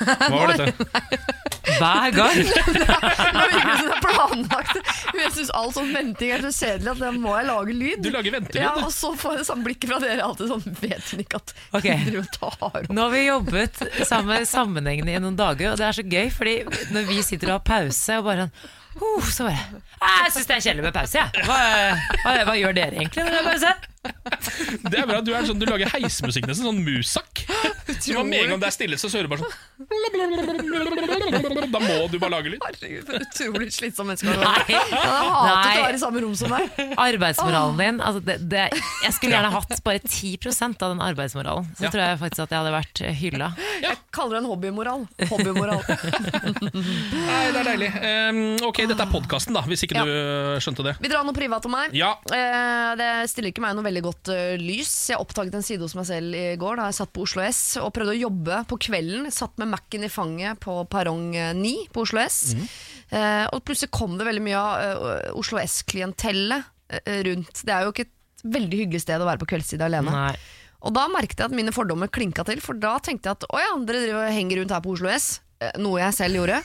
Hva 0.00 0.28
var 0.32 0.54
dette? 0.56 1.20
Hver 1.80 2.14
gang. 2.14 2.38
Det 2.40 3.44
virker 3.52 3.76
som 3.76 3.86
det 3.86 3.94
er 3.94 4.02
planlagt. 4.06 4.92
Jeg 5.16 5.32
syns 5.36 5.52
all 5.56 5.70
sånn 5.74 5.92
venting 5.94 6.32
er 6.34 6.44
så 6.44 6.52
kjedelig 6.54 6.92
at 6.94 7.02
da 7.02 7.12
må 7.14 7.34
jeg 7.36 7.48
lage 7.50 7.76
lyd. 7.76 8.02
Du 8.04 8.10
lager 8.14 8.36
ventelyd, 8.36 8.62
Ja, 8.64 8.72
og 8.80 8.90
så 8.94 9.12
får 9.18 9.40
jeg 9.40 9.48
sånn 9.50 9.62
blikket 9.66 9.92
fra 9.92 10.00
dere 10.02 10.26
alltid 10.26 10.50
sånn 10.50 10.66
Vet 10.80 11.12
hun 11.12 11.22
ikke 11.24 11.40
at 11.40 11.54
okay. 11.76 12.00
hun 12.00 12.08
driver 12.08 12.24
og 12.24 12.34
tar 12.36 12.66
opp? 12.70 12.90
Nå 12.90 13.06
har 13.06 13.14
vi 13.14 13.22
jobbet 13.26 13.84
sammen 14.08 14.48
sammenhengende 14.48 15.14
i 15.14 15.22
noen 15.22 15.38
dager, 15.38 15.72
og 15.72 15.80
det 15.80 15.88
er 15.88 15.96
så 16.00 16.06
gøy, 16.06 16.28
fordi 16.34 16.56
når 16.94 17.08
vi 17.10 17.22
sitter 17.26 17.52
og 17.52 17.58
har 17.58 17.66
pause 17.68 18.18
og 18.20 18.28
bare 18.28 18.48
uh, 18.50 19.30
så 19.30 19.46
bare 19.48 19.80
Jeg 20.00 20.34
syns 20.34 20.50
det 20.50 20.56
er 20.56 20.66
kjedelig 20.66 20.88
med 20.88 20.96
pause, 20.96 21.20
jeg. 21.20 21.46
Hva, 21.46 21.60
hva, 22.24 22.36
hva 22.48 22.58
gjør 22.58 22.76
dere 22.80 23.00
egentlig 23.00 23.26
når 23.26 23.36
det 23.36 23.40
er 23.40 23.48
pause? 23.52 23.76
Det 24.90 24.96
er 24.96 25.08
bra, 25.08 25.20
Du 25.24 25.32
er 25.36 25.46
sånn, 25.48 25.60
du 25.60 25.68
lager 25.68 25.90
heismusikk 25.92 26.48
nesten, 26.48 26.66
sånn 26.70 26.82
musak. 26.84 27.44
Så 28.00 28.24
med 28.24 28.44
en 28.44 28.50
gang 28.54 28.60
det 28.62 28.68
er 28.70 28.74
stille, 28.74 28.96
så 29.00 29.08
hører 29.10 29.26
du 29.26 29.32
bare 29.34 29.42
sånn 29.44 29.54
Da 31.72 31.80
må 31.82 31.96
du 32.12 32.18
bare 32.20 32.32
lage 32.34 32.52
lyd. 32.52 32.60
Herregud, 32.64 33.04
for 33.08 33.14
utrolig 33.24 33.70
slitsom 33.74 34.06
menneske. 34.10 34.28
Nei. 34.30 34.64
Jeg 34.68 34.80
hatet 34.90 35.50
Nei. 35.50 35.76
å 35.80 35.84
være 35.86 35.96
i 35.96 36.02
samme 36.02 36.22
rom 36.24 36.34
som 36.38 36.52
deg. 36.54 36.64
Arbeidsmoralen 37.00 37.78
din 37.80 38.00
altså 38.04 38.20
det, 38.24 38.36
det, 38.50 38.66
Jeg 39.04 39.14
skulle 39.16 39.34
gjerne 39.36 39.52
hatt 39.54 39.72
bare 39.86 40.02
10% 40.04 40.84
av 40.84 40.94
den 40.94 41.02
arbeidsmoralen. 41.04 41.68
Så 41.78 41.86
Ja. 41.86 41.90
tror 41.94 42.02
jeg 42.04 42.20
faktisk 42.20 42.42
at 42.44 42.50
jeg 42.54 42.60
hadde 42.60 42.74
vært 42.76 43.02
hylla. 43.20 43.48
Jeg 43.82 43.96
kaller 44.14 44.36
det 44.36 44.40
en 44.44 44.50
hobbymoral. 44.50 45.06
Hobbymoral. 45.30 45.80
Nei, 46.60 47.42
det 47.54 47.60
er 47.60 47.66
deilig. 47.70 47.90
Um, 48.00 48.40
ok, 48.68 48.82
dette 48.90 49.04
er 49.04 49.10
podkasten, 49.12 49.56
da, 49.56 49.62
hvis 49.68 49.84
ikke 49.86 49.96
Ja. 50.00 50.04
du 50.04 50.12
uh, 50.12 50.60
skjønte 50.62 50.84
det. 50.86 50.94
Vi 51.00 51.08
drar 51.12 51.24
noe 51.26 51.36
privat 51.36 51.64
om 51.68 51.74
meg. 51.76 51.94
Ja. 51.96 52.12
Uh, 52.30 52.92
det 53.00 53.10
stiller 53.32 53.50
ikke 53.54 53.64
meg 53.64 53.76
noe 53.78 53.86
veldig 53.86 54.02
godt 54.06 54.32
uh, 54.34 54.54
lys. 54.60 54.92
Jeg 55.12 55.20
oppdaget 55.20 55.54
en 55.58 55.66
side 55.66 55.82
hos 55.84 55.96
meg 55.98 56.06
selv 56.10 56.36
i 56.36 56.46
går 56.60 56.80
da 56.80 56.90
jeg 56.90 56.98
satt 57.00 57.12
på 57.16 57.24
Oslo 57.26 57.42
S 57.46 57.62
og 57.82 57.92
prøvde 57.96 58.14
å 58.14 58.20
jobbe 58.20 58.62
på 58.70 58.78
kvelden. 58.86 59.28
Satt 59.34 59.56
med 59.60 59.70
Mac-en 59.72 60.06
i 60.06 60.12
fanget 60.12 60.60
på 60.62 60.76
perrong 60.92 61.34
eh, 61.36 61.52
9 61.56 61.88
på 61.94 62.04
Oslo 62.06 62.22
S. 62.22 62.40
Eh, 63.10 63.46
og 63.50 63.64
plutselig 63.66 63.92
kom 63.94 64.16
det 64.20 64.28
veldig 64.28 64.44
mye 64.46 64.60
av 64.60 65.04
eh, 65.10 65.28
Oslo 65.40 65.60
S-klientellet 65.62 67.00
eh, 67.00 67.20
rundt. 67.26 67.64
Det 67.66 67.74
er 67.74 67.86
jo 67.86 67.94
ikke 67.94 68.08
et 68.08 68.46
veldig 68.56 68.84
hyggelig 68.84 69.04
sted 69.04 69.20
å 69.20 69.28
være 69.28 69.42
på 69.42 69.50
kveldstid 69.54 69.82
alene. 69.84 70.14
Nei. 70.14 70.34
Og 70.80 70.94
da 70.96 71.04
merket 71.12 71.42
jeg 71.42 71.50
at 71.50 71.56
mine 71.56 71.74
fordommer 71.76 72.08
klinka 72.12 72.44
til, 72.48 72.62
for 72.64 72.78
da 72.80 72.94
tenkte 73.04 73.28
jeg 73.28 73.40
at 73.40 73.50
å 73.50 73.60
ja, 73.60 73.74
dere 73.84 74.30
henger 74.32 74.62
rundt 74.62 74.72
her 74.72 74.84
på 74.84 74.94
Oslo 74.94 75.10
S, 75.12 75.34
eh, 75.60 75.74
noe 75.82 76.00
jeg 76.00 76.16
selv 76.16 76.40
gjorde. 76.40 76.62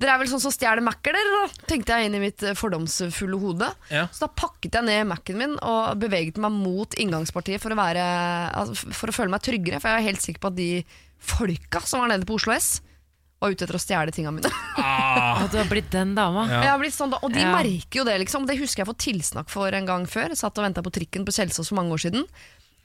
Dere 0.00 0.14
er 0.16 0.20
vel 0.22 0.30
sånn 0.32 0.40
som 0.42 0.50
stjeler 0.54 0.80
Mac-er, 0.82 1.14
dere, 1.14 1.32
da? 1.42 1.66
Tenkte 1.68 1.94
jeg 1.98 2.08
inn 2.08 2.16
i 2.16 2.22
mitt 2.22 2.42
eh, 2.42 2.54
fordomsfulle 2.58 3.38
hode. 3.38 3.68
Ja. 3.92 4.06
Så 4.10 4.24
da 4.24 4.30
pakket 4.34 4.78
jeg 4.78 4.86
ned 4.88 5.06
Mac-en 5.10 5.38
min 5.38 5.52
og 5.60 5.98
beveget 6.00 6.40
meg 6.42 6.54
mot 6.56 6.96
inngangspartiet 6.98 7.60
for 7.62 7.74
å, 7.74 7.78
være, 7.78 8.06
altså, 8.56 8.90
for 8.96 9.12
å 9.12 9.14
føle 9.14 9.30
meg 9.34 9.44
tryggere, 9.44 9.78
for 9.82 9.92
jeg 9.92 10.00
er 10.02 10.08
helt 10.08 10.24
sikker 10.24 10.42
på 10.42 10.50
at 10.50 10.56
de 10.58 10.70
folka 11.22 11.82
som 11.86 12.02
var 12.02 12.10
nede 12.10 12.26
på 12.26 12.34
Oslo 12.40 12.54
S, 12.56 12.80
var 13.42 13.50
ute 13.52 13.66
etter 13.66 13.74
å 13.78 13.82
stjele 13.82 14.14
tinga 14.14 14.32
mine. 14.34 14.50
Ah, 14.82 15.44
du 15.50 15.58
har 15.58 15.66
blitt 15.68 15.90
den 15.92 16.14
dama. 16.16 16.46
Ja. 16.48 16.62
Jeg 16.64 16.70
har 16.72 16.78
blitt 16.80 16.94
sånn 16.96 17.10
da, 17.12 17.18
og 17.22 17.30
de 17.34 17.42
Ja. 17.42 17.50
merker 17.54 18.00
jo 18.00 18.04
det, 18.08 18.14
liksom. 18.24 18.46
Det 18.48 18.56
husker 18.58 18.82
jeg 18.82 18.88
får 18.88 18.98
tilsnakk 19.04 19.50
for 19.52 19.74
en 19.76 19.86
gang 19.86 20.06
før. 20.08 20.32
Jeg 20.32 20.40
satt 20.40 20.56
og 20.58 20.64
venta 20.64 20.82
på 20.82 20.90
trikken 20.94 21.26
på 21.28 21.34
Kjelsås 21.36 21.68
for 21.70 21.78
mange 21.78 21.92
år 21.94 22.02
siden. 22.06 22.24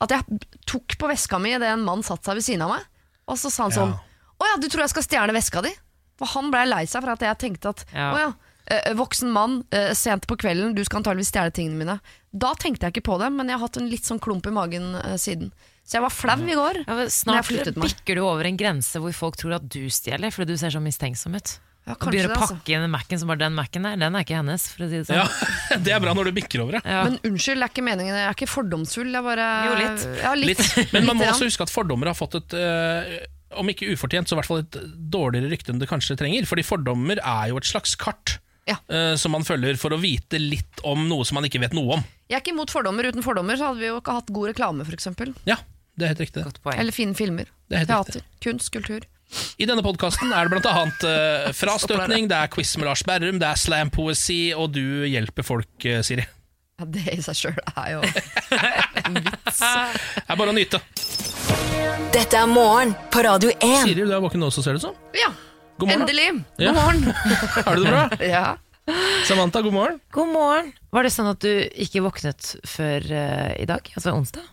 At 0.03 0.11
jeg 0.13 0.41
tok 0.69 0.97
på 0.99 1.09
veska 1.09 1.39
mi 1.41 1.53
idet 1.55 1.69
en 1.71 1.85
mann 1.87 2.03
satte 2.05 2.27
seg 2.29 2.37
ved 2.41 2.45
siden 2.45 2.65
av 2.67 2.73
meg. 2.75 2.83
Og 3.31 3.39
så 3.39 3.49
sa 3.53 3.65
han 3.69 3.73
sånn 3.75 3.93
Å 3.95 4.49
ja, 4.51 4.57
du 4.61 4.67
tror 4.69 4.83
jeg 4.85 4.91
skal 4.93 5.05
stjele 5.07 5.33
veska 5.37 5.63
di? 5.65 5.71
For 6.17 6.27
han 6.33 6.51
blei 6.53 6.65
lei 6.67 6.83
seg 6.89 7.03
for 7.05 7.13
at 7.13 7.25
jeg 7.25 7.37
tenkte 7.43 7.69
at 7.75 7.85
Ja. 7.93 8.09
Å 8.13 8.19
ja, 8.23 8.31
eh, 8.73 8.93
voksen 8.97 9.29
mann, 9.31 9.63
eh, 9.71 9.93
sent 9.93 10.25
på 10.27 10.37
kvelden, 10.37 10.73
du 10.75 10.83
skal 10.83 11.01
antageligvis 11.03 11.29
stjele 11.31 11.53
tingene 11.53 11.77
mine. 11.77 11.99
Da 12.33 12.53
tenkte 12.59 12.87
jeg 12.87 12.97
ikke 12.97 13.07
på 13.11 13.19
det, 13.21 13.31
men 13.33 13.47
jeg 13.47 13.57
har 13.59 13.67
hatt 13.67 13.77
en 13.77 13.89
litt 13.89 14.03
sånn 14.05 14.19
klump 14.19 14.45
i 14.49 14.51
magen 14.53 14.95
eh, 14.95 15.15
siden. 15.21 15.51
Så 15.87 15.95
jeg 15.95 16.03
var 16.03 16.11
flau 16.11 16.35
i 16.43 16.57
går. 16.57 16.81
Ja, 16.83 17.05
snart 17.07 17.47
bikker 17.47 18.15
du 18.19 18.21
over 18.25 18.43
en 18.49 18.57
grense 18.59 18.99
hvor 18.99 19.13
folk 19.15 19.37
tror 19.39 19.55
at 19.55 19.69
du 19.71 19.85
stjeler, 19.87 20.33
fordi 20.35 20.51
du 20.51 20.57
ser 20.59 20.73
så 20.75 20.81
mistenksom 20.83 21.37
ut. 21.39 21.59
Ja, 21.87 21.93
Og 21.95 22.09
begynner 22.11 22.27
å 22.27 22.33
det, 22.33 22.41
altså. 22.43 22.55
pakke 22.59 22.73
inn 22.75 22.89
Mac-en 22.91 23.19
som 23.21 23.29
bare 23.31 23.39
den 23.45 23.53
Mac-en 23.55 23.85
der, 23.87 23.95
den 23.95 24.15
er 24.19 24.25
ikke 24.25 24.35
hennes, 24.35 24.65
for 24.73 24.83
å 24.83 24.89
si 24.91 24.97
det 24.99 25.05
sånn. 25.07 25.21
ja, 25.21 25.77
Det 25.85 25.93
er 25.95 26.01
bra 26.03 26.11
når 26.17 26.27
du 26.27 26.31
bikker 26.35 26.59
over, 26.65 26.75
ja. 26.75 26.81
Ja. 26.83 27.03
Men 27.07 27.15
unnskyld, 27.23 27.61
det 27.61 27.63
er 27.69 27.71
ikke 27.71 27.85
meningen. 27.87 28.17
Jeg 28.19 28.27
er 28.27 28.35
ikke 28.35 28.49
fordomsfull. 28.51 29.13
Jeg 29.15 29.23
bare 29.23 29.45
Jo, 29.63 29.77
litt. 29.79 30.03
Ja, 30.19 30.33
litt. 30.35 30.59
Litt. 30.75 30.91
Men 30.91 31.07
man 31.07 31.21
må 31.21 31.29
også 31.31 31.47
huske 31.47 31.63
at 31.63 31.71
fordommer 31.71 32.11
har 32.11 32.17
fått 32.19 32.35
et 32.41 32.57
eh, 32.59 33.13
om 33.55 33.69
ikke 33.71 33.87
ufortjent, 33.93 34.27
så 34.27 34.35
i 34.35 34.39
hvert 34.41 34.49
fall 34.49 34.63
et 34.65 34.77
dårligere 35.13 35.51
rykte 35.53 35.71
enn 35.71 35.79
det 35.79 35.87
kanskje 35.89 36.17
trenger. 36.19 36.47
Fordi 36.49 36.65
fordommer 36.67 37.21
er 37.23 37.53
jo 37.53 37.57
et 37.61 37.69
slags 37.69 37.95
kart 37.95 38.37
Ja. 38.67 38.75
uh, 38.91 39.15
som 39.15 39.31
man 39.31 39.45
følger 39.47 39.77
for 39.79 39.95
å 39.95 39.99
vite 40.01 40.39
litt 40.41 40.81
om 40.83 41.05
noe 41.07 41.23
som 41.25 41.39
man 41.39 41.45
ikke 41.47 41.61
vet 41.63 41.73
noe 41.77 41.99
om. 41.99 42.05
Jeg 42.27 42.35
er 42.35 42.43
ikke 42.43 42.51
imot 42.57 42.73
fordommer. 42.73 43.07
Uten 43.07 43.23
fordommer 43.23 43.55
så 43.55 43.69
hadde 43.69 43.79
vi 43.79 43.87
jo 43.87 44.01
ikke 44.01 44.17
hatt 44.17 44.33
god 44.35 44.49
reklame, 44.51 44.83
f.eks. 44.83 45.07
Ja, 45.47 45.55
det 45.95 46.03
er 46.03 46.11
helt 46.11 46.25
riktig. 46.25 46.43
Godt 46.43 46.59
poeng. 46.65 46.75
Eller 46.81 46.91
fine 46.91 47.15
filmer. 47.15 47.47
Det 47.71 47.77
er 47.79 47.85
helt 47.85 47.93
Teater. 48.11 48.25
Kunst, 48.43 48.71
kultur. 48.75 49.05
I 49.59 49.65
denne 49.67 49.83
podkasten 49.83 50.31
er 50.31 50.47
det 50.47 50.53
blant 50.55 50.67
annet 50.71 51.01
uh, 51.07 51.47
frastøtning, 51.55 52.27
det 52.31 52.35
er 52.37 52.51
quiz 52.51 52.75
med 52.79 52.87
Lars 52.87 53.03
Berrum, 53.07 53.39
det 53.41 53.47
er 53.49 53.59
slampoesi, 53.59 54.53
og 54.55 54.71
du 54.75 54.83
hjelper 55.07 55.43
folk, 55.47 55.71
uh, 55.87 55.99
Siri. 56.03 56.23
Ja, 56.77 56.85
Det 56.93 57.07
i 57.15 57.21
seg 57.25 57.35
sjøl 57.39 57.57
er 57.73 57.87
jo 57.95 58.03
en 59.07 59.15
vits. 59.17 59.59
Det 59.63 60.27
er 60.27 60.37
bare 60.39 60.51
å 60.53 60.55
nyte. 60.55 60.79
Dette 62.13 62.37
er 62.37 62.47
morgen 62.49 62.91
på 63.13 63.21
Radio 63.25 63.49
1. 63.55 63.83
Siri, 63.85 64.03
du 64.05 64.11
er 64.13 64.21
våken 64.23 64.41
nå 64.41 64.49
også, 64.51 64.63
ser 64.65 64.75
det 64.77 64.81
ut 64.81 64.87
som. 64.89 64.97
Ja, 65.17 65.29
God 65.77 65.89
morgen. 65.89 66.03
endelig! 66.03 66.27
Ja. 66.61 66.71
God 66.71 66.77
morgen. 66.77 67.03
Har 67.67 67.75
du 67.77 67.83
det 67.85 67.93
bra? 67.93 68.03
Ja. 68.33 68.45
Samantha, 69.27 69.61
god 69.65 69.73
morgen. 69.75 69.97
God 70.15 70.29
morgen. 70.31 70.69
Var 70.95 71.07
det 71.07 71.11
sånn 71.11 71.27
at 71.31 71.41
du 71.43 71.49
ikke 71.83 72.03
våknet 72.05 72.53
før 72.67 73.03
eh, 73.11 73.55
i 73.59 73.65
dag, 73.67 73.89
altså 73.97 74.13
onsdag? 74.15 74.45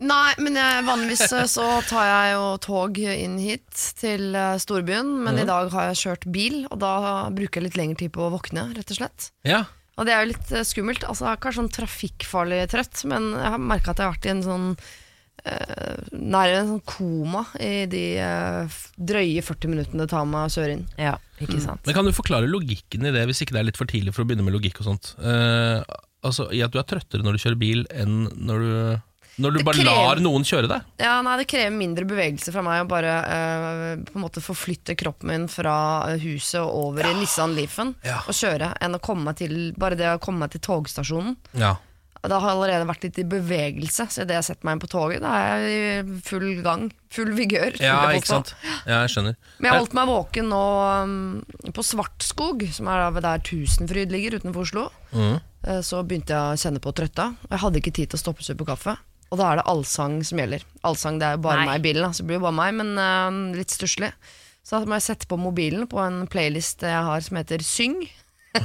Nei, 0.00 0.30
men 0.40 0.56
jeg, 0.56 0.86
vanligvis 0.88 1.26
eh, 1.28 1.44
så 1.52 1.66
tar 1.86 2.06
jeg 2.08 2.32
jo 2.34 2.46
tog 2.64 2.98
inn 3.04 3.36
hit 3.38 3.84
til 4.00 4.30
eh, 4.32 4.56
storbyen, 4.62 5.12
men 5.26 5.38
i 5.42 5.46
dag 5.48 5.68
har 5.74 5.90
jeg 5.90 6.00
kjørt 6.06 6.24
bil, 6.34 6.62
og 6.72 6.80
da 6.82 6.94
bruker 7.36 7.60
jeg 7.60 7.68
litt 7.68 7.78
lengre 7.78 8.00
tid 8.06 8.14
på 8.16 8.24
å 8.26 8.32
våkne, 8.32 8.70
rett 8.78 8.90
og 8.96 9.02
slett. 9.02 9.28
Ja. 9.46 9.66
Og 10.00 10.08
det 10.08 10.16
er 10.16 10.24
jo 10.24 10.30
litt 10.32 10.50
eh, 10.56 10.64
skummelt. 10.66 11.04
Altså, 11.04 11.26
jeg 11.28 11.36
er 11.36 11.40
ikke 11.42 11.54
sånn 11.60 11.74
trafikkfarlig 11.76 12.60
trøtt, 12.72 13.04
men 13.12 13.30
jeg 13.36 13.54
har 13.54 13.62
merka 13.70 13.92
at 13.92 14.00
jeg 14.00 14.08
har 14.08 14.16
vært 14.16 14.28
i 14.30 14.32
en 14.32 14.44
sånn 14.46 14.68
Nær 16.20 16.52
en 16.58 16.68
sånn 16.74 16.82
koma 16.86 17.44
i 17.62 17.86
de 17.90 18.02
eh, 18.22 18.78
drøye 18.96 19.42
40 19.46 19.72
minuttene 19.72 20.04
det 20.04 20.10
tar 20.12 20.26
meg 20.28 20.52
kjøre 20.54 20.76
inn. 20.78 20.86
Ja, 21.00 21.16
ikke 21.42 21.60
sant. 21.62 21.82
Men 21.86 21.96
Kan 21.96 22.08
du 22.08 22.12
forklare 22.16 22.50
logikken 22.50 23.06
i 23.08 23.12
det, 23.14 23.26
hvis 23.30 23.42
ikke 23.44 23.56
det 23.56 23.62
er 23.64 23.68
litt 23.70 23.80
for 23.80 23.90
tidlig 23.90 24.14
for 24.16 24.24
å 24.24 24.28
begynne 24.30 24.46
med 24.46 24.54
logikk 24.56 24.80
og 24.82 24.90
sånt? 24.92 25.14
Uh, 25.22 25.80
altså, 26.26 26.50
I 26.54 26.62
at 26.66 26.74
du 26.74 26.80
er 26.82 26.88
trøttere 26.90 27.24
når 27.26 27.38
du 27.38 27.44
kjører 27.44 27.60
bil 27.60 27.86
enn 27.94 28.26
når 28.36 28.66
du, 28.66 28.74
når 29.40 29.54
du 29.56 29.60
bare 29.64 29.80
krever- 29.80 29.96
lar 30.04 30.20
noen 30.20 30.44
kjøre 30.44 30.68
deg? 30.68 30.88
Ja, 31.00 31.14
nei, 31.24 31.36
Det 31.40 31.46
krever 31.48 31.72
mindre 31.72 32.04
bevegelse 32.10 32.52
fra 32.52 32.64
meg 32.66 32.82
å 32.84 32.88
bare 32.90 33.12
eh, 33.24 34.02
på 34.10 34.18
en 34.18 34.24
måte 34.26 34.42
forflytte 34.44 34.96
kroppen 35.00 35.30
min 35.32 35.46
fra 35.48 35.76
eh, 36.10 36.18
huset 36.26 36.60
og 36.60 36.74
over 36.90 37.08
i 37.08 37.14
Nissan 37.22 37.54
Leafen 37.56 37.94
Ja. 38.04 38.18
og 38.26 38.36
kjøre, 38.36 38.74
enn 38.84 38.98
å 38.98 39.00
komme 39.00 39.30
meg 39.30 39.38
til 39.40 39.70
bare 39.80 39.96
det 39.96 40.10
å 40.12 40.20
komme 40.20 40.44
meg 40.44 40.52
til 40.56 40.60
togstasjonen. 40.68 41.38
Ja. 41.56 41.76
Det 42.20 42.36
har 42.36 42.50
allerede 42.52 42.84
vært 42.84 43.04
litt 43.06 43.18
i 43.22 43.24
bevegelse, 43.24 44.04
så 44.12 44.22
idet 44.26 44.36
jeg 44.36 44.46
setter 44.50 44.66
meg 44.68 44.76
inn 44.76 44.82
på 44.82 44.90
toget, 44.92 45.22
da 45.24 45.30
er 45.40 45.62
jeg 45.64 45.76
i 46.10 46.16
full 46.26 46.48
gang. 46.64 46.82
Full 47.16 47.30
vigør. 47.36 47.78
Ja, 47.80 47.96
ikke 48.12 48.28
sant? 48.28 48.52
Ja, 48.84 48.98
jeg 49.06 49.14
skjønner. 49.14 49.38
Men 49.58 49.70
jeg 49.70 49.80
holdt 49.80 49.96
meg 49.96 50.10
våken 50.10 50.50
nå 50.52 50.64
um, 51.00 51.14
på 51.72 51.84
Svartskog, 51.86 52.66
som 52.76 52.90
er 52.92 53.16
der 53.24 53.40
Tusenfryd 53.46 54.12
ligger 54.12 54.36
utenfor 54.36 54.66
Oslo. 54.68 54.88
Mhm. 55.14 55.38
Eh, 55.64 55.80
Så 55.84 56.02
begynte 56.08 56.32
jeg 56.36 56.40
å 56.40 56.60
kjenne 56.60 56.80
på 56.80 56.92
trøtta. 56.96 57.30
og 57.44 57.50
Jeg 57.56 57.62
hadde 57.64 57.80
ikke 57.80 57.92
tid 57.96 58.10
til 58.12 58.16
å 58.20 58.22
stoppe 58.22 58.44
og 58.44 58.60
på 58.60 58.68
kaffe. 58.68 58.96
Og 59.30 59.38
da 59.38 59.50
er 59.52 59.60
det 59.60 59.66
allsang 59.70 60.20
som 60.26 60.38
gjelder. 60.40 60.62
Allsang 60.84 61.18
det 61.20 61.26
er 61.28 61.36
jo 61.36 61.42
bare 61.44 61.60
Nei. 61.60 61.66
meg 61.70 61.80
i 61.80 61.84
bilen, 61.92 62.12
så 62.12 62.22
det 62.22 62.28
blir 62.30 62.40
jo 62.40 62.46
bare 62.48 62.58
meg, 62.60 62.74
men 62.80 62.98
eh, 62.98 63.58
litt 63.60 63.72
stusslig. 63.72 64.12
Så 64.64 64.78
da 64.80 64.84
må 64.88 64.96
jeg 64.98 65.08
sette 65.08 65.28
på 65.30 65.38
mobilen 65.40 65.86
på 65.88 66.00
en 66.04 66.26
playlist 66.30 66.82
jeg 66.84 67.04
har 67.06 67.20
som 67.24 67.40
heter 67.40 67.64
Syng. 67.64 68.02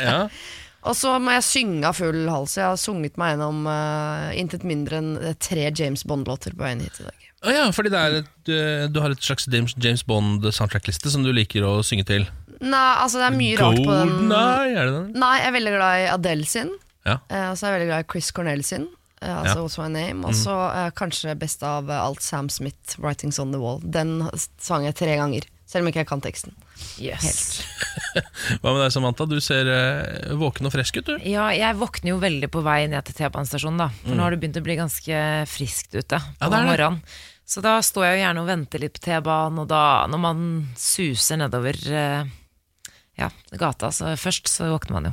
Ja. 0.00 0.28
Og 0.82 0.96
så 0.98 1.14
må 1.22 1.34
jeg 1.36 1.44
synge 1.46 1.86
av 1.86 1.94
full 1.94 2.24
hals. 2.30 2.56
Jeg 2.58 2.66
har 2.66 2.78
sunget 2.80 3.18
meg 3.20 3.36
gjennom 3.36 3.66
uh, 3.70 4.32
intet 4.34 4.64
mindre 4.66 4.98
enn 4.98 5.12
eh, 5.20 5.36
tre 5.38 5.68
James 5.70 6.02
Bond-låter 6.08 6.56
på 6.56 6.64
veien 6.64 6.82
hit 6.82 6.98
i 6.98 7.06
dag. 7.06 7.28
Ah, 7.42 7.52
ja, 7.54 7.66
fordi 7.74 7.90
det 7.90 8.00
er 8.00 8.16
et, 8.20 8.30
du, 8.46 8.54
du 8.94 8.98
har 9.02 9.14
et 9.14 9.22
slags 9.22 9.46
James, 9.50 10.02
Bond-soundtrack-liste 10.06 11.10
som 11.14 11.22
du 11.26 11.30
liker 11.34 11.66
å 11.66 11.76
synge 11.86 12.06
til. 12.10 12.26
Nei, 12.62 12.88
altså 13.02 13.18
det 13.22 13.28
er 13.28 13.36
mye 13.38 13.58
rart 13.58 13.78
på 13.82 13.94
den. 13.94 14.12
Nei, 14.30 14.72
er 14.74 14.90
det 14.90 14.96
den? 14.96 15.06
Nei, 15.22 15.36
jeg 15.40 15.48
er 15.50 15.56
veldig 15.58 15.76
glad 15.76 16.02
i 16.02 16.10
Adele 16.16 16.50
sin. 16.50 16.74
Ja. 17.06 17.16
Uh, 17.30 17.48
og 17.52 17.56
så 17.58 17.66
er 17.66 17.72
jeg 17.72 17.78
veldig 17.78 17.88
glad 17.92 18.04
i 18.04 18.10
Chris 18.14 18.34
Cornell 18.34 18.66
sin. 18.66 18.90
altså 19.22 19.54
Ja. 19.54 19.62
What's 19.62 19.78
My 19.78 19.88
Name 19.94 20.26
Og 20.26 20.34
så 20.34 20.54
eh, 20.74 20.88
kanskje 20.98 21.36
best 21.38 21.62
av 21.62 21.90
alt 21.94 22.22
Sam 22.26 22.48
Smith, 22.50 22.98
'Writings 22.98 23.38
On 23.38 23.52
The 23.54 23.60
Wall'. 23.62 23.82
Den 23.86 24.16
sang 24.58 24.82
jeg 24.86 24.98
tre 24.98 25.14
ganger, 25.14 25.46
selv 25.72 25.86
om 25.86 25.88
ikke 25.90 26.02
jeg 26.02 26.08
kan 26.10 26.20
teksten. 26.24 26.52
Yes. 27.00 27.62
Hva 28.60 28.74
med 28.74 28.82
deg, 28.84 28.92
Samantha? 28.92 29.24
Du 29.30 29.38
ser 29.40 29.68
eh, 29.72 30.34
våken 30.38 30.68
og 30.68 30.74
frisk 30.74 31.00
ut, 31.00 31.08
du. 31.08 31.26
Ja, 31.28 31.48
jeg 31.56 31.78
våkner 31.80 32.12
jo 32.12 32.20
veldig 32.22 32.50
på 32.52 32.62
vei 32.66 32.82
ned 32.92 33.06
til 33.08 33.16
T-banestasjonen, 33.22 33.80
da. 33.80 33.88
For 34.04 34.12
nå 34.18 34.26
har 34.26 34.34
det 34.36 34.40
begynt 34.42 34.60
å 34.60 34.64
bli 34.66 34.76
ganske 34.80 35.22
friskt 35.50 35.96
ute 35.96 36.20
på 36.20 36.22
Mm. 36.22 36.38
Ja, 36.42 36.48
det 36.52 36.58
er 36.58 36.62
det. 36.62 36.70
morgenen. 36.74 37.02
Så 37.52 37.60
da 37.64 37.72
står 37.84 38.04
jeg 38.06 38.14
jo 38.16 38.22
gjerne 38.22 38.42
og 38.44 38.48
venter 38.48 38.80
litt 38.84 38.94
på 38.96 39.02
T-banen, 39.08 39.58
og 39.64 39.66
da, 39.72 39.82
når 40.08 40.20
man 40.22 40.44
suser 40.78 41.40
nedover 41.40 41.76
eh, 41.90 42.30
ja, 43.18 43.28
gata, 43.60 43.90
så 43.92 44.12
først 44.16 44.48
så 44.48 44.70
våkner 44.72 44.96
man 44.98 45.08
jo. 45.10 45.12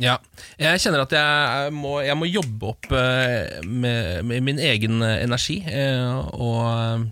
Ja. 0.00 0.14
Jeg 0.60 0.80
kjenner 0.80 1.02
at 1.04 1.12
jeg 1.12 1.72
må, 1.76 1.98
jeg 2.04 2.16
må 2.16 2.28
jobbe 2.30 2.70
opp 2.74 2.86
eh, 2.96 3.58
med, 3.66 4.22
med 4.28 4.44
min 4.46 4.60
egen 4.62 5.02
eh, 5.04 5.18
energi 5.26 5.58
eh, 5.68 6.14
og 6.36 6.60
eh, 6.68 7.08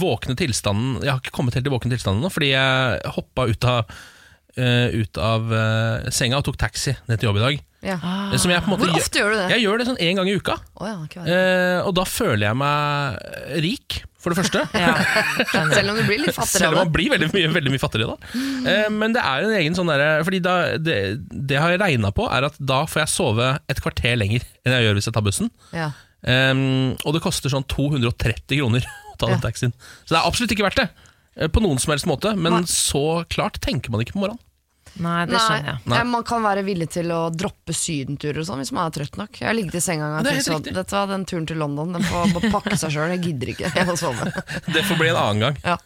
våkne 0.00 0.36
tilstanden 0.38 1.00
Jeg 1.04 1.12
har 1.12 1.22
ikke 1.22 1.34
kommet 1.34 1.56
helt 1.56 1.66
til 1.68 1.74
våkne 1.74 1.94
tilstanden 1.94 2.24
nå, 2.24 2.30
fordi 2.32 2.52
jeg 2.52 3.14
hoppa 3.16 3.46
ut 3.50 3.66
av, 3.68 3.96
uh, 4.58 4.88
ut 4.92 5.20
av 5.20 5.50
uh, 5.52 6.10
senga 6.14 6.40
og 6.40 6.46
tok 6.48 6.60
taxi 6.60 6.96
ned 7.08 7.20
til 7.20 7.30
jobb 7.30 7.40
i 7.40 7.44
dag. 7.46 7.66
Ja. 7.80 7.96
Ah. 8.04 8.28
Måte 8.68 8.84
Hvor 8.84 8.98
ofte 8.98 9.22
gjør 9.22 9.32
du 9.32 9.38
det? 9.38 9.48
Jeg 9.54 9.64
gjør 9.64 9.80
det 9.80 9.88
sånn 9.88 10.00
én 10.04 10.18
gang 10.18 10.28
i 10.28 10.36
uka. 10.36 10.58
Oh, 10.76 10.84
ja, 10.88 10.98
uh. 11.00 11.88
Og 11.88 11.94
da 11.96 12.04
føler 12.08 12.50
jeg 12.50 12.58
meg 12.60 13.62
rik, 13.64 14.02
for 14.20 14.34
det 14.34 14.42
første. 14.42 14.66
Ja. 14.80 14.92
Selv 15.72 15.92
om 15.92 15.98
du 15.98 16.04
blir 16.04 16.20
litt 16.20 16.36
fattigere 16.36 16.66
Selv 16.66 16.76
om 16.76 16.82
man 16.84 16.92
blir 16.92 17.10
veldig 17.12 17.30
mye, 17.32 17.48
veldig 17.54 17.72
mye 17.72 17.80
fattigere 17.82 18.12
da. 18.12 18.28
Uh, 18.66 18.88
men 18.92 19.16
det 19.16 19.24
er 19.24 19.46
en 19.46 19.56
egen 19.56 19.76
sånn 19.76 19.90
derre 19.90 20.20
Fordi 20.26 20.42
da, 20.44 20.54
det, 20.80 20.98
det 21.30 21.58
har 21.60 21.72
jeg 21.72 21.80
regna 21.82 22.12
på, 22.14 22.28
er 22.28 22.50
at 22.50 22.60
da 22.60 22.82
får 22.90 23.04
jeg 23.04 23.14
sove 23.14 23.50
et 23.70 23.82
kvarter 23.82 24.18
lenger 24.20 24.44
enn 24.64 24.76
jeg 24.76 24.86
gjør 24.86 25.00
hvis 25.00 25.08
jeg 25.08 25.16
tar 25.16 25.26
bussen. 25.26 25.50
Ja. 25.76 25.90
Um, 26.26 26.96
og 27.04 27.14
det 27.16 27.22
koster 27.24 27.48
sånn 27.52 27.64
230 27.70 28.58
kroner 28.60 28.84
å 28.84 29.16
ta 29.16 29.26
den 29.30 29.38
Ja. 29.38 29.44
taxien. 29.48 29.72
Så 30.04 30.14
det 30.14 30.18
er 30.20 30.28
absolutt 30.28 30.52
ikke 30.52 30.66
verdt 30.68 30.76
det. 30.82 30.88
eh, 31.36 31.48
På 31.48 31.60
noen 31.62 31.78
som 31.80 31.92
helst 31.92 32.06
måte, 32.06 32.34
men 32.36 32.52
Nei. 32.52 32.62
så 32.68 33.24
klart 33.28 33.60
tenker 33.60 33.90
man 33.90 34.00
ikke 34.04 34.12
på 34.18 34.20
morgenen. 34.26 34.38
Nei, 34.98 35.24
det 35.24 35.38
skjønner 35.38 35.64
jeg. 35.70 35.78
Nei. 35.86 36.02
man 36.02 36.24
kan 36.26 36.42
være 36.42 36.64
villig 36.66 36.88
til 36.90 37.06
å 37.14 37.30
droppe 37.30 37.70
sydenturer 37.72 38.40
og 38.42 38.46
sånn 38.48 38.58
hvis 38.58 38.72
man 38.74 38.88
er 38.90 38.90
trøtt 38.96 39.16
nok. 39.16 39.38
Jeg 39.38 39.46
har 39.46 39.54
ligget 39.54 39.76
i 39.78 39.80
senga 39.84 40.02
en 40.08 40.10
gang 40.16 40.18
og 40.18 40.26
er 40.26 40.34
tenkt 40.34 40.48
sånn. 40.50 40.74
Dette 40.74 40.90
var 40.98 41.06
den 41.06 41.24
turen 41.30 41.46
til 41.46 41.56
London, 41.62 41.92
den 41.94 42.02
får 42.02 42.32
bare 42.34 42.50
pakke 42.50 42.76
seg 42.76 42.90
sjøl. 42.90 43.12
Jeg 43.14 43.22
gidder 43.22 43.52
ikke, 43.54 43.70
jeg 43.70 43.98
sove. 44.00 44.26
Det 44.74 44.82
får 44.84 44.98
bli 44.98 45.08
en 45.12 45.20
annen 45.20 45.40
gang. 45.46 45.56
Ja. 45.62 45.76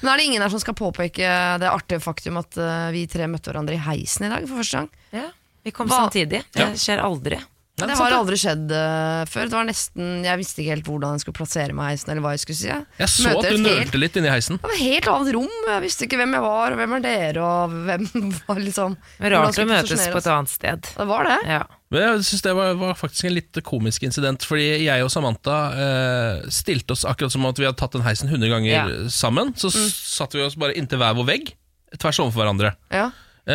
Men 0.00 0.12
er 0.14 0.16
det 0.16 0.24
ingen 0.30 0.42
her 0.42 0.48
som 0.48 0.60
skal 0.64 0.74
påpeke 0.80 1.28
det 1.60 1.68
artige 1.70 2.00
faktum 2.00 2.40
at 2.40 2.56
eh, 2.56 2.88
vi 2.96 3.04
tre 3.06 3.28
møtte 3.28 3.52
hverandre 3.52 3.76
i 3.76 3.84
heisen 3.84 4.24
i 4.26 4.32
dag 4.32 4.48
for 4.48 4.62
første 4.64 4.80
gang? 4.80 4.88
Ja, 5.12 5.28
vi 5.68 5.70
kom 5.76 5.86
Hva- 5.92 6.08
samtidig. 6.08 6.42
Det 6.56 6.72
skjer 6.80 7.04
aldri. 7.04 7.38
Ja, 7.78 7.86
det 7.86 7.96
har 7.98 8.14
aldri 8.18 8.36
skjedd 8.40 8.72
uh, 8.74 9.22
før. 9.30 9.48
Det 9.48 9.56
var 9.56 9.66
nesten, 9.68 10.24
Jeg 10.26 10.38
visste 10.40 10.62
ikke 10.62 10.74
helt 10.76 10.88
hvordan 10.90 11.14
jeg 11.16 11.22
skulle 11.24 11.38
plassere 11.38 11.72
meg 11.78 11.84
i 11.86 11.94
heisen, 11.94 12.10
eller 12.12 12.24
hva 12.24 12.32
jeg 12.34 12.42
skulle 12.42 12.58
si. 12.58 12.68
Jeg 12.68 13.08
så 13.12 13.28
Møter 13.28 13.38
at 13.38 13.54
du 13.54 13.62
nølte 13.62 13.84
helt- 13.84 13.98
litt 14.02 14.16
inni 14.18 14.32
heisen. 14.32 14.58
Det 14.62 14.70
var 14.72 14.80
helt 14.82 15.08
annet 15.14 15.34
rom. 15.38 15.56
Jeg 15.68 15.82
visste 15.86 16.04
ikke 16.08 16.18
hvem 16.20 16.32
jeg 16.38 16.42
var, 16.46 16.72
og 16.74 16.78
hvem 16.82 16.96
er 16.98 17.04
dere, 17.06 17.42
og 17.46 17.76
hvem 17.86 18.08
var 18.48 18.62
liksom 18.64 18.96
Men 19.20 19.32
rart 19.36 19.58
å 19.62 19.66
møtes 19.70 20.06
på 20.10 20.22
et 20.22 20.30
annet 20.34 20.52
sted. 20.54 20.90
Det 20.98 21.06
var 21.12 21.28
det. 21.30 21.38
Ja. 21.46 21.62
Men 21.88 22.02
jeg 22.04 22.24
synes 22.28 22.42
det 22.44 22.52
var, 22.58 22.74
var 22.76 22.98
faktisk 23.00 23.24
en 23.30 23.32
litt 23.38 23.60
komisk 23.64 24.02
incident, 24.04 24.42
fordi 24.44 24.66
jeg 24.84 25.04
og 25.06 25.08
Samantha 25.14 25.54
eh, 25.72 26.42
stilte 26.52 26.92
oss 26.92 27.06
akkurat 27.08 27.32
som 27.32 27.46
at 27.48 27.56
vi 27.56 27.64
hadde 27.64 27.78
tatt 27.80 27.94
den 27.96 28.04
heisen 28.04 28.28
100 28.28 28.50
ganger 28.52 28.74
Ja. 28.74 28.84
sammen. 29.08 29.54
Så 29.56 29.70
Mm. 29.72 29.86
satte 29.88 30.36
vi 30.36 30.44
oss 30.44 30.58
bare 30.60 30.74
inntil 30.76 30.98
hver 31.00 31.14
vår 31.16 31.24
vegg, 31.30 31.54
tvers 31.96 32.18
overfor 32.20 32.42
hverandre. 32.42 32.74
Ja, 32.92 33.06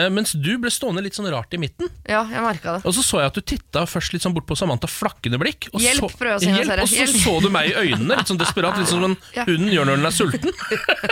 mens 0.09 0.31
du 0.33 0.55
ble 0.57 0.71
stående 0.73 1.03
litt 1.05 1.13
sånn 1.13 1.27
rart 1.29 1.53
i 1.53 1.59
midten. 1.61 1.89
ja 2.09 2.23
jeg 2.31 2.41
merka 2.41 2.77
det. 2.77 2.85
Og 2.89 2.95
så 2.97 3.03
så 3.05 3.19
jeg 3.21 3.29
at 3.29 3.35
du 3.37 3.41
titta 3.53 3.83
først 3.85 4.13
litt 4.15 4.23
sånn 4.25 4.33
bort 4.33 4.47
på 4.49 4.57
Samantha, 4.57 4.87
flakkende 4.89 5.37
blikk. 5.41 5.67
Og 5.73 5.83
Hjelp, 5.83 6.07
så, 6.07 6.09
prøv 6.17 6.37
å 6.37 6.39
signalisere. 6.41 6.81
Hjelp, 6.81 6.87
og 6.87 6.89
så 6.89 7.01
Hjelp. 7.03 7.19
så 7.21 7.35
du 7.45 7.49
meg 7.53 7.69
i 7.69 7.75
øynene, 7.83 8.17
litt 8.17 8.31
sånn 8.31 8.41
desperat, 8.41 8.79
litt 8.81 8.89
sånn 8.89 9.05
en 9.11 9.17
Ja. 9.37 9.45
hund 9.45 9.69
gjør 9.69 9.85
når 9.91 10.01
den 10.01 10.09
er 10.09 10.15
sulten. 10.17 10.51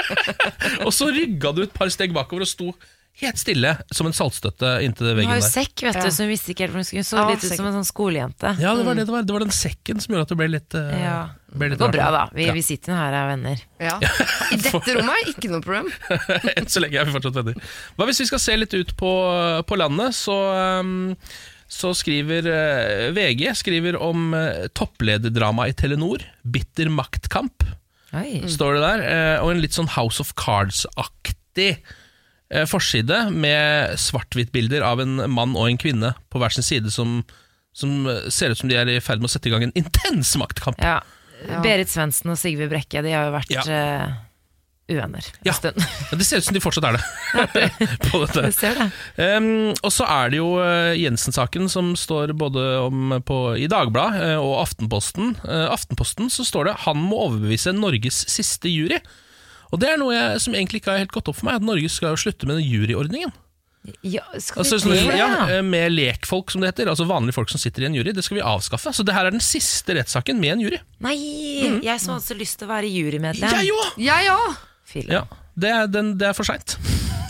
og 0.86 0.92
så 0.96 1.12
rygga 1.14 1.54
du 1.56 1.62
et 1.66 1.74
par 1.78 1.90
steg 1.94 2.14
bakover 2.16 2.42
og 2.48 2.50
sto 2.50 2.74
helt 3.22 3.38
stille 3.42 3.72
som 3.94 4.08
en 4.10 4.16
saltstøtte 4.18 4.72
inntil 4.86 5.12
Hun 5.20 5.30
har 5.30 5.40
jo 5.40 5.46
sekk, 5.48 5.84
vet 5.86 5.98
du, 6.00 6.08
Ja. 6.08 6.12
så 6.14 6.24
hun 6.26 6.32
visste 6.32 6.52
ikke 6.54 6.66
helt 6.66 6.74
hvor 6.76 6.82
hun 6.82 6.88
skulle. 6.90 7.04
Så 7.08 7.18
Ja, 7.20 7.28
litt 7.30 7.44
ut 7.46 7.54
som 7.56 7.68
en 7.70 7.78
sånn 7.80 7.88
skolejente. 7.90 8.54
Ja, 8.60 8.74
det 8.76 8.86
var, 8.88 8.96
det, 8.98 9.06
det, 9.06 9.14
var, 9.16 9.24
det 9.28 9.36
var 9.36 9.46
den 9.46 9.54
sekken 9.56 10.02
som 10.02 10.14
gjorde 10.16 10.26
at 10.28 10.34
det 10.34 10.40
ble 10.42 10.48
litt, 10.56 10.76
uh, 10.76 10.92
Ja. 11.02 11.20
ble 11.54 11.70
litt 11.72 11.78
Det 11.80 11.84
går 11.86 11.92
rart. 11.92 12.00
bra, 12.00 12.10
da. 12.18 12.24
Vi, 12.34 12.46
Ja. 12.50 12.54
vi 12.58 12.62
sitter 12.66 12.94
jo 12.94 12.98
her 12.98 13.14
og 13.14 13.22
er 13.22 13.32
venner. 13.36 13.64
Ja. 13.80 13.96
I 14.52 14.60
dette 14.62 14.98
rommet 14.98 15.16
er 15.16 15.32
ikke 15.36 15.52
noe 15.54 15.62
problem. 15.66 15.90
Enn 16.58 16.68
så 16.72 16.82
lenge 16.84 17.00
er 17.02 17.06
vi 17.06 17.16
fortsatt 17.18 17.40
venner. 17.42 17.72
Hva 17.98 18.08
hvis 18.10 18.22
vi 18.24 18.30
skal 18.32 18.40
se 18.44 18.58
litt 18.58 18.74
ut 18.74 18.96
på, 19.00 19.12
på 19.68 19.78
landet, 19.80 20.16
så, 20.18 20.38
um, 20.82 21.16
så 21.72 21.94
skriver 21.96 22.48
eh, 22.52 23.12
VG 23.16 23.46
skriver 23.56 23.96
om 24.02 24.34
uh, 24.36 24.66
topplederdrama 24.76 25.70
i 25.70 25.74
Telenor. 25.78 26.26
Bitter 26.44 26.90
maktkamp, 26.92 27.64
Oi. 28.12 28.42
står 28.52 28.76
det 28.76 28.82
der. 28.84 29.04
eh, 29.08 29.38
og 29.44 29.54
en 29.54 29.62
litt 29.64 29.72
sånn 29.78 29.88
House 29.96 30.20
of 30.20 30.34
Cards-aktig 30.36 31.70
eh, 31.78 31.98
forside 32.68 33.30
med 33.32 33.94
svart-hvitt-bilder 34.02 34.84
av 34.84 35.00
en 35.04 35.22
mann 35.32 35.56
og 35.56 35.70
en 35.70 35.78
kvinne 35.80 36.14
på 36.32 36.42
hver 36.42 36.52
sin 36.56 36.66
side 36.68 36.92
som, 36.92 37.22
som 37.74 38.08
eh, 38.12 38.26
ser 38.34 38.52
ut 38.52 38.60
som 38.60 38.72
de 38.72 38.76
er 38.80 38.92
i 38.92 39.00
ferd 39.04 39.22
med 39.24 39.30
å 39.30 39.34
sette 39.36 39.48
i 39.48 39.54
gang 39.54 39.64
en 39.68 39.76
intens 39.84 40.34
maktkamp. 40.40 40.82
Ja. 40.84 41.00
Ja. 41.48 41.62
Berit 41.64 41.90
Svendsen 41.90 42.30
og 42.30 42.38
Sigve 42.38 42.68
Brekke, 42.70 43.02
de 43.02 43.16
har 43.16 43.26
jo 43.30 43.32
vært 43.34 43.50
Ja. 43.56 43.64
uh, 43.66 44.12
uvenner 44.92 45.24
Ja. 45.42 45.54
en 45.54 45.58
stund. 45.58 45.80
Ja, 46.12 46.18
det 46.20 46.28
ser 46.28 46.38
ut 46.38 46.46
som 46.46 46.54
de 46.54 46.62
fortsatt 46.62 46.86
er 46.90 47.00
det. 47.00 47.06
på 48.12 48.20
dette. 48.26 48.44
Jeg 48.52 48.54
ser 48.60 48.76
det. 48.78 48.90
Um, 49.40 49.72
og 49.82 49.90
så 49.96 50.06
er 50.06 50.30
det 50.30 50.38
jo 50.42 50.52
Jensen-saken 51.00 51.66
som 51.72 51.96
står 51.98 52.36
både 52.38 52.66
om 52.84 53.16
på, 53.26 53.40
i 53.58 53.66
Dagbladet 53.72 54.22
eh, 54.34 54.38
og 54.44 54.60
Aftenposten. 54.68 55.34
Uh, 55.48 55.72
Aftenposten 55.72 56.30
så 56.30 56.46
står 56.46 56.70
det 56.70 56.78
'Han 56.84 57.00
må 57.10 57.24
overbevise 57.30 57.74
Norges 57.74 58.22
siste 58.30 58.70
jury'. 58.70 59.00
Og 59.72 59.80
det 59.80 59.90
er 59.94 59.98
noe 60.02 60.14
jeg, 60.16 60.42
som 60.44 60.54
egentlig 60.58 60.82
ikke 60.82 60.92
har 60.92 61.00
helt 61.06 61.14
gått 61.16 61.30
opp 61.32 61.38
for 61.40 61.48
meg, 61.48 61.62
at 61.62 61.66
Norge 61.68 61.90
skal 61.94 62.14
jo 62.16 62.20
slutte 62.20 62.48
med 62.50 62.60
den 62.60 62.68
juryordningen. 62.68 63.32
Ja, 64.06 64.22
skal 64.38 64.62
Altså, 64.62 64.78
vi 64.78 64.94
sånn, 65.00 65.08
det? 65.10 65.16
ja, 65.18 65.28
eh, 65.56 65.62
Med 65.66 65.90
lekfolk, 65.96 66.52
som 66.54 66.62
det 66.62 66.70
heter. 66.70 66.92
Altså 66.92 67.08
vanlige 67.10 67.34
folk 67.34 67.50
som 67.50 67.58
sitter 67.58 67.82
i 67.82 67.88
en 67.88 67.96
jury. 67.98 68.12
Det 68.14 68.22
skal 68.24 68.38
vi 68.38 68.44
avskaffe. 68.46 68.92
Så 68.94 69.02
det 69.08 69.16
her 69.16 69.26
er 69.26 69.34
den 69.34 69.42
siste 69.42 69.96
rettssaken 69.98 70.38
med 70.44 70.54
en 70.54 70.62
jury. 70.68 70.78
Nei, 71.02 71.16
jeg 71.82 71.98
som 72.04 72.14
hadde 72.14 72.28
så 72.28 72.38
lyst 72.38 72.60
til 72.62 72.68
å 72.70 72.74
være 72.76 72.92
jurymedlem. 72.94 73.50
Jeg 73.58 73.74
òg! 73.74 73.98
Jeg 73.98 74.30
òg! 74.36 74.60
Ja, 75.10 75.24
det 75.58 75.72
er, 75.72 75.88
den, 75.88 76.14
det 76.20 76.28
er 76.30 76.36
for 76.38 76.46
seint. 76.46 76.76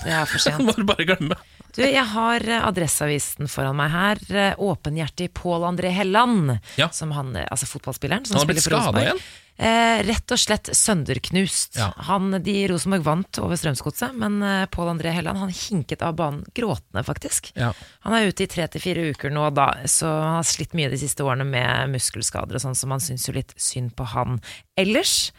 Det 0.03 0.11
er 0.11 0.25
for 0.27 0.41
sent. 0.43 0.59
må 0.67 0.73
du 0.75 0.83
bare 0.89 1.05
glemme. 1.07 1.37
Du, 1.71 1.79
jeg 1.85 2.03
har 2.03 2.43
eh, 2.43 2.65
Adresseavisen 2.67 3.47
foran 3.47 3.77
meg 3.79 3.93
her. 3.93 4.19
Eh, 4.33 4.59
Åpenhjertig 4.59 5.29
Pål 5.37 5.63
André 5.69 5.93
Helland, 5.95 6.57
Ja. 6.75 6.89
som 6.91 7.13
han, 7.15 7.31
altså 7.47 7.69
fotballspilleren. 7.69 8.25
Som 8.27 8.35
Han 8.41 8.43
har 8.43 8.51
blitt 8.51 8.65
skada 8.65 9.05
igjen. 9.05 9.21
Eh, 9.61 9.99
rett 10.07 10.31
og 10.33 10.39
slett 10.41 10.71
sønderknust. 10.73 11.75
Ja. 11.77 11.91
Han, 12.07 12.31
de 12.41 12.55
Rosenborg 12.71 13.03
vant 13.05 13.39
over 13.43 13.59
Strømsgodset, 13.59 14.15
men 14.17 14.39
eh, 14.41 14.63
Pål 14.73 14.89
André 14.95 15.11
Helland 15.13 15.37
han 15.37 15.51
hinket 15.53 16.01
av 16.01 16.15
banen 16.17 16.41
gråtende, 16.57 17.03
faktisk. 17.05 17.51
Ja. 17.59 17.69
Han 18.07 18.15
er 18.17 18.25
ute 18.31 18.47
i 18.47 18.49
tre 18.49 18.65
til 18.73 18.81
fire 18.81 19.03
uker 19.13 19.29
nå, 19.29 19.43
da, 19.53 19.67
så 19.85 20.09
han 20.09 20.39
har 20.39 20.49
slitt 20.49 20.73
mye 20.77 20.89
de 20.89 20.97
siste 20.97 21.21
årene 21.27 21.45
med 21.45 21.93
muskelskader 21.93 22.57
og 22.57 22.63
sånn, 22.65 22.77
så 22.79 22.89
man 22.89 23.03
syns 23.05 23.27
jo 23.29 23.35
litt 23.37 23.53
synd 23.61 23.93
på 23.99 24.09
han. 24.15 24.41
Ellers 24.81 25.29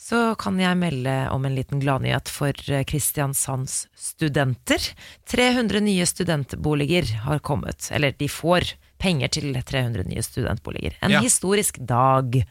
så 0.00 0.34
kan 0.40 0.56
jeg 0.60 0.76
melde 0.80 1.14
om 1.32 1.44
en 1.44 1.56
liten 1.56 1.80
gladnyhet 1.80 2.28
for 2.32 2.56
eh, 2.72 2.84
Kristiansands 2.88 3.82
studenter. 3.96 4.80
300 5.28 5.80
nye 5.84 6.06
studentboliger 6.08 7.08
har 7.26 7.40
kommet, 7.44 7.88
eller 7.92 8.12
de 8.16 8.28
får 8.28 8.74
penger 9.00 9.32
til 9.40 9.54
300 9.56 10.04
nye 10.08 10.22
studentboliger. 10.24 10.96
En 11.00 11.10
Ja. 11.16 11.20
historisk 11.24 11.80
dag, 11.80 12.42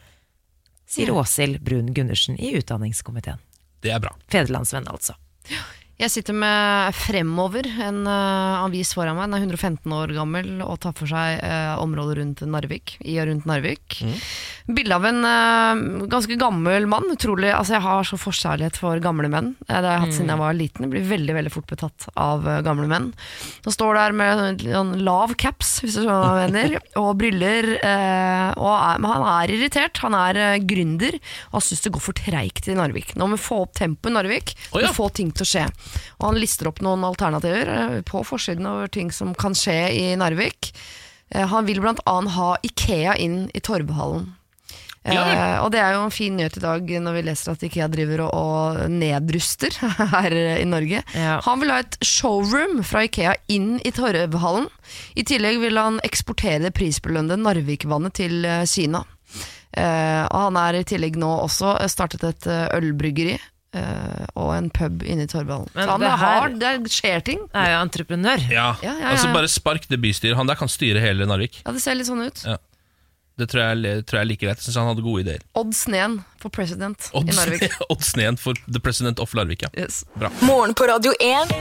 sier 0.89 1.11
Åshild 1.13 1.61
Brun 1.65 1.93
Gundersen 1.93 2.39
i 2.39 2.53
utdanningskomiteen. 2.57 3.41
Det 3.83 3.93
er 3.95 4.01
bra. 4.03 4.15
Fedrelandsvenn, 4.27 4.87
altså. 4.91 5.15
Jeg 5.99 6.13
sitter 6.13 6.31
med 6.31 6.95
Fremover, 6.95 7.65
en 7.83 8.05
uh, 8.07 8.61
avis 8.63 8.93
foran 8.95 9.17
meg. 9.17 9.25
Den 9.27 9.35
er 9.35 9.41
115 9.43 9.95
år 9.97 10.13
gammel 10.15 10.61
og 10.63 10.77
tar 10.79 10.93
for 10.95 11.11
seg 11.11 11.41
uh, 11.43 11.75
området 11.83 12.13
rundt 12.21 12.43
Narvik. 12.47 12.93
I 13.03 13.17
og 13.19 13.27
rundt 13.27 13.47
Narvik. 13.49 13.97
Bilde 14.71 14.95
av 14.95 15.07
en 15.09 15.19
uh, 15.27 16.05
ganske 16.07 16.37
gammel 16.39 16.87
mann. 16.87 17.09
Utrolig, 17.11 17.49
altså 17.51 17.75
Jeg 17.75 17.83
har 17.83 18.07
så 18.07 18.19
forkjærlighet 18.21 18.79
for 18.79 19.03
gamle 19.03 19.27
menn. 19.33 19.49
Det 19.65 19.75
har 19.75 19.89
jeg 19.89 20.03
hatt 20.05 20.15
siden 20.15 20.31
jeg 20.31 20.39
var 20.39 20.55
liten. 20.55 20.85
Jeg 20.87 20.93
blir 20.93 21.09
veldig 21.09 21.35
veldig 21.35 21.53
fort 21.57 21.67
betatt 21.73 22.07
av 22.15 22.47
gamle 22.63 22.87
menn. 22.87 23.11
Han 23.67 23.75
står 23.75 23.99
der 23.99 24.15
med 24.21 24.63
sånn 24.63 24.95
lav 25.03 25.35
caps, 25.35 25.73
hvis 25.83 25.99
du 25.99 26.05
skjønner 26.05 26.23
hva 26.23 26.45
jeg 26.45 26.55
mener, 26.55 26.77
og 27.03 27.11
briller. 27.19 27.73
og 28.55 28.71
er, 28.71 29.03
han 29.03 29.27
er 29.33 29.55
irritert. 29.57 29.99
Han 30.07 30.15
er 30.15 30.41
uh, 30.45 30.63
gründer 30.63 31.19
og 31.51 31.67
syns 31.67 31.83
det 31.83 31.91
går 31.91 32.07
for 32.07 32.23
treigt 32.23 32.71
i 32.71 32.79
Narvik. 32.79 33.17
Nå 33.19 33.27
må 33.27 33.35
vi 33.35 33.47
få 33.49 33.65
opp 33.67 33.75
tempoet 33.83 34.13
i 34.13 34.15
Narvik 34.15 34.55
Å, 34.71 34.85
ja. 34.85 34.95
få 34.95 35.11
ting 35.11 35.35
til 35.35 35.43
å 35.43 35.51
skje. 35.57 35.67
Og 36.19 36.29
han 36.29 36.39
lister 36.41 36.69
opp 36.71 36.81
noen 36.85 37.05
alternativer 37.07 37.73
eh, 37.75 37.99
på 38.07 38.23
forsiden 38.27 38.67
over 38.69 38.91
ting 38.91 39.11
som 39.15 39.35
kan 39.37 39.55
skje 39.57 39.77
i 39.95 40.09
Narvik. 40.19 40.73
Eh, 41.31 41.45
Han 41.47 41.65
vil 41.69 41.81
annet 41.85 42.35
ha 42.35 42.51
Ikea 42.63 43.15
inn 43.17 43.47
i 43.53 43.59
Torvhallen. 43.63 44.35
Ja. 45.07 45.21
Eh, 45.23 45.57
og 45.63 45.71
det 45.71 45.79
er 45.79 45.93
jo 45.95 46.01
en 46.03 46.11
fin 46.13 46.35
nyhet 46.35 46.57
i 46.59 46.63
dag 46.63 46.89
når 47.01 47.15
vi 47.15 47.21
leser 47.29 47.53
at 47.53 47.61
Ikea 47.65 47.87
driver 47.89 48.25
og, 48.25 48.33
og 48.35 48.89
nedruster 48.91 49.73
her 50.15 50.35
i 50.59 50.65
Norge. 50.67 51.01
Ja. 51.15 51.37
Han 51.45 51.61
vil 51.63 51.71
ha 51.73 51.79
et 51.85 51.97
showroom 52.05 52.83
fra 52.85 53.05
Ikea 53.07 53.37
inn 53.47 53.77
i 53.87 53.93
Torvhallen. 53.95 54.67
I 55.15 55.23
tillegg 55.27 55.61
vil 55.63 55.79
han 55.79 56.01
eksportere 56.05 56.65
det 56.67 56.75
prisbelønnede 56.77 57.39
Narvikvannet 57.41 58.17
til 58.19 58.43
eh, 58.45 58.65
Kina. 58.69 59.05
Eh, 59.71 60.25
og 60.27 60.39
han 60.49 60.59
er 60.59 60.79
i 60.81 60.85
tillegg 60.91 61.17
nå 61.21 61.29
også 61.45 61.77
startet 61.93 62.25
et 62.25 62.47
ølbryggeri 62.75 63.37
eh, 63.73 64.25
og 64.35 64.53
en 64.55 64.69
pub 64.73 65.03
inne 65.03 65.23
i 65.23 65.29
Torvhallen. 65.29 65.69
Men 65.75 65.85
Så 65.87 65.91
han 65.91 65.99
det 66.01 66.09
her- 66.09 66.17
har, 66.39 66.49
det 66.49 66.91
skjer 66.91 67.23
ting. 67.25 67.39
Er 67.53 67.71
jo 67.75 67.81
entreprenør. 67.85 68.39
Ja, 68.49 68.75
Ja, 68.81 68.93
ja, 68.93 68.99
ja. 68.99 69.11
altså 69.13 69.33
Bare 69.33 69.47
spark 69.47 69.87
det 69.87 70.01
bystyret. 70.01 70.35
Han 70.35 70.47
der 70.47 70.55
kan 70.55 70.67
styre 70.67 70.99
hele 70.99 71.25
Narvik. 71.25 71.61
Ja, 71.65 71.71
det 71.71 71.81
ser 71.81 71.95
litt 71.95 72.07
sånn 72.07 72.25
ut. 72.25 72.43
Ja. 72.45 72.57
Det 73.39 73.47
tror 73.47 73.61
jeg, 73.63 74.03
tror 74.05 74.17
jeg 74.19 74.25
er 74.25 74.27
like 74.27 74.41
greit. 74.45 74.57
Jeg 74.59 74.63
synes 74.67 74.75
han 74.75 74.87
hadde 74.89 75.01
gode 75.05 75.21
ideer. 75.23 75.39
Odd 75.55 75.71
Sneen 75.73 76.17
for 76.41 76.49
president 76.49 77.09
i 77.15 77.21
Narvik. 77.23 77.71
Odd 77.89 78.01
Sneen 78.03 78.35
for 78.37 78.53
The 78.67 78.81
President 78.83 79.17
of 79.23 79.31
Larvik, 79.33 79.61
ja. 79.63 79.69
Yes. 79.79 80.03
Bra. 80.19 80.27
Morgen 80.41 80.73
på 80.75 80.87
Radio 80.89 81.13
1. 81.21 81.53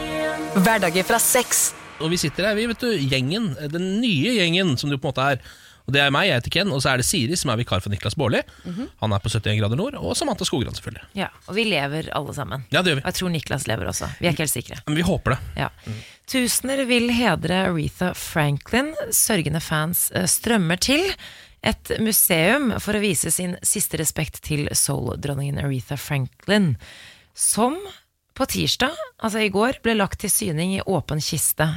Hverdager 0.58 1.04
fra 1.06 1.18
sex. 1.22 1.72
Og 2.00 2.10
vi 2.10 2.16
sitter 2.18 2.46
her, 2.48 2.54
vi, 2.58 2.66
vet 2.70 2.82
du, 2.82 2.90
gjengen. 2.98 3.52
Den 3.70 4.00
nye 4.02 4.34
gjengen, 4.40 4.76
som 4.78 4.90
det 4.90 4.98
jo 4.98 5.02
på 5.06 5.10
en 5.10 5.14
måte 5.14 5.30
er. 5.36 5.40
Og 5.88 5.94
Det 5.96 6.02
er 6.04 6.12
meg, 6.12 6.26
jeg 6.28 6.36
heter 6.42 6.52
Ken, 6.52 6.72
og 6.76 6.82
så 6.84 6.90
er 6.92 7.00
det 7.00 7.06
Siri, 7.08 7.36
som 7.40 7.48
er 7.48 7.56
vikar 7.62 7.80
for 7.80 7.88
Niklas 7.88 8.16
Baarli. 8.20 8.42
Han 9.00 9.14
er 9.16 9.22
på 9.24 9.30
71 9.32 9.56
grader 9.56 9.78
nord, 9.80 9.96
og 9.96 10.12
Samantha 10.20 10.44
Skogran, 10.44 10.76
selvfølgelig. 10.76 11.06
Ja, 11.16 11.30
og 11.48 11.56
vi 11.56 11.64
lever 11.64 12.10
alle 12.12 12.34
sammen. 12.36 12.66
Ja, 12.68 12.82
det 12.84 12.92
gjør 12.92 13.00
vi. 13.00 13.04
Og 13.06 13.08
jeg 13.08 13.18
tror 13.22 13.32
Niklas 13.32 13.64
lever 13.70 13.88
også. 13.88 14.10
Vi 14.20 14.28
er 14.28 14.36
ikke 14.36 14.44
helt 14.44 14.52
sikre. 14.52 14.80
Men 14.84 14.98
vi 15.00 15.06
håper 15.08 15.34
det. 15.34 15.38
Ja. 15.64 15.70
Tusener 16.28 16.84
vil 16.90 17.08
hedre 17.16 17.62
Aretha 17.70 18.12
Franklin. 18.12 18.92
Sørgende 19.16 19.64
fans 19.64 20.10
eh, 20.12 20.28
strømmer 20.28 20.76
til 20.76 21.08
et 21.64 21.94
museum 22.04 22.74
for 22.84 22.94
å 22.94 23.02
vise 23.02 23.32
sin 23.34 23.56
siste 23.66 23.96
respekt 23.98 24.42
til 24.46 24.68
soul-dronningen 24.76 25.58
Aretha 25.64 25.96
Franklin, 25.98 26.74
som 27.32 27.80
på 28.38 28.46
tirsdag, 28.46 28.92
altså 29.24 29.40
i 29.42 29.50
går, 29.50 29.80
ble 29.82 29.96
lagt 29.96 30.20
til 30.22 30.30
syning 30.30 30.76
i 30.76 30.84
åpen 30.86 31.18
kiste 31.24 31.72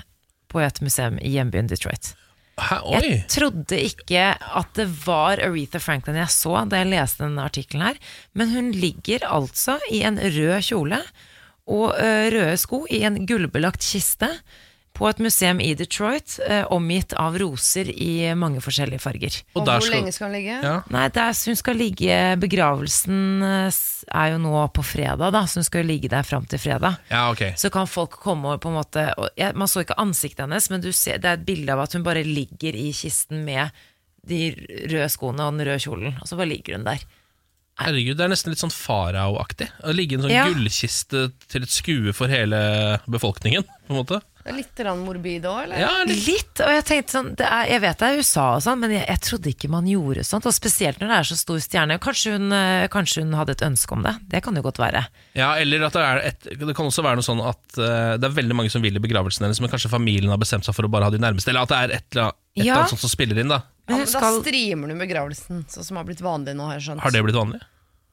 på 0.51 0.59
et 0.61 0.83
museum 0.83 1.15
i 1.23 1.31
hjembyen 1.33 1.71
Detroit. 1.71 2.11
Jeg 2.59 3.23
trodde 3.31 3.77
ikke 3.79 4.25
at 4.37 4.73
det 4.77 4.87
var 5.05 5.39
Aretha 5.41 5.79
Franklin 5.81 6.19
jeg 6.19 6.33
så 6.33 6.65
da 6.69 6.81
jeg 6.81 6.91
leste 6.91 7.23
denne 7.23 7.45
artikkelen 7.47 7.85
her, 7.87 8.01
men 8.37 8.51
hun 8.53 8.71
ligger 8.75 9.25
altså 9.25 9.79
i 9.89 10.03
en 10.07 10.19
rød 10.21 10.59
kjole 10.67 10.99
og 11.71 11.95
røde 11.95 12.57
sko 12.59 12.83
i 12.91 13.01
en 13.07 13.21
gullbelagt 13.29 13.81
kiste 13.85 14.29
på 15.01 15.09
et 15.09 15.21
museum 15.23 15.59
i 15.63 15.71
Detroit, 15.73 16.35
eh, 16.45 16.61
omgitt 16.69 17.15
av 17.17 17.33
roser 17.41 17.89
i 17.89 18.29
mange 18.37 18.61
forskjellige 18.61 19.01
farger. 19.01 19.37
Og, 19.55 19.63
der 19.65 19.81
hvor 19.81 19.89
lenge 19.89 20.13
skal 20.13 20.29
hun 20.29 20.35
ligge? 20.37 20.57
Ja. 20.61 20.75
Nei, 20.93 21.07
der 21.15 21.33
hun 21.33 21.57
skal 21.57 21.79
ligge 21.79 22.17
Begravelsen 22.41 23.41
er 23.41 24.27
jo 24.35 24.41
nå 24.43 24.61
på 24.75 24.83
fredag, 24.85 25.31
da, 25.33 25.41
så 25.49 25.61
hun 25.61 25.67
skal 25.67 25.81
jo 25.83 25.89
ligge 25.89 26.11
der 26.11 26.27
fram 26.27 26.45
til 26.45 26.61
fredag. 26.61 26.99
ja, 27.09 27.23
ok. 27.33 27.41
Så 27.57 27.71
kan 27.73 27.89
folk 27.89 28.19
komme 28.21 28.53
og 28.53 28.61
på 28.61 28.69
en 28.69 28.77
måte 28.77 29.07
og 29.17 29.29
jeg, 29.37 29.55
Man 29.57 29.67
så 29.71 29.81
ikke 29.81 29.97
ansiktet 30.01 30.45
hennes, 30.45 30.69
men 30.69 30.83
du 30.83 30.91
ser, 30.93 31.17
det 31.17 31.29
er 31.31 31.39
et 31.39 31.47
bilde 31.47 31.73
av 31.73 31.81
at 31.87 31.97
hun 31.97 32.05
bare 32.05 32.23
ligger 32.27 32.77
i 32.77 32.91
kisten 32.93 33.43
med 33.47 33.73
de 34.27 34.51
røde 34.91 35.09
skoene 35.09 35.47
og 35.47 35.57
den 35.57 35.65
røde 35.65 35.81
kjolen, 35.81 36.13
og 36.21 36.29
så 36.29 36.37
bare 36.37 36.51
ligger 36.53 36.77
hun 36.77 36.85
der. 36.85 37.01
Herregud, 37.81 38.17
Det 38.19 38.25
er 38.25 38.29
nesten 38.29 38.51
litt 38.53 38.61
sånn 38.61 38.73
farao-aktig. 38.73 39.71
Å 39.81 39.93
ligge 39.95 40.13
i 40.13 40.17
en 40.19 40.25
sånn 40.27 40.33
Ja. 40.35 40.45
gullkiste 40.51 41.31
til 41.49 41.63
et 41.63 41.69
skue 41.73 42.13
for 42.13 42.27
hele 42.27 42.99
befolkningen. 43.09 43.63
på 43.87 43.95
en 43.95 44.05
måte 44.05 44.21
litt 44.55 44.81
morbid 45.01 45.45
òg, 45.45 45.59
eller? 45.65 45.81
Ja, 45.81 45.91
litt. 46.07 46.23
Litt, 46.27 46.61
og 46.63 46.71
jeg 46.73 46.85
tenkte 46.87 47.15
sånn 47.15 47.29
det 47.39 47.45
er, 47.47 47.67
Jeg 47.69 47.81
vet 47.83 47.99
det 48.01 48.07
er 48.07 48.21
USA 48.21 48.45
og 48.55 48.63
sånn, 48.65 48.79
men 48.81 48.93
jeg, 48.95 49.03
jeg 49.07 49.21
trodde 49.27 49.51
ikke 49.51 49.69
man 49.71 49.89
gjorde 49.89 50.25
sånt. 50.27 50.47
Og 50.49 50.55
spesielt 50.55 51.01
når 51.01 51.11
det 51.11 51.17
er 51.19 51.29
så 51.31 51.37
stor 51.39 51.61
stjerne. 51.63 51.99
Kanskje 52.01 52.35
hun, 52.37 52.47
eh, 52.55 52.85
kanskje 52.93 53.25
hun 53.25 53.35
hadde 53.37 53.55
et 53.57 53.65
ønske 53.67 53.97
om 53.97 54.05
det. 54.05 54.15
Det 54.31 54.43
kan 54.45 54.57
jo 54.57 54.63
godt 54.65 54.81
være. 54.81 55.03
Ja, 55.37 55.53
eller 55.61 55.87
at 55.87 55.97
det 55.97 56.05
er 56.05 56.23
et 56.31 56.49
Det 56.51 56.75
kan 56.77 56.87
også 56.89 57.05
være 57.05 57.19
noe 57.19 57.25
sånn 57.25 57.41
at 57.45 57.63
uh, 57.77 58.15
det 58.19 58.27
er 58.27 58.37
veldig 58.37 58.57
mange 58.57 58.71
som 58.73 58.83
vil 58.83 58.97
i 58.97 59.03
begravelsen 59.03 59.45
hennes, 59.45 59.61
men 59.63 59.71
kanskje 59.71 59.91
familien 59.91 60.31
har 60.33 60.41
bestemt 60.41 60.67
seg 60.67 60.75
for 60.77 60.87
å 60.87 60.91
bare 60.91 61.09
ha 61.09 61.13
de 61.13 61.21
nærmeste. 61.21 61.53
Eller 61.53 61.67
at 61.67 61.73
det 61.73 61.81
er 61.81 61.95
et 61.99 62.07
eller 62.15 62.29
annet, 62.29 62.39
et 62.55 62.63
eller 62.65 62.79
annet 62.81 62.95
sånt 62.95 63.05
som 63.05 63.13
spiller 63.13 63.41
inn. 63.41 63.51
Da 63.51 63.61
Ja, 63.89 63.97
Men 63.97 64.07
Da 64.07 64.31
streamer 64.39 64.91
du 64.91 64.95
begravelsen, 64.99 65.65
sånn 65.71 65.87
som 65.87 65.99
har 65.99 66.07
blitt 66.07 66.23
vanlig 66.23 66.55
nå, 66.55 66.69
har 66.69 66.79
jeg 66.79 66.89
skjønt. 66.89 67.03
Har 67.03 67.13
det 67.13 67.23
blitt 67.27 67.37
vanlig? 67.37 67.61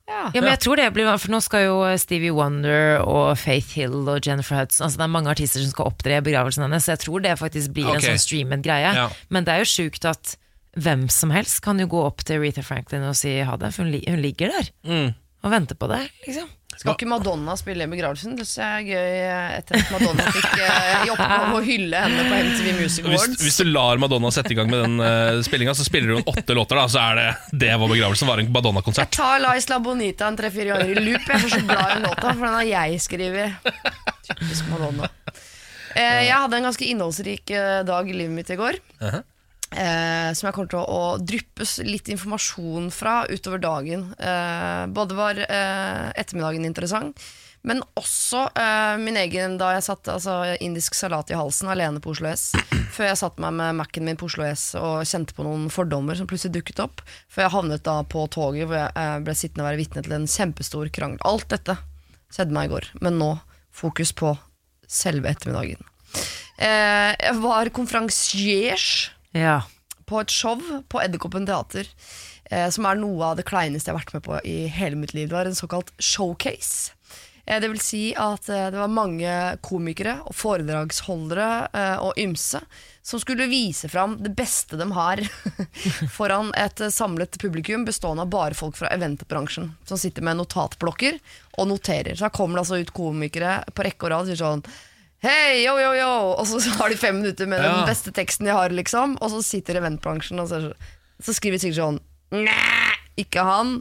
Ja. 0.09 0.31
ja, 0.33 0.41
men 0.41 0.49
jeg 0.55 0.61
tror 0.65 0.79
det 0.81 0.87
blir 0.97 1.09
For 1.21 1.29
nå 1.35 1.39
skal 1.45 1.67
jo 1.67 1.75
Stevie 2.01 2.33
Wonder 2.33 3.03
og 3.05 3.35
Faith 3.37 3.75
Hill 3.77 4.09
og 4.09 4.25
Jennifer 4.25 4.57
Hudson 4.63 4.87
Altså 4.87 4.97
Det 5.03 5.05
er 5.05 5.13
mange 5.13 5.29
artister 5.35 5.61
som 5.61 5.69
skal 5.75 5.91
opptre 5.91 6.17
i 6.17 6.23
begravelsen 6.25 6.65
hennes, 6.65 6.87
så 6.87 6.95
jeg 6.95 7.03
tror 7.05 7.21
det 7.27 7.35
faktisk 7.39 7.75
blir 7.77 7.91
okay. 7.91 8.01
en 8.01 8.07
sånn 8.17 8.23
streamed 8.25 8.65
greie. 8.65 8.93
Ja. 8.97 9.09
Men 9.29 9.45
det 9.45 9.53
er 9.53 9.65
jo 9.67 9.69
sjukt 9.69 10.09
at 10.09 10.33
hvem 10.79 11.09
som 11.13 11.33
helst 11.35 11.61
kan 11.65 11.81
jo 11.83 11.89
gå 11.91 12.01
opp 12.07 12.25
til 12.25 12.39
Aretha 12.41 12.63
Franklin 12.65 13.05
og 13.09 13.17
si 13.21 13.37
ha 13.45 13.57
det, 13.61 13.73
for 13.77 13.85
hun, 13.85 13.99
hun 14.09 14.21
ligger 14.25 14.53
der 14.55 14.71
Mm. 14.89 15.13
og 15.45 15.51
venter 15.53 15.77
på 15.79 15.89
det, 15.91 16.01
liksom. 16.27 16.49
Skal 16.79 16.95
ikke 16.95 17.09
Madonna 17.11 17.57
spille 17.59 17.87
i 17.89 17.91
begravelsen? 17.91 18.37
Det 18.39 18.45
synes 18.47 18.61
jeg 18.63 18.93
gøy 18.93 19.15
etter 19.59 19.81
at 19.81 19.89
Madonna 19.91 20.27
fikk 20.37 20.53
eh, 20.63 21.07
i 21.09 21.11
oppgave 21.11 21.57
å 21.59 21.63
hylle 21.67 22.03
henne 22.05 22.27
på 22.29 22.37
MTV 22.49 22.69
Music 22.79 23.09
Awards. 23.09 23.41
hvis 23.43 23.57
du 23.59 23.65
lar 23.73 23.99
Madonna 23.99 24.31
sette 24.35 24.55
i 24.55 24.59
gang 24.59 24.71
med 24.71 24.85
den 24.85 25.01
uh, 25.03 25.41
spillinga, 25.43 25.75
så 25.75 25.87
spiller 25.87 26.15
hun 26.15 26.23
åtte 26.31 26.55
låter, 26.55 26.79
da, 26.79 26.85
så 26.87 27.03
er 27.03 27.19
det 27.19 27.27
det 27.65 27.73
var 27.83 27.91
begravelsen. 27.91 28.31
var 28.31 28.39
en 28.39 28.47
Jeg 28.47 28.55
Madonna-konsert. 28.55 29.11
tar 29.17 29.43
La 29.43 29.57
Isla 29.59 29.81
Bonita 29.83 30.29
en 30.31 30.39
tre-fire 30.39 30.77
ganger 30.77 30.93
i 31.03 31.05
loop. 31.09 31.27
Jeg 31.27 31.41
er 31.41 31.49
så 31.57 31.65
glad 31.67 31.83
i 31.83 31.95
den 31.97 32.07
låta, 32.07 32.35
for 32.39 32.47
den 32.47 32.59
har 32.61 32.69
jeg 32.71 33.03
skrevet. 33.03 33.75
Typisk 34.29 34.71
Madonna. 34.71 35.11
Eh, 35.99 36.29
jeg 36.29 36.37
hadde 36.37 36.61
en 36.61 36.69
ganske 36.71 36.87
innholdsrik 36.87 37.51
eh, 37.59 37.81
dag 37.89 38.07
i 38.11 38.15
livet 38.15 38.37
mitt 38.39 38.55
i 38.55 38.59
går. 38.61 38.79
Mhm. 39.03 39.27
Eh, 39.71 40.31
som 40.35 40.49
jeg 40.49 40.57
kommer 40.57 40.71
til 40.73 40.81
å, 40.81 40.87
å 40.87 41.19
dryppe 41.21 41.67
litt 41.89 42.09
informasjon 42.13 42.89
fra 42.95 43.21
utover 43.29 43.63
dagen. 43.63 44.09
Eh, 44.19 44.87
både 44.95 45.19
var 45.19 45.43
eh, 45.45 46.09
ettermiddagen 46.19 46.67
interessant, 46.69 47.29
men 47.67 47.83
også 47.99 48.45
eh, 48.55 48.95
min 49.03 49.19
egen 49.19 49.57
da 49.61 49.73
jeg 49.75 49.87
satt 49.89 50.09
altså, 50.13 50.39
indisk 50.65 50.95
salat 50.97 51.31
i 51.33 51.37
halsen 51.39 51.71
alene 51.73 52.01
på 52.03 52.13
Oslo 52.15 52.31
S. 52.31 52.53
Før 52.95 53.11
jeg 53.11 53.21
satte 53.21 53.43
meg 53.43 53.57
med 53.59 53.81
Mac-en 53.81 54.07
min 54.07 54.19
på 54.19 54.29
Oslo 54.31 54.47
S 54.47 54.71
og 54.79 55.03
kjente 55.09 55.37
på 55.37 55.47
noen 55.47 55.67
fordommer 55.73 56.19
som 56.19 56.29
plutselig 56.31 56.61
dukket 56.61 56.83
opp. 56.85 57.03
Før 57.29 57.47
jeg 57.47 57.55
havnet 57.57 57.85
da 57.89 57.99
på 58.09 58.25
toget 58.33 58.69
hvor 58.69 58.79
jeg 58.79 58.95
eh, 58.95 59.19
ble 59.27 59.37
sittende 59.37 59.67
og 59.67 59.71
være 59.73 59.83
vitne 59.83 60.05
til 60.07 60.17
en 60.17 60.31
kjempestor 60.31 60.93
krangel. 60.95 61.21
Alt 61.29 61.51
dette 61.53 61.77
skjedde 62.33 62.55
meg 62.55 62.69
i 62.69 62.75
går, 62.77 62.91
men 63.03 63.21
nå 63.21 63.35
fokus 63.75 64.15
på 64.17 64.33
selve 64.89 65.31
ettermiddagen. 65.31 65.83
Eh, 66.59 67.13
jeg 67.13 67.37
var 67.43 67.71
konferansier 67.75 68.81
Ja. 69.37 69.63
på 70.09 70.21
et 70.23 70.33
show 70.33 70.61
på 70.89 71.03
Edderkoppen 71.03 71.47
teater. 71.47 71.89
Eh, 72.51 72.69
som 72.73 72.87
er 72.89 72.97
noe 72.97 73.33
av 73.33 73.37
det 73.37 73.45
kleineste 73.49 73.91
jeg 73.91 73.97
har 73.97 74.01
vært 74.01 74.15
med 74.17 74.25
på 74.25 74.39
i 74.49 74.61
hele 74.73 74.97
mitt 74.97 75.13
liv. 75.13 75.29
Det 75.29 75.37
var 75.37 75.51
en 75.51 75.59
såkalt 75.59 75.93
showcase. 76.01 76.95
Eh, 77.49 77.61
det 77.61 77.69
vil 77.69 77.81
si 77.81 78.03
at 78.17 78.49
eh, 78.49 78.69
det 78.73 78.79
var 78.79 78.93
mange 78.93 79.33
komikere 79.65 80.19
og 80.29 80.37
foredragsholdere 80.37 81.49
eh, 81.73 81.97
og 82.05 82.21
ymse 82.21 82.61
som 83.09 83.21
skulle 83.23 83.49
vise 83.49 83.89
fram 83.89 84.19
det 84.21 84.35
beste 84.37 84.77
de 84.77 84.85
har 84.93 85.23
foran 86.17 86.53
et 86.61 86.83
samlet 86.93 87.39
publikum 87.41 87.87
bestående 87.89 88.27
av 88.27 88.33
bare 88.35 88.59
folk 88.59 88.77
fra 88.77 88.93
eventbransjen 88.93 89.71
som 89.89 90.01
sitter 90.01 90.27
med 90.27 90.37
notatblokker 90.43 91.17
og 91.57 91.71
noterer. 91.71 92.15
Så 92.15 92.29
her 92.29 92.37
kommer 92.37 92.59
det 92.59 92.67
altså 92.67 92.83
ut 92.83 92.93
komikere 92.97 93.63
på 93.73 93.87
rekke 93.87 94.07
og 94.07 94.13
rad 94.13 94.27
og 94.27 94.33
sier 94.33 94.43
sånn 94.43 94.67
Hei, 95.25 95.65
yo, 95.65 95.73
yo, 95.83 95.93
yo! 95.99 96.11
Og 96.39 96.47
så 96.47 96.61
har 96.79 96.93
de 96.93 96.97
fem 97.01 97.17
minutter 97.23 97.49
med 97.51 97.59
Ja. 97.63 97.73
den 97.81 97.89
beste 97.91 98.13
teksten 98.15 98.47
de 98.47 98.55
har, 98.55 98.71
liksom. 98.71 99.17
Og 99.21 99.33
så 99.35 99.43
sitter 99.43 99.81
eventbransjen 99.81 100.39
og 100.43 100.47
så, 100.51 100.61
så 101.23 101.35
skriver 101.35 101.59
de 101.59 101.65
sikkert 101.67 101.81
sånn 101.83 102.01
Nei, 102.45 102.93
ikke 103.25 103.43
han. 103.43 103.79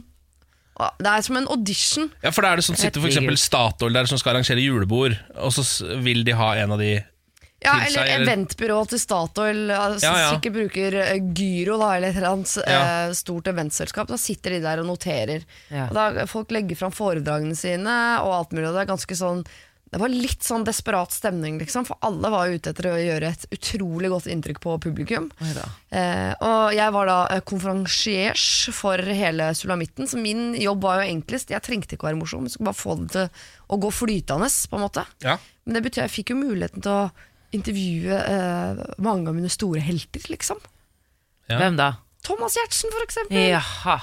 Og 0.78 0.98
Det 1.02 1.10
er 1.12 1.22
som 1.26 1.36
en 1.36 1.46
audition. 1.52 2.08
Ja, 2.24 2.30
for 2.32 2.42
da 2.46 2.54
er 2.54 2.60
det 2.62 2.64
sånn 2.66 2.78
sitter 2.80 3.02
for 3.02 3.10
eksempel 3.10 3.36
Statoil 3.38 3.92
der 3.94 4.06
som 4.08 4.18
skal 4.18 4.34
arrangere 4.36 4.62
julebord, 4.62 5.14
og 5.36 5.52
så 5.54 5.62
s- 5.66 5.82
vil 6.06 6.24
de 6.26 6.32
ha 6.38 6.54
en 6.62 6.72
av 6.74 6.78
de 6.82 6.94
Ja, 7.58 7.72
Til 7.74 7.88
eller 7.88 7.90
seg, 7.90 8.08
eller- 8.14 8.28
eventbyrå 8.30 8.76
til 8.88 8.98
Statoil, 9.02 9.62
altså, 9.74 10.04
Ja, 10.06 10.12
ja. 10.22 10.26
sikkert 10.30 10.54
bruker 10.54 10.94
eh, 11.02 11.18
Gyro 11.34 11.78
da, 11.80 11.88
eller 11.96 12.08
et 12.12 12.16
eller 12.20 12.28
annet 12.36 12.52
Ja. 12.62 12.82
eh, 13.08 13.12
stort 13.18 13.48
eventselskap. 13.50 14.06
Da 14.06 14.14
sitter 14.16 14.50
de 14.54 14.60
der 14.62 14.78
og 14.78 14.86
noterer. 14.86 15.42
Ja. 15.68 15.88
Og 15.90 15.94
da 15.98 16.26
Folk 16.30 16.50
legger 16.54 16.76
fram 16.78 16.92
foredragene 16.94 17.56
sine 17.58 17.96
og 18.22 18.30
alt 18.32 18.50
mulig. 18.54 18.68
Og 18.70 18.74
det 18.78 18.84
er 18.86 18.92
ganske 18.94 19.16
sånn 19.18 19.42
det 19.88 20.00
var 20.02 20.12
litt 20.12 20.44
sånn 20.44 20.66
desperat 20.68 21.14
stemning, 21.16 21.56
liksom, 21.62 21.86
for 21.88 21.96
alle 22.04 22.28
var 22.32 22.50
ute 22.52 22.74
etter 22.74 22.90
å 22.90 22.96
gjøre 23.00 23.30
et 23.32 23.46
utrolig 23.56 24.10
godt 24.12 24.26
inntrykk 24.28 24.60
på 24.64 24.74
publikum. 24.84 25.30
Eh, 25.40 26.32
og 26.44 26.74
jeg 26.76 26.92
var 26.92 27.08
da 27.08 27.18
eh, 27.32 27.40
konferansiers 27.48 28.68
for 28.76 29.00
hele 29.00 29.48
sulamitten, 29.56 30.08
så 30.10 30.20
min 30.20 30.52
jobb 30.60 30.84
var 30.84 31.00
jo 31.00 31.14
enklest. 31.14 31.54
Jeg 31.54 31.64
trengte 31.64 31.96
ikke 31.96 32.04
å 32.04 32.10
være 32.10 32.20
morsom, 32.20 32.44
jeg 32.44 32.56
skulle 32.56 32.68
bare 32.68 32.82
få 32.82 32.98
det 33.00 33.08
til 33.14 33.48
å 33.68 33.80
gå 33.80 33.92
flytende. 34.02 34.50
på 34.68 34.76
en 34.76 34.84
måte 34.84 35.06
Ja. 35.24 35.38
Men 35.64 35.78
det 35.78 35.84
betyr 35.84 36.04
jeg 36.06 36.14
fikk 36.18 36.30
jo 36.32 36.40
muligheten 36.40 36.84
til 36.84 36.92
å 36.92 37.10
intervjue 37.56 38.18
eh, 38.20 38.84
mange 39.04 39.28
av 39.28 39.36
mine 39.36 39.48
store 39.52 39.80
helter, 39.80 40.20
liksom. 40.28 40.60
Ja. 41.48 41.58
Hvem 41.62 41.80
da? 41.80 41.90
Thomas 42.24 42.56
Giertsen, 42.56 42.92
for 42.92 43.04
eksempel. 43.04 43.40
Jaha. 43.54 43.98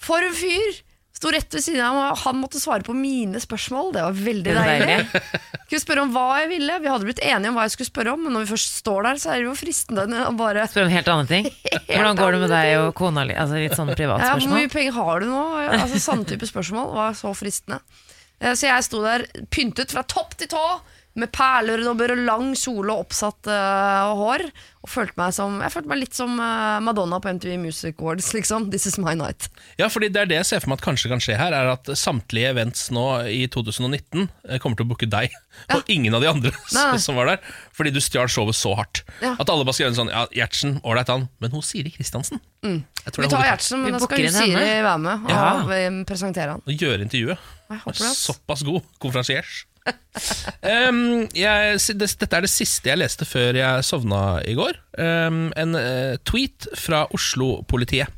For 0.00 0.20
en 0.20 0.36
fyr! 0.36 0.80
Sto 1.20 1.28
rett 1.34 1.52
ved 1.52 1.60
siden 1.60 1.82
av 1.84 1.92
meg, 1.98 2.10
og 2.14 2.20
han 2.22 2.38
måtte 2.40 2.56
svare 2.62 2.80
på 2.86 2.94
mine 2.96 3.36
spørsmål. 3.44 3.90
Det 3.92 4.04
var 4.06 4.14
veldig 4.16 4.54
deilig. 4.56 4.94
Kunne 5.68 5.80
spørre 5.82 6.04
om 6.06 6.14
hva 6.14 6.22
jeg 6.40 6.48
ville. 6.54 6.78
Vi 6.80 6.88
hadde 6.88 7.04
blitt 7.10 7.20
enige 7.20 7.50
om 7.52 7.58
hva 7.58 7.66
jeg 7.68 7.74
skulle 7.74 7.90
spørre 7.90 8.14
om, 8.14 8.22
men 8.24 8.32
når 8.32 8.46
vi 8.46 8.50
først 8.54 8.78
står 8.80 9.04
der, 9.04 9.20
så 9.20 9.34
er 9.34 9.42
det 9.42 9.50
jo 9.50 9.52
fristende 9.60 10.06
å 10.24 10.30
bare 10.38 10.64
Spør 10.72 10.86
om 10.88 10.94
helt 10.94 11.10
andre 11.12 11.28
ting. 11.28 11.50
Hvordan 11.90 12.22
går 12.22 12.32
det 12.32 12.40
med 12.46 12.52
deg 12.54 12.70
og 12.78 12.88
kona? 12.96 13.26
Altså 13.36 13.60
litt 13.60 13.76
sånn 13.76 13.92
Ja, 13.92 14.30
hvor 14.32 14.54
mye 14.54 14.72
penger 14.72 14.96
har 14.96 15.20
du 15.20 15.28
nå? 15.28 15.42
Altså, 15.68 16.00
Sånne 16.06 16.24
type 16.32 16.48
spørsmål 16.48 16.88
var 16.96 17.12
så 17.20 17.34
fristende. 17.36 17.82
Eh, 18.40 18.56
Så 18.56 18.70
jeg 18.70 18.88
sto 18.88 19.04
der 19.04 19.26
pyntet 19.52 19.92
fra 19.92 20.06
topp 20.08 20.38
til 20.40 20.48
tå, 20.56 20.64
med 21.18 21.32
perleøredobber 21.34 22.12
og 22.14 22.20
lang 22.28 22.50
kjole 22.58 22.92
og 22.94 23.06
oppsatt 23.08 23.48
eh, 23.50 24.10
hår. 24.20 24.44
Og 24.80 24.88
følte 24.88 25.18
meg 25.20 25.34
som, 25.36 25.58
jeg 25.60 25.72
følte 25.74 25.90
meg 25.90 25.98
litt 26.00 26.16
som 26.16 26.38
uh, 26.40 26.78
Madonna 26.80 27.18
på 27.20 27.28
MTV 27.36 27.58
Music 27.60 27.98
Awards, 28.00 28.30
liksom. 28.36 28.70
This 28.72 28.86
is 28.88 28.96
my 29.02 29.12
night. 29.18 29.50
Ja, 29.76 29.90
fordi 29.92 30.08
det 30.08 30.22
er 30.22 30.30
det 30.30 30.38
jeg 30.38 30.48
ser 30.48 30.62
for 30.62 30.72
meg 30.72 30.78
at 30.80 30.84
kanskje 30.86 31.10
kan 31.12 31.20
skje 31.20 31.36
her, 31.36 31.52
er 31.52 31.72
at 31.74 31.90
samtlige 32.00 32.52
events 32.54 32.86
nå 32.94 33.02
i 33.28 33.42
2019 33.52 34.22
eh, 34.48 34.56
kommer 34.62 34.78
til 34.80 34.86
å 34.86 34.90
booke 34.94 35.08
deg, 35.10 35.34
og 35.76 35.90
ingen 35.92 36.16
av 36.16 36.24
de 36.24 36.30
andre 36.30 36.54
Nei. 36.72 36.96
som 37.04 37.18
var 37.20 37.28
der. 37.34 37.42
Fordi 37.76 37.92
du 37.92 38.00
stjal 38.00 38.30
showet 38.32 38.56
så 38.56 38.72
hardt. 38.78 39.02
Ja. 39.20 39.34
At 39.36 39.50
alle 39.52 39.66
bare 39.68 39.76
skrev 39.76 39.90
en 39.92 39.98
sånn 39.98 40.12
Ja, 40.14 40.24
Gjertsen, 40.32 40.78
ålreit 40.86 41.10
han, 41.12 41.26
men 41.42 41.52
hun 41.56 41.64
Siri 41.66 41.92
Kristiansen 41.96 42.40
Mm. 42.60 42.82
tror 43.08 43.24
Vi 43.24 43.28
tar 43.32 43.46
Gjertsen, 43.46 43.80
men 43.80 43.94
da 43.96 43.98
skal 44.04 44.20
hun. 44.20 44.34
Siri 44.36 44.64
være 44.84 44.98
med 45.00 45.22
og 45.24 45.30
Ja. 45.32 45.92
presentere 46.04 46.52
han. 46.52 46.60
Og 46.68 46.74
gjøre 46.76 47.06
intervjuet. 47.06 47.40
Såpass 47.96 48.60
god 48.68 48.84
konferansiers. 49.00 49.62
Em, 50.66 51.28
jeg, 51.36 51.78
det, 51.96 52.08
dette 52.20 52.36
er 52.36 52.44
det 52.44 52.52
siste 52.52 52.90
jeg 52.90 53.00
leste 53.00 53.26
før 53.28 53.56
jeg 53.56 53.86
sovna 53.86 54.40
i 54.46 54.56
går. 54.58 54.78
Um, 54.98 55.48
en 55.58 55.76
uh, 55.78 56.16
tweet 56.28 56.68
fra 56.78 57.06
Oslo-politiet. 57.16 58.10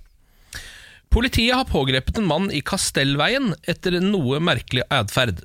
Politiet 1.13 1.53
har 1.53 1.69
pågrepet 1.69 2.17
en 2.19 2.29
mann 2.29 2.49
i 2.55 2.63
Kastellveien 2.65 3.53
etter 3.69 3.99
noe 4.01 4.41
merkelig 4.41 4.87
atferd. 4.89 5.43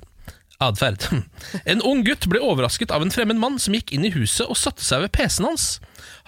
Atferd. 0.64 1.04
En 1.70 1.84
ung 1.84 2.00
gutt 2.06 2.24
ble 2.30 2.40
overrasket 2.42 2.94
av 2.94 3.04
en 3.04 3.12
fremmed 3.12 3.38
mann 3.38 3.60
som 3.60 3.76
gikk 3.76 3.92
inn 3.92 4.06
i 4.08 4.14
huset 4.14 4.48
og 4.48 4.56
satte 4.58 4.84
seg 4.84 5.04
ved 5.04 5.12
PC-en 5.14 5.50
hans. 5.50 5.66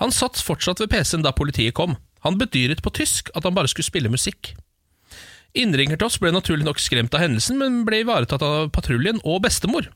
Han 0.02 0.12
satt 0.14 0.38
fortsatt 0.44 0.82
ved 0.84 0.92
PC-en 0.92 1.24
da 1.24 1.32
politiet 1.32 1.74
kom. 1.78 1.96
Han 2.26 2.36
bedyret 2.40 2.84
på 2.84 2.92
tysk 2.92 3.32
at 3.34 3.48
han 3.48 3.56
bare 3.56 3.72
skulle 3.72 3.88
spille 3.88 4.12
musikk. 4.12 4.52
Innringer 5.58 5.98
til 5.98 6.06
oss 6.06 6.18
ble 6.22 6.30
naturlig 6.34 6.66
nok 6.66 6.78
skremt 6.82 7.14
av 7.16 7.24
hendelsen, 7.24 7.58
men 7.58 7.82
ble 7.86 8.04
ivaretatt 8.04 8.42
av 8.46 8.68
patruljen 8.74 9.18
og 9.24 9.42
bestemor. 9.46 9.88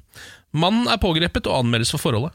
Mannen 0.54 0.88
er 0.90 1.02
pågrepet 1.02 1.46
og 1.50 1.62
anmeldes 1.62 1.94
for 1.94 2.02
forholdet. 2.02 2.34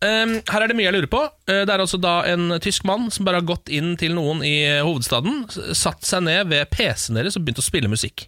Um, 0.00 0.38
her 0.48 0.62
er 0.64 0.70
det 0.70 0.76
mye 0.78 0.86
jeg 0.86 0.96
lurer 0.96 1.10
på. 1.12 1.20
Uh, 1.44 1.62
det 1.68 1.74
er 1.74 1.82
altså 1.82 2.00
da 2.00 2.22
en 2.30 2.54
tysk 2.64 2.86
mann 2.88 3.10
som 3.12 3.26
bare 3.28 3.42
har 3.42 3.48
gått 3.50 3.68
inn 3.68 3.92
til 4.00 4.14
noen 4.16 4.40
i 4.46 4.56
hovedstaden, 4.80 5.42
satt 5.76 6.06
seg 6.08 6.24
ned 6.24 6.48
ved 6.52 6.70
PC-en 6.72 7.20
deres 7.20 7.36
og 7.36 7.44
begynt 7.44 7.60
å 7.60 7.66
spille 7.66 7.92
musikk. 7.92 8.24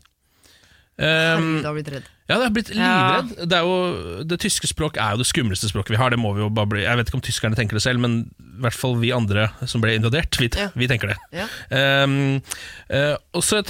Ehm, 1.03 1.09
Herregud, 1.09 1.57
jeg 1.59 1.67
har 1.67 1.75
blitt 1.77 1.91
redd. 1.93 2.07
ja, 2.31 2.35
det 2.39 2.45
har 2.47 2.55
blitt 2.55 2.71
Ja. 2.77 2.91
livredd. 2.95 3.49
Det, 3.51 3.59
er 3.59 3.67
jo, 3.67 4.23
det 4.31 4.39
tyske 4.41 4.69
språk 4.71 4.97
er 5.03 5.17
jo 5.17 5.23
det 5.23 5.27
skumleste 5.27 5.69
språket 5.71 5.91
vi 5.97 6.01
har. 6.01 6.11
Det 6.15 6.19
må 6.23 6.31
vi 6.37 6.45
jo 6.45 6.49
bare 6.55 6.71
bli 6.71 6.83
Jeg 6.87 6.97
vet 7.01 7.11
ikke 7.11 7.19
om 7.19 7.25
tyskerne 7.27 7.59
tenker 7.59 7.75
det 7.79 7.83
selv, 7.83 7.99
men 8.01 8.31
i 8.39 8.63
hvert 8.63 8.79
fall 8.79 8.97
vi 9.03 9.11
andre 9.13 9.49
som 9.67 9.83
ble 9.83 9.97
invadert, 9.99 10.39
vi, 10.39 10.49
Ja. 10.55 10.71
vi 10.77 10.87
tenker 10.89 11.09
det. 11.13 11.19
Ja. 11.35 11.47
Um, 12.05 12.41
uh, 12.93 13.17
og 13.35 13.43
så 13.43 13.63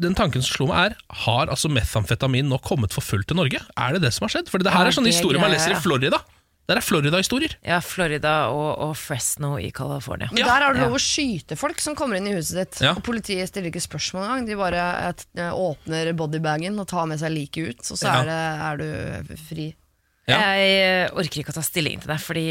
Den 0.00 0.14
tanken 0.16 0.40
som 0.40 0.54
slo 0.56 0.66
meg, 0.70 0.92
er 0.92 0.96
Har 1.26 1.46
altså 1.52 1.68
metamfetamin 1.68 2.48
nå 2.48 2.56
kommet 2.64 2.92
for 2.94 3.02
fullt 3.04 3.26
til 3.28 3.36
Norge? 3.36 3.60
Er 3.76 3.92
det 3.92 4.00
det 4.06 4.14
som 4.14 4.24
har 4.24 4.32
skjedd? 4.32 4.48
For 4.48 4.58
det 4.58 4.72
her 4.72 4.86
er 4.86 4.94
sånne 4.96 5.10
det 5.10 5.16
historier 5.18 5.40
man 5.42 5.50
leser 5.52 5.74
ja. 5.74 5.76
i 5.76 5.80
Florida. 5.82 6.22
Der 6.70 6.78
er 6.78 6.84
Florida-historier. 6.86 7.56
Ja, 7.66 7.80
Florida 7.82 8.32
og, 8.54 8.68
og 8.84 8.92
Fresno 8.94 9.56
i 9.58 9.72
California. 9.74 10.28
Men 10.30 10.44
der 10.46 10.62
har 10.62 10.76
du 10.76 10.78
lov 10.84 10.94
å 10.94 11.02
skyte 11.02 11.56
folk 11.58 11.82
som 11.82 11.96
kommer 11.98 12.20
inn 12.20 12.28
i 12.30 12.34
huset 12.36 12.60
ditt. 12.60 12.78
Ja. 12.86 12.92
Og 12.94 13.02
politiet 13.06 13.50
stiller 13.50 13.72
ikke 13.72 13.82
spørsmål 13.82 14.22
engang. 14.28 14.46
De 14.46 14.58
bare 14.60 14.84
et, 15.08 15.24
åpner 15.50 16.12
bodybagen 16.14 16.78
og 16.78 16.86
tar 16.92 17.10
med 17.10 17.18
seg 17.18 17.34
liket 17.34 17.72
ut, 17.74 17.82
og 17.90 17.98
så 17.98 18.06
Ja. 18.06 18.20
er, 18.22 18.30
det, 18.30 18.86
er 18.94 19.26
du 19.34 19.36
fri. 19.48 19.66
Ja. 20.30 20.38
Jeg 20.54 21.10
orker 21.18 21.42
ikke 21.42 21.50
å 21.50 21.58
ta 21.58 21.64
stilling 21.66 21.98
til 22.04 22.12
det, 22.14 22.20
fordi 22.22 22.46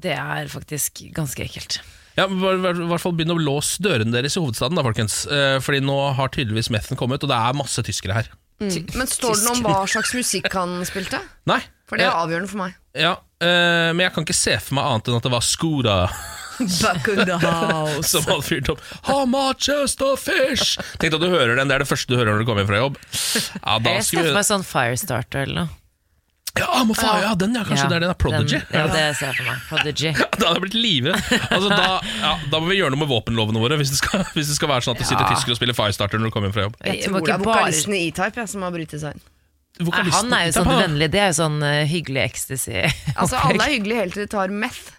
det 0.00 0.16
er 0.16 0.48
faktisk 0.48 1.02
ganske 1.12 1.44
ekkelt. 1.44 1.82
Ja, 2.16 2.24
I 2.24 2.40
hvert- 2.40 3.00
fall 3.04 3.12
begynn 3.12 3.36
å 3.36 3.38
låse 3.38 3.82
dørene 3.84 4.12
deres 4.16 4.36
i 4.36 4.40
hovedstaden, 4.40 4.76
da, 4.80 4.82
folkens. 4.82 5.26
Eh, 5.30 5.58
Fordi 5.60 5.80
nå 5.84 6.14
har 6.16 6.28
tydeligvis 6.32 6.70
methen 6.72 6.96
kommet, 6.96 7.22
og 7.22 7.28
det 7.28 7.36
er 7.36 7.52
masse 7.56 7.84
tyskere 7.84 8.16
her. 8.16 8.28
Men 8.60 9.06
står 9.08 9.36
det 9.38 9.44
noe 9.46 9.56
om 9.56 9.62
hva 9.64 9.84
slags 9.88 10.10
musikk 10.12 10.50
han 10.52 10.80
spilte? 10.84 11.20
Nei. 11.48 11.60
For 11.90 11.98
det 12.00 12.06
er 12.06 12.14
avgjørende 12.14 12.50
for 12.50 12.62
meg. 12.62 12.76
Ja, 12.98 13.16
eh, 13.42 13.90
men 13.94 14.04
jeg 14.06 14.14
kan 14.14 14.26
ikke 14.26 14.38
se 14.38 14.54
for 14.62 14.78
meg 14.78 14.86
annet 14.92 15.10
enn 15.10 15.18
at 15.20 15.26
det 15.26 15.32
var 15.34 15.44
Skoda 15.46 15.96
Back 16.60 17.08
in 17.08 17.22
the 17.24 17.38
house. 17.40 18.08
som 18.12 18.26
hadde 18.28 18.44
fyrt 18.44 18.68
opp 18.68 18.82
How 19.08 19.24
much 19.26 19.70
is 19.72 19.94
the 20.00 20.10
fish? 20.20 20.74
Tenk 21.00 21.16
at 21.16 21.22
du 21.22 21.28
hører 21.32 21.54
den, 21.56 21.70
det 21.70 21.78
er 21.78 21.84
det 21.84 21.90
første 21.90 22.10
du 22.12 22.18
hører 22.18 22.34
når 22.34 22.42
du 22.44 22.48
kommer 22.50 22.64
hjem 22.64 22.70
fra 22.72 22.80
jobb. 22.82 22.98
Ja, 23.62 23.76
da 23.80 23.94
Jeg 23.98 24.08
ser 24.10 24.26
for 24.28 24.38
meg 24.40 24.48
sånn 24.50 24.66
Firestarter 24.66 25.46
eller 25.46 25.62
noe. 25.64 25.76
Ja, 26.58 26.66
I'm 26.74 26.90
a 26.90 26.94
fire, 26.98 27.20
ja, 27.22 27.34
den 27.38 27.54
ja, 27.54 27.62
kanskje 27.62 27.86
det 27.88 27.96
er 28.00 28.02
den 28.02 28.10
er 28.10 28.16
Prodigy. 28.18 28.58
Den, 28.58 28.74
ja, 28.74 28.86
det 28.90 29.02
ser 29.20 29.30
jeg 29.30 29.36
for 29.38 29.46
meg. 29.46 29.60
Prodigy. 29.70 30.10
Da 30.40 30.48
hadde 30.48 30.56
jeg 30.58 30.64
blitt 30.64 30.78
livredd. 30.82 31.28
Altså, 31.46 31.68
da, 31.70 32.00
ja, 32.24 32.32
da 32.50 32.60
må 32.60 32.72
vi 32.72 32.80
gjøre 32.80 32.90
noe 32.90 33.02
med 33.04 33.10
våpenlovene 33.12 33.62
våre, 33.62 33.78
hvis 33.78 33.92
det 33.94 34.00
skal, 34.00 34.24
hvis 34.34 34.50
det 34.50 34.56
skal 34.58 34.72
være 34.72 34.84
sånn 34.88 34.98
at 34.98 35.04
det 35.04 35.06
sitter 35.12 35.22
Ja. 35.28 35.36
tyskere 35.36 35.54
og 35.54 35.60
spiller 35.60 35.78
Firestarter 35.78 36.18
når 36.18 36.32
du 36.32 36.34
kommer 36.34 36.50
hjem 36.50 36.56
fra 36.58 36.64
jobb. 36.66 36.80
Jeg 36.90 37.04
tror 37.06 37.22
det 37.22 37.34
er 37.36 37.44
vokalisten 37.44 37.94
i 37.94 38.00
E-Type 38.08 38.42
ja, 38.42 38.46
som 38.50 38.66
har 38.66 38.74
brytet 38.74 38.98
seg 39.04 39.14
inn. 39.14 39.22
Nei, 39.80 39.88
Vokalisten- 39.88 40.30
Han 40.30 40.32
er 40.36 40.46
jo 40.46 40.52
sånn 40.60 40.72
vennlig. 40.76 41.10
Det 41.10 41.20
er 41.24 41.28
jo 41.32 41.36
sånn 41.40 41.60
uh, 41.64 41.84
hyggelig 41.88 42.22
ecstasy. 42.28 42.80
Altså 43.16 43.40
Alle 43.48 43.64
er 43.64 43.76
hyggelige 43.78 44.02
helt 44.04 44.12
til 44.18 44.26
de 44.26 44.32
tar 44.36 44.52
meth. 44.52 44.90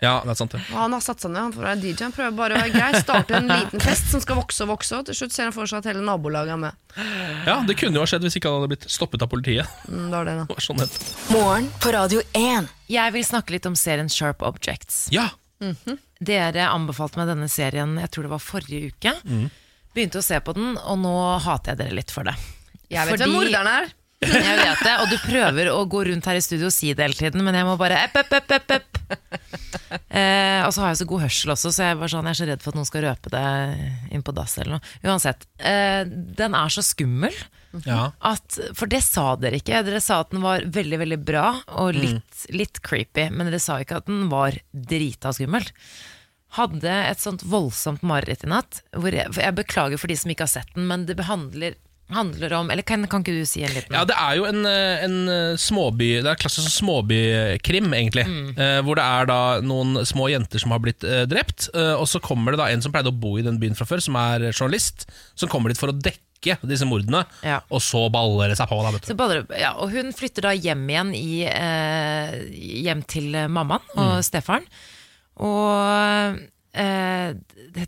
Ja, 0.00 0.14
det 0.24 0.30
er 0.32 0.36
sant 0.38 0.54
det. 0.56 0.60
Og 0.72 0.76
han 0.80 0.94
har 0.96 1.02
satt 1.04 1.20
seg 1.20 1.28
ned, 1.34 1.42
han 1.42 1.52
får 1.52 1.64
være 1.66 1.80
DJ. 1.82 2.04
Han 2.06 2.12
prøver 2.16 2.36
bare 2.38 2.56
å 2.56 2.60
være 2.62 2.72
grei, 2.72 3.00
starte 3.02 3.34
en 3.36 3.50
liten 3.52 3.82
fest 3.84 4.06
som 4.08 4.22
skal 4.24 4.38
vokse 4.38 4.62
og 4.64 4.70
vokse, 4.70 4.96
og 4.96 5.04
til 5.10 5.18
slutt 5.18 5.34
ser 5.34 5.44
han 5.50 5.52
for 5.52 5.68
seg 5.68 5.82
at 5.82 5.88
hele 5.90 6.00
nabolaget 6.06 6.54
er 6.54 6.60
med. 6.62 6.78
Ja, 7.44 7.58
Det 7.68 7.76
kunne 7.76 8.00
jo 8.00 8.04
ha 8.06 8.08
skjedd 8.08 8.24
hvis 8.24 8.38
ikke 8.40 8.48
han 8.48 8.62
hadde 8.62 8.70
blitt 8.72 8.86
stoppet 8.88 9.20
av 9.20 9.28
politiet. 9.28 9.68
Mm, 9.92 10.06
det 10.08 10.16
var 10.16 10.24
det 10.30 10.36
da. 10.38 10.46
Det 10.48 10.56
var 10.56 10.64
sånn 10.64 10.80
det. 10.80 10.88
Morgen 11.34 11.68
på 11.84 11.92
Radio 11.92 12.22
1. 12.32 12.70
Jeg 12.96 13.12
vil 13.18 13.26
snakke 13.28 13.52
litt 13.58 13.68
om 13.68 13.76
serien 13.76 14.08
Sharp 14.08 14.40
Objects. 14.48 15.02
Ja, 15.12 15.28
Dere 16.20 16.70
anbefalte 16.72 17.20
meg 17.20 17.28
denne 17.28 17.48
serien, 17.52 17.92
jeg 18.00 18.08
tror 18.12 18.24
det 18.24 18.32
var 18.32 18.40
forrige 18.40 18.94
uke. 18.94 19.12
Begynte 19.92 20.20
å 20.20 20.24
se 20.24 20.40
på 20.40 20.54
den, 20.56 20.78
og 20.80 20.96
nå 21.02 21.12
hater 21.44 21.74
jeg 21.74 21.80
dere 21.84 21.96
litt 22.00 22.12
for 22.14 22.24
det. 22.24 22.32
Jeg 22.88 23.04
vet 23.04 23.18
Fordi- 23.18 23.26
hvem 23.28 23.36
morderen 23.36 23.68
er. 23.68 23.92
Jeg 24.20 24.56
vet 24.60 24.82
det, 24.84 24.94
og 25.00 25.08
du 25.08 25.16
prøver 25.22 25.70
å 25.72 25.78
gå 25.88 26.02
rundt 26.10 26.26
her 26.28 26.36
i 26.36 26.42
studio 26.44 26.68
og 26.68 26.74
si 26.74 26.90
det 26.92 27.06
hele 27.06 27.16
tiden, 27.16 27.40
men 27.46 27.56
jeg 27.56 27.64
må 27.64 27.76
bare 27.80 28.02
epp, 28.04 28.18
epp, 28.20 28.34
epp, 28.36 28.52
epp, 28.58 28.74
epp. 28.76 28.98
Eh, 30.10 30.60
og 30.66 30.74
så 30.74 30.82
har 30.84 30.92
jeg 30.92 31.00
så 31.00 31.06
god 31.08 31.22
hørsel 31.24 31.54
også, 31.54 31.72
så 31.72 31.86
jeg, 31.88 31.96
er 31.96 32.12
sånn, 32.12 32.28
jeg 32.28 32.36
er 32.36 32.40
så 32.40 32.48
redd 32.50 32.62
for 32.62 32.72
at 32.74 32.78
noen 32.78 32.88
skal 32.90 33.04
røpe 33.06 33.32
det 33.32 33.44
inn 34.12 34.24
på 34.26 34.34
dass 34.36 34.58
eller 34.60 34.76
noe. 34.76 34.92
Uansett, 35.08 35.48
eh, 35.56 36.02
den 36.04 36.56
er 36.58 36.74
så 36.74 36.84
skummel. 36.84 37.34
ja. 37.86 38.10
At, 38.20 38.60
for 38.76 38.90
det 38.92 39.00
sa 39.06 39.32
dere 39.40 39.62
ikke. 39.62 39.80
Dere 39.88 40.04
sa 40.04 40.20
at 40.20 40.34
den 40.34 40.44
var 40.44 40.68
veldig 40.68 41.00
veldig 41.00 41.20
bra 41.24 41.46
og 41.80 41.96
litt, 41.96 42.44
litt 42.52 42.82
creepy, 42.84 43.30
men 43.32 43.48
dere 43.48 43.62
sa 43.62 43.80
ikke 43.80 44.02
at 44.02 44.10
den 44.10 44.28
var 44.32 44.60
drita 44.70 45.32
skummel. 45.36 45.64
Hadde 46.60 46.92
et 47.06 47.22
sånt 47.22 47.44
voldsomt 47.46 48.02
mareritt 48.04 48.44
i 48.44 48.50
natt. 48.50 48.82
Hvor 48.92 49.14
jeg, 49.14 49.32
jeg 49.38 49.56
beklager 49.56 50.00
for 50.02 50.10
de 50.12 50.18
som 50.18 50.32
ikke 50.34 50.44
har 50.48 50.56
sett 50.58 50.74
den, 50.76 50.90
men 50.90 51.06
det 51.08 51.16
behandler 51.20 51.78
handler 52.14 52.52
om 52.58 52.70
Eller 52.72 52.84
kan, 52.86 53.04
kan 53.10 53.24
ikke 53.24 53.34
du 53.38 53.46
si 53.48 53.62
en 53.66 53.74
liten 53.74 53.94
Ja, 53.96 54.04
det 54.08 54.16
er 54.18 54.38
jo 54.38 54.46
en, 54.48 54.64
eh, 54.68 55.04
en 55.06 55.16
eh, 55.30 55.58
småby 55.60 56.10
Det 56.20 56.32
er 56.32 56.40
klassisk 56.40 56.66
sånn 56.66 56.76
småbykrim, 56.80 57.90
egentlig. 57.96 58.24
Eh, 58.60 58.78
hvor 58.86 58.98
det 58.98 59.04
er 59.04 59.28
da 59.30 59.40
noen 59.64 60.02
små 60.08 60.28
jenter 60.32 60.62
som 60.62 60.74
har 60.74 60.82
blitt 60.82 61.04
eh, 61.06 61.24
drept. 61.30 61.68
Eh, 61.74 61.94
og 61.94 62.06
så 62.10 62.20
kommer 62.22 62.54
det 62.54 62.60
da 62.60 62.68
en 62.72 62.82
som 62.84 62.92
pleide 62.94 63.12
å 63.12 63.16
bo 63.16 63.36
i 63.38 63.44
den 63.46 63.58
byen 63.60 63.76
fra 63.78 63.86
før, 63.88 64.02
som 64.04 64.16
er 64.20 64.50
journalist. 64.50 65.06
Som 65.38 65.50
kommer 65.52 65.72
dit 65.72 65.80
for 65.80 65.92
å 65.92 65.96
dekke 65.96 66.56
disse 66.68 66.86
mordene. 66.88 67.24
Ja. 67.46 67.60
Og 67.68 67.82
så 67.84 68.06
baller 68.12 68.52
det 68.52 68.58
seg 68.60 68.70
på. 68.70 68.78
Da, 68.84 68.94
vet 68.94 69.04
du. 69.04 69.10
Så 69.12 69.18
baller 69.18 69.44
ja, 69.60 69.74
og 69.76 69.92
hun 69.92 70.14
flytter 70.16 70.48
da 70.48 70.54
hjem 70.56 70.86
igjen 70.88 71.12
i, 71.16 71.34
hjem 72.86 73.04
til 73.10 73.36
mammaen 73.52 73.84
og 74.00 74.22
stefaren. 74.26 74.64
Og 75.40 76.40
eh, 76.72 77.32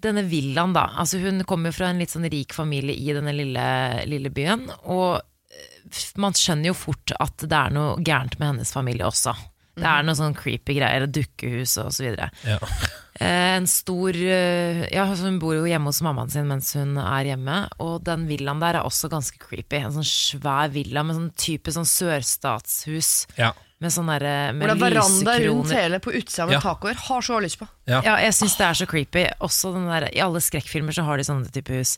denne 0.03 0.25
villaen, 0.29 0.73
da. 0.77 0.89
Altså 0.99 1.21
hun 1.23 1.45
kommer 1.49 1.71
jo 1.73 1.79
fra 1.79 1.91
en 1.93 2.01
litt 2.03 2.13
sånn 2.15 2.29
rik 2.33 2.55
familie 2.57 2.97
i 2.97 3.15
denne 3.15 3.35
lille, 3.37 3.67
lille 4.11 4.33
byen. 4.35 4.67
Og 4.91 5.21
eh, 5.21 6.03
man 6.23 6.35
skjønner 6.39 6.73
jo 6.73 6.79
fort 6.79 7.15
at 7.21 7.47
det 7.47 7.59
er 7.59 7.75
noe 7.75 7.97
gærent 8.03 8.39
med 8.41 8.55
hennes 8.55 8.75
familie 8.75 9.07
også. 9.09 9.35
Det 9.73 9.89
er 9.89 10.03
noe 10.05 10.13
sånn 10.19 10.35
creepy 10.37 10.75
greier, 10.77 11.07
dukkehus 11.09 11.79
og 11.81 11.95
så 11.97 12.09
videre. 12.09 12.33
Ja. 12.49 12.59
Eh, 13.21 13.59
En 13.59 13.67
stor 13.69 14.17
Ja, 14.17 15.03
altså 15.05 15.27
hun 15.29 15.37
bor 15.39 15.53
jo 15.53 15.67
hjemme 15.69 15.91
hos 15.91 15.99
mammaen 16.03 16.31
sin 16.33 16.47
mens 16.49 16.71
hun 16.75 16.97
er 16.97 17.27
hjemme. 17.29 17.59
Og 17.85 18.01
den 18.09 18.25
villaen 18.27 18.59
der 18.59 18.79
er 18.81 18.87
også 18.89 19.11
ganske 19.13 19.37
creepy. 19.39 19.83
En 19.85 19.93
sånn 19.99 20.07
svær 20.09 20.73
villa 20.73 21.05
med 21.05 21.19
sånn 21.19 21.29
type 21.37 21.75
sånn 21.77 21.87
sørstatshus. 21.87 23.11
Ja. 23.37 23.53
Med 23.83 23.91
sånn 23.91 24.07
derre 24.13 24.33
Hvor 24.53 24.59
med 24.61 24.69
det 24.69 24.75
er 24.77 24.83
veranda 24.85 25.33
rundt 25.43 25.73
hele 25.75 25.99
på 26.05 26.13
utsida 26.15 26.47
med 26.47 26.55
Ja. 26.55 26.61
tacoer. 26.63 26.95
Har 27.09 27.21
så 27.27 27.41
lyst 27.43 27.59
på. 27.59 27.67
Ja. 27.91 28.01
Ja, 28.07 28.17
jeg 28.23 28.33
syns 28.39 28.55
det 28.61 28.67
er 28.69 28.79
så 28.79 28.87
creepy. 28.87 29.25
Også 29.43 29.73
den 29.75 29.89
der, 29.91 30.07
I 30.15 30.21
alle 30.23 30.39
skrekkfilmer 30.41 30.95
så 30.95 31.03
har 31.05 31.19
de 31.19 31.25
sånne 31.27 31.51
type 31.51 31.75
hus. 31.75 31.97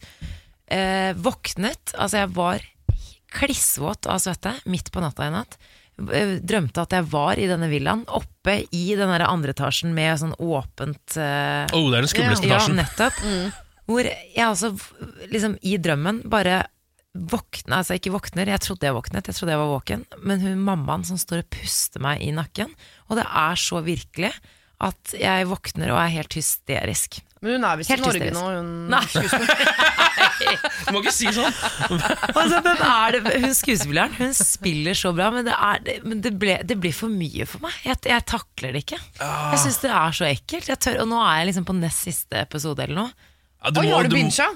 Eh, 0.66 1.12
våknet 1.20 1.92
Altså, 1.98 2.22
jeg 2.24 2.30
var 2.32 2.64
klissvåt 3.34 4.06
av 4.06 4.18
svette 4.22 4.52
midt 4.70 4.90
på 4.94 5.02
natta 5.02 5.26
i 5.26 5.32
natt. 5.34 5.56
Eh, 6.12 6.36
Drømte 6.42 6.82
at 6.86 6.94
jeg 6.96 7.06
var 7.10 7.38
i 7.38 7.46
denne 7.50 7.68
villaen, 7.70 8.04
oppe 8.08 8.60
i 8.74 8.84
den 8.98 9.10
der 9.12 9.26
andre 9.28 9.52
etasjen 9.54 9.92
med 9.94 10.18
sånn 10.22 10.34
åpent 10.42 11.16
eh, 11.20 11.66
Oh, 11.74 11.90
det 11.90 11.98
er 12.00 12.06
den 12.06 12.12
skumleste 12.12 12.48
Ja, 12.48 12.56
etasjen. 12.58 12.78
nettopp. 12.80 13.20
Hvor 13.86 14.00
jeg 14.06 14.40
altså 14.40 14.72
liksom 15.30 15.58
i 15.62 15.76
drømmen 15.76 16.22
bare 16.32 16.62
våkner, 17.14 17.78
altså 17.78 17.94
ikke 17.96 18.12
våkner, 18.14 18.50
jeg 18.50 18.62
trodde 18.64 18.88
jeg 18.88 18.96
våknet, 18.96 19.30
jeg 19.30 19.38
trodde 19.38 19.54
jeg 19.54 19.62
var 19.62 19.70
våken, 19.70 20.02
men 20.26 20.42
hun 20.42 20.64
mammaen 20.66 21.06
som 21.06 21.18
står 21.20 21.44
og 21.44 21.50
puster 21.54 22.02
meg 22.02 22.24
i 22.24 22.32
nakken, 22.34 22.74
og 23.06 23.20
det 23.20 23.26
er 23.28 23.60
så 23.60 23.82
virkelig 23.86 24.32
at 24.84 25.14
jeg 25.16 25.46
våkner 25.48 25.94
og 25.94 26.00
er 26.02 26.10
helt 26.16 26.34
hysterisk. 26.34 27.20
Men 27.44 27.58
hun 27.58 27.66
er 27.68 27.78
visst 27.78 27.92
i 27.92 27.98
Norge 28.00 28.18
hysterisk. 28.18 28.40
nå, 28.40 28.46
hun 28.58 28.88
Nei. 28.90 29.04
Du 30.34 30.96
må 30.96 31.00
ikke 31.04 31.12
si 31.14 31.30
sånn! 31.32 31.54
Altså, 32.34 32.58
den 32.64 32.80
er 32.82 33.14
det, 33.14 33.34
hun 33.44 33.54
skuespilleren, 33.56 34.16
hun 34.18 34.34
spiller 34.36 34.98
så 34.98 35.12
bra, 35.16 35.30
men 35.32 35.46
det, 35.46 35.54
er, 35.54 35.84
det, 35.84 35.94
men 36.02 36.24
det, 36.24 36.34
ble, 36.40 36.56
det 36.66 36.76
blir 36.82 36.96
for 36.96 37.12
mye 37.12 37.46
for 37.48 37.62
meg. 37.64 37.76
Jeg, 37.86 38.00
jeg 38.10 38.26
takler 38.28 38.74
det 38.74 38.82
ikke. 38.84 38.98
Jeg 39.20 39.62
syns 39.62 39.78
det 39.84 39.92
er 39.94 40.18
så 40.18 40.26
ekkelt. 40.28 40.72
Jeg 40.72 40.82
tør, 40.82 40.98
og 41.04 41.10
nå 41.12 41.22
er 41.22 41.38
jeg 41.40 41.52
liksom 41.52 41.68
på 41.70 41.78
nest 41.78 42.08
siste 42.08 42.42
episode 42.42 42.84
eller 42.84 43.04
noe. 43.04 43.30
Ja, 43.62 43.70
du, 43.70 43.80
Oi, 43.80 43.86
må, 43.86 43.94
har 43.94 44.08
du 44.08 44.12
du, 44.12 44.18
bincha? 44.18 44.50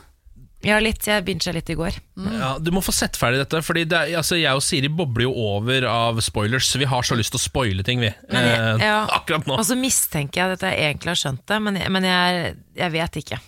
Ja, 0.67 0.81
litt, 0.83 1.05
jeg 1.07 1.23
bincha 1.25 1.53
litt 1.55 1.69
i 1.71 1.77
går. 1.79 1.95
ja, 2.19 2.57
du 2.59 2.73
må 2.75 2.81
få 2.83 2.91
sett 2.93 3.15
ferdig 3.17 3.39
dette. 3.45 3.61
Fordi 3.63 3.85
det, 3.87 4.01
altså, 4.19 4.35
Jeg 4.41 4.55
og 4.59 4.63
Siri 4.67 4.89
bobler 4.91 5.29
jo 5.29 5.33
over 5.33 5.85
av 5.87 6.19
spoilers, 6.21 6.73
vi 6.77 6.85
har 6.91 7.03
så 7.07 7.15
lyst 7.15 7.31
til 7.31 7.39
å 7.39 7.45
spoile 7.45 7.85
ting, 7.87 8.01
vi. 8.01 8.11
Jeg- 8.11 8.59
Eh, 8.59 8.79
ja. 8.83 9.07
Akkurat 9.07 9.47
nå. 9.47 9.55
Og 9.59 9.65
så 9.65 9.77
mistenker 9.79 10.35
jeg 10.43 10.53
at 10.59 10.61
jeg 10.67 10.79
egentlig 10.97 11.15
har 11.15 11.21
skjønt 11.23 11.47
det, 11.47 11.63
men 11.63 11.77
jeg, 11.77 11.91
men 11.91 12.03
jeg, 12.03 12.57
jeg 12.75 12.93
vet 12.93 13.13
ikke. 13.23 13.39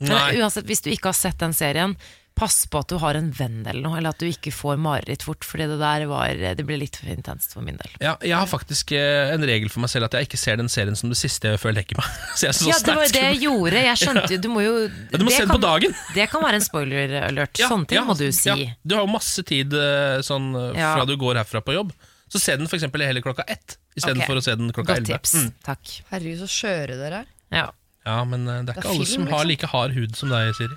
Men 0.00 0.08
Nei. 0.14 0.36
uansett, 0.40 0.64
hvis 0.64 0.80
du 0.82 0.90
ikke 0.90 1.10
har 1.10 1.12
sett 1.18 1.38
den 1.38 1.52
serien, 1.52 1.96
pass 2.40 2.56
på 2.72 2.80
at 2.80 2.88
du 2.88 2.96
har 3.02 3.18
en 3.18 3.28
venn 3.36 3.58
eller 3.68 3.82
noe, 3.84 3.98
eller 4.00 4.14
at 4.14 4.22
du 4.22 4.26
ikke 4.30 4.50
får 4.54 4.78
mareritt 4.80 5.22
fort, 5.26 5.44
fordi 5.44 5.66
det 5.68 5.76
der 5.82 6.06
var 6.08 6.32
Det 6.56 6.64
ble 6.66 6.78
litt 6.80 6.96
for 6.96 7.10
intenst 7.12 7.52
for 7.56 7.66
min 7.66 7.76
del. 7.76 7.92
Ja, 8.00 8.14
jeg 8.24 8.32
har 8.38 8.48
faktisk 8.48 8.94
eh, 8.96 9.30
en 9.34 9.44
regel 9.44 9.68
for 9.72 9.84
meg 9.84 9.92
selv 9.92 10.08
at 10.08 10.16
jeg 10.16 10.28
ikke 10.30 10.40
ser 10.40 10.56
den 10.60 10.70
serien 10.72 10.96
som 10.98 11.12
det 11.12 11.18
siste 11.20 11.52
før 11.60 11.74
jeg 11.74 11.78
legger 11.82 12.00
meg. 12.00 12.08
Så 12.38 12.46
jeg 12.48 12.54
er 12.54 12.58
så 12.58 12.70
Ja, 12.70 12.78
det 12.86 12.96
var 12.96 13.04
jo 13.06 13.14
det 13.18 13.24
jeg 13.26 13.40
gjorde. 13.44 13.82
Jeg 13.86 14.00
skjønte 14.04 14.30
jo 14.34 14.40
Du 14.40 14.48
må 14.52 14.64
jo 14.64 14.74
Ja, 14.88 15.18
du 15.18 15.24
må 15.26 15.30
det 15.30 15.36
se 15.36 15.44
den 15.44 15.54
på 15.54 15.60
dagen. 15.66 15.98
Det 16.16 16.28
kan 16.32 16.44
være 16.48 16.60
en 16.62 16.64
spoiler 16.66 17.16
alert. 17.28 17.60
Ja, 17.60 17.68
Sånne 17.70 17.90
ting 17.90 18.00
ja, 18.00 18.06
må 18.08 18.16
du 18.18 18.26
si. 18.32 18.48
Ja. 18.48 18.56
Du 18.82 18.96
har 18.96 19.04
jo 19.04 19.12
masse 19.12 19.44
tid 19.46 19.76
eh, 19.76 20.20
sånn, 20.26 20.50
eh, 20.56 20.78
Ja. 20.80 20.94
fra 20.96 21.04
du 21.08 21.14
går 21.20 21.42
herfra 21.42 21.60
på 21.66 21.76
jobb. 21.76 21.92
Så 22.30 22.38
se 22.38 22.54
den 22.56 22.68
eksempel 22.70 23.02
heller 23.02 23.24
klokka 23.24 23.42
ett, 23.50 23.74
istedenfor 23.98 24.32
for 24.32 24.38
å 24.38 24.42
se 24.46 24.54
den 24.54 24.70
klokka 24.70 24.94
Godt 24.94 25.00
elleve. 25.02 25.18
tips. 25.18 25.32
Mm. 25.34 25.52
Takk. 25.66 25.94
Herregud, 26.12 26.38
så 26.44 26.48
skjøre 26.54 26.96
dere 27.00 27.22
er. 27.24 27.30
Ja. 27.50 27.64
Ja, 28.06 28.20
men 28.24 28.46
eh, 28.48 28.62
det 28.64 28.72
er 28.74 28.74
Det 28.74 28.76
er 28.76 28.80
ikke 28.80 28.92
alle 28.94 29.06
film, 29.06 29.12
som 29.12 29.26
har 29.26 29.44
liksom. 29.44 29.50
like 29.50 29.66
hard 29.74 29.96
hud 29.96 30.16
som 30.16 30.32
deg, 30.32 30.54
Siri. 30.56 30.76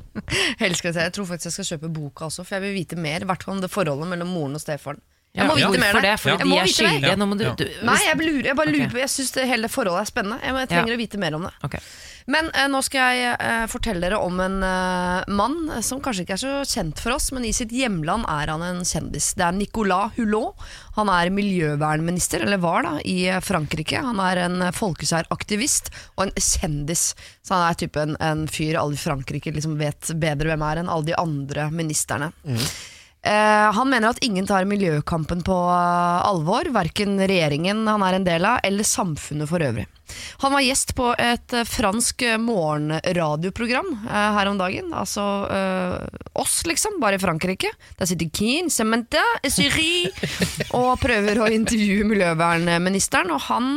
Helst 0.62 0.80
skal 0.82 0.88
jeg 0.90 0.96
si, 0.96 1.04
Jeg 1.04 1.14
tror 1.14 1.28
faktisk 1.30 1.46
jeg 1.46 1.56
skal 1.56 1.68
kjøpe 1.74 1.92
boka 2.00 2.26
også, 2.26 2.44
for 2.46 2.56
jeg 2.56 2.66
vil 2.66 2.74
vite 2.80 2.98
mer. 2.98 3.22
I 3.22 3.28
hvert 3.30 3.46
fall 3.46 3.56
om 3.56 3.62
det 3.62 3.70
forholdet 3.70 4.10
mellom 4.10 4.32
moren 4.34 4.58
og 4.58 4.62
stefaren. 4.64 5.02
Jeg 5.36 5.48
må 5.50 5.54
vite 5.60 5.82
mer 5.82 6.00
det? 6.00 6.16
Må 6.46 6.56
de 6.56 6.58
er 6.64 6.72
skyldige. 6.72 7.14
Nå 7.20 7.28
må 7.28 7.36
du, 7.38 7.46
du 7.60 7.64
Nei, 7.84 8.00
jeg 8.06 8.18
lurer, 8.22 8.50
jeg 8.50 8.56
bare 8.58 8.72
lurer 8.72 8.90
på 8.90 8.96
på 8.96 9.02
Jeg 9.04 9.12
syns 9.12 9.34
hele 9.52 9.68
forholdet 9.72 10.06
er 10.06 10.12
spennende. 10.12 10.40
Jeg, 10.42 10.54
jeg 10.64 10.68
trenger 10.72 10.92
Ja. 10.94 10.96
å 10.96 11.02
vite 11.04 11.18
mer 11.20 11.36
om 11.36 11.48
det. 11.48 11.54
Okay. 11.68 11.82
Men 12.26 12.48
eh, 12.58 12.64
nå 12.66 12.80
skal 12.82 13.14
jeg 13.14 13.34
eh, 13.38 13.66
fortelle 13.70 14.02
dere 14.02 14.18
om 14.18 14.40
en 14.42 14.56
eh, 14.66 15.28
mann 15.30 15.58
eh, 15.76 15.82
som 15.86 16.00
kanskje 16.02 16.24
ikke 16.24 16.34
er 16.34 16.40
så 16.42 16.54
kjent 16.66 16.98
for 16.98 17.14
oss, 17.14 17.28
men 17.36 17.44
i 17.46 17.52
sitt 17.54 17.70
hjemland 17.70 18.26
er 18.26 18.50
han 18.50 18.64
en 18.66 18.80
kjendis. 18.88 19.28
Det 19.38 19.44
er 19.46 19.54
Nicolas 19.54 20.16
Hulot. 20.16 20.58
Han 20.96 21.12
er 21.12 21.30
miljøvernminister, 21.30 22.42
eller 22.42 22.58
var 22.64 22.82
da, 22.88 22.96
i 23.06 23.28
eh, 23.30 23.38
Frankrike. 23.46 24.02
Han 24.08 24.18
er 24.24 24.42
en 24.48 24.58
eh, 24.66 24.74
folkesæraktivist 24.74 25.92
og 26.16 26.26
en 26.26 26.34
kjendis. 26.34 27.12
Så 27.46 27.54
han 27.54 27.68
er 27.68 27.78
typen 27.84 28.16
en, 28.16 28.42
en 28.42 28.44
fyr 28.50 28.74
alle 28.80 28.98
i 28.98 29.00
Frankrike 29.04 29.54
liksom 29.54 29.78
vet 29.78 30.10
bedre 30.18 30.50
hvem 30.50 30.66
er 30.66 30.82
enn 30.82 30.90
alle 30.90 31.12
de 31.12 31.16
andre 31.22 31.70
ministerne. 31.70 32.32
Eh, 32.42 32.74
han 33.26 33.90
mener 33.90 34.12
at 34.12 34.22
ingen 34.24 34.46
tar 34.46 34.68
miljøkampen 34.68 35.42
på 35.46 35.56
eh, 35.72 36.26
alvor, 36.28 36.68
verken 36.74 37.18
regjeringen 37.20 37.86
han 37.88 38.04
er 38.06 38.18
en 38.18 38.26
del 38.26 38.48
av, 38.48 38.60
eller 38.66 38.86
samfunnet 38.86 39.50
for 39.50 39.64
øvrig. 39.64 39.86
Han 40.42 40.52
var 40.54 40.62
gjest 40.62 40.94
på 40.98 41.10
et 41.18 41.54
eh, 41.56 41.66
fransk 41.66 42.22
eh, 42.26 42.38
morgenradioprogram 42.40 43.88
eh, 44.06 44.28
her 44.38 44.50
om 44.50 44.58
dagen. 44.60 44.92
Altså 44.94 45.24
eh, 45.50 46.18
oss, 46.38 46.60
liksom, 46.68 47.00
bare 47.02 47.18
i 47.18 47.22
Frankrike. 47.22 47.72
Der 47.98 48.10
sitter 48.10 48.30
Keane, 48.30 48.72
Cementa, 48.72 49.24
Syri 49.50 50.06
og 50.78 50.94
prøver 51.02 51.42
å 51.42 51.50
intervjue 51.52 52.06
miljøvernministeren, 52.12 53.34
og 53.34 53.42
han 53.50 53.72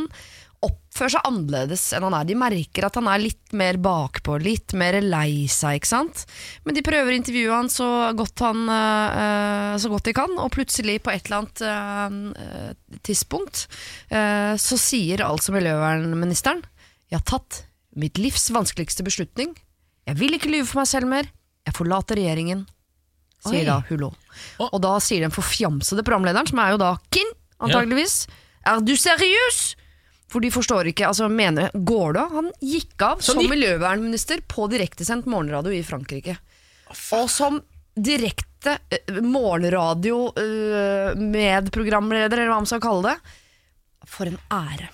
oppfører 0.99 1.13
seg 1.15 1.27
annerledes 1.29 1.83
enn 1.95 2.03
han 2.03 2.15
er. 2.17 2.27
De 2.27 2.35
merker 2.35 2.85
at 2.85 2.97
han 2.99 3.07
er 3.07 3.21
litt 3.23 3.53
mer 3.55 3.77
bakpå, 3.79 4.35
litt 4.43 4.75
mer 4.77 4.99
lei 4.99 5.47
seg, 5.47 5.79
ikke 5.79 5.87
sant. 5.87 6.25
Men 6.67 6.75
de 6.75 6.83
prøver 6.83 7.13
å 7.13 7.15
intervjue 7.15 7.55
han 7.55 7.71
så 7.71 7.87
godt, 8.17 8.43
han, 8.43 8.65
uh, 8.67 9.77
så 9.79 9.91
godt 9.91 10.09
de 10.09 10.15
kan, 10.17 10.35
og 10.35 10.51
plutselig 10.55 10.99
på 11.05 11.13
et 11.13 11.29
eller 11.29 11.39
annet 11.39 12.35
uh, 12.35 12.99
tidspunkt 13.05 13.65
uh, 14.11 14.59
så 14.59 14.79
sier 14.79 15.23
altså 15.23 15.53
miljøvernministeren 15.55 16.61
Jeg 17.07 17.21
har 17.21 17.25
tatt 17.27 17.63
mitt 17.99 18.19
livs 18.19 18.49
vanskeligste 18.53 19.05
beslutning. 19.07 19.55
Jeg 20.09 20.19
vil 20.19 20.35
ikke 20.35 20.51
lyve 20.51 20.67
for 20.67 20.81
meg 20.81 20.91
selv 20.91 21.09
mer. 21.09 21.31
Jeg 21.67 21.75
forlater 21.77 22.19
regjeringen, 22.19 22.65
sier 23.45 23.63
Oi. 23.63 23.67
da 23.67 23.79
Hulot. 23.87 24.29
Og 24.67 24.79
da 24.83 24.97
sier 25.03 25.23
den 25.23 25.33
forfjamsede 25.33 26.03
programlederen, 26.03 26.49
som 26.49 26.59
er 26.61 26.75
jo 26.75 26.81
da 26.81 26.95
Kin, 27.13 27.35
antageligvis, 27.63 28.25
Er 28.67 28.81
du 28.83 28.91
seriøs? 28.99 29.59
For 30.29 30.39
de 30.43 30.51
forstår 30.53 30.91
ikke, 30.91 31.07
altså 31.09 31.25
mener 31.31 31.71
Går 31.73 32.13
det? 32.19 32.25
Han 32.35 32.51
gikk 32.61 33.01
av 33.01 33.19
som, 33.25 33.39
som 33.39 33.49
miljøvernminister 33.49 34.43
på 34.49 34.67
direktesendt 34.71 35.25
morgenradio 35.29 35.73
i 35.73 35.81
Frankrike. 35.85 36.37
Og 37.17 37.25
som 37.33 37.59
direkte 37.99 38.77
uh, 38.79 39.19
morgenradio-medprogramleder, 39.25 41.15
medprogramleder, 41.19 42.37
eller 42.43 42.51
hva 42.53 42.59
man 42.61 42.69
skal 42.69 42.81
kalle 42.83 43.13
det. 43.13 43.17
For 44.09 44.29
en 44.29 44.37
ære. 44.53 44.87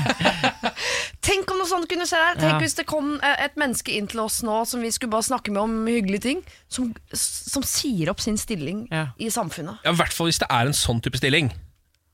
Tenk 1.24 1.50
om 1.52 1.60
noe 1.60 1.68
sånt 1.68 1.86
kunne 1.88 2.06
skje. 2.08 2.20
Tenk 2.40 2.54
Ja. 2.56 2.58
hvis 2.60 2.74
det 2.80 2.86
kom 2.90 3.12
eh, 3.22 3.44
et 3.46 3.56
menneske 3.60 3.92
inn 3.96 4.08
til 4.10 4.20
oss 4.24 4.40
nå 4.44 4.62
som 4.68 4.82
vi 4.82 4.90
skulle 4.92 5.12
bare 5.14 5.26
snakke 5.28 5.52
med 5.54 5.62
om 5.62 5.74
hyggelige 5.88 6.24
ting, 6.26 6.40
som, 6.72 6.90
som 7.14 7.62
sier 7.66 8.10
opp 8.12 8.20
sin 8.24 8.38
stilling 8.40 8.86
Ja. 8.90 9.06
i 9.20 9.30
samfunnet. 9.32 9.78
Ja, 9.84 9.92
I 9.94 10.00
hvert 10.00 10.12
fall 10.16 10.26
hvis 10.30 10.40
det 10.42 10.48
er 10.50 10.66
en 10.68 10.76
sånn 10.76 11.00
type 11.04 11.20
stilling. 11.20 11.52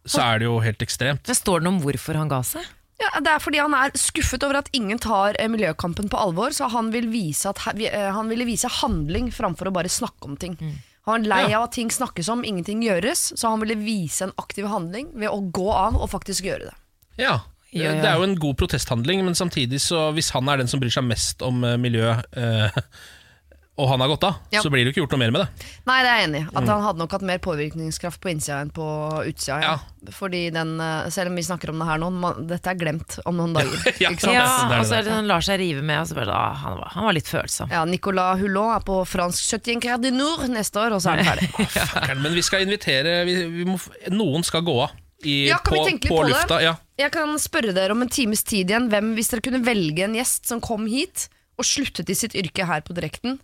Så 0.07 0.23
er 0.23 0.39
det 0.39 0.47
jo 0.49 0.59
helt 0.63 0.83
ekstremt. 0.85 1.27
Men 1.27 1.35
Står 1.39 1.61
det 1.61 1.67
noe 1.69 1.75
om 1.77 1.83
hvorfor 1.85 2.15
han 2.21 2.29
ga 2.31 2.41
seg? 2.47 2.65
Ja, 3.03 3.11
Det 3.21 3.29
er 3.29 3.39
fordi 3.45 3.59
han 3.61 3.75
er 3.77 3.91
skuffet 3.99 4.43
over 4.47 4.57
at 4.63 4.71
ingen 4.73 4.99
tar 5.03 5.37
eh, 5.39 5.49
miljøkampen 5.53 6.09
på 6.09 6.17
alvor, 6.17 6.55
så 6.57 6.71
han, 6.73 6.91
vil 6.95 7.09
vise 7.13 7.51
at, 7.51 7.59
he- 7.67 7.91
eh, 7.91 8.11
han 8.15 8.29
ville 8.33 8.47
vise 8.49 8.71
handling 8.81 9.29
framfor 9.35 9.69
å 9.69 9.73
bare 9.77 9.91
snakke 9.93 10.25
om 10.31 10.37
ting. 10.41 10.55
Han 11.07 11.23
er 11.25 11.29
lei 11.29 11.43
Ja. 11.51 11.59
av 11.61 11.65
at 11.69 11.73
ting 11.77 11.91
snakkes 11.91 12.29
om, 12.33 12.41
ingenting 12.43 12.81
gjøres, 12.83 13.33
så 13.39 13.51
han 13.53 13.61
ville 13.61 13.77
vise 13.79 14.23
en 14.25 14.33
aktiv 14.39 14.67
handling 14.67 15.13
ved 15.15 15.29
å 15.29 15.43
gå 15.53 15.69
av 15.71 15.95
og 16.01 16.09
faktisk 16.11 16.45
gjøre 16.49 16.71
det. 16.71 16.75
Ja, 17.19 17.41
Ja, 17.77 17.91
ja. 17.93 18.01
Det 18.01 18.09
er 18.09 18.17
jo 18.17 18.23
en 18.25 18.39
god 18.41 18.57
protesthandling, 18.57 19.25
men 19.27 19.35
samtidig 19.35 19.81
så 19.83 20.07
hvis 20.15 20.31
han 20.33 20.49
er 20.49 20.57
den 20.63 20.69
som 20.71 20.81
bryr 20.81 20.89
seg 20.95 21.05
mest 21.05 21.43
om 21.43 21.63
eh, 21.65 21.77
miljø, 21.77 22.15
eh, 22.33 22.71
og 23.77 23.89
han 23.91 24.01
har 24.01 24.09
gått 24.09 24.25
av, 24.25 24.35
Ja. 24.55 24.63
så 24.65 24.71
blir 24.73 24.85
det 24.85 24.91
jo 24.91 24.93
ikke 24.95 25.03
gjort 25.05 25.13
noe 25.17 25.21
mer 25.21 25.33
med 25.35 25.41
det. 25.43 25.67
Nei, 25.85 25.97
det 26.03 26.09
er 26.11 26.17
jeg 26.21 26.29
enig 26.31 26.41
i. 26.41 26.47
At 26.57 26.65
han 26.71 26.81
hadde 26.83 26.99
nok 27.03 27.13
hatt 27.13 27.25
mer 27.29 27.39
påvirkningskraft 27.45 28.21
på 28.25 28.31
innsida 28.33 28.61
enn 28.65 28.71
på 28.73 28.87
utsida. 29.29 29.59
Ja. 29.61 29.75
Fordi 30.17 30.41
den, 30.55 30.81
eh, 30.81 31.11
selv 31.13 31.29
om 31.29 31.37
vi 31.37 31.43
snakker 31.45 31.71
om 31.75 31.79
det 31.83 31.89
her 31.91 31.99
nå, 32.01 32.09
man, 32.15 32.47
dette 32.49 32.71
er 32.73 32.79
glemt 32.81 33.19
om 33.27 33.37
noen 33.37 33.53
dager. 33.53 33.77
Ja. 34.01 34.11
Ikke 34.15 34.25
sant? 34.25 34.33
Ja, 34.33 34.47
det 34.65 34.71
det 34.73 34.81
og 34.81 34.87
så 34.89 34.97
er 34.97 35.03
det 35.05 35.13
han 35.13 35.29
lar 35.29 35.45
seg 35.45 35.61
rive 35.61 35.83
med. 35.85 36.01
Og 36.01 36.09
så 36.09 36.17
bare, 36.17 36.33
ah, 36.33 36.55
han, 36.63 36.79
var, 36.81 36.93
han 36.95 37.05
var 37.11 37.17
litt 37.19 37.29
følsom. 37.29 37.69
Ja, 37.71 37.85
Nicolas 37.85 38.41
Hulot 38.41 38.77
er 38.79 38.85
på 38.89 39.01
fransk 39.13 39.45
71 39.61 39.83
Grad 39.85 40.09
Nord 40.17 40.47
neste 40.49 40.81
år, 40.81 40.97
og 40.97 41.03
så 41.05 41.13
er 41.13 41.21
han 41.21 41.37
ferdig. 41.37 41.51
oh, 42.01 42.15
men 42.23 42.33
vi 42.33 42.45
skal 42.49 42.65
invitere 42.65 43.25
vi, 43.29 43.37
vi 43.59 43.67
må, 43.69 43.77
Noen 44.15 44.45
skal 44.47 44.65
gå 44.65 44.79
av 44.87 44.97
i, 45.25 45.49
Ja, 45.51 45.59
kan 45.65 45.77
vi 45.79 45.85
tenke 45.91 46.09
litt 46.09 46.13
på, 46.13 46.23
på 46.23 46.25
det? 46.29 46.33
lufta. 46.33 46.63
Ja. 46.65 46.75
Jeg 46.97 47.13
kan 47.13 47.37
spørre 47.41 47.73
dere 47.77 47.93
om 47.93 48.01
en 48.05 48.09
times 48.13 48.41
tid 48.47 48.71
igjen 48.73 48.89
hvem, 48.93 49.15
Hvis 49.17 49.29
dere 49.33 49.45
kunne 49.45 49.61
velge 49.65 50.05
en 50.05 50.17
gjest 50.17 50.49
som 50.49 50.61
kom 50.65 50.87
hit 50.89 51.29
og 51.57 51.65
sluttet 51.65 52.09
i 52.13 52.17
sitt 52.17 52.35
yrke 52.37 52.67
her 52.69 52.81
på 52.85 52.93
direkten, 52.97 53.39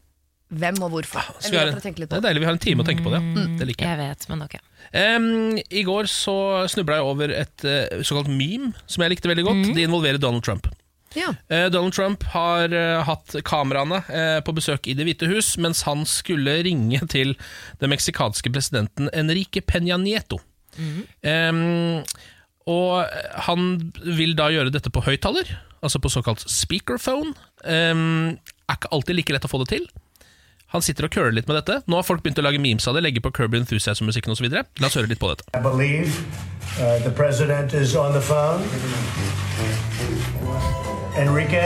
hvem 0.53 0.79
og 0.85 0.91
hvorfor? 0.93 1.25
Skal 1.41 1.51
vi 1.53 1.57
ha 1.59 1.65
en- 1.71 1.81
det 1.81 2.13
er 2.13 2.21
deilig, 2.27 2.41
vi 2.43 2.49
har 2.49 2.53
en 2.53 2.59
time 2.59 2.83
å 2.83 2.87
tenke 2.87 3.03
på 3.05 3.11
det. 3.15 3.21
Det 3.59 3.67
liker 3.69 3.87
jeg. 3.87 3.99
Jeg 3.99 3.99
vet, 4.11 4.29
men 4.29 4.43
ok. 4.43 4.55
Em, 4.93 5.59
I 5.71 5.83
går 5.87 6.05
så 6.11 6.37
snubla 6.69 6.99
jeg 7.01 7.05
over 7.09 7.31
et 7.33 7.65
eh, 7.65 8.03
såkalt 8.05 8.29
meme 8.29 8.73
som 8.87 9.03
jeg 9.03 9.15
likte 9.15 9.29
veldig 9.31 9.45
godt. 9.47 9.75
Det 9.75 9.87
involverer 9.89 10.19
Donald 10.21 10.43
Trump. 10.45 10.67
Ja. 11.15 11.29
Eh, 11.53 11.69
Donald 11.69 11.93
Trump 11.93 12.23
har 12.33 12.73
eh, 12.73 13.03
hatt 13.05 13.35
kameraene 13.45 13.99
eh, 14.09 14.41
på 14.41 14.55
besøk 14.57 14.87
i 14.89 14.95
Det 14.97 15.05
hvite 15.05 15.29
hus 15.29 15.57
mens 15.61 15.83
han 15.85 16.05
skulle 16.09 16.63
ringe 16.65 17.01
til 17.13 17.35
den 17.81 17.91
meksikanske 17.93 18.49
presidenten 18.53 19.11
Enrique 19.13 19.61
Peña 19.61 19.99
Nieto. 20.01 20.39
Em, 21.23 22.03
og 22.71 23.07
han 23.49 23.93
vil 24.17 24.35
da 24.39 24.49
gjøre 24.55 24.73
dette 24.73 24.91
på 24.95 25.03
høyttaler, 25.05 25.49
altså 25.83 26.01
på 26.01 26.11
såkalt 26.13 26.45
speakerphone. 26.49 27.35
Em, 27.65 28.39
er 28.71 28.77
ikke 28.79 28.93
alltid 28.95 29.19
like 29.19 29.35
lett 29.37 29.45
å 29.49 29.51
få 29.53 29.61
det 29.65 29.73
til. 29.75 29.87
Han 30.73 30.81
sitter 30.81 31.05
og 31.05 31.13
køler 31.13 31.35
litt 31.37 31.49
med 31.51 31.59
dette. 31.61 31.83
Nå 31.85 31.99
har 31.99 32.07
folk 32.07 32.23
begynt 32.25 32.39
å 32.41 32.45
lage 32.47 32.61
memes 32.63 32.87
av 32.89 32.97
det, 32.97 33.03
legge 33.05 33.21
på 33.21 33.33
Kirby 33.37 33.61
Enthusiasm-musikken 33.61 34.33
osv. 34.33 34.47
La 34.49 34.89
oss 34.89 34.97
høre 34.97 35.11
litt 35.11 35.21
på 35.21 35.29
dette. 35.29 35.45
I 35.53 35.61
believe 35.61 36.09
uh, 36.81 36.97
the 37.05 37.13
president 37.13 37.75
is 37.77 37.95
on 37.95 38.17
the 38.17 38.23
phone. 38.25 38.65
Enrique? 41.21 41.61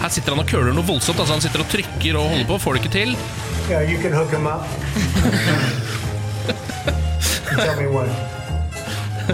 Her 0.00 0.08
sitter 0.08 0.34
han 0.34 0.42
og 0.42 0.48
køler 0.50 0.74
noe 0.74 0.86
voldsomt. 0.88 1.20
Altså 1.20 1.36
han 1.36 1.44
sitter 1.44 1.62
og 1.62 1.70
trykker 1.70 2.18
og 2.18 2.34
holder 2.34 2.50
på, 2.50 2.58
får 2.66 2.72
det 2.74 2.82
ikke 2.82 2.94
til. 2.98 3.14
Yeah, 3.70 3.86
you 3.86 4.02
can 4.02 4.10
hook 4.16 4.34
him 4.34 4.50
up. 4.50 4.66
Tell 7.54 7.76
me 7.78 7.86
when. 7.94 8.39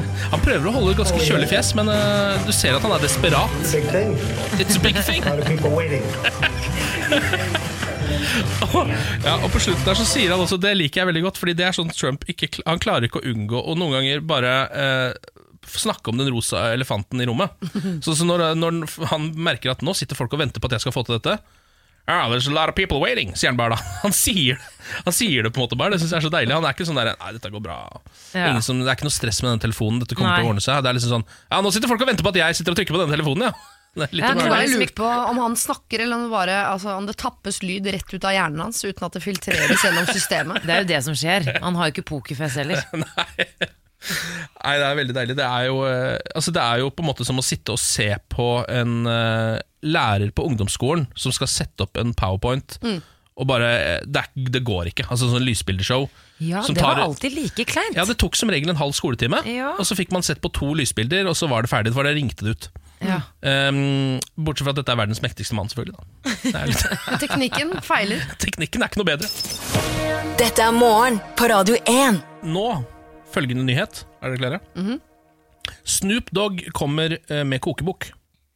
Han 0.32 0.42
prøver 0.44 0.70
å 0.70 0.74
holde 0.78 0.94
et 0.94 1.00
ganske 1.02 1.20
kjølig 1.26 1.48
fjes, 1.52 1.72
men 1.78 1.90
eh, 1.92 2.46
du 2.46 2.52
ser 2.54 2.76
at 2.76 2.84
han 2.86 2.96
er 2.96 3.04
desperat. 3.04 3.56
Big 3.72 3.88
thing. 3.92 4.16
It's 4.60 4.78
a 4.78 4.82
big 4.82 4.98
thing. 5.06 5.22
Waiting. 5.76 6.04
Ja, 8.76 9.36
og 9.40 9.48
på 9.52 9.60
slutten 9.62 9.86
der 9.86 9.96
så 9.96 10.04
sier 10.06 10.32
han 10.32 10.42
også 10.42 10.58
Det 10.60 10.72
liker 10.76 11.00
jeg 11.00 11.08
veldig 11.08 11.22
godt, 11.24 11.38
Fordi 11.40 11.54
det 11.56 11.64
er 11.66 11.76
sånn 11.76 11.92
Trump 11.94 12.26
ikke, 12.28 12.48
Han 12.66 12.80
klarer 12.82 13.06
ikke 13.08 13.22
å 13.22 13.30
unngå 13.30 13.60
Og 13.70 13.78
noen 13.80 13.94
ganger 13.96 14.24
bare 14.28 14.52
eh, 14.68 15.32
snakke 15.66 16.12
om 16.12 16.20
den 16.20 16.28
rosa 16.30 16.68
elefanten 16.74 17.22
i 17.22 17.26
rommet. 17.26 17.50
Så, 18.04 18.14
så 18.14 18.26
når, 18.28 18.52
når 18.54 18.84
han 19.10 19.30
merker 19.34 19.72
at 19.72 19.82
nå 19.82 19.96
sitter 19.98 20.18
folk 20.18 20.36
og 20.36 20.44
venter 20.44 20.62
på 20.62 20.68
at 20.70 20.76
jeg 20.76 20.84
skal 20.86 20.94
få 20.94 21.02
til 21.08 21.16
dette 21.18 21.34
ah, 22.08 22.26
There's 22.30 22.48
a 22.48 22.54
lot 22.54 22.70
of 22.70 22.76
people 22.78 23.00
waiting, 23.02 23.34
sier 23.36 23.52
han 23.52 23.58
bare 23.58 23.76
da. 23.76 23.78
Han 24.04 24.14
sier, 24.14 24.58
han 25.04 25.14
sier 25.14 25.46
det 25.46 25.50
på 25.50 25.58
en 25.60 25.66
måte 25.66 25.78
bare. 25.78 25.96
Det 25.96 26.00
synes 26.02 26.12
jeg 26.14 26.20
er 26.20 26.26
så 26.28 26.32
deilig. 26.32 26.54
Han 26.54 26.66
er 26.66 26.76
ikke 26.76 26.86
sånn 26.86 26.98
der 27.00 27.12
Nei, 27.14 27.32
dette 27.34 27.50
går 27.50 27.62
bra. 27.64 27.78
Ja. 28.32 28.50
Ingen 28.52 28.62
som, 28.62 28.78
det 28.82 28.90
er 28.92 28.98
ikke 28.98 29.08
noe 29.08 29.16
stress 29.16 29.40
med 29.42 29.56
den 29.56 29.64
telefonen. 29.66 30.02
Dette 30.04 30.14
kommer 30.18 30.34
Nei. 30.36 30.42
til 30.42 30.46
å 30.46 30.52
ordne 30.54 30.62
seg. 30.62 30.82
Det 30.84 30.92
er 30.92 30.98
liksom 31.00 31.16
sånn 31.16 31.26
Ja, 31.50 31.62
nå 31.64 31.72
sitter 31.74 31.90
folk 31.90 32.04
og 32.04 32.12
venter 32.12 32.26
på 32.26 32.30
at 32.34 32.38
jeg 32.42 32.60
sitter 32.60 32.74
og 32.74 32.78
trykker 32.78 32.94
på 32.96 33.02
denne 33.02 33.16
telefonen, 33.16 33.48
ja. 33.50 33.72
Det 33.96 34.04
er 34.04 34.12
litt 34.18 34.26
Ja, 34.26 34.30
om 34.34 34.38
det 34.38 34.44
Jeg 34.44 34.50
lurer 34.50 34.56
bare 34.56 34.80
lurt 34.82 34.94
på 34.98 35.08
om 35.32 35.38
han 35.40 35.56
snakker, 35.56 36.02
eller 36.04 36.18
om 36.18 36.26
det, 36.26 36.30
bare, 36.34 36.56
altså, 36.68 36.92
om 37.00 37.08
det 37.08 37.16
tappes 37.22 37.62
lyd 37.64 37.88
rett 37.96 38.12
ut 38.12 38.28
av 38.28 38.36
hjernen 38.36 38.62
hans 38.66 38.82
uten 38.84 39.08
at 39.08 39.16
det 39.16 39.24
filtreres 39.24 39.84
gjennom 39.86 40.06
systemet. 40.10 40.62
Det 40.66 40.74
er 40.74 40.84
jo 40.84 40.90
det 40.92 41.00
som 41.08 41.16
skjer. 41.16 41.48
Han 41.64 41.78
har 41.80 41.88
jo 41.88 41.96
ikke 41.96 42.08
pokerfjes 42.12 42.58
heller. 42.60 42.84
Nei, 43.02 43.46
det 44.06 44.86
er 44.86 44.96
veldig 44.98 45.14
deilig. 45.16 45.36
Det 45.38 45.46
er 45.46 45.66
jo, 45.68 45.80
eh, 45.88 46.16
altså 46.36 46.52
det 46.54 46.62
er 46.62 46.78
jo 46.82 46.90
på 46.94 47.02
en 47.04 47.08
måte 47.10 47.26
som 47.26 47.38
å 47.38 47.44
sitte 47.44 47.74
og 47.74 47.80
se 47.82 48.08
på 48.32 48.46
en 48.70 48.94
uh, 49.06 49.58
lærer 49.86 50.32
på 50.34 50.46
ungdomsskolen 50.48 51.06
som 51.18 51.34
skal 51.34 51.50
sette 51.50 51.86
opp 51.86 51.96
en 52.02 52.14
powerpoint, 52.16 52.78
Mm. 52.82 53.00
og 53.36 53.46
bare 53.50 53.68
eh, 53.76 54.00
det, 54.06 54.22
er, 54.24 54.46
det 54.56 54.62
går 54.64 54.92
ikke. 54.92 55.06
Altså 55.10 55.28
sånn 55.32 55.44
lysbildeshow. 55.44 56.08
Ja, 56.40 56.60
som 56.62 56.74
det 56.76 56.82
tar- 56.82 56.96
var 56.96 57.04
alltid 57.06 57.32
like 57.36 57.64
kleint. 57.68 57.96
Ja, 57.96 58.04
Det 58.04 58.18
tok 58.20 58.36
som 58.36 58.50
regel 58.52 58.68
en 58.72 58.76
halv 58.80 58.92
skoletime, 58.96 59.42
Ja. 59.48 59.74
og 59.78 59.84
så 59.88 59.96
fikk 59.96 60.12
man 60.12 60.22
sett 60.26 60.40
på 60.44 60.50
to 60.52 60.72
lysbilder, 60.76 61.26
og 61.28 61.36
så 61.36 61.48
var 61.48 61.62
det 61.62 61.70
ferdig. 61.72 61.92
For 61.96 62.02
det 62.04 62.14
ringte 62.16 62.44
det 62.44 62.56
ut. 62.56 62.68
Ja. 63.04 63.20
Um, 63.44 64.16
bortsett 64.40 64.64
fra 64.64 64.72
at 64.72 64.78
dette 64.80 64.92
er 64.94 64.96
verdens 64.96 65.20
mektigste 65.20 65.52
mann, 65.54 65.68
selvfølgelig. 65.68 65.96
Da. 66.00 66.60
Er 66.62 66.70
litt, 66.70 66.84
Men 67.10 67.20
teknikken 67.20 67.74
feiler. 67.84 68.24
teknikken 68.42 68.82
er 68.84 68.88
ikke 68.88 69.02
noe 69.02 69.10
bedre. 69.10 69.28
Dette 70.40 70.64
er 70.64 70.72
morgen 70.76 71.20
på 71.36 71.48
Radio 71.52 71.76
1. 71.88 72.22
Nå, 72.48 72.66
følgende 73.34 73.64
nyhet. 73.68 74.04
Er 74.22 74.32
dere 74.34 74.40
klare? 74.42 74.60
Mhm. 74.76 75.00
Snoop 75.86 76.28
Dogg 76.34 76.60
kommer 76.76 77.16
eh, 77.18 77.42
med 77.44 77.60
kokebok. 77.64 78.12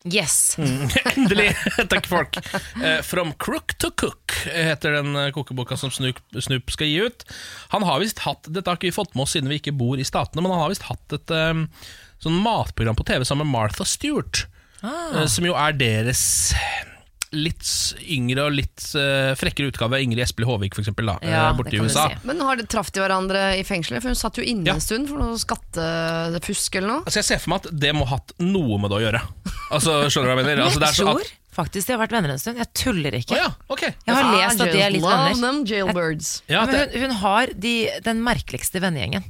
Yes. 0.08 0.54
Endelig! 1.16 1.50
Takk, 1.92 2.06
folk. 2.08 2.38
Eh, 2.80 3.00
From 3.04 3.32
Crook 3.42 3.74
to 3.82 3.90
Cook 4.00 4.32
heter 4.46 4.94
den 5.00 5.10
eh, 5.18 5.30
kokeboka 5.34 5.76
som 5.76 5.90
Snoop, 5.92 6.22
Snoop 6.40 6.70
skal 6.72 6.88
gi 6.88 7.02
ut. 7.10 7.26
Han 7.74 7.84
har 7.84 8.00
visst 8.00 8.22
hatt 8.24 8.46
Dette 8.48 8.70
har 8.70 8.78
ikke 8.78 8.88
vi 8.88 8.96
fått 8.96 9.12
med 9.18 9.26
oss 9.26 9.34
siden 9.36 9.50
vi 9.52 9.58
ikke 9.60 9.74
bor 9.76 10.00
i 10.00 10.06
Statene, 10.06 10.40
men 10.44 10.54
han 10.54 10.62
har 10.64 10.72
visst 10.72 10.86
hatt 10.88 11.16
et 11.18 11.34
um, 11.34 11.66
sånn 12.22 12.38
matprogram 12.46 12.96
på 12.96 13.04
TV 13.10 13.26
sammen 13.28 13.44
med 13.50 13.52
Martha 13.58 13.84
Stewart. 13.84 14.46
eh, 14.80 15.26
Som 15.28 15.50
jo 15.50 15.58
er 15.58 15.76
deres 15.76 16.22
litt 17.32 17.62
yngre 18.10 18.42
og 18.48 18.54
litt 18.56 18.82
uh, 18.98 19.32
frekkere 19.38 19.70
utgave 19.70 19.98
av 19.98 20.02
Ingrid 20.02 20.24
Espelid 20.24 20.48
Håvik, 20.48 20.74
eksempel, 20.82 21.12
eh, 21.14 21.30
Ja, 21.30 21.52
borte 21.54 21.70
det 21.70 21.78
i 21.78 21.84
USA. 21.84 22.08
si. 22.10 22.16
Men 22.26 22.40
har 22.42 22.56
de 22.58 22.64
traff 22.66 22.90
de 22.90 23.00
hverandre 23.02 23.42
i 23.58 23.62
fengselet? 23.66 24.02
For 24.02 24.10
hun 24.10 24.18
satt 24.18 24.40
jo 24.40 24.42
inne 24.42 24.66
Ja. 24.66 24.74
en 24.74 24.82
stund 24.82 25.08
for 25.08 25.18
noe 25.22 25.38
skattefusk 25.38 26.76
eller 26.80 26.88
noe. 26.88 27.04
Altså 27.06 27.20
Jeg 27.22 27.28
ser 27.28 27.38
for 27.38 27.50
meg 27.54 27.64
at 27.66 27.80
det 27.86 27.92
må 27.94 28.06
ha 28.06 28.16
hatt 28.16 28.32
noe 28.42 28.78
med 28.82 28.90
det 28.90 28.98
å 28.98 29.04
gjøre. 29.04 29.22
Altså, 29.70 30.00
skjønner 30.10 30.26
du 30.26 30.30
hva 30.32 30.36
jeg 30.36 30.42
mener? 30.44 30.64
Altså, 30.64 30.80
det 30.82 30.88
jeg 30.90 30.96
er 30.96 30.98
så 30.98 31.06
tror 31.06 31.20
at, 31.20 31.32
faktisk 31.60 31.86
de 31.86 31.92
har 31.94 32.00
vært 32.02 32.16
venner 32.18 32.30
en 32.34 32.38
stund. 32.42 32.58
Jeg 32.58 32.72
tuller 32.74 33.12
ikke. 33.20 33.34
Å 33.36 33.42
ja, 33.44 33.50
ok. 33.70 33.82
Jeg 33.82 34.14
har 34.16 34.30
lest 34.36 34.60
at 34.60 34.72
de 34.72 34.80
er 34.82 34.90
litt 34.90 35.06
venner. 35.06 35.34
them 35.40 35.64
jailbirds. 35.64 36.42
Ja, 36.50 36.66
Men 36.66 36.74
hun, 36.80 37.00
hun 37.04 37.10
har 37.22 37.46
de, 37.54 37.74
den 38.02 38.24
merkeligste 38.26 38.82
vennegjengen. 38.82 39.24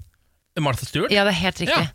Martha 0.61 0.87
Stewart? 0.89 1.13
Ja, 1.13 1.25
det 1.25 1.35
er 1.37 1.43
helt 1.45 1.61
riktig. 1.61 1.91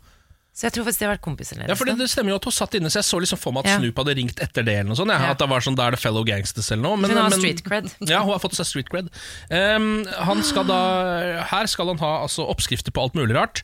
Så 0.56 0.64
jeg 0.64 0.72
tror 0.72 0.86
faktisk 0.86 1.02
de 1.02 1.04
har 1.04 1.12
vært 1.12 1.24
kompiser. 1.26 1.58
Ja, 1.68 1.74
for 1.76 1.84
det, 1.84 2.06
stemmer 2.08 2.32
jo 2.32 2.38
at 2.40 2.46
hun 2.48 2.54
satt 2.56 2.72
inne, 2.78 2.88
så 2.88 3.02
jeg 3.02 3.04
så 3.10 3.18
liksom 3.20 3.36
for 3.42 3.52
meg 3.52 3.66
at 3.66 3.74
Ja. 3.74 3.78
Snoop 3.82 3.98
hadde 4.00 4.14
ringt 4.16 4.38
etter 4.40 4.64
det. 4.64 4.78
eller 4.80 4.88
noe 4.88 4.96
sånt, 4.96 5.12
ja. 5.12 5.18
Ja. 5.20 5.30
At 5.34 5.38
det 5.42 5.48
var 5.50 5.60
sånn, 5.60 5.76
Da 5.76 5.88
er 5.88 5.90
det 5.92 6.00
fellow 6.00 6.24
gangsters 6.24 6.70
eller 6.72 6.82
noe. 6.82 6.96
Men, 6.96 7.10
Hun 7.10 7.18
har 7.18 7.28
men- 7.28 7.38
street 7.40 7.60
cred. 7.62 7.90
Ja, 8.08 8.22
hun 8.24 8.32
har 8.32 8.40
fått 8.40 8.56
seg 8.56 8.64
street 8.64 8.88
cred. 8.88 9.10
Um, 9.50 10.06
han 10.06 10.40
skal 10.42 10.64
da, 10.64 11.42
her 11.52 11.66
skal 11.68 11.88
han 11.92 11.98
ha 12.00 12.22
altså, 12.24 12.48
oppskrifter 12.48 12.90
på 12.90 13.02
alt 13.04 13.12
mulig 13.14 13.36
rart. 13.36 13.62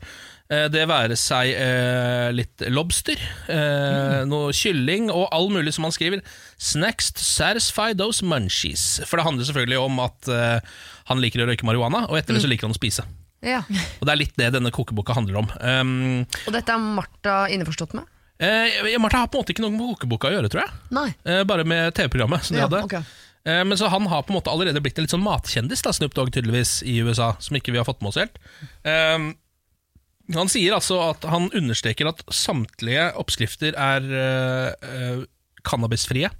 Eh, 0.50 0.68
Det 0.68 0.84
være 0.86 1.16
seg 1.16 1.54
eh, 1.56 2.28
litt 2.36 2.60
lobster, 2.68 3.16
eh, 3.48 4.24
noe 4.28 4.52
kylling 4.52 5.08
og 5.10 5.28
all 5.32 5.48
mulig 5.48 5.72
som 5.72 5.84
han 5.88 5.92
skriver. 5.96 6.20
Snacks 6.60 7.08
to 7.16 7.24
satisfy 7.24 7.94
those 7.94 8.20
munchies. 8.20 9.00
For 9.08 9.16
det 9.16 9.24
handler 9.24 9.48
selvfølgelig 9.48 9.80
om 9.80 9.98
at 10.04 10.28
eh, 10.28 10.60
han 11.08 11.24
liker 11.24 11.40
å 11.40 11.48
røyke 11.48 11.64
marihuana, 11.64 12.04
og 12.10 12.18
etter 12.20 12.34
det 12.36 12.42
så 12.44 12.52
liker 12.52 12.68
han 12.68 12.76
å 12.76 12.80
spise. 12.80 13.06
Ja. 13.42 13.60
Og 14.00 14.06
Det 14.06 14.12
er 14.12 14.20
litt 14.20 14.36
det 14.38 14.52
denne 14.54 14.70
kokeboka 14.74 15.16
handler 15.18 15.40
om. 15.42 15.48
Um, 15.60 15.92
Og 16.46 16.52
dette 16.54 16.72
er 16.74 16.78
Martha 16.78 17.36
innforstått 17.50 17.94
med? 17.98 18.06
eh, 18.42 18.98
Martha 19.02 19.18
har 19.24 19.28
på 19.30 19.38
en 19.38 19.42
måte 19.44 19.54
ikke 19.54 19.62
noe 19.64 19.74
med 19.74 19.82
kokeboka 19.96 20.30
å 20.30 20.36
gjøre, 20.36 20.50
tror 20.52 20.62
jeg. 20.64 20.72
Nei. 20.94 21.08
Eh, 21.26 21.42
bare 21.48 21.64
med 21.66 21.94
TV-programmet 21.98 22.44
som 22.46 22.56
de 22.56 22.62
Ja, 22.62 22.68
hadde. 22.68 22.84
Okay. 22.88 23.02
Eh, 23.44 23.64
men 23.66 23.78
så 23.78 23.88
han 23.90 24.06
har 24.06 24.22
på 24.22 24.30
en 24.32 24.38
måte 24.38 24.50
allerede 24.50 24.80
blitt 24.82 24.98
en 24.98 25.04
litt 25.06 25.14
sånn 25.14 25.24
matkjendis, 25.26 25.82
da, 25.82 25.90
Snoop 25.94 26.14
Dogg 26.14 26.30
tydeligvis, 26.34 26.82
i 26.86 27.00
USA, 27.02 27.32
som 27.42 27.56
ikke 27.58 27.72
vi 27.74 27.78
har 27.82 27.86
fått 27.88 28.00
med 28.02 28.12
oss 28.14 28.20
helt. 28.22 28.38
Eh, 28.86 29.32
han 30.32 30.48
sier 30.48 30.72
altså 30.76 31.00
at 31.10 31.24
han 31.28 31.50
understreker 31.50 32.06
at 32.08 32.22
samtlige 32.30 33.08
oppskrifter 33.18 33.74
er 33.74 34.06
eh, 34.06 34.90
eh, 34.94 35.24
cannabisfrie. 35.66 36.30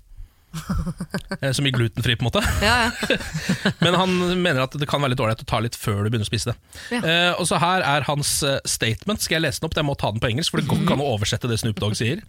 Eh, 1.40 1.52
Som 1.52 1.66
i 1.66 1.72
glutenfri, 1.74 2.16
på 2.16 2.24
en 2.24 2.28
måte. 2.30 2.42
Ja, 2.62 2.74
ja. 2.86 3.16
Men 3.84 3.96
han 3.98 4.16
mener 4.42 4.64
at 4.66 4.76
det 4.78 4.88
kan 4.90 5.02
være 5.02 5.14
litt 5.14 5.22
ålreit 5.24 5.44
å 5.44 5.48
ta 5.48 5.60
litt 5.64 5.78
før 5.78 6.04
du 6.04 6.10
begynner 6.12 6.28
å 6.28 6.30
spise 6.30 6.52
det. 6.52 6.56
Ja. 6.94 7.02
Eh, 7.02 7.30
og 7.40 7.48
så 7.48 7.60
her 7.62 7.84
er 7.86 8.06
hans 8.08 8.34
eh, 8.46 8.58
statement. 8.68 9.24
Skal 9.24 9.40
jeg 9.40 9.46
lese 9.46 9.62
den 9.62 9.70
opp? 9.70 9.78
Jeg 9.78 9.88
må 9.88 9.96
ta 9.98 10.12
den 10.12 10.22
på 10.22 10.30
engelsk, 10.32 10.52
for 10.52 10.62
det 10.62 10.68
går 10.70 10.84
ikke 10.84 10.98
an 10.98 11.04
å 11.04 11.12
oversette 11.14 11.50
det 11.50 11.60
Snoop 11.62 11.80
Dogg 11.82 11.96
sier. 11.98 12.22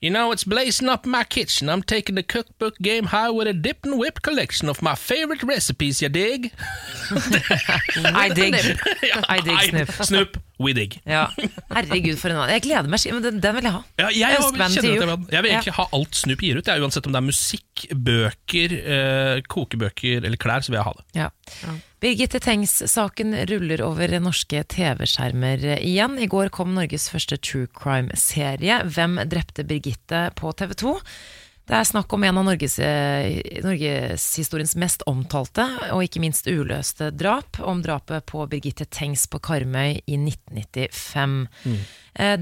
You 0.00 0.10
know, 0.10 0.30
it's 0.30 0.44
blazing 0.44 0.88
up 0.88 1.04
my 1.06 1.24
kitchen. 1.24 1.68
I'm 1.68 1.82
taking 1.82 2.14
the 2.14 2.22
cookbook 2.22 2.78
game 2.78 3.06
high 3.06 3.30
with 3.30 3.48
a 3.48 3.52
dip 3.52 3.84
and 3.84 3.98
whip 3.98 4.22
collection 4.22 4.68
of 4.68 4.80
my 4.80 4.94
favorite 4.94 5.42
recipes, 5.42 6.00
you 6.00 6.08
dig? 6.08 6.52
I 8.04 8.28
dig. 8.28 8.54
I 9.28 9.40
dig 9.40 9.58
Snoop. 9.58 9.90
Snoop, 10.06 10.36
we 10.58 10.72
dig. 10.74 10.96
Ja. 11.06 11.26
Herregud, 11.70 12.18
for 12.18 12.34
en 12.34 12.48
Jeg 12.50 12.62
gleder 12.64 12.88
meg 12.90 12.98
skikkelig, 13.02 13.20
men 13.20 13.26
den, 13.28 13.40
den 13.44 13.54
vil 13.58 13.68
jeg 13.68 13.74
ha. 13.76 13.82
Ja, 14.00 14.08
jeg, 14.08 14.18
jeg, 14.18 14.46
kjenner 14.48 14.68
til 14.68 14.78
at 14.78 14.84
jeg, 14.88 14.94
jul. 14.98 15.10
vil- 15.12 15.34
jeg 15.36 15.42
vil 15.46 15.52
egentlig 15.52 15.76
ha 15.78 15.86
alt 15.98 16.18
Snoop 16.18 16.40
gir 16.42 16.58
ut, 16.58 16.66
jeg, 16.72 16.82
uansett 16.82 17.06
om 17.06 17.14
det 17.14 17.20
er 17.22 17.28
musikk, 17.28 17.84
bøker, 18.08 18.74
eh, 18.78 19.42
kokebøker 19.48 20.24
eller 20.26 20.40
klær, 20.40 20.64
så 20.66 20.72
vil 20.74 20.80
jeg 20.80 20.88
ha 20.88 20.94
det. 20.98 21.06
Ja. 21.20 21.28
Birgitte 21.98 22.38
Tengs-saken 22.42 23.34
ruller 23.50 23.80
over 23.82 24.12
norske 24.22 24.60
TV-skjermer 24.70 25.64
igjen. 25.80 26.18
I 26.22 26.28
går 26.30 26.50
kom 26.54 26.74
Norges 26.76 27.08
første 27.10 27.38
true 27.42 27.66
crime-serie, 27.74 28.82
Hvem 28.86 29.18
drepte 29.30 29.64
Birgitte 29.66 30.28
på 30.38 30.52
TV 30.58 30.74
2. 30.78 30.92
Det 31.68 31.76
er 31.76 31.84
snakk 31.84 32.12
om 32.16 32.24
en 32.24 32.38
av 32.40 32.46
Norges, 32.48 32.78
eh, 32.80 33.60
mest 34.80 35.02
omtalte 35.06 35.66
og 35.92 36.00
ikke 36.06 36.22
minst 36.24 36.48
uløste 36.48 37.10
drap, 37.12 37.60
om 37.60 37.82
drapet 37.84 38.24
på 38.26 38.46
Birgitte 38.48 38.86
Tengs 38.88 39.26
på 39.28 39.38
Karmøy 39.38 40.00
i 40.06 40.16
1995. 40.16 41.46
Mm. 41.64 41.78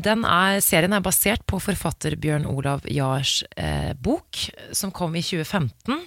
Den 0.01 0.25
er, 0.25 0.61
serien 0.65 0.95
er 0.95 1.03
basert 1.05 1.43
på 1.45 1.59
forfatter 1.61 2.15
Bjørn 2.17 2.47
Olav 2.47 2.87
Jahrs 2.89 3.43
eh, 3.57 3.93
bok, 3.99 4.47
som 4.71 4.95
kom 4.95 5.19
i 5.19 5.25
2015. 5.27 6.07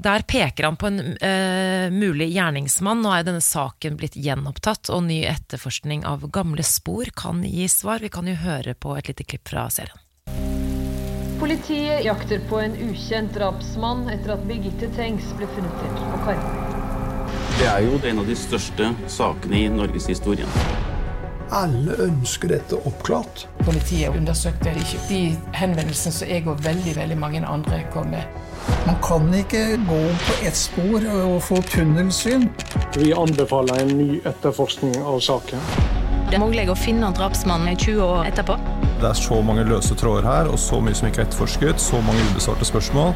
Der 0.00 0.22
peker 0.28 0.64
han 0.64 0.76
på 0.80 0.88
en 0.88 1.00
eh, 1.16 1.90
mulig 1.92 2.30
gjerningsmann. 2.32 3.02
Nå 3.04 3.12
er 3.12 3.26
denne 3.26 3.44
saken 3.44 3.98
blitt 4.00 4.16
gjenopptatt, 4.16 4.88
og 4.94 5.04
ny 5.08 5.22
etterforskning 5.28 6.06
av 6.08 6.24
gamle 6.32 6.64
spor 6.64 7.10
kan 7.16 7.42
gi 7.44 7.68
svar. 7.68 8.00
Vi 8.04 8.12
kan 8.12 8.28
jo 8.30 8.38
høre 8.40 8.76
på 8.76 8.96
et 8.96 9.10
lite 9.10 9.28
klipp 9.28 9.50
fra 9.52 9.68
serien. 9.72 10.09
Politiet 11.40 12.04
jakter 12.04 12.40
på 12.48 12.58
en 12.60 12.74
ukjent 12.90 13.32
drapsmann 13.34 14.10
etter 14.12 14.34
at 14.34 14.42
Birgitte 14.44 14.90
Tengs 14.92 15.30
ble 15.38 15.46
funnet 15.48 15.78
drept 15.80 16.02
på 16.12 16.18
Karmøy. 16.26 16.74
Det 17.56 17.68
er 17.70 17.86
jo 17.86 17.96
en 18.10 18.20
av 18.20 18.28
de 18.28 18.36
største 18.36 18.90
sakene 19.08 19.62
i 19.62 19.70
norgeshistorien. 19.72 20.52
Alle 21.50 21.96
ønsker 22.04 22.52
dette 22.52 22.76
oppklart. 22.86 23.48
Politiet 23.66 24.14
undersøkte 24.14 24.70
ikke 24.70 25.00
de 25.08 25.20
henvendelsene 25.58 26.14
som 26.14 26.30
jeg 26.30 26.44
og 26.46 26.60
veldig 26.62 26.94
veldig 26.94 27.16
mange 27.18 27.40
andre 27.42 27.80
kom 27.90 28.12
med. 28.12 28.22
Man 28.86 29.00
kan 29.02 29.26
ikke 29.34 29.64
gå 29.88 29.98
på 30.28 30.36
ett 30.46 30.56
spor 30.56 31.02
og 31.10 31.40
få 31.42 31.58
tunnelsyn. 31.72 32.46
Vi 32.94 33.10
anbefaler 33.18 33.82
en 33.82 33.90
ny 33.98 34.20
etterforskning 34.30 34.94
av 35.02 35.18
saken. 35.26 35.58
Det 36.30 36.38
er 36.38 36.44
mulig 36.44 36.68
å 36.70 36.78
finne 36.78 37.10
drapsmannen 37.18 37.74
20 37.74 37.98
år 38.06 38.30
etterpå. 38.30 38.54
Det 39.00 39.10
er 39.10 39.18
så 39.18 39.40
mange 39.42 39.66
løse 39.66 39.96
tråder 39.98 40.28
her, 40.30 40.52
og 40.54 40.60
så 40.62 40.78
mye 40.78 40.94
som 40.94 41.10
ikke 41.10 41.24
er 41.24 41.26
etterforsket, 41.32 41.82
så 41.82 41.98
mange 42.06 42.30
ubesvarte 42.30 42.68
spørsmål. 42.68 43.10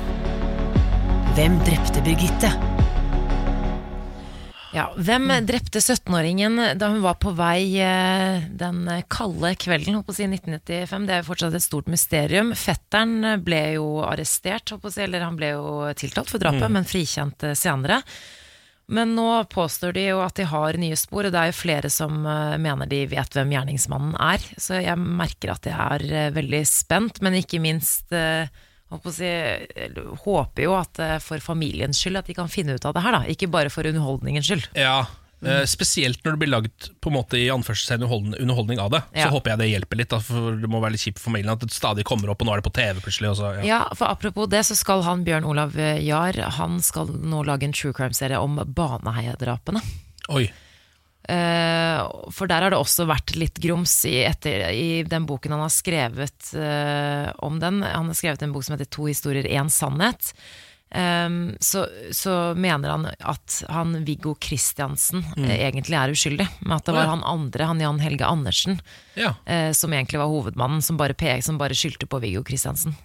Hvem 1.38 1.60
drepte 1.68 2.02
Birgitte? 2.02 2.50
Ja, 4.74 4.88
Hvem 4.98 5.30
drepte 5.46 5.78
17-åringen 5.78 6.58
da 6.80 6.88
hun 6.90 7.02
var 7.04 7.14
på 7.22 7.30
vei 7.38 7.78
eh, 7.78 8.42
den 8.58 8.88
kalde 9.06 9.52
kvelden 9.62 10.00
håper 10.00 10.16
si, 10.16 10.26
1995? 10.26 11.04
Det 11.06 11.14
er 11.14 11.20
jo 11.22 11.28
fortsatt 11.28 11.54
et 11.54 11.62
stort 11.62 11.90
mysterium. 11.92 12.50
Fetteren 12.58 13.36
ble 13.46 13.60
jo 13.76 14.00
arrestert, 14.02 14.74
håper 14.74 14.90
si, 14.90 15.04
eller 15.06 15.22
han 15.22 15.38
ble 15.38 15.52
jo 15.54 15.68
tiltalt 15.94 16.32
for 16.32 16.42
drapet, 16.42 16.66
men 16.74 16.88
frikjent 16.90 17.46
eh, 17.46 17.54
senere. 17.58 18.00
Men 18.90 19.14
nå 19.16 19.28
påstår 19.48 19.94
de 19.96 20.08
jo 20.10 20.18
at 20.20 20.34
de 20.36 20.44
har 20.50 20.76
nye 20.76 20.98
spor, 20.98 21.24
og 21.24 21.32
det 21.32 21.40
er 21.40 21.52
jo 21.52 21.56
flere 21.62 21.92
som 21.92 22.26
eh, 22.26 22.58
mener 22.60 22.90
de 22.90 23.04
vet 23.14 23.38
hvem 23.38 23.54
gjerningsmannen 23.54 24.18
er. 24.18 24.42
Så 24.58 24.82
jeg 24.82 24.98
merker 24.98 25.54
at 25.54 25.70
jeg 25.70 25.78
er 25.78 26.08
eh, 26.10 26.32
veldig 26.34 26.64
spent, 26.66 27.22
men 27.22 27.38
ikke 27.38 27.62
minst 27.62 28.10
si, 29.14 29.32
håper 30.24 30.66
jo 30.66 30.76
at 30.78 31.02
eh, 31.02 31.18
for 31.22 31.42
familiens 31.42 31.98
skyld 32.00 32.22
at 32.22 32.30
de 32.30 32.36
kan 32.38 32.50
finne 32.52 32.76
ut 32.76 32.86
av 32.88 32.94
det 32.96 33.04
her, 33.04 33.18
da. 33.18 33.22
Ikke 33.30 33.50
bare 33.50 33.72
for 33.72 33.86
underholdningens 33.90 34.50
skyld. 34.50 34.70
Ja, 34.78 35.02
Mm. 35.44 35.66
Spesielt 35.68 36.22
når 36.24 36.32
det 36.32 36.40
blir 36.40 36.48
lagd 36.48 36.86
på 37.04 37.10
en 37.10 37.16
måte 37.18 37.36
i 37.36 37.50
anførselstegn 37.52 38.06
underholdning 38.40 38.80
av 38.80 38.94
det. 38.94 39.02
Ja. 39.12 39.26
Så 39.26 39.34
håper 39.34 39.52
jeg 39.52 39.60
det 39.60 39.66
hjelper 39.68 40.00
litt, 40.00 40.08
da, 40.14 40.20
for 40.24 40.56
det 40.56 40.70
må 40.72 40.80
være 40.80 40.94
litt 40.94 41.04
kjipt 41.04 41.20
for 41.20 41.28
familien 41.28 41.52
at 41.52 41.60
det 41.60 41.74
stadig 41.74 42.06
kommer 42.08 42.32
opp, 42.32 42.40
og 42.40 42.48
nå 42.48 42.54
er 42.54 42.62
det 42.62 42.66
på 42.68 42.72
TV 42.78 43.02
plutselig. 43.04 43.34
Også, 43.34 43.50
ja. 43.58 43.64
Ja, 43.68 43.80
for 43.98 44.08
apropos 44.08 44.48
det, 44.48 44.62
så 44.64 44.76
skal 44.78 45.04
han 45.04 45.24
Bjørn 45.26 45.44
Olav 45.44 45.76
Jahr 45.76 46.38
Han 46.56 46.80
skal 46.84 47.12
nå 47.12 47.42
lage 47.44 47.68
en 47.68 47.76
true 47.76 47.92
crime-serie 47.92 48.40
om 48.40 48.56
Baneheia-drapene. 48.64 49.84
Oi. 50.32 50.46
Eh, 51.28 52.00
for 52.36 52.50
der 52.50 52.66
har 52.66 52.74
det 52.74 52.78
også 52.80 53.06
vært 53.08 53.32
litt 53.38 53.56
grums 53.62 53.94
i, 54.04 54.18
etter, 54.26 54.66
i 54.76 55.02
den 55.08 55.24
boken 55.28 55.54
han 55.56 55.64
har 55.64 55.72
skrevet 55.72 56.50
uh, 56.52 57.30
om 57.44 57.56
den. 57.62 57.80
Han 57.86 58.10
har 58.10 58.18
skrevet 58.18 58.44
en 58.44 58.52
bok 58.52 58.66
som 58.66 58.76
heter 58.76 58.90
To 58.92 59.08
historier, 59.08 59.48
én 59.48 59.72
sannhet. 59.72 60.34
Um, 60.94 61.56
så, 61.64 61.86
så 62.14 62.52
mener 62.54 62.92
han 62.92 63.06
at 63.18 63.56
han 63.72 63.96
Viggo 64.06 64.36
Kristiansen 64.38 65.24
Mm. 65.34 65.48
uh, 65.48 65.54
egentlig 65.56 65.96
er 65.98 66.12
uskyldig. 66.12 66.46
Men 66.60 66.76
at 66.76 66.84
det 66.86 66.94
var 66.94 67.08
ja. 67.08 67.14
han 67.14 67.24
andre, 67.26 67.70
han 67.72 67.80
Jan 67.80 68.02
Helge 68.04 68.28
Andersen, 68.28 68.82
Ja. 69.16 69.32
som 69.72 69.92
egentlig 69.94 70.18
var 70.18 70.28
hovedmannen, 70.30 70.82
som 70.82 70.98
bare, 70.98 71.16
som 71.42 71.56
bare 71.58 71.74
skyldte 71.74 72.06
på 72.10 72.20
Viggo 72.20 72.42
Kristiansen. 72.44 72.96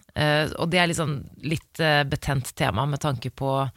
Og 0.57 0.69
det 0.69 0.79
er 0.81 0.89
liksom 0.89 1.21
litt 1.45 1.79
betent 2.09 2.51
tema 2.57 2.85
med 2.89 2.99
tanke 2.99 3.29
på 3.29 3.69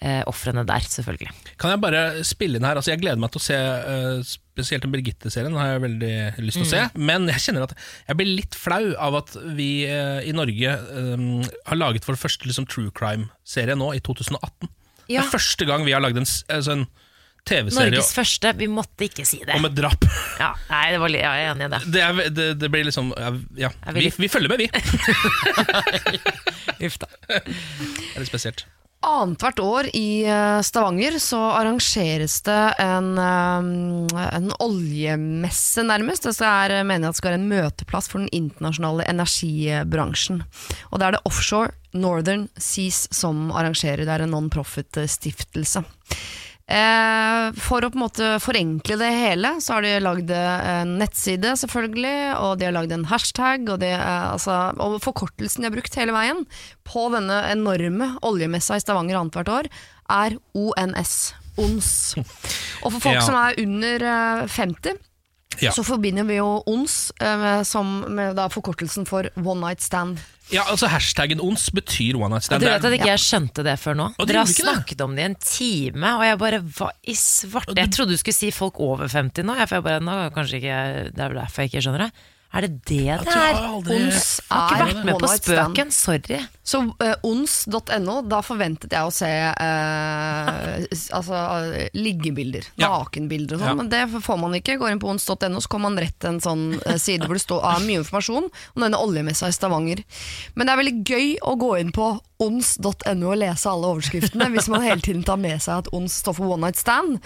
eh, 0.00 0.22
ofrene 0.28 0.64
der, 0.68 0.84
selvfølgelig. 0.88 1.32
Kan 1.60 1.74
jeg 1.74 1.82
bare 1.82 2.04
spille 2.26 2.58
inn 2.58 2.66
her? 2.66 2.78
Altså, 2.80 2.92
jeg 2.94 3.02
gleder 3.02 3.20
meg 3.20 3.32
til 3.34 3.42
å 3.42 3.44
se 3.44 3.58
eh, 3.58 4.22
spesielt 4.26 4.84
den 4.84 4.94
Birgitte-serien. 4.94 5.56
har 5.56 5.74
jeg 5.74 5.84
veldig 5.86 6.14
lyst 6.44 6.60
til 6.60 6.66
å 6.66 6.70
se 6.70 6.82
Men 7.00 7.28
jeg 7.30 7.44
kjenner 7.46 7.68
at 7.68 7.76
jeg 8.08 8.18
blir 8.20 8.32
litt 8.40 8.56
flau 8.58 8.94
av 9.00 9.20
at 9.22 9.36
vi 9.56 9.70
eh, 9.88 10.22
i 10.28 10.34
Norge 10.36 10.76
eh, 10.76 11.28
har 11.68 11.80
laget 11.80 12.08
vår 12.08 12.18
første 12.20 12.48
liksom, 12.48 12.68
true 12.70 12.92
crime-serie 12.96 13.76
nå, 13.78 13.92
i 13.96 14.02
2018. 14.04 14.72
Ja. 15.10 15.20
Det 15.20 15.22
er 15.26 15.32
første 15.32 15.66
gang 15.68 15.86
vi 15.86 15.94
har 15.96 16.02
lagd 16.04 16.20
en, 16.20 16.28
altså, 16.54 16.78
en 16.78 16.88
TV-serie 17.48 17.88
Norges 17.88 18.10
første, 18.14 18.50
vi 18.58 18.66
måtte 18.68 19.06
ikke 19.06 19.24
si 19.24 19.40
det. 19.46 19.54
om 19.56 19.64
et 19.64 19.72
drap. 19.74 20.04
Ja, 20.38 20.50
nei, 20.68 20.82
det 20.92 20.98
var, 21.00 21.14
ja, 21.16 21.30
jeg 21.40 21.46
er 21.46 21.54
enig 21.54 21.66
i 21.66 21.70
det. 21.72 21.80
Det, 21.94 22.02
er, 22.04 22.34
det, 22.36 22.48
det 22.60 22.68
blir 22.72 22.84
liksom 22.86 23.14
Ja, 23.16 23.72
vi 23.96 24.10
vi 24.12 24.28
følger 24.28 24.52
med, 24.52 24.60
vi. 24.60 24.68
Uff 26.86 27.00
da. 27.00 27.08
Det 27.26 27.40
er 27.40 28.20
litt 28.20 28.30
spesielt. 28.30 28.66
Annethvert 29.00 29.58
år 29.64 29.86
i 29.96 30.24
eh, 30.28 30.60
Stavanger 30.60 31.14
så 31.18 31.38
arrangeres 31.56 32.34
det 32.44 32.58
en, 32.84 33.14
eh, 33.18 34.26
en 34.36 34.50
oljemesse, 34.60 35.84
nærmest. 35.88 36.28
Det 36.28 36.34
skal 36.36 36.74
er 36.76 36.84
meningen 36.84 37.08
at 37.08 37.16
det 37.16 37.22
skal 37.22 37.32
være 37.32 37.40
en 37.40 37.48
møteplass 37.48 38.10
for 38.12 38.20
den 38.20 38.28
internasjonale 38.36 39.06
energibransjen. 39.08 40.42
Og 40.90 41.00
det 41.00 41.08
er 41.08 41.16
det 41.16 41.22
Offshore 41.32 41.72
Northern 41.96 42.50
Seas 42.60 43.06
som 43.16 43.48
arrangerer. 43.56 44.04
Det 44.04 44.18
er 44.18 44.26
en 44.26 44.34
non-profit-stiftelse. 44.36 45.80
Eh, 46.70 47.50
for 47.58 47.82
å 47.82 47.90
på 47.90 47.98
en 47.98 48.04
måte 48.04 48.26
forenkle 48.42 48.94
det 49.00 49.08
hele, 49.10 49.56
så 49.58 49.74
har 49.76 49.82
de 49.82 49.96
lagd 50.04 50.30
en 50.30 50.92
nettside, 51.00 51.56
selvfølgelig, 51.58 52.14
og 52.38 52.60
de 52.60 52.68
har 52.68 52.76
lagd 52.76 52.94
en 52.94 53.08
hashtag, 53.10 53.66
og, 53.72 53.80
det 53.82 53.90
er, 53.96 54.28
altså, 54.36 54.58
og 54.78 55.00
forkortelsen 55.02 55.64
de 55.64 55.70
har 55.70 55.74
brukt 55.74 55.98
hele 55.98 56.14
veien 56.14 56.44
på 56.86 57.08
denne 57.14 57.40
enorme 57.50 58.12
oljemessa 58.26 58.78
i 58.78 58.84
Stavanger 58.84 59.18
annethvert 59.18 59.50
år, 59.56 59.70
er 60.14 60.38
ONS. 60.54 61.14
ONS. 61.58 61.92
Og 62.86 62.92
for 62.94 63.00
folk 63.02 63.18
Ja. 63.18 63.26
som 63.26 63.34
er 63.40 63.58
under 63.60 64.06
eh, 64.06 64.46
50, 64.48 64.94
Ja. 65.60 65.72
så 65.74 65.82
forbinder 65.84 66.24
vi 66.24 66.38
jo 66.38 66.62
ONS 66.70 67.10
eh, 67.20 67.36
med, 67.36 67.66
som, 67.66 68.04
med 68.14 68.38
forkortelsen 68.54 69.06
for 69.10 69.26
One 69.42 69.60
Night 69.66 69.82
Stand. 69.82 70.22
Ja, 70.50 70.64
altså 70.66 70.88
Hashtaggen 70.90 71.38
ons 71.44 71.68
betyr 71.74 72.16
one 72.18 72.34
night 72.34 72.46
stand. 72.48 72.64
du 72.64 72.66
vet 72.66 72.84
at 72.88 72.96
ikke 72.96 73.10
jeg 73.12 73.22
skjønte 73.22 73.62
det 73.66 73.76
før 73.78 73.98
nå? 74.00 74.08
Og 74.18 74.26
Dere 74.26 74.42
har 74.42 74.50
snakket 74.50 74.96
det? 74.98 75.04
om 75.06 75.14
det 75.14 75.22
i 75.22 75.28
en 75.30 75.36
time, 75.38 76.14
og 76.18 76.24
jeg 76.26 76.40
bare 76.42 76.58
Hva 76.78 76.90
i 77.06 77.14
svarte? 77.14 77.76
Jeg 77.78 77.92
trodde 77.94 78.16
du 78.16 78.20
skulle 78.20 78.34
si 78.34 78.50
folk 78.54 78.80
over 78.82 79.06
50 79.06 79.46
nå. 79.46 79.54
Jeg, 79.60 79.70
for 79.70 79.78
jeg 79.78 79.86
bare, 79.86 80.02
nå 80.02 80.16
kanskje 80.34 80.58
ikke, 80.58 80.80
Det 81.14 81.22
er 81.22 81.28
vel 81.34 81.38
derfor 81.42 81.62
jeg 81.62 81.70
ikke 81.72 81.84
skjønner 81.86 82.06
det. 82.08 82.10
Er 82.52 82.64
det 82.66 82.70
det 82.90 83.04
det 83.22 83.30
er? 83.30 83.54
aldri- 83.62 83.96
ONS 84.08 84.40
har 84.50 84.72
ikke 84.74 84.86
vært 84.88 85.04
med 85.06 85.18
på 85.22 85.28
spøken, 85.38 85.92
sorry. 85.94 86.40
Så 86.66 86.80
uh, 86.82 87.14
ons.no, 87.22 88.16
da 88.26 88.40
forventet 88.42 88.90
jeg 88.94 89.06
å 89.06 89.12
se 89.14 89.28
uh, 89.30 90.86
altså, 91.18 91.42
eh, 91.74 91.88
liggebilder, 91.94 92.66
Ja. 92.74 92.88
nakenbilder 92.98 93.54
og 93.54 93.60
sånn, 93.62 93.68
Ja. 93.70 93.74
men 93.78 93.88
det 93.92 94.02
får 94.26 94.38
man 94.42 94.54
ikke. 94.58 94.78
Går 94.82 94.90
inn 94.96 95.02
på 95.02 95.10
ons.no, 95.12 95.60
så 95.62 95.68
kommer 95.70 95.90
man 95.90 95.98
rett 96.02 96.18
til 96.18 96.30
en 96.34 96.40
sånn 96.42 96.64
uh, 96.82 96.96
side 96.98 97.26
hvor 97.30 97.38
det 97.38 97.44
står 97.46 97.62
uh, 97.62 97.78
mye 97.86 98.02
informasjon 98.02 98.50
om 98.50 98.82
denne 98.82 98.98
oljemessa 98.98 99.46
i 99.50 99.54
Stavanger. 99.54 100.02
Men 100.58 100.66
det 100.66 100.74
er 100.74 100.82
veldig 100.82 100.96
gøy 101.06 101.30
å 101.46 101.54
gå 101.60 101.70
inn 101.78 101.94
på 101.94 102.10
ons.no 102.40 103.30
og 103.34 103.36
lese 103.36 103.68
alle 103.68 103.90
overskriftene, 103.92 104.46
hvis 104.54 104.68
man 104.72 104.80
hele 104.86 105.02
tiden 105.04 105.22
tar 105.22 105.36
med 105.38 105.60
seg 105.60 105.82
at 105.84 105.90
ons 105.92 106.14
står 106.22 106.38
for 106.38 106.54
one 106.54 106.64
night 106.66 106.78
stand. 106.80 107.18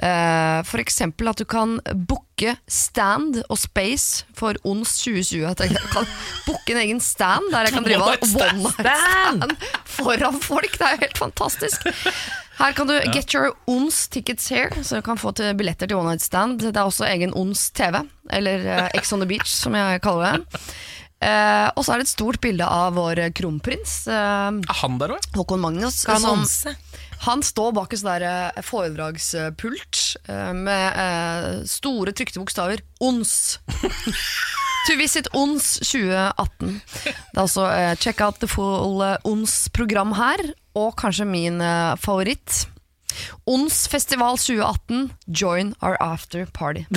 Uh, 0.00 0.62
eksempel 0.80 1.28
at 1.28 1.36
du 1.42 1.44
kan 1.44 1.80
booke 1.92 2.54
stand 2.70 3.42
og 3.50 3.58
space 3.58 4.22
for 4.32 4.54
ons 4.62 4.69
2020. 4.78 5.46
At 5.50 5.60
jeg 5.60 5.76
kan 5.92 6.06
booke 6.46 6.74
en 6.74 6.80
egen 6.84 7.00
stand 7.00 7.50
der 7.52 7.66
jeg 7.66 7.72
kan 7.74 7.84
drive 7.84 8.02
one 8.02 8.16
night 8.16 8.28
stand 8.30 9.56
foran 9.84 10.40
folk. 10.42 10.78
Det 10.78 10.86
er 10.86 10.96
jo 10.96 11.02
helt 11.06 11.18
fantastisk. 11.18 11.88
Her 12.60 12.72
kan 12.76 12.86
du 12.90 12.92
get 13.12 13.32
your 13.34 13.54
ONS 13.66 14.08
tickets 14.08 14.48
here, 14.52 14.82
så 14.84 15.00
du 15.00 15.02
kan 15.02 15.16
få 15.18 15.32
til 15.32 15.54
billetter 15.56 15.88
til 15.88 15.96
One 15.96 16.12
Night 16.12 16.22
Stand. 16.22 16.58
Det 16.60 16.76
er 16.76 16.84
også 16.84 17.06
egen 17.08 17.32
ONS 17.34 17.70
TV, 17.70 18.02
eller 18.36 18.66
eh, 18.68 18.88
Ex 18.98 19.12
on 19.16 19.22
the 19.22 19.28
Beach, 19.28 19.48
som 19.62 19.74
jeg 19.74 20.02
kaller 20.04 20.36
det. 20.36 20.60
Eh, 21.20 21.68
og 21.76 21.84
så 21.84 21.92
er 21.92 22.00
det 22.00 22.06
et 22.08 22.14
stort 22.14 22.38
bilde 22.40 22.64
av 22.64 22.94
vår 22.96 23.20
kronprins, 23.36 24.06
eh, 24.08 24.48
Er 24.72 24.78
han 24.80 24.96
der 24.98 25.12
òg? 25.18 25.26
Håkon 25.36 25.60
Magnus. 25.60 26.00
Skal 26.06 26.20
han 26.22 26.46
som- 26.46 26.74
han 27.20 27.42
står 27.44 27.74
bak 27.76 27.92
en 27.92 27.98
sånn 28.00 28.22
eh, 28.24 28.62
foredragspult 28.64 30.16
eh, 30.28 30.52
med 30.56 30.96
eh, 30.96 31.64
store 31.68 32.12
trykte 32.16 32.40
bokstaver 32.40 32.80
ONS. 33.00 33.58
To 34.88 34.94
visit 34.96 35.26
ONS 35.36 35.74
2018. 35.84 36.80
Det 37.04 37.12
er 37.12 37.42
altså 37.42 37.66
eh, 37.68 37.94
check 38.00 38.22
out 38.24 38.38
the 38.40 38.48
full 38.48 39.02
eh, 39.04 39.18
ONS-program 39.28 40.14
her, 40.16 40.40
og 40.74 40.94
kanskje 40.96 41.26
min 41.28 41.60
eh, 41.60 41.96
favoritt. 42.00 42.62
ONS 43.46 43.86
festival 43.90 44.36
2018, 44.36 45.10
join 45.28 45.74
our 45.82 45.96
after 46.00 46.46
party. 46.46 46.86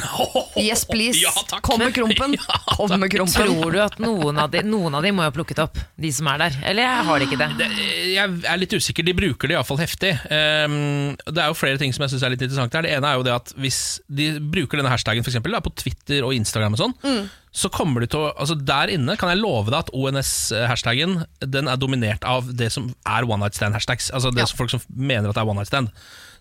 Yes, 0.56 0.84
please. 0.86 1.18
Ja. 1.20 1.32
Kom 1.66 1.80
med 1.82 1.94
krompen. 1.96 2.36
Kom 2.78 2.92
med 3.00 3.10
krumpen. 3.12 3.34
Tror 3.48 3.72
du 3.74 3.80
at 3.82 3.96
noen 4.00 4.38
av 4.40 4.52
de 4.54 4.62
Noen 4.64 4.94
av 4.96 5.02
de 5.04 5.12
må 5.12 5.24
jo 5.26 5.30
ha 5.32 5.34
plukket 5.34 5.60
opp, 5.64 5.80
de 6.00 6.12
som 6.14 6.28
er 6.30 6.38
der? 6.46 6.58
Eller 6.70 7.02
har 7.08 7.20
de 7.20 7.26
ikke 7.28 7.40
det? 7.42 7.50
Det- 7.58 7.72
Jeg 8.14 8.38
er 8.48 8.58
litt 8.62 8.74
usikker. 8.78 9.04
De 9.08 9.14
bruker 9.18 9.50
det 9.50 9.58
iallfall 9.58 9.82
heftig. 9.82 10.14
Um, 10.30 11.16
det 11.26 11.42
er 11.42 11.50
jo 11.50 11.58
flere 11.58 11.78
ting 11.82 11.94
som 11.96 12.06
jeg 12.06 12.14
synes 12.14 12.24
er 12.28 12.34
litt 12.36 12.46
interessant 12.46 12.74
her. 12.78 12.86
Det 12.86 12.94
ene 12.96 13.10
er 13.10 13.18
jo 13.20 13.26
det 13.28 13.34
at 13.36 13.54
hvis 13.60 13.80
de 14.08 14.30
bruker 14.40 14.80
denne 14.80 14.94
hashtagen 14.94 15.26
for 15.26 15.34
eksempel, 15.34 15.52
da, 15.58 15.64
på 15.66 15.74
Twitter 15.76 16.24
og 16.28 16.36
Instagram 16.38 16.78
og 16.78 16.84
sånn, 16.86 16.96
Mm. 17.04 17.24
Så 17.54 17.70
kommer 17.70 18.02
de 18.02 18.08
til 18.10 18.18
å 18.20 18.32
Altså 18.42 18.56
Der 18.58 18.90
inne 18.90 19.14
kan 19.20 19.30
jeg 19.30 19.38
love 19.44 19.70
deg 19.70 19.84
at 19.84 19.92
ONS-hashtagen 19.94 21.20
Den 21.46 21.68
er 21.70 21.78
dominert 21.78 22.24
av 22.26 22.48
det 22.58 22.72
som 22.74 22.88
er 23.06 23.28
one 23.30 23.44
night 23.46 23.54
stand-hashtags. 23.58 24.10
Altså 24.12 24.32
det 24.34 24.42
Ja. 24.42 24.46
som 24.50 24.58
folk 24.58 24.74
som 24.74 24.82
mener 24.90 25.30
at 25.30 25.36
det 25.38 25.44
er 25.44 25.50
one 25.52 25.60
night 25.62 25.70
stand. 25.70 25.92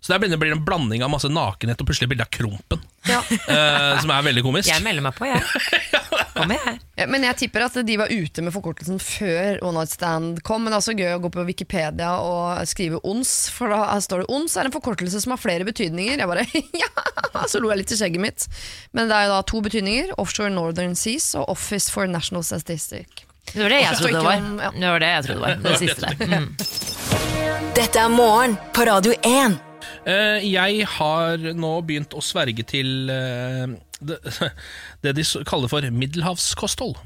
Så 0.03 0.11
der 0.11 0.19
blir 0.19 0.33
det 0.33 0.39
blir 0.43 0.51
en 0.51 0.65
blanding 0.67 1.05
av 1.07 1.13
masse 1.13 1.29
nakenhet 1.31 1.79
og 1.79 1.87
plutselig 1.87 2.09
bilde 2.11 2.25
av 2.27 2.31
Krompen, 2.35 2.81
Ja. 3.07 3.21
Uh, 3.23 4.01
som 4.03 4.11
er 4.11 4.25
veldig 4.27 4.43
komisk. 4.43 4.67
Jeg 4.67 4.83
melder 4.83 5.05
meg 5.05 5.15
på, 5.15 5.29
jeg. 5.31 5.43
Kom 6.35 6.51
her. 6.51 6.79
Ja, 6.99 7.07
Men 7.07 7.23
jeg 7.27 7.37
tipper 7.39 7.67
at 7.69 7.77
de 7.87 7.97
var 8.01 8.11
ute 8.11 8.43
med 8.43 8.55
forkortelsen 8.55 8.99
før 9.03 9.61
One 9.63 9.79
Night 9.79 9.93
Stand 9.95 10.41
kom. 10.43 10.65
Men 10.65 10.73
det 10.73 10.79
er 10.79 10.83
også 10.83 10.97
gøy 10.99 11.13
å 11.15 11.21
gå 11.23 11.31
på 11.37 11.45
Wikipedia 11.47 12.17
og 12.19 12.67
skrive 12.67 12.99
ONS, 13.07 13.33
for 13.55 13.71
da 13.71 13.95
står 14.03 14.25
det 14.25 14.29
ONS 14.35 14.57
er 14.59 14.71
en 14.71 14.75
forkortelse 14.75 15.23
som 15.23 15.37
har 15.37 15.43
flere 15.43 15.67
betydninger. 15.69 16.19
Jeg 16.19 16.31
bare, 16.31 16.47
ja, 16.83 16.91
Så 17.47 17.63
lo 17.63 17.71
jeg 17.71 17.85
litt 17.85 17.95
i 17.95 18.01
skjegget 18.03 18.27
mitt. 18.27 18.47
Men 18.97 19.07
det 19.07 19.19
er 19.19 19.29
jo 19.29 19.35
da 19.37 19.43
to 19.55 19.63
betydninger. 19.69 20.15
Offshore 20.19 20.51
Northern 20.51 20.99
Seas 20.99 21.31
og 21.39 21.47
Office 21.55 21.93
for 21.95 22.11
National 22.11 22.43
Statistic. 22.47 23.27
Det 23.53 23.61
var 23.63 23.71
det 23.75 23.83
jeg 23.85 23.99
trodde 24.03 24.19
det 24.19 24.27
var. 24.27 24.73
Det 24.75 24.95
var 24.97 25.03
det 25.07 25.13
jeg 25.15 25.27
trodde 25.29 25.39
det 25.39 25.47
var. 25.47 25.61
Det 25.69 25.79
siste 25.87 26.01
der. 26.11 26.17
Mm. 26.43 27.73
Dette 27.77 27.99
er 28.03 28.11
morgen 28.13 28.59
på 28.77 28.85
Radio 28.85 29.15
1. 29.25 29.72
Eh, 30.03 30.43
jeg 30.51 30.87
har 30.99 31.39
nå 31.55 31.73
begynt 31.87 32.15
å 32.19 32.23
sverge 32.25 32.65
til 32.67 33.11
eh, 33.13 33.71
det, 34.03 34.19
det 35.05 35.13
de 35.21 35.25
kaller 35.47 35.71
for 35.71 35.87
middelhavskosthold. 35.95 36.97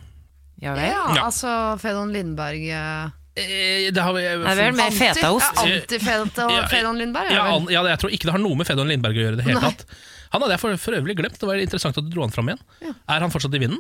Ja 0.65 0.73
vel. 0.79 0.89
Ja, 0.89 1.03
Ja. 1.19 1.27
altså 1.29 1.51
Fedon 1.83 2.15
Lindberg 2.15 2.63
eh, 2.73 3.11
det 3.37 4.01
har 4.01 4.15
vi, 4.17 4.23
Det 4.25 4.49
er 4.55 4.61
vel 4.63 4.79
mer 4.79 4.95
fetaost. 4.97 5.59
Ja, 5.61 5.75
Anti-Fedon 5.83 6.97
Lindberg. 6.97 7.29
ja, 7.35 7.43
vel- 7.45 7.59
an- 7.59 7.69
ja, 7.75 7.83
jeg 7.93 8.01
tror 8.01 8.15
ikke 8.17 8.31
det 8.31 8.33
har 8.39 8.41
noe 8.41 8.57
med 8.57 8.67
Fedon 8.71 8.89
Lindberg 8.89 9.19
å 9.21 9.27
gjøre. 9.27 9.37
det 9.43 9.45
hele 9.45 9.61
tatt 9.61 9.85
Han 10.33 10.41
hadde 10.43 10.55
jeg 10.57 10.63
for, 10.65 10.77
for 10.81 10.97
øvrig 10.97 11.15
glemt. 11.21 11.37
Det 11.39 11.47
var 11.51 11.61
interessant 11.61 11.99
at 12.01 12.05
du 12.05 12.09
dro 12.15 12.25
han 12.25 12.33
fram 12.33 12.49
igjen. 12.49 12.63
Er 13.13 13.21
han 13.23 13.31
fortsatt 13.31 13.55
i 13.55 13.61
vinden? 13.63 13.79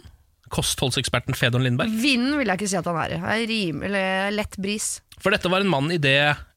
Kostholdseksperten 0.52 1.34
Fedon 1.34 1.64
Lindberg? 1.64 1.88
Vinden 2.04 2.36
vil 2.38 2.46
jeg 2.52 2.60
ikke 2.60 2.68
si 2.70 2.76
at 2.78 2.86
han 2.86 3.00
er 3.00 3.16
i. 3.16 3.22
Er 3.32 3.48
rim, 3.50 3.80
eller 3.88 4.30
lett 4.36 4.54
bris. 4.62 4.90
For 5.24 5.32
dette 5.34 5.48
var 5.50 5.64
en 5.64 5.72
mann 5.72 5.88
i 5.90 5.98
det 5.98 6.14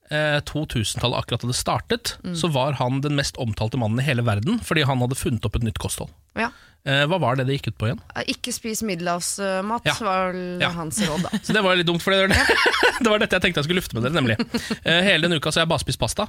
eh, 0.09 0.39
2000-tallet 0.49 1.19
akkurat 1.23 1.45
hadde 1.45 1.57
startet. 1.57 2.15
Mm. 2.23 2.35
Så 2.35 2.49
var 2.53 2.73
han 2.79 3.01
den 3.05 3.15
mest 3.19 3.37
omtalte 3.41 3.77
mannen 3.81 3.99
i 4.01 4.07
hele 4.07 4.25
verden 4.27 4.59
fordi 4.65 4.83
han 4.89 5.01
hadde 5.03 5.17
funnet 5.19 5.45
opp 5.45 5.55
et 5.59 5.63
nytt 5.67 5.79
kosthold. 5.81 6.11
Ja. 6.39 6.49
Eh, 6.87 7.03
hva 7.11 7.17
var 7.19 7.35
det 7.35 7.47
det 7.49 7.57
gikk 7.57 7.73
ut 7.73 7.77
på 7.81 7.89
igjen? 7.89 7.99
Ikke 8.31 8.53
spis 8.55 8.81
middelhavsmat, 8.87 9.85
Ja. 9.89 9.95
var 9.99 10.33
Ja. 10.61 10.69
hans 10.77 10.99
råd, 11.03 11.25
da. 11.27 11.29
Så 11.43 11.53
det 11.53 11.63
var 11.65 11.75
litt 11.75 11.87
dumt, 11.89 12.01
for 12.01 12.11
det, 12.15 12.29
det 13.03 13.09
var 13.09 13.19
dette 13.19 13.35
jeg 13.35 13.41
tenkte 13.47 13.59
jeg 13.63 13.67
skulle 13.67 13.81
lufte 13.81 13.97
med 13.99 14.07
dere, 14.07 14.15
nemlig. 14.15 14.37
Eh, 14.85 15.01
hele 15.03 15.27
denne 15.27 15.39
uka 15.41 15.51
så 15.51 15.59
har 15.59 15.67
jeg 15.67 15.73
bare 15.75 15.83
spist 15.87 15.99
pasta. 15.99 16.27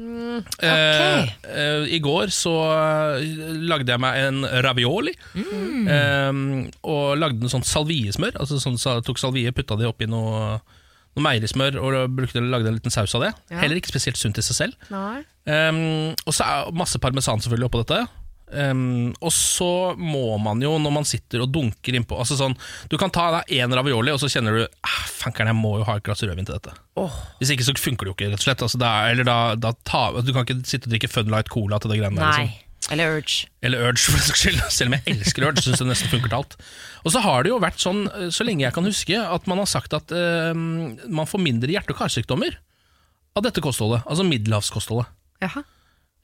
Mm, 0.00 0.40
Eh, 0.62 1.28
eh, 1.50 1.82
I 1.92 1.98
går 2.00 2.30
så 2.32 2.52
eh, 2.72 3.24
lagde 3.68 3.92
jeg 3.92 4.00
meg 4.00 4.16
en 4.22 4.44
ravioli. 4.64 5.12
Mm. 5.36 5.88
eh, 5.90 6.70
og 6.88 7.18
lagde 7.20 7.44
en 7.44 7.52
sånn 7.52 7.66
salviesmør. 7.66 8.38
Altså 8.40 8.56
sånn, 8.62 8.78
så 8.80 9.00
tok 9.04 9.18
salvie, 9.20 9.52
putta 9.52 9.76
det 9.76 9.88
oppi 9.90 10.08
noe, 10.08 10.60
noe 11.16 11.26
meierismør 11.26 11.80
og 11.82 12.16
brukte, 12.16 12.42
lagde 12.44 12.70
en 12.70 12.78
liten 12.78 12.94
saus 12.94 13.14
av 13.18 13.26
det. 13.26 13.34
Ja. 13.50 13.60
Heller 13.64 13.80
ikke 13.80 13.92
spesielt 13.92 14.20
sunt 14.20 14.38
i 14.38 14.46
seg 14.46 14.58
selv. 14.62 14.90
Eh, 14.90 15.82
og 16.24 16.36
så 16.36 16.46
er 16.46 16.74
masse 16.76 17.00
parmesan 17.02 17.42
selvfølgelig 17.42 17.70
oppå 17.70 17.84
dette. 17.84 18.04
Um, 18.50 19.12
og 19.22 19.30
så 19.30 19.94
må 19.94 20.34
man 20.42 20.58
jo, 20.62 20.72
når 20.82 20.94
man 20.96 21.06
sitter 21.06 21.44
og 21.44 21.52
dunker 21.54 21.94
innpå 21.94 22.16
altså 22.18 22.34
sånn, 22.34 22.56
Du 22.90 22.96
kan 22.98 23.12
ta 23.14 23.28
deg 23.36 23.60
én 23.60 23.70
ravioli, 23.78 24.10
og 24.10 24.18
så 24.18 24.26
kjenner 24.32 24.56
du 24.58 24.64
ah, 24.64 24.96
Fankeren, 25.06 25.52
jeg 25.52 25.58
må 25.60 25.76
jo 25.78 25.86
ha 25.86 25.94
et 26.00 26.06
glass 26.06 26.24
rødvin 26.24 26.48
til 26.48 26.56
dette. 26.56 26.74
Hvis 27.38 27.52
ikke 27.54 27.68
så 27.68 27.76
funker 27.78 28.08
det 28.08 28.10
jo 28.10 28.16
ikke, 28.16 28.30
rett 28.32 28.40
og 28.40 28.46
slett. 28.48 28.64
Altså, 28.66 28.80
da, 28.80 28.90
eller 29.12 29.28
da, 29.28 29.36
da 29.60 29.70
ta, 29.86 30.02
du 30.18 30.32
kan 30.34 30.48
ikke 30.48 30.64
sitte 30.66 30.88
og 30.88 30.96
drikke 30.96 31.12
Fun 31.12 31.30
Light 31.30 31.52
Cola 31.52 31.78
til 31.78 31.94
det 31.94 32.00
greiene 32.00 32.18
der. 32.18 32.42
Liksom. 32.42 32.66
Eller 32.90 33.16
Urge. 33.16 33.48
Eller 33.62 33.84
Urge, 33.86 34.02
for 34.02 34.18
den 34.18 34.26
saks 34.26 34.42
skyld. 34.42 34.62
Selv 34.74 34.90
om 34.90 34.96
jeg 34.98 35.14
elsker 35.14 35.46
Urge, 35.46 35.62
syns 35.64 35.82
det 35.82 35.88
nesten 35.88 36.10
funker 36.12 36.32
til 36.32 36.38
alt. 36.40 36.56
Og 37.04 37.14
så 37.14 37.22
har 37.24 37.44
det 37.46 37.52
jo 37.52 37.60
vært 37.62 37.82
sånn, 37.82 38.06
eh, 38.10 38.30
så 38.34 38.46
lenge 38.46 38.66
jeg 38.66 38.74
kan 38.76 38.88
huske, 38.88 39.20
at 39.20 39.50
man 39.50 39.62
har 39.62 39.70
sagt 39.70 39.94
at 39.96 40.10
uh, 40.12 40.50
man 40.54 41.28
får 41.30 41.44
mindre 41.44 41.70
hjerte- 41.70 41.94
og 41.94 42.00
karsykdommer 42.02 42.58
av 43.38 43.46
dette 43.46 43.62
kostholdet. 43.64 44.02
Altså 44.10 44.26
middelhavskostholdet. 44.26 45.12
Jaha. 45.44 45.62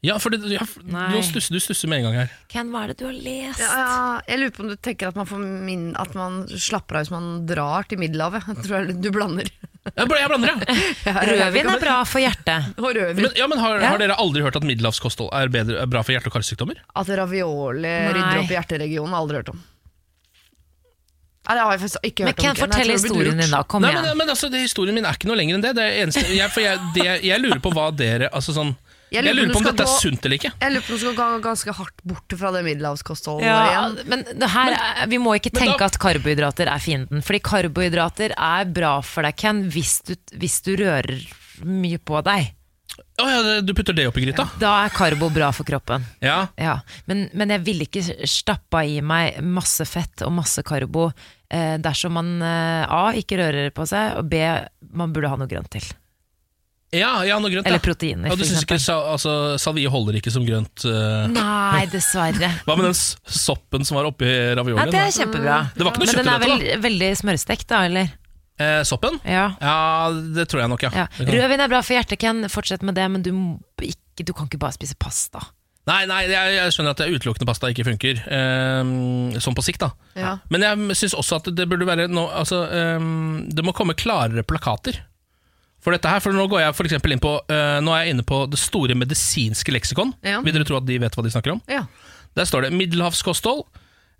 Ja, 0.04 0.18
for 0.22 0.30
det, 0.30 0.44
ja, 0.52 0.62
du, 0.62 1.16
stusser, 1.24 1.56
du 1.56 1.62
stusser 1.62 1.90
med 1.90 2.02
en 2.02 2.10
gang 2.10 2.18
her. 2.20 2.34
Ken, 2.52 2.68
hva 2.70 2.84
er 2.84 2.92
det 2.92 2.98
du 3.00 3.06
har 3.08 3.16
lest? 3.16 3.62
Ja, 3.62 3.70
ja, 3.80 4.02
jeg 4.28 4.42
lurer 4.42 4.52
på 4.54 4.62
om 4.66 4.68
du 4.70 4.76
tenker 4.76 5.10
at 5.10 5.16
man, 5.18 5.26
får 5.26 5.40
min, 5.40 5.86
at 5.98 6.12
man 6.18 6.44
slapper 6.52 6.98
av 6.98 7.06
hvis 7.06 7.14
man 7.14 7.30
drar 7.48 7.88
til 7.88 8.02
Middelhavet. 8.02 8.44
Jeg 8.52 8.66
tror 8.66 8.92
du 8.92 9.08
blander. 9.14 9.50
Jeg, 9.86 10.08
bl- 10.10 10.18
jeg 10.18 10.28
blander, 10.32 10.48
ja. 11.06 11.12
Rødvin 11.30 11.68
er 11.70 11.80
bra 11.82 11.96
for 12.08 12.18
hjertet. 12.24 12.72
Men, 12.80 13.28
ja, 13.38 13.46
men 13.46 13.60
har, 13.62 13.78
Ja. 13.80 13.92
har 13.94 14.00
dere 14.02 14.16
aldri 14.18 14.42
hørt 14.42 14.56
at 14.58 14.66
middelhavskosthold 14.66 15.30
er, 15.32 15.48
bedre, 15.54 15.78
er 15.84 15.86
bra 15.92 16.02
for 16.02 16.16
hjerte- 16.16 16.26
og 16.32 16.34
karsykdommer? 16.34 16.80
At 16.98 17.08
ravioli 17.20 17.82
Nei. 17.86 18.12
rydder 18.16 18.40
opp 18.42 18.50
i 18.50 18.56
hjerteregionen, 18.58 19.14
aldri 19.14 19.38
hørt 19.42 19.52
om. 19.54 19.60
Nei, 21.46 21.54
det 21.54 21.62
har 21.62 21.70
jeg 21.76 21.80
faktisk 21.84 22.06
ikke 22.08 22.24
Men 22.26 22.32
hørt 22.32 22.40
om. 22.40 22.42
Ken, 22.42 22.54
Ken. 22.56 22.58
Jeg 22.58 22.66
fortell 22.66 22.90
historien 22.96 23.38
din, 23.38 23.50
da. 23.54 23.60
Kom 23.70 23.84
Nei, 23.86 23.92
igjen. 23.94 24.02
men, 24.08 24.18
men 24.24 24.32
altså, 24.34 24.48
det, 24.50 24.64
Historien 24.66 24.96
min 24.98 25.06
er 25.06 25.14
ikke 25.14 25.28
noe 25.30 25.36
lenger 25.38 25.54
enn 25.60 25.62
det. 25.62 25.74
det 25.78 25.84
eneste, 26.02 26.24
jeg, 26.34 26.50
for 26.50 26.64
jeg, 26.64 26.80
det, 26.96 27.04
jeg 27.28 27.42
lurer 27.44 27.60
på 27.62 27.70
hva 27.76 27.84
dere 27.94 28.32
altså 28.34 28.56
sånn, 28.56 28.72
Jeg 29.12 29.22
Jeg 29.22 29.34
lurer 29.36 29.46
lurer 29.46 29.52
på 29.54 29.58
om 29.60 29.66
dette 29.68 29.84
er 29.86 29.92
sunt 30.02 30.24
eller 30.26 30.36
ikke. 30.40 30.50
Jeg 30.60 30.72
lurer 30.74 30.82
på 30.86 30.90
om 30.92 30.96
du 30.98 31.02
skal 31.04 31.14
gå 31.20 31.26
ganske 31.44 31.74
hardt 31.78 32.00
bort 32.10 32.34
fra 32.40 32.50
det 32.56 32.62
middelhavskostholdet 32.66 33.46
Ja, 33.46 33.60
igjen. 33.70 33.96
men 34.10 34.24
det 34.40 34.48
her, 34.50 34.72
men 34.74 35.10
vi 35.14 35.18
må 35.22 35.36
ikke 35.38 35.52
tenke 35.54 35.78
da- 35.78 35.86
at 35.86 35.98
karbohydrater 36.02 36.66
er 36.72 36.78
fienden. 36.82 37.22
Fordi 37.22 37.38
karbohydrater 37.40 38.34
er 38.36 38.64
bra 38.66 38.96
for 39.06 39.22
deg, 39.22 39.36
Ken, 39.36 39.64
hvis 39.70 40.00
du, 40.08 40.14
hvis 40.34 40.58
du 40.66 40.74
rører 40.80 41.22
mye 41.62 41.98
på 42.02 42.18
deg. 42.26 42.52
Å 43.20 43.26
ja, 43.28 43.60
du 43.60 43.72
putter 43.76 43.92
det 43.94 44.06
oppi 44.08 44.24
gryta? 44.24 44.48
Da 44.58 44.72
er 44.86 44.90
karbo 44.94 45.28
bra 45.32 45.50
for 45.52 45.64
kroppen. 45.68 46.02
Ja. 46.24 46.48
Ja, 46.58 46.78
men, 47.06 47.28
men 47.36 47.50
jeg 47.52 47.62
ville 47.66 47.84
ikke 47.86 48.02
stappa 48.26 48.82
i 48.88 49.00
meg 49.04 49.38
masse 49.44 49.84
fett 49.88 50.22
og 50.26 50.32
masse 50.32 50.62
karbo 50.66 51.10
eh, 51.50 51.76
dersom 51.78 52.12
man 52.16 52.42
eh, 52.42 52.86
A. 52.88 53.12
ikke 53.14 53.38
rører 53.38 53.70
på 53.76 53.86
seg, 53.86 54.16
og 54.18 54.28
B. 54.32 54.40
man 54.96 55.12
burde 55.12 55.28
ha 55.28 55.36
noe 55.36 55.46
grønt 55.50 55.70
til. 55.76 55.84
Ja, 56.94 57.24
ja, 57.26 57.38
noe 57.42 57.50
grønt. 57.50 57.66
Eller 57.66 57.82
proteiner, 57.82 58.30
Ja, 58.30 58.36
du 58.38 58.44
synes 58.46 58.62
ikke 58.62 58.78
altså, 58.78 59.32
salvie 59.58 59.90
holder 59.90 60.20
ikke 60.20 60.30
som 60.30 60.44
grønt? 60.46 60.84
Uh... 60.86 61.26
Nei, 61.32 61.82
dessverre. 61.90 62.52
Hva 62.66 62.76
med 62.78 62.88
den 62.88 62.94
soppen 62.96 63.86
som 63.88 63.98
var 63.98 64.06
oppi 64.08 64.28
raviolien? 64.28 64.86
Ja, 64.86 64.94
det 64.94 65.02
er 65.02 65.16
kjempebra. 65.18 65.58
Det 65.74 65.82
var 65.82 65.96
ikke 65.96 66.04
noe 66.04 66.12
Men 66.12 66.20
den 66.22 66.30
er 66.32 66.44
vel, 66.44 66.64
veldig 66.86 67.10
smørstekt, 67.22 67.66
da, 67.72 67.82
eller? 67.90 68.14
Eh, 68.62 68.80
soppen? 68.88 69.18
Ja. 69.26 69.50
Ja, 69.60 69.76
det 70.36 70.46
tror 70.48 70.62
jeg 70.62 70.72
nok, 70.72 70.86
ja. 70.86 70.92
ja. 71.04 71.08
Rødvin 71.18 71.64
er 71.66 71.74
bra 71.74 71.82
for 71.84 71.98
hjertet, 71.98 72.20
Ken. 72.22 72.46
Fortsett 72.52 72.86
med 72.86 72.96
det, 72.96 73.10
men 73.12 73.26
du, 73.26 73.32
ikke, 73.82 74.22
du 74.22 74.32
kan 74.32 74.48
ikke 74.48 74.62
bare 74.62 74.78
spise 74.78 74.96
pasta. 75.00 75.42
Nei, 75.86 76.00
nei, 76.10 76.22
jeg, 76.26 76.54
jeg 76.56 76.72
skjønner 76.74 76.96
at 76.96 77.02
utelukkende 77.04 77.46
pasta 77.50 77.70
ikke 77.70 77.84
funker, 77.86 78.22
Um, 78.26 79.36
sånn 79.42 79.54
på 79.54 79.62
sikt, 79.62 79.84
da. 79.84 79.92
Ja. 80.18 80.32
Men 80.50 80.64
jeg 80.64 80.96
syns 80.98 81.14
også 81.18 81.38
at 81.38 81.50
det 81.54 81.68
burde 81.70 81.86
være 81.86 82.08
no, 82.10 82.26
altså, 82.34 82.64
um, 82.98 83.44
Det 83.54 83.62
må 83.62 83.74
komme 83.76 83.94
klarere 83.98 84.42
plakater 84.46 84.98
for 85.86 85.94
dette 85.94 86.10
her. 86.10 86.22
For 86.24 86.34
nå 86.34 86.48
går 86.50 86.64
jeg 86.64 86.76
for 86.76 87.14
inn 87.14 87.22
på 87.22 87.32
uh, 87.38 87.78
Nå 87.84 87.94
er 87.94 88.04
jeg 88.06 88.16
inne 88.16 88.26
på 88.26 88.42
det 88.50 88.58
store 88.60 88.98
medisinske 88.98 89.74
leksikon. 89.74 90.12
Ja. 90.26 90.42
Vil 90.42 90.56
dere 90.56 90.66
tro 90.66 90.80
at 90.80 90.88
de 90.88 90.98
vet 91.02 91.14
hva 91.14 91.24
de 91.24 91.34
snakker 91.34 91.54
om? 91.54 91.62
Ja. 91.70 91.84
Der 92.36 92.48
står 92.48 92.66
det 92.66 92.74
middelhavskosthold. 92.76 93.64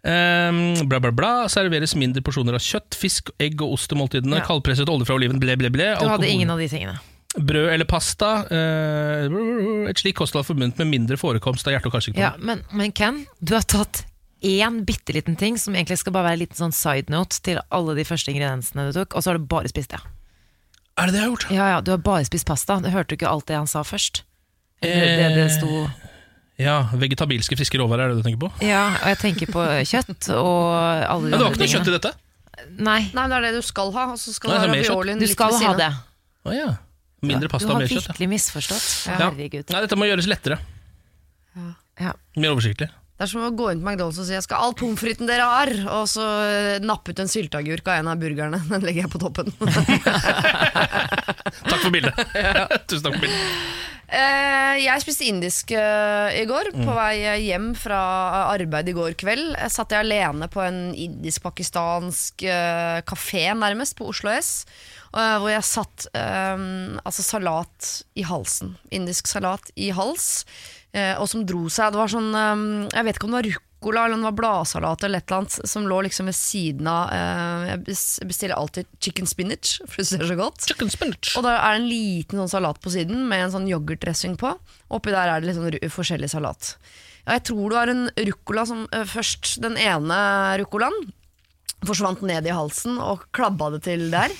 Um, 0.06 0.86
bla, 0.86 1.00
bla, 1.02 1.10
bla. 1.10 1.32
Serveres 1.50 1.96
mindre 1.98 2.22
porsjoner 2.24 2.54
av 2.54 2.62
kjøtt, 2.62 2.94
fisk, 2.94 3.32
egg 3.42 3.58
og 3.64 3.74
ost 3.74 3.90
til 3.90 3.98
måltidene. 3.98 4.38
Ja. 4.38 4.46
Kaldpresset 4.46 4.90
olje 4.92 5.08
fra 5.08 5.18
oliven, 5.18 5.42
ble, 5.42 5.58
ble, 5.58 5.72
ble. 5.74 5.90
Du 5.98 6.08
hadde 6.08 6.30
ingen 6.30 6.52
av 6.54 6.62
de 6.62 6.70
tingene. 6.70 6.96
Brød 7.36 7.72
eller 7.74 7.88
pasta. 7.90 8.30
Uh, 8.46 9.88
et 9.90 9.98
slikt 10.00 10.20
kosthold 10.22 10.44
er 10.44 10.50
forbundet 10.52 10.78
med 10.84 10.92
mindre 10.94 11.18
forekomst 11.20 11.66
av 11.66 11.74
hjerte- 11.74 11.90
og 11.90 11.98
karsykdommer. 11.98 12.30
Ja, 12.30 12.36
men, 12.38 12.62
men 12.70 12.94
Ken, 12.96 13.24
du 13.42 13.56
har 13.58 13.66
tatt 13.66 14.06
én 14.46 14.84
bitte 14.86 15.16
liten 15.16 15.34
ting 15.36 15.58
som 15.58 15.74
egentlig 15.74 15.98
skal 15.98 16.14
bare 16.14 16.30
være 16.30 16.38
en 16.38 16.44
liten 16.44 16.60
sånn 16.60 16.76
side 16.76 17.12
note 17.12 17.42
til 17.42 17.58
alle 17.74 17.96
de 17.98 18.06
første 18.06 18.30
ingrediensene 18.30 18.86
du 18.88 18.94
tok, 19.00 19.16
og 19.16 19.24
så 19.24 19.32
har 19.32 19.40
du 19.40 19.48
bare 19.50 19.72
spist 19.72 19.90
det. 19.96 20.00
Er 20.97 21.09
det 21.09 21.12
det 21.14 21.20
jeg 21.20 21.26
har 21.26 21.32
gjort? 21.34 21.47
Ja, 21.53 21.68
ja, 21.74 21.80
du 21.84 21.90
har 21.92 22.01
bare 22.01 22.24
spist 22.24 22.47
pasta. 22.49 22.78
Du 22.80 22.88
hørte 22.92 23.12
du 23.12 23.18
ikke 23.18 23.28
alt 23.28 23.47
det 23.51 23.57
han 23.59 23.68
sa 23.68 23.82
først? 23.84 24.22
Eller 24.84 25.16
det, 25.20 25.28
det 25.36 25.47
sto 25.57 25.86
Ja, 26.61 26.76
Vegetabilske 26.97 27.57
friske 27.57 27.78
råvarer, 27.80 28.07
er 28.07 28.14
det 28.14 28.22
du 28.22 28.26
tenker 28.26 28.47
på? 28.47 28.51
Ja, 28.64 28.86
og 29.03 29.09
jeg 29.12 29.18
tenker 29.20 29.51
på 29.53 29.64
kjøtt 29.88 30.30
og 30.36 30.72
alle 30.76 31.28
de 31.28 31.32
Men 31.32 31.36
det 31.36 31.44
var 31.44 31.53
ikke 31.57 31.62
noe 31.64 31.72
kjøtt 31.74 31.90
i 31.90 31.94
dette? 31.97 32.12
Nei, 32.76 32.99
Nei, 33.12 33.22
men 33.26 33.32
det 33.32 33.38
er 33.38 33.47
det 33.51 33.55
du 33.61 33.66
skal 33.66 33.92
ha. 33.92 34.07
Og 34.14 34.20
så 34.20 34.32
skal 34.36 34.53
Nei, 34.53 34.57
du 34.57 34.64
ha 34.64 34.72
raviolien 34.72 35.20
du 35.20 35.26
skal 35.28 35.57
ha 35.61 35.74
det. 35.76 35.90
Å 36.47 36.55
ja. 36.57 36.68
Mindre 37.26 37.51
pasta 37.53 37.68
Du 37.68 37.72
og 37.72 37.76
har 37.76 37.84
mer 37.84 37.92
kjøtt. 37.92 38.07
Ja. 38.07 38.12
virkelig 38.14 38.28
misforstått. 38.32 38.86
Ja. 39.11 39.18
Herregud. 39.26 39.72
Nei, 39.74 39.82
dette 39.84 39.99
må 40.01 40.09
gjøres 40.09 40.28
lettere. 40.30 40.61
Ja. 42.01 42.12
Mer 42.36 42.53
oversiktlig. 42.57 42.88
Det 43.16 43.24
er 43.24 43.30
som 43.30 43.46
å 43.46 43.54
gå 43.56 43.70
inn 43.72 43.80
på 43.80 43.88
McDonald's 43.88 44.18
og 44.20 44.26
si 44.28 44.34
'jeg 44.36 44.44
skal 44.44 44.58
ha 44.60 44.66
all 44.66 44.74
pommes 44.76 45.00
fritesen 45.00 45.28
dere 45.30 45.48
har', 45.48 45.72
og 45.88 46.04
så 46.04 46.24
eh, 46.44 46.84
nappe 46.84 47.14
ut 47.14 47.22
en 47.22 47.32
sylteagurk 47.32 47.88
av 47.88 48.02
en 48.02 48.12
av 48.12 48.20
burgerne. 48.20 48.60
Den 48.68 48.84
legger 48.84 49.06
jeg 49.06 49.12
på 49.14 49.22
toppen. 49.24 49.48
Takk 51.70 51.80
for 51.80 51.90
bildet. 51.94 52.12
Tusen 52.88 53.04
takk 53.06 53.16
for 53.16 53.24
bildet. 53.24 53.40
Eh, 54.06 54.84
jeg 54.84 55.02
spiste 55.02 55.24
indisk 55.26 55.72
eh, 55.72 56.42
i 56.42 56.44
går, 56.46 56.68
på 56.76 56.92
vei 56.92 57.40
hjem 57.46 57.72
fra 57.74 58.52
arbeid 58.52 58.92
i 58.92 58.96
går 59.00 59.16
kveld. 59.16 59.56
Jeg 59.56 59.72
satt 59.72 59.96
jeg 59.96 60.04
alene 60.04 60.52
på 60.52 60.60
en 60.60 60.92
indisk-pakistansk 60.92 62.44
kafé, 63.08 63.48
nærmest, 63.56 63.96
på 63.96 64.12
Oslo 64.12 64.30
S. 64.36 64.68
hvor 65.10 65.48
jeg 65.48 65.64
satt 65.64 66.06
altså 66.12 67.22
salat 67.24 68.04
i 68.14 68.22
halsen. 68.28 68.76
Indisk 68.92 69.26
salat 69.32 69.72
i 69.74 69.88
hals. 69.96 70.44
Eh, 70.97 71.14
og 71.20 71.28
som 71.30 71.44
dro 71.47 71.66
seg. 71.72 71.92
Det 71.94 72.01
var 72.01 72.12
sånn 72.12 72.34
eh, 72.34 72.66
Jeg 72.94 73.07
vet 73.07 73.18
ikke 73.18 73.28
om 73.28 73.34
det 73.34 73.40
var 73.40 73.49
ruccola 73.51 74.05
eller 74.07 74.16
om 74.16 74.22
det 74.24 74.30
var 74.30 74.38
bladsalat 74.40 75.07
eller 75.07 75.22
et 75.22 75.28
eller 75.28 75.42
annet 75.42 75.70
som 75.72 75.88
lå 75.90 76.01
liksom 76.07 76.30
ved 76.30 76.38
siden 76.38 76.90
av 76.90 77.12
eh, 77.14 77.72
Jeg 77.72 78.28
bestiller 78.30 78.57
alltid 78.57 78.88
chicken 79.05 79.28
spinach, 79.30 79.76
for 79.88 80.03
det 80.03 80.09
ser 80.11 80.24
så 80.28 80.38
godt. 80.38 80.68
Chicken 80.70 80.92
spinach. 80.92 81.34
Og 81.36 81.47
da 81.47 81.59
er 81.59 81.76
det 81.76 81.82
en 81.82 81.90
liten 81.90 82.42
sånn 82.42 82.55
salat 82.57 82.80
på 82.82 82.94
siden 82.94 83.26
med 83.30 83.47
en 83.47 83.55
sånn 83.59 83.68
yoghurtdressing 83.70 84.38
på. 84.40 84.57
Oppi 84.97 85.14
der 85.14 85.32
er 85.34 85.42
det 85.42 85.51
litt 85.51 85.61
sånn 85.61 85.92
forskjellig 85.99 86.32
salat. 86.32 86.74
Ja, 87.26 87.36
jeg 87.36 87.49
tror 87.49 87.70
det 87.70 87.78
var 87.80 87.90
en 87.90 88.05
ruccola 88.28 88.66
som 88.68 88.84
eh, 88.94 89.07
først 89.11 89.57
Den 89.64 89.78
ene 89.82 90.18
ruccolaen 90.62 91.12
forsvant 91.86 92.22
ned 92.26 92.47
i 92.49 92.55
halsen 92.55 92.97
og 93.03 93.26
klabba 93.36 93.68
det 93.74 93.82
til 93.86 94.09
der. 94.12 94.32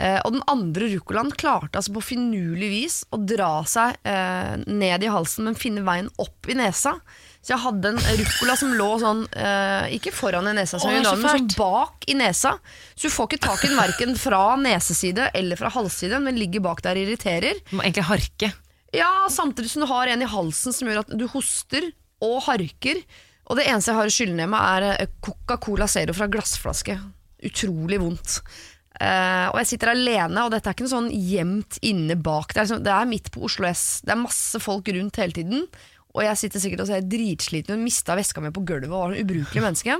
Eh, 0.00 0.18
og 0.24 0.32
den 0.34 0.44
andre 0.48 0.88
ruccolaen 0.94 1.32
klarte 1.36 1.78
altså 1.78 1.92
på 1.94 2.04
finurlig 2.14 2.70
vis 2.72 2.96
å 3.12 3.20
dra 3.20 3.60
seg 3.68 3.98
eh, 4.08 4.56
ned 4.64 5.04
i 5.04 5.10
halsen, 5.12 5.46
men 5.46 5.58
finne 5.58 5.84
veien 5.86 6.08
opp 6.22 6.48
i 6.48 6.56
nesa. 6.58 6.96
Så 7.42 7.56
jeg 7.56 7.62
hadde 7.64 7.90
en 7.90 8.00
ruccola 8.20 8.54
som 8.58 8.74
lå 8.78 8.88
sånn, 9.02 9.22
eh, 9.34 9.94
ikke 9.98 10.14
foran 10.14 10.46
i 10.48 10.54
nesa, 10.56 10.78
som 10.78 10.92
Å, 10.92 10.94
jeg 10.94 11.06
så 11.06 11.16
men 11.18 11.42
sånn 11.42 11.48
bak 11.58 12.06
i 12.06 12.16
nesa. 12.18 12.54
Så 12.94 13.10
du 13.10 13.14
får 13.14 13.30
ikke 13.30 13.42
tak 13.48 13.64
i 13.64 13.70
den 13.72 13.80
verken 13.80 14.14
fra 14.18 14.42
neseside 14.60 15.28
eller 15.34 15.60
fra 15.60 15.72
halsside, 15.74 16.22
men 16.22 16.38
ligger 16.38 16.64
bak 16.64 16.84
der 16.86 17.00
og 17.00 17.08
irriterer. 17.08 17.58
Du 17.68 17.76
må 17.78 17.84
egentlig 17.84 18.06
harke. 18.08 18.52
Ja, 18.94 19.10
samtidig 19.32 19.72
som 19.72 19.84
du 19.84 19.90
har 19.90 20.10
en 20.12 20.22
i 20.22 20.28
halsen 20.28 20.74
som 20.76 20.88
gjør 20.88 21.02
at 21.02 21.12
du 21.18 21.26
hoster 21.32 21.90
og 22.22 22.42
harker. 22.46 23.02
Og 23.50 23.58
det 23.58 23.66
eneste 23.66 23.90
jeg 23.90 23.98
har 23.98 24.10
å 24.10 24.14
skylde 24.14 24.38
ned 24.38 24.52
med, 24.52 24.62
er 24.62 25.02
eh, 25.02 25.16
Coca-Cola 25.24 25.88
Zero 25.90 26.14
fra 26.16 26.30
glassflaske. 26.30 26.96
Utrolig 27.42 27.98
vondt. 27.98 28.38
Eh, 29.02 29.46
og 29.50 29.58
jeg 29.62 29.72
sitter 29.72 29.92
alene, 29.92 30.44
og 30.44 30.52
dette 30.54 30.70
er 30.70 30.76
ikke 30.76 30.86
noe 30.86 30.92
sånn 30.92 31.10
gjemt 31.10 31.80
inne 31.82 32.14
bak. 32.14 32.52
Det 32.52 32.60
er, 32.60 32.68
liksom, 32.68 32.84
det 32.86 32.92
er 32.94 33.10
midt 33.10 33.32
på 33.34 33.42
Oslo 33.48 33.66
S. 33.66 33.86
Det 34.06 34.14
er 34.14 34.20
masse 34.20 34.60
folk 34.62 34.90
rundt 34.94 35.18
hele 35.18 35.34
tiden. 35.38 35.64
Og 36.12 36.26
jeg 36.26 36.38
sitter 36.38 36.62
sikkert 36.62 36.84
og 36.84 36.90
ser 36.90 37.06
dritsliten 37.08 37.80
ut, 37.80 37.86
mista 37.86 38.14
veska 38.18 38.42
mi 38.44 38.52
på 38.54 38.64
gulvet 38.68 38.90
og 38.90 38.98
var 38.98 39.14
en 39.14 39.24
ubrukelig 39.24 39.64
menneske. 39.64 39.96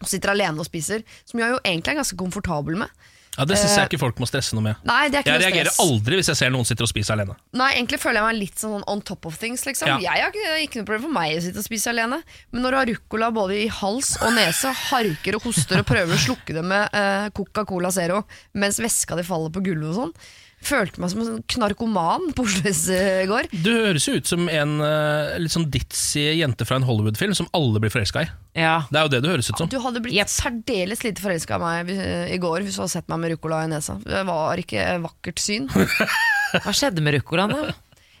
Og 0.00 0.08
sitter 0.08 0.32
alene 0.32 0.62
og 0.62 0.68
spiser, 0.68 1.04
som 1.28 1.40
jeg 1.42 1.52
jo 1.52 1.60
egentlig 1.62 1.92
er 1.92 2.00
ganske 2.00 2.18
komfortabel 2.18 2.80
med. 2.80 3.06
Ja, 3.36 3.44
Det 3.44 3.58
syns 3.60 3.74
jeg 3.76 3.88
ikke 3.90 3.98
folk 4.00 4.20
må 4.22 4.26
stresse 4.28 4.56
noe 4.56 4.64
med. 4.64 4.78
Nei, 4.88 5.08
det 5.12 5.18
er 5.18 5.24
ikke 5.26 5.32
Jeg 5.34 5.40
noe 5.40 5.44
reagerer 5.50 5.70
stress. 5.72 5.88
aldri 5.90 6.16
hvis 6.20 6.30
jeg 6.32 6.38
ser 6.40 6.50
noen 6.54 6.64
sitter 6.68 6.86
og 6.86 6.90
spiser 6.92 7.12
alene. 7.16 7.34
Nei, 7.52 7.68
egentlig 7.76 8.00
føler 8.00 8.20
jeg 8.22 8.26
meg 8.30 8.38
litt 8.40 8.62
sånn 8.64 8.84
on 8.88 9.02
top 9.04 9.26
of 9.28 9.36
things. 9.38 9.66
Liksom. 9.68 9.88
Ja. 9.92 9.98
Jeg 10.00 10.24
har 10.24 10.32
ikke, 10.32 10.44
det 10.46 10.54
er 10.54 10.64
ikke 10.64 10.80
noe 10.80 10.88
problem 10.88 11.06
for 11.08 11.16
meg 11.18 11.36
å 11.36 11.42
sitte 11.44 11.60
og 11.60 11.68
spise 11.68 11.92
alene. 11.92 12.22
Men 12.52 12.64
når 12.64 12.70
du 12.70 12.78
har 12.80 12.90
ruccola 12.94 13.30
både 13.36 13.58
i 13.64 13.68
hals 13.82 14.14
og 14.22 14.32
nese, 14.38 14.72
harker 14.88 15.36
og 15.36 15.46
hoster 15.50 15.82
og 15.82 15.88
prøver 15.92 16.16
å 16.16 16.22
slukke 16.26 16.56
det 16.56 16.64
med 16.64 16.96
eh, 16.96 17.28
Coca-Cola 17.36 17.92
Zero 17.92 18.22
mens 18.56 18.80
veska 18.80 19.16
di 19.20 19.26
faller 19.26 19.52
på 19.52 19.62
gulvet 19.68 19.92
og 19.92 20.00
sånn, 20.00 20.16
følte 20.64 21.02
meg 21.02 21.12
som 21.12 21.20
en 21.22 21.28
sånn 21.28 21.44
knarkoman 21.52 22.30
på 22.36 22.46
Oslo 22.46 22.70
S 22.70 22.86
i 22.92 23.26
går. 23.28 23.48
Du 23.52 23.70
høres 23.74 24.06
jo 24.08 24.16
ut 24.16 24.28
som 24.28 24.48
en 24.50 24.76
uh, 24.82 25.36
litt 25.40 25.54
sånn 25.54 25.68
ditzy 25.72 26.24
jente 26.40 26.66
fra 26.68 26.80
en 26.80 26.86
Hollywood-film 26.88 27.36
som 27.38 27.48
alle 27.56 27.82
blir 27.82 27.92
forelska 27.92 28.24
i. 28.24 28.30
Ja. 28.56 28.80
Det 28.90 28.98
er 28.98 29.06
jo 29.06 29.12
det 29.14 29.22
du 29.24 29.30
høres 29.30 29.50
ut 29.50 29.60
som. 29.60 29.70
Du 29.70 29.78
hadde 29.82 30.02
blitt 30.04 30.32
særdeles 30.32 31.04
lite 31.04 31.22
forelska 31.22 31.58
i 31.58 31.62
meg 31.62 31.92
eh, 31.92 32.34
i 32.34 32.38
går 32.42 32.64
hvis 32.64 32.78
du 32.78 32.82
hadde 32.82 32.94
sett 32.96 33.10
meg 33.12 33.22
med 33.22 33.34
ruccola 33.34 33.64
i 33.66 33.72
nesa. 33.72 33.98
Det 34.02 34.22
var 34.26 34.62
ikke 34.62 34.86
vakkert 35.04 35.42
syn. 35.42 35.68
Hva 36.64 36.72
skjedde 36.74 37.04
med 37.04 37.18
ruccolaen, 37.18 37.52
da? 37.52 37.74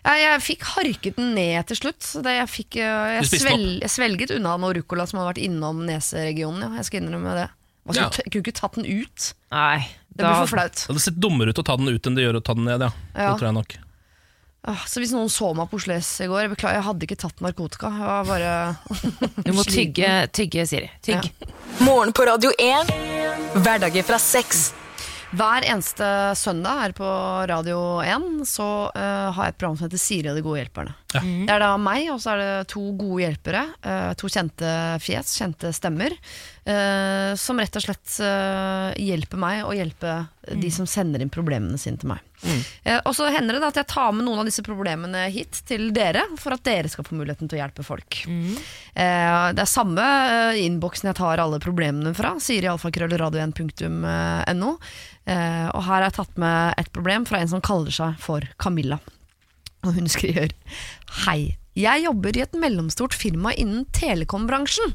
Jeg, 0.06 0.22
jeg 0.22 0.42
fikk 0.44 0.66
harket 0.76 1.16
den 1.18 1.32
ned 1.34 1.66
til 1.70 1.80
slutt. 1.80 2.02
Så 2.04 2.22
det 2.22 2.36
jeg, 2.36 2.50
fikk, 2.52 2.78
eh, 2.78 3.14
jeg, 3.16 3.24
Du 3.24 3.30
spiste 3.32 3.48
svel, 3.48 3.68
jeg 3.82 3.92
svelget 3.92 4.34
unna 4.36 4.54
noe 4.60 4.76
ruccola 4.76 5.08
som 5.08 5.22
hadde 5.22 5.32
vært 5.32 5.44
innom 5.48 5.82
neseregionen. 5.88 6.68
Ja. 6.68 6.82
Jeg 6.82 6.90
skal 6.90 7.02
innrømme 7.02 7.38
det. 7.40 7.48
Hva 7.86 7.94
Ja. 7.94 8.10
kunne 8.10 8.42
ikke 8.42 8.54
tatt 8.56 8.74
den 8.74 8.86
ut. 8.86 9.32
Nei, 9.54 9.88
Det 10.10 10.24
blir 10.24 10.40
for 10.42 10.52
flaut. 10.56 10.74
Det 10.74 10.86
hadde 10.90 11.00
sett 11.06 11.20
dummere 11.20 11.50
ut 11.54 11.58
å 11.58 11.64
ta 11.64 11.76
den 11.76 11.88
ut 11.88 12.06
enn 12.06 12.16
det 12.16 12.24
gjør 12.24 12.40
å 12.40 12.44
ta 12.44 12.54
den 12.54 12.64
ned, 12.66 12.80
ja. 12.80 12.90
Ja. 13.14 13.32
Det 13.32 13.40
tror 13.40 13.48
jeg 13.50 13.54
nok. 13.60 13.76
Ah, 14.66 14.82
så 14.90 14.98
hvis 14.98 15.12
noen 15.14 15.28
så 15.30 15.52
meg 15.54 15.68
på 15.70 15.78
Oslo 15.78 15.94
S 15.94 16.08
i 16.24 16.26
går 16.26 16.40
Jeg 16.42 16.50
beklager, 16.56 16.80
jeg 16.80 16.86
hadde 16.88 17.06
ikke 17.06 17.18
tatt 17.22 17.42
narkotika. 17.44 17.86
Jeg 17.86 18.08
var 18.08 18.24
bare 18.26 18.54
Du 19.46 19.52
må 19.54 19.62
tygge, 19.62 20.08
tygge 20.34 20.64
Siri. 20.66 20.88
Tygg. 21.06 21.28
Morgen 21.86 22.10
på 22.16 22.26
Radio 22.26 22.50
1. 22.58 22.90
Hverdager 23.62 24.02
fra 24.08 24.18
sex. 24.18 24.72
Hver 25.36 25.62
eneste 25.70 26.08
søndag 26.38 26.80
her 26.82 26.92
på 26.98 27.06
Radio 27.50 27.78
1 28.02 28.42
så 28.48 28.66
uh, 28.90 29.30
har 29.36 29.48
jeg 29.48 29.54
et 29.54 29.58
program 29.60 29.78
som 29.78 29.86
heter 29.86 30.02
Siri 30.02 30.30
og 30.32 30.38
de 30.38 30.42
gode 30.42 30.64
hjelperne. 30.64 30.94
Det 31.46 31.52
er 31.54 31.60
da 31.62 31.76
meg, 31.78 32.10
og 32.12 32.18
så 32.20 32.30
er 32.34 32.38
det 32.42 32.66
to 32.72 32.80
gode 32.98 33.22
hjelpere. 33.22 33.62
eh, 33.86 34.12
to 34.18 34.26
kjente 34.32 34.66
fjes, 35.00 35.36
kjente 35.38 35.70
stemmer. 35.72 36.10
eh, 36.66 37.34
som 37.38 37.60
rett 37.62 37.76
og 37.78 37.82
slett 37.84 38.16
eh, 38.20 38.90
hjelper 39.06 39.36
meg 39.38 39.64
å 39.64 39.72
hjelpe 39.76 40.26
de 40.46 40.70
som 40.70 40.86
sender 40.86 41.20
inn 41.22 41.30
problemene 41.30 41.78
sine 41.78 41.96
til 41.98 42.08
meg. 42.10 42.18
Mm. 42.36 42.62
og 43.08 43.14
så 43.16 43.30
hender 43.32 43.54
det 43.56 43.62
da 43.62 43.68
at 43.72 43.78
jeg 43.80 43.86
tar 43.88 44.12
med 44.12 44.24
noen 44.26 44.38
av 44.42 44.46
disse 44.46 44.62
problemene 44.62 45.30
hit 45.32 45.62
til 45.66 45.88
dere, 45.96 46.22
for 46.38 46.52
at 46.52 46.64
dere 46.68 46.88
skal 46.92 47.04
få 47.06 47.14
muligheten 47.16 47.48
til 47.48 47.56
å 47.56 47.60
hjelpe 47.62 47.82
folk. 47.86 48.26
Mm. 48.28 48.56
det 49.56 49.62
er 49.64 49.70
samme 49.70 50.04
innboksen 50.60 51.08
jeg 51.10 51.16
tar 51.18 51.40
alle 51.42 51.58
problemene 51.64 52.12
fra, 52.14 52.34
sirialfakrøllradio1.no. 52.44 54.70
Eh, 55.26 55.66
og 55.72 55.82
her 55.82 55.90
har 55.90 56.04
jeg 56.06 56.14
tatt 56.20 56.36
med 56.38 56.74
et 56.78 56.90
problem 56.94 57.24
fra 57.26 57.40
en 57.42 57.50
som 57.50 57.62
kaller 57.64 57.90
seg 57.94 58.14
for 58.22 58.46
Camilla. 58.62 58.98
Og 59.84 59.96
hun 59.98 60.08
skriver 60.10 60.54
Hei, 61.24 61.56
jeg 61.76 62.06
jobber 62.06 62.38
i 62.38 62.44
et 62.46 62.56
mellomstort 62.56 63.16
firma 63.16 63.52
innen 63.52 63.84
telekombransjen. 63.96 64.94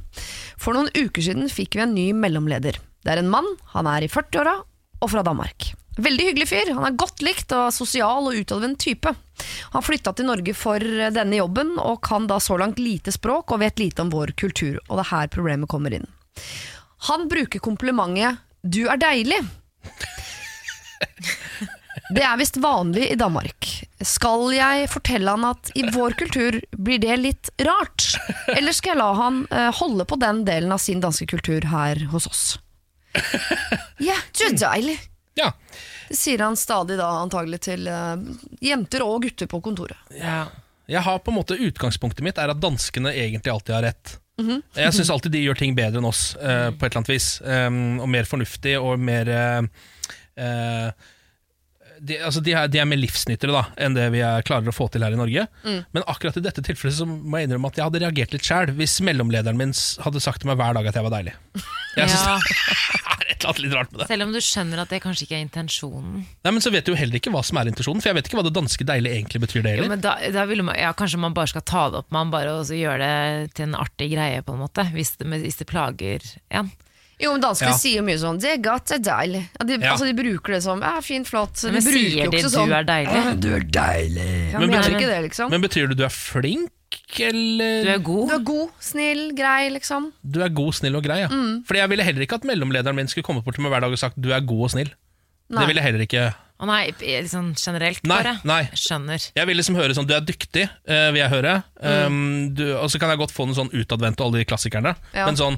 For 0.57 0.73
noen 0.73 0.89
uker 0.97 1.21
siden 1.21 1.51
fikk 1.51 1.77
vi 1.77 1.85
en 1.85 1.93
ny 1.93 2.07
mellomleder. 2.17 2.79
Det 3.01 3.13
er 3.13 3.21
en 3.21 3.29
mann, 3.29 3.47
han 3.75 3.89
er 3.89 4.05
i 4.05 4.09
40-åra 4.09 4.55
og 5.01 5.09
fra 5.09 5.23
Danmark. 5.25 5.71
Veldig 6.01 6.25
hyggelig 6.29 6.47
fyr, 6.47 6.71
han 6.73 6.85
er 6.87 6.97
godt 6.97 7.21
likt 7.25 7.51
og 7.53 7.73
sosial 7.75 8.29
og 8.29 8.37
utadvendt 8.37 8.79
type. 8.81 9.11
Han 9.75 9.85
flytta 9.85 10.13
til 10.15 10.29
Norge 10.29 10.53
for 10.57 10.81
denne 10.81 11.37
jobben 11.37 11.75
og 11.81 11.99
kan 12.07 12.29
da 12.31 12.39
så 12.41 12.57
langt 12.61 12.79
lite 12.79 13.11
språk 13.13 13.51
og 13.51 13.61
vet 13.61 13.81
lite 13.81 14.05
om 14.05 14.13
vår 14.13 14.33
kultur, 14.39 14.79
og 14.87 14.97
det 14.97 15.03
er 15.03 15.11
her 15.11 15.33
problemet 15.33 15.69
kommer 15.69 15.97
inn. 15.97 16.07
Han 17.11 17.27
bruker 17.29 17.59
komplimentet 17.59 18.39
'du 18.63 18.87
er 18.87 18.97
deilig'. 18.97 19.45
Det 22.11 22.23
er 22.27 22.37
visst 22.39 22.57
vanlig 22.59 23.05
i 23.13 23.15
Danmark. 23.19 23.67
Skal 24.03 24.49
jeg 24.55 24.89
fortelle 24.91 25.31
han 25.31 25.45
at 25.47 25.71
i 25.77 25.85
vår 25.93 26.15
kultur 26.19 26.57
blir 26.75 26.99
det 27.01 27.17
litt 27.21 27.51
rart? 27.63 28.09
Eller 28.57 28.75
skal 28.75 28.95
jeg 28.95 29.01
la 29.01 29.11
han 29.19 29.45
eh, 29.51 29.69
holde 29.79 30.07
på 30.09 30.17
den 30.19 30.43
delen 30.47 30.73
av 30.75 30.81
sin 30.83 31.03
danske 31.03 31.29
kultur 31.31 31.69
her 31.71 32.03
hos 32.11 32.27
oss? 32.27 32.43
Ja, 34.01 34.15
det 34.33 34.47
er 34.47 34.57
deilig. 34.57 34.97
Ja. 35.39 35.51
Det 36.09 36.17
sier 36.19 36.41
han 36.43 36.57
stadig 36.59 36.97
da 36.99 37.09
antagelig 37.21 37.61
til 37.67 37.87
eh, 37.87 38.15
jenter 38.63 39.05
og 39.05 39.21
gutter 39.27 39.47
på 39.51 39.61
kontoret. 39.63 39.99
Jeg 40.91 41.05
har 41.05 41.21
på 41.23 41.31
en 41.31 41.37
måte 41.37 41.55
Utgangspunktet 41.55 42.25
mitt 42.25 42.39
er 42.41 42.51
at 42.51 42.59
danskene 42.59 43.13
egentlig 43.13 43.53
alltid 43.53 43.75
har 43.77 43.87
rett. 43.91 44.17
Mhm. 44.41 44.61
Jeg 44.75 44.95
syns 44.95 45.11
alltid 45.13 45.35
de 45.35 45.43
gjør 45.45 45.59
ting 45.59 45.75
bedre 45.77 46.01
enn 46.01 46.07
oss, 46.07 46.33
uh, 46.41 46.71
på 46.73 46.85
et 46.85 46.89
eller 46.89 47.01
annet 47.01 47.13
vis. 47.13 47.29
Um, 47.45 47.99
og 48.01 48.09
mer 48.11 48.27
fornuftig 48.29 48.77
og 48.79 48.99
mer 48.99 49.29
uh, 49.31 49.67
eh, 50.41 51.09
de, 52.01 52.17
altså 52.25 52.41
de, 52.41 52.53
er, 52.57 52.69
de 52.71 52.79
er 52.81 52.87
mer 52.89 52.97
livsnyttere 52.99 53.53
da 53.53 53.61
enn 53.81 53.93
det 53.97 54.07
vi 54.15 54.23
er, 54.25 54.41
klarer 54.47 54.71
å 54.71 54.75
få 54.75 54.87
til 54.93 55.05
her 55.05 55.13
i 55.13 55.19
Norge. 55.19 55.45
Mm. 55.65 55.79
Men 55.93 56.05
akkurat 56.09 56.39
i 56.39 56.43
dette 56.43 56.63
tilfellet 56.65 56.97
så 56.97 57.05
må 57.07 57.37
jeg 57.39 57.49
innrømme 57.49 57.69
at 57.69 57.77
jeg 57.77 57.85
hadde 57.87 58.01
reagert 58.03 58.33
litt 58.35 58.47
sjæl 58.47 58.73
hvis 58.79 58.97
mellomlederen 59.05 59.59
min 59.59 59.73
hadde 60.05 60.23
sagt 60.23 60.41
til 60.41 60.49
meg 60.51 60.57
hver 60.61 60.77
dag 60.77 60.89
at 60.89 60.97
jeg 60.97 61.05
var 61.07 61.15
deilig. 61.19 61.35
Jeg 61.91 62.07
synes 62.07 62.21
Ja. 62.23 62.37
det 62.39 63.25
er 63.27 63.31
et 63.33 63.41
eller 63.43 63.49
annet 63.49 63.57
litt 63.65 63.73
rart 63.75 63.89
med 63.91 63.99
det. 63.99 64.05
Selv 64.07 64.23
om 64.23 64.29
du 64.31 64.37
skjønner 64.39 64.79
at 64.79 64.91
det 64.93 64.99
kanskje 65.03 65.25
ikke 65.25 65.35
er 65.35 65.41
intensjonen. 65.43 66.21
Nei, 66.23 66.53
men 66.55 66.63
så 66.63 66.71
vet 66.71 66.87
du 66.87 66.93
jo 66.93 66.95
heller 66.95 67.19
ikke 67.19 67.33
hva 67.33 67.41
som 67.43 67.59
er 67.59 67.67
intensjonen, 67.67 67.99
for 67.99 68.07
jeg 68.13 68.15
vet 68.15 68.29
ikke 68.29 68.37
hva 68.39 68.45
det 68.47 68.53
danske 68.55 68.87
deilig 68.87 69.11
egentlig 69.11 69.41
betyr. 69.43 69.59
det 69.65 69.73
heller 69.73 69.89
heller 69.89 69.97
men 69.97 70.05
da, 70.05 70.13
da 70.31 70.45
man, 70.63 70.77
ja, 70.79 70.93
Kanskje 70.95 71.19
man 71.19 71.35
bare 71.35 71.51
skal 71.51 71.65
ta 71.67 71.81
det 71.91 71.99
opp 71.99 72.07
med 72.15 72.21
han 72.23 72.31
bare 72.31 72.53
og 72.61 72.71
gjøre 72.71 73.01
det 73.03 73.51
til 73.59 73.67
en 73.67 73.75
artig 73.83 74.07
greie, 74.13 74.39
på 74.47 74.55
en 74.55 74.63
måte 74.63 74.87
hvis 74.95 75.17
det, 75.19 75.27
hvis 75.43 75.59
det 75.59 75.67
plager 75.67 76.23
en. 76.47 76.71
Jo, 77.21 77.31
men 77.35 77.41
Danskene 77.43 77.69
Ja. 77.71 77.77
sier 77.77 77.95
jo 78.01 78.03
mye 78.03 78.17
sånn 78.17 78.39
'det 78.41 78.49
er 78.51 78.61
godt, 78.65 78.85
det 78.87 78.97
er 78.99 79.11
deilig'. 79.11 79.45
Ja, 79.59 79.65
de, 79.65 79.73
Ja. 79.79 79.91
altså, 79.93 80.05
de 80.09 80.13
bruker 80.23 80.53
det 80.53 80.63
som 80.63 80.81
'ja, 80.81 80.99
fint, 81.01 81.27
flott'. 81.29 81.63
Men 81.65 81.73
de 81.75 81.81
sier 81.81 82.29
de 82.29 82.41
'du 82.41 82.49
sånn 82.49 82.71
er 82.73 82.83
deilig'? 82.83 83.13
«Ja, 83.25 83.33
Du 83.35 83.53
er 83.55 83.59
deilig. 83.61 84.51
Ja, 84.51 84.59
Men 84.59 84.69
mener 84.69 84.83
betyr- 84.83 84.95
ikke 84.97 85.07
det, 85.07 85.21
liksom. 85.29 85.49
Men 85.51 85.61
betyr 85.61 85.87
det 85.89 85.97
du 85.97 86.03
er 86.03 86.09
flink, 86.09 86.71
eller 87.19 87.83
Du 87.85 87.89
er 87.91 87.99
god. 87.99 88.29
Du 88.29 88.35
er 88.35 88.43
god, 88.43 88.69
snill, 88.79 89.31
grei, 89.35 89.69
liksom. 89.69 90.11
Du 90.29 90.41
er 90.41 90.49
god, 90.49 90.73
snill 90.73 90.95
og 90.95 91.03
grei, 91.03 91.19
ja. 91.21 91.27
Mm. 91.27 91.63
Fordi 91.65 91.77
jeg 91.79 91.89
ville 91.89 92.03
heller 92.03 92.21
ikke 92.25 92.33
at 92.35 92.43
mellomlederen 92.43 92.95
min 92.95 93.07
skulle 93.07 93.23
komme 93.23 93.43
bort 93.43 93.55
til 93.55 93.63
meg 93.63 93.71
hver 93.71 93.81
dag 93.81 93.91
og 93.91 93.99
sagt 93.99 94.19
du 94.19 94.31
er 94.31 94.41
god 94.41 94.63
og 94.63 94.71
snill. 94.71 94.91
Nei. 95.49 95.59
Det 95.59 95.67
ville 95.67 95.81
jeg 95.81 95.91
heller 95.91 96.05
ikke. 96.07 96.35
Å 96.61 96.65
nei, 96.67 96.91
liksom 97.01 97.55
generelt 97.55 98.03
Nei, 98.05 98.21
bare. 98.23 98.39
nei. 98.45 98.69
Skjønner. 98.73 99.31
Jeg 99.35 99.47
vil 99.47 99.57
liksom 99.57 99.75
høre 99.75 99.93
sånn 99.95 100.05
du 100.07 100.13
er 100.13 100.21
dyktig, 100.21 100.69
uh, 100.87 101.11
vil 101.11 101.21
jeg 101.21 101.29
høre. 101.31 101.63
Mm. 101.83 102.05
Um, 102.05 102.53
du, 102.53 102.75
og 102.77 102.89
så 102.89 102.99
kan 102.99 103.09
jeg 103.09 103.17
godt 103.17 103.31
få 103.33 103.47
noe 103.47 103.55
sånn 103.55 103.71
utadvendt 103.73 104.21
og 104.21 104.27
alle 104.33 104.43
de 104.43 104.45
klassikerne. 104.45 104.95
Ja. 105.13 105.25
Men 105.25 105.35
sånn 105.35 105.57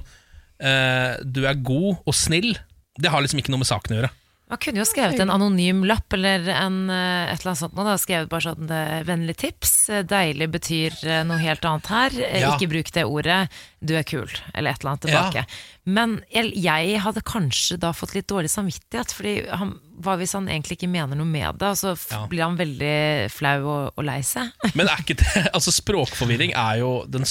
eh, 0.60 1.16
du 1.24 1.46
er 1.48 1.56
god 1.64 2.04
og 2.06 2.14
snill, 2.18 2.54
det 3.00 3.10
har 3.10 3.22
liksom 3.26 3.40
ikke 3.42 3.50
noe 3.54 3.64
med 3.64 3.68
saken 3.72 3.96
å 3.96 4.02
gjøre. 4.02 4.12
Man 4.54 4.60
kunne 4.62 4.84
jo 4.84 4.86
skrevet 4.86 5.18
en 5.24 5.32
anonym 5.34 5.80
lapp 5.88 6.14
eller 6.14 6.44
en, 6.52 6.76
eh, 6.92 7.32
et 7.32 7.40
eller 7.42 7.54
annet 7.56 7.62
sånt. 7.64 7.74
Noe, 7.74 7.86
Da. 7.88 7.96
Skrevet 7.98 8.30
bare 8.30 8.42
sånn 8.54 8.68
'vennlig 9.08 9.36
tips', 9.40 10.06
'deilig' 10.06 10.52
betyr 10.52 10.92
eh, 11.10 11.24
noe 11.24 11.40
helt 11.40 11.64
annet 11.66 11.88
her. 11.88 12.12
Ja. 12.12 12.52
Ikke 12.54 12.70
bruk 12.70 12.92
det 12.92 13.04
ordet, 13.08 13.50
'du 13.82 13.96
er 13.98 14.04
kul', 14.04 14.30
eller 14.54 14.70
et 14.72 14.80
eller 14.84 14.92
annet 14.92 15.02
tilbake. 15.08 15.36
Ja. 15.42 15.46
Men 15.88 16.22
jeg, 16.32 17.00
hadde 17.02 17.24
kanskje 17.24 17.80
da 17.80 17.92
fått 17.94 18.14
litt 18.14 18.28
dårlig 18.28 18.52
samvittighet, 18.52 19.12
Fordi 19.16 19.48
han, 19.50 19.80
hva 20.00 20.18
hvis 20.20 20.34
han 20.34 20.46
egentlig 20.48 20.78
ikke 20.78 20.90
mener 20.92 21.16
noe 21.16 21.26
med 21.26 21.58
det? 21.58 21.68
Og 21.74 21.76
så 21.78 21.92
f- 21.94 22.12
Ja. 22.12 22.28
blir 22.28 22.44
han 22.44 22.58
veldig 22.58 23.32
flau 23.32 23.66
og, 23.66 23.94
og 23.98 24.04
lei 24.06 24.22
seg. 24.22 24.52
Men 24.76 24.88
er 24.88 24.98
ikke 25.02 25.18
det 25.18 25.50
Altså 25.56 25.72
språkforvirring 25.74 26.54
er 26.54 26.78
jo 26.80 27.06
den 27.10 27.24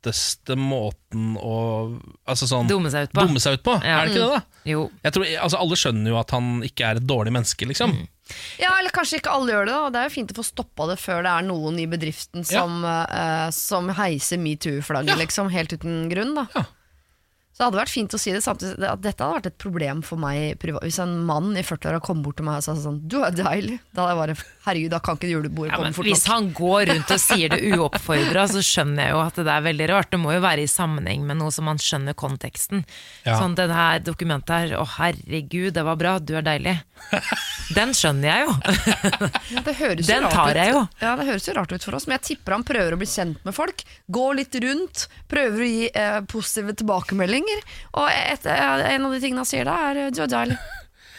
søteste 0.00 0.56
måten 0.56 1.36
å 1.36 1.98
altså 2.28 2.46
sånn, 2.48 2.68
Dumme 2.68 2.90
seg 2.90 3.08
ut 3.08 3.12
på. 3.12 3.26
Seg 3.40 3.58
ut 3.58 3.64
på. 3.64 3.74
Ja. 3.84 4.00
Er 4.00 4.08
det 4.08 4.14
ikke 4.14 4.24
det, 4.24 4.38
da? 4.38 4.62
Jo. 4.64 4.86
Tror, 5.12 5.26
altså, 5.44 5.60
alle 5.60 5.76
skjønner 5.76 6.10
jo 6.10 6.18
at 6.20 6.30
han 6.30 6.62
ikke 6.64 6.86
er 6.88 7.00
et 7.00 7.06
dårlig 7.06 7.32
menneske, 7.32 7.68
liksom. 7.68 7.92
Mm. 7.92 8.08
Ja, 8.62 8.76
eller 8.78 8.90
kanskje 8.94 9.18
ikke 9.18 9.32
alle 9.34 9.52
gjør 9.52 9.66
det. 9.66 9.74
da 9.74 9.90
Det 9.90 10.00
er 10.00 10.08
jo 10.08 10.14
fint 10.14 10.32
å 10.32 10.38
få 10.38 10.46
stoppa 10.46 10.86
det 10.86 10.98
før 11.02 11.24
det 11.26 11.32
er 11.32 11.46
noen 11.48 11.78
i 11.82 11.86
bedriften 11.90 12.46
som, 12.46 12.84
eh, 12.84 13.48
som 13.50 13.88
heiser 13.98 14.38
metoo-flagget, 14.38 15.18
liksom, 15.18 15.50
helt 15.50 15.72
uten 15.74 16.08
grunn. 16.12 16.34
da 16.38 16.46
Ja. 16.54 16.64
Så 17.60 17.66
det 17.66 17.74
hadde 17.74 17.80
vært 17.82 17.92
fint 17.92 18.14
å 18.16 18.18
si 18.20 18.32
det 18.32 18.38
samtidig 18.40 18.86
at 18.88 19.00
dette 19.04 19.20
hadde 19.20 19.36
vært 19.36 19.46
et 19.50 19.56
problem 19.60 19.98
for 20.00 20.16
meg 20.16 20.54
privat. 20.62 20.80
Hvis 20.86 20.96
en 21.02 21.10
mann 21.28 21.50
i 21.60 21.60
40-åra 21.60 21.98
kom 22.00 22.22
bort 22.24 22.38
til 22.40 22.46
meg 22.46 22.56
og 22.56 22.64
sa 22.64 22.72
sånn 22.72 23.02
'du 23.04 23.18
er 23.20 23.34
deilig', 23.36 23.76
da 23.92 24.06
hadde 24.06 24.14
jeg 24.14 24.20
bare 24.22 24.36
Herregud, 24.64 24.90
da 24.92 25.00
kan 25.00 25.16
ikke 25.16 25.28
julebordet 25.28 25.72
Ja, 25.72 25.76
komme 25.76 25.92
fort 25.96 26.06
hvis 26.08 26.24
han 26.28 26.48
går 26.56 26.86
rundt 26.88 27.10
og 27.12 27.20
sier 27.20 27.52
det 27.52 27.60
uoppfordra, 27.76 28.46
så 28.48 28.60
skjønner 28.64 29.02
jeg 29.04 29.12
jo 29.12 29.20
at 29.20 29.34
det 29.40 29.52
er 29.52 29.62
veldig 29.64 29.88
rart. 29.92 30.10
Det 30.10 30.20
må 30.20 30.32
jo 30.32 30.40
være 30.40 30.64
i 30.64 30.68
sammenheng 30.68 31.24
med 31.28 31.36
noe 31.40 31.52
som 31.52 31.64
man 31.68 31.76
skjønner 31.80 32.16
konteksten. 32.16 32.84
Ja. 33.24 33.36
Sånn 33.40 33.54
det 33.56 33.68
her 33.72 34.00
dokumentet 34.04 34.52
her, 34.70 34.74
å 34.80 34.84
herregud, 34.96 35.72
det 35.76 35.84
var 35.84 35.96
bra, 36.00 36.18
du 36.18 36.36
er 36.36 36.44
deilig. 36.44 36.78
Den 37.76 37.92
skjønner 37.96 38.28
jeg 38.28 38.46
jo. 38.46 38.56
Ja, 39.50 39.60
det 39.66 39.74
høres 39.80 40.06
jo 40.06 40.12
Den 40.12 40.24
rart 40.24 40.32
tar 40.36 40.50
ut. 40.50 40.56
jeg 40.60 40.72
jo. 40.74 40.80
Ja, 41.02 41.12
det 41.18 41.26
høres 41.26 41.46
jo 41.48 41.54
rart 41.56 41.72
ut 41.72 41.84
for 41.84 41.96
oss, 41.96 42.06
men 42.06 42.16
jeg 42.18 42.36
tipper 42.36 42.54
han 42.54 42.64
prøver 42.64 42.94
å 42.94 42.98
bli 43.00 43.08
kjent 43.10 43.40
med 43.44 43.54
folk. 43.56 43.82
Gå 44.12 44.26
litt 44.38 44.54
rundt, 44.62 45.06
prøver 45.30 45.64
å 45.64 45.68
gi 45.68 45.88
eh, 45.90 46.20
positive 46.30 46.74
tilbakemeldinger. 46.78 47.49
Og 47.94 48.08
et, 48.10 48.46
eh, 48.46 48.94
en 48.94 49.06
av 49.06 49.12
de 49.12 49.20
tingene 49.20 49.42
han 49.44 49.48
sier 49.48 49.64
da, 49.64 49.76
er 49.90 49.96
eh, 50.06 50.10
'du 50.10 50.22
er 50.22 50.26
deilig'. 50.34 50.58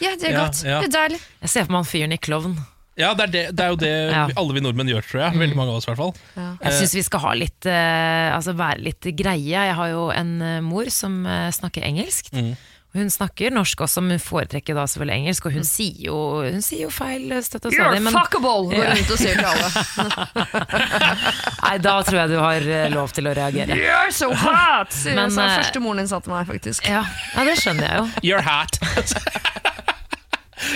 Ja, 0.01 0.15
det 0.15 0.23
er 0.29 0.31
Ja, 0.33 0.45
godt. 0.45 0.63
ja. 0.65 0.79
Du 0.81 0.85
er 0.87 0.93
deilig. 0.97 1.19
Jeg 1.41 1.49
ser 1.49 1.65
for 1.65 1.71
meg 1.71 1.83
han 1.85 1.91
fyren 1.91 2.13
i 2.13 2.17
Klovn. 2.17 2.55
Ja, 2.97 3.13
det 3.13 3.23
er, 3.23 3.31
det, 3.31 3.55
det 3.55 3.63
er 3.65 3.69
jo 3.69 3.75
det 3.79 4.11
Ja. 4.11 4.27
alle 4.35 4.53
vi 4.53 4.59
nordmenn 4.61 4.89
gjør, 4.89 5.01
tror 5.07 5.21
jeg. 5.21 5.39
Veldig 5.39 5.55
mange 5.55 5.69
av 5.71 5.75
oss, 5.77 5.85
i 5.87 5.91
hvert 5.91 5.97
fall. 5.97 6.13
Jeg 6.61 6.73
syns 6.73 6.93
vi 6.95 7.01
skal 7.03 7.19
ha 7.23 7.33
litt, 7.33 7.65
eh, 7.65 8.35
altså 8.35 8.53
være 8.57 8.81
litt 8.83 9.01
greie. 9.15 9.47
Jeg 9.47 9.75
har 9.75 9.87
jo 9.89 10.09
en 10.11 10.63
mor 10.63 10.89
som 10.89 11.23
snakker 11.51 11.81
engelsk. 11.83 12.31
Mm. 12.33 12.55
Hun 12.93 13.07
snakker 13.09 13.53
norsk 13.55 13.79
også, 13.85 14.01
men 14.03 14.17
hun 14.17 14.19
foretrekker 14.19 14.75
da 14.75 14.83
selvfølgelig 14.83 15.15
engelsk. 15.21 15.45
Og 15.47 15.53
hun 15.55 15.63
sier 15.63 16.01
jo, 16.09 16.15
hun 16.43 16.61
sier 16.65 16.81
jo 16.85 16.89
feil 16.91 17.31
eh, 17.31 17.39
støtt 17.45 17.65
og 17.69 17.71
You're 17.71 17.87
stadig. 17.87 18.01
men- 18.03 18.13
fuckable, 18.17 18.65
går 18.67 18.83
Ja. 18.83 18.89
rundt 18.97 19.11
og 19.11 19.17
sier 19.21 19.35
til 19.39 19.47
alle. 19.47 19.69
Nei, 21.63 21.77
da 21.87 21.95
tror 22.03 22.19
jeg 22.19 22.29
du 22.33 22.37
har 22.41 22.67
eh, 22.67 22.89
lov 22.91 23.13
til 23.15 23.31
å 23.31 23.35
reagere. 23.37 23.77
You're 23.79 24.11
so 24.11 24.31
hot! 24.35 24.91
Sier 25.01 25.15
Men, 25.15 25.31
sa 25.31 25.47
eh, 25.47 25.57
første 25.63 25.79
moren 25.83 26.03
din 26.03 26.11
sa 26.11 26.19
til 26.19 26.33
meg, 26.35 26.47
faktisk. 26.51 26.83
Ja, 26.91 27.05
ja 27.35 27.47
det 27.47 27.55
skjønner 27.63 27.87
jeg 27.87 27.95
jo. 27.97 28.33
You're 28.33 28.43
hat. 28.43 28.75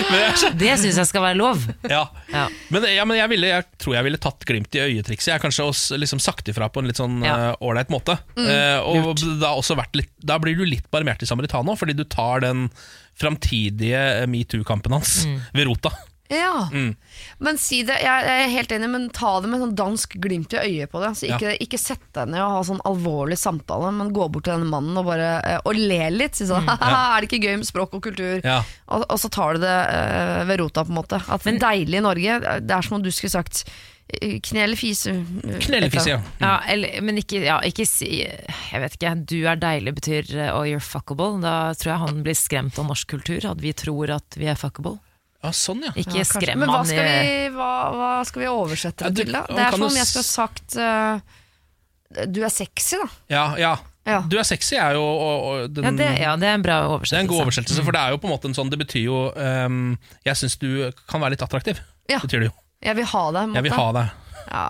men 0.09 0.19
jeg, 0.21 0.51
Det 0.61 0.73
syns 0.81 0.99
jeg 1.01 1.09
skal 1.09 1.25
være 1.25 1.39
lov. 1.39 1.61
ja. 1.89 2.03
Ja. 2.33 2.45
Men, 2.73 2.87
ja, 2.89 3.05
men 3.07 3.19
jeg, 3.19 3.31
ville, 3.31 3.51
jeg 3.53 3.67
tror 3.81 3.97
jeg 3.97 4.07
ville 4.07 4.21
tatt 4.21 4.45
glimt 4.49 4.75
i 4.77 4.83
øyetrikset. 4.83 5.29
Jeg 5.31 5.37
har 5.37 5.43
kanskje 5.45 5.67
også 5.69 5.99
liksom 6.01 6.21
sagt 6.23 6.49
ifra 6.51 6.69
på 6.71 6.81
en 6.83 6.89
litt 6.91 6.99
sånn 7.01 7.21
Ja. 7.25 7.53
uh, 7.53 7.55
måte. 7.93 7.93
måte. 7.93 8.17
uh, 8.39 8.79
og 8.85 9.21
da, 9.41 9.53
litt, 9.97 10.11
da 10.19 10.39
blir 10.41 10.57
du 10.57 10.65
litt 10.67 10.89
barmhjertig 10.93 11.29
samaritan 11.29 11.69
òg, 11.71 11.79
fordi 11.81 11.97
du 11.97 12.03
tar 12.09 12.43
den 12.45 12.67
framtidige 13.15 14.25
metoo-kampen 14.27 14.91
hans 14.97 15.21
ved 15.55 15.69
rota. 15.69 15.93
Ja. 16.27 16.69
Mm. 16.73 16.95
Men 17.37 17.57
si 17.61 17.83
det, 17.85 17.99
jeg 18.01 18.29
er 18.31 18.49
helt 18.49 18.71
enig, 18.73 18.87
men 18.89 19.07
ta 19.13 19.35
det 19.43 19.49
med 19.51 19.61
sånn 19.61 19.75
dansk 19.77 20.15
glimt 20.21 20.55
i 20.55 20.61
øyet 20.63 20.91
på 20.91 21.01
det. 21.03 21.11
Så 21.19 21.27
ikke, 21.29 21.51
Ja. 21.53 21.57
ikke 21.61 21.79
sett 21.81 22.05
deg 22.17 22.31
ned 22.33 22.41
og 22.41 22.53
ha 22.55 22.61
sånn 22.65 22.81
alvorlig 22.89 23.37
samtale, 23.37 23.91
men 23.93 24.13
gå 24.15 24.25
bort 24.33 24.47
til 24.47 24.55
denne 24.57 24.69
mannen 24.71 24.97
og 24.97 25.05
bare 25.05 25.29
eh, 25.45 25.59
Og 25.65 25.77
le 25.77 26.09
litt. 26.09 26.35
Si 26.35 26.47
sånn 26.49 26.65
«Haha, 26.69 27.17
Er 27.17 27.21
det 27.21 27.29
ikke 27.29 27.45
gøy 27.45 27.57
med 27.61 27.69
språk 27.69 27.93
og 27.93 28.03
kultur? 28.07 28.41
Ja. 28.43 28.63
Og, 28.87 29.05
og 29.09 29.19
så 29.21 29.29
tar 29.29 29.55
du 29.55 29.65
det 29.65 29.75
uh, 29.89 30.45
ved 30.49 30.59
rota, 30.63 30.85
på 30.85 30.93
en 30.93 30.99
måte. 31.01 31.21
At 31.21 31.45
deilig 31.45 31.99
i 32.01 32.05
Norge, 32.05 32.39
det 32.65 32.73
er 32.73 32.81
som 32.85 32.97
om 32.97 33.05
du 33.05 33.11
skulle 33.13 33.33
sagt 33.35 33.63
eh, 34.09 34.39
kne 34.41 34.65
eller 34.65 34.79
fise. 34.79 35.13
Kne 35.61 35.77
eller 35.77 35.93
fise, 35.93 36.15
ja. 36.15 36.19
Ja, 36.41 36.57
eller, 36.73 37.01
men 37.05 37.21
ikke, 37.21 37.43
ja, 37.45 37.59
ikke 37.65 37.85
si 37.89 38.23
Jeg 38.25 38.81
vet 38.81 38.97
ikke, 38.97 39.13
du 39.29 39.39
er 39.45 39.61
deilig 39.61 39.95
betyr 40.01 40.33
oh 40.49 40.65
you're 40.65 40.81
fuckable. 40.83 41.37
Da 41.45 41.75
tror 41.77 41.93
jeg 41.93 42.03
han 42.07 42.23
blir 42.25 42.37
skremt 42.37 42.81
av 42.81 42.89
norsk 42.89 43.13
kultur, 43.13 43.45
at 43.53 43.61
vi 43.61 43.73
tror 43.77 44.17
at 44.17 44.37
vi 44.41 44.49
er 44.49 44.57
fuckable. 44.59 44.97
Ja, 45.45 45.53
sånn, 45.55 45.83
ja. 45.85 45.93
Ikke 45.95 46.19
Ja, 46.19 46.27
skrem 46.27 46.61
Men 46.63 46.71
hva 46.73 46.83
skal, 46.89 47.05
vi, 47.05 47.33
hva, 47.55 47.71
hva 47.95 48.11
skal 48.25 48.41
vi 48.45 48.51
oversette 48.51 49.05
Ja, 49.05 49.09
det 49.13 49.15
du- 49.15 49.23
til, 49.29 49.35
da? 49.37 49.43
Det 49.49 49.61
er 49.61 49.69
kan 49.75 49.79
som 49.79 49.87
om 49.87 49.99
jeg 49.99 50.09
skulle 50.09 50.29
sagt 50.29 50.77
uh, 50.81 52.25
Du 52.33 52.41
er 52.43 52.53
sexy, 52.53 52.97
da. 53.01 53.07
Ja, 53.29 53.45
ja. 53.61 53.75
Ja. 54.05 54.19
Du 54.29 54.35
er 54.37 54.45
sexy 54.45 54.75
er 54.77 54.93
jo 54.93 55.01
og, 55.01 55.45
og 55.49 55.71
den, 55.73 55.87
ja 55.87 55.91
det, 55.97 56.09
ja, 56.21 56.35
det 56.37 56.45
er 56.51 56.59
en 56.59 56.65
bra 56.65 56.75
Det 57.01 57.13
er 57.15 57.23
en 57.23 57.29
god 57.31 57.47
oversettelse, 57.47 57.81
for 57.87 57.95
det 57.95 58.01
er 58.03 58.13
jo 58.13 58.19
på 58.21 58.27
en 58.29 58.33
måte 58.35 58.45
en 58.51 58.53
sånn 58.57 58.69
Det 58.69 58.77
betyr 58.83 59.07
jo 59.07 59.21
um, 59.33 59.95
Jeg 60.27 60.37
syns 60.37 60.59
du 60.61 60.91
kan 61.09 61.23
være 61.23 61.33
litt 61.33 61.41
attraktiv. 61.45 61.81
Ja. 62.11 62.19
Betyr 62.21 62.43
det 62.45 62.51
jo. 62.51 62.55
Jeg 62.85 62.99
vil 62.99 63.07
ha 63.09 63.23
deg. 63.33 63.55
Jeg 63.57 63.65
vil 63.65 63.73
ha 63.73 63.85
deg. 63.97 64.11
Ja, 64.45 64.65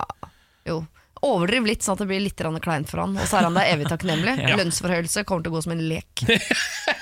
jo. 0.70 0.78
Overdriv 1.24 1.64
litt, 1.64 1.84
sånn 1.84 1.96
at 1.96 2.02
det 2.04 2.08
blir 2.10 2.20
litt 2.20 2.42
kleint 2.62 2.90
for 2.90 3.00
han. 3.00 3.14
Og 3.16 3.28
så 3.28 3.38
er 3.38 3.46
han 3.48 3.56
der 3.56 3.72
evig 3.72 3.88
takknemlig. 3.92 4.36
Ja. 4.46 4.54
Lønnsforhøyelse 4.60 5.24
kommer 5.26 5.42
til 5.46 5.52
å 5.52 5.56
gå 5.56 5.62
som 5.64 5.72
en 5.76 5.84
lek. 5.88 6.26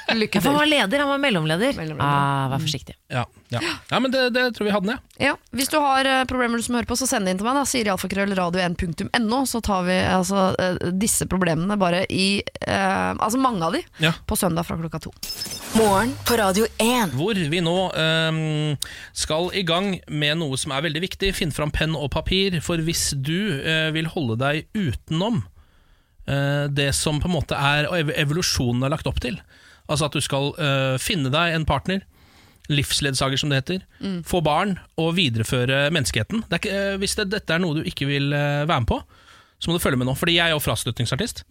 Ja, 0.05 0.13
Lykke 0.21 0.41
for 0.43 0.53
han 0.53 0.59
var 0.61 0.69
leder, 0.69 1.01
han 1.01 1.09
var 1.09 1.21
mellomleder. 1.23 1.73
Mellomleder. 1.79 2.05
Ah, 2.05 2.51
vær 2.53 2.61
forsiktig. 2.61 2.93
Ja, 3.09 3.23
ja. 3.49 3.63
ja 3.89 4.01
men 4.05 4.13
det, 4.13 4.27
det 4.37 4.43
tror 4.53 4.69
vi 4.69 4.75
hadde 4.75 4.91
den, 4.91 4.99
ja. 5.17 5.31
Ja, 5.31 5.33
hvis 5.57 5.71
du 5.73 5.79
har 5.81 6.05
uh, 6.05 6.19
problemer 6.29 6.61
du 6.61 6.67
som 6.67 6.77
hører 6.77 6.89
på, 6.91 6.99
så 7.01 7.09
send 7.09 7.25
det 7.25 7.33
inn 7.33 7.41
til 7.41 7.49
meg. 7.49 7.57
da 7.57 7.65
Sier 7.69 7.89
alfakrøll 7.95 8.37
radio1.no, 8.37 9.41
så 9.49 9.63
tar 9.65 9.87
vi 9.89 9.97
altså, 10.05 10.51
eh, 10.61 10.93
disse 10.93 11.25
problemene 11.31 11.79
bare 11.81 12.05
i 12.13 12.43
uh, 12.69 13.17
Altså 13.17 13.41
mange 13.41 13.65
av 13.65 13.79
de 13.79 13.81
Ja. 14.05 14.13
på 14.29 14.37
søndag 14.37 14.69
fra 14.69 14.77
klokka 14.77 15.01
to. 15.09 15.15
Morgen 15.75 16.13
på 16.29 16.37
Radio 16.39 16.67
1. 16.79 17.15
Hvor 17.19 17.35
vi 17.51 17.61
nå 17.65 17.73
ehm, 17.99 18.77
skal 19.17 19.49
i 19.59 19.65
gang 19.67 19.97
med 20.07 20.39
noe 20.39 20.59
som 20.61 20.73
er 20.75 20.85
veldig 20.87 21.03
viktig. 21.03 21.33
Finn 21.35 21.53
fram 21.55 21.73
penn 21.75 21.97
og 21.99 22.13
papir, 22.15 22.61
for 22.63 22.79
hvis 22.87 23.09
du 23.19 23.59
eh, 23.59 23.89
vil 23.95 24.07
holde 24.13 24.37
deg 24.41 24.69
utenom 24.79 25.41
eh, 26.31 26.67
det 26.71 26.93
som 26.95 27.19
på 27.23 27.27
en 27.31 27.35
måte 27.41 27.59
er 27.59 27.89
og 27.91 27.99
ev- 28.05 28.15
evolusjonen 28.23 28.87
er 28.87 28.95
lagt 28.95 29.11
opp 29.11 29.19
til, 29.25 29.41
altså 29.91 30.07
at 30.09 30.15
du 30.15 30.23
skal 30.25 30.53
eh, 30.63 30.95
finne 31.03 31.33
deg 31.35 31.57
en 31.59 31.67
partner, 31.69 32.05
livsledsager 32.71 33.37
som 33.43 33.51
det 33.53 33.59
heter, 33.61 33.83
få 34.25 34.39
barn 34.47 34.79
og 34.97 35.11
videreføre 35.19 35.89
menneskeheten. 35.93 36.47
Det 36.49 36.55
er 36.57 36.63
ikke, 36.63 36.79
eh, 36.95 36.97
hvis 37.03 37.19
det, 37.19 37.27
dette 37.35 37.59
er 37.59 37.61
noe 37.67 37.81
du 37.83 37.91
ikke 37.91 38.07
vil 38.09 38.31
eh, 38.33 38.63
være 38.71 38.85
med 38.87 38.93
på, 38.95 39.03
så 39.63 39.71
må 39.71 39.77
du 39.79 39.83
følge 39.83 39.97
med 40.01 40.09
nå, 40.11 40.15
fordi 40.19 40.35
jeg 40.37 40.51
er 40.51 40.53
jo 40.53 40.61
frastøtningsartist. 40.61 41.45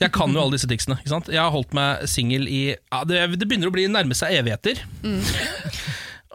Jeg 0.00 0.10
kan 0.14 0.32
jo 0.34 0.40
alle 0.42 0.56
disse 0.56 0.68
triksene. 0.70 0.96
Ikke 0.98 1.12
sant? 1.12 1.30
Jeg 1.30 1.42
har 1.42 1.52
holdt 1.54 1.76
meg 1.76 2.06
singel 2.10 2.48
i 2.50 2.62
ja, 2.74 3.04
det, 3.06 3.22
det 3.38 3.46
begynner 3.46 3.70
å 3.70 3.74
bli 3.76 3.86
nærme 3.92 4.16
seg 4.18 4.34
evigheter. 4.40 4.82
Mm. 5.04 5.20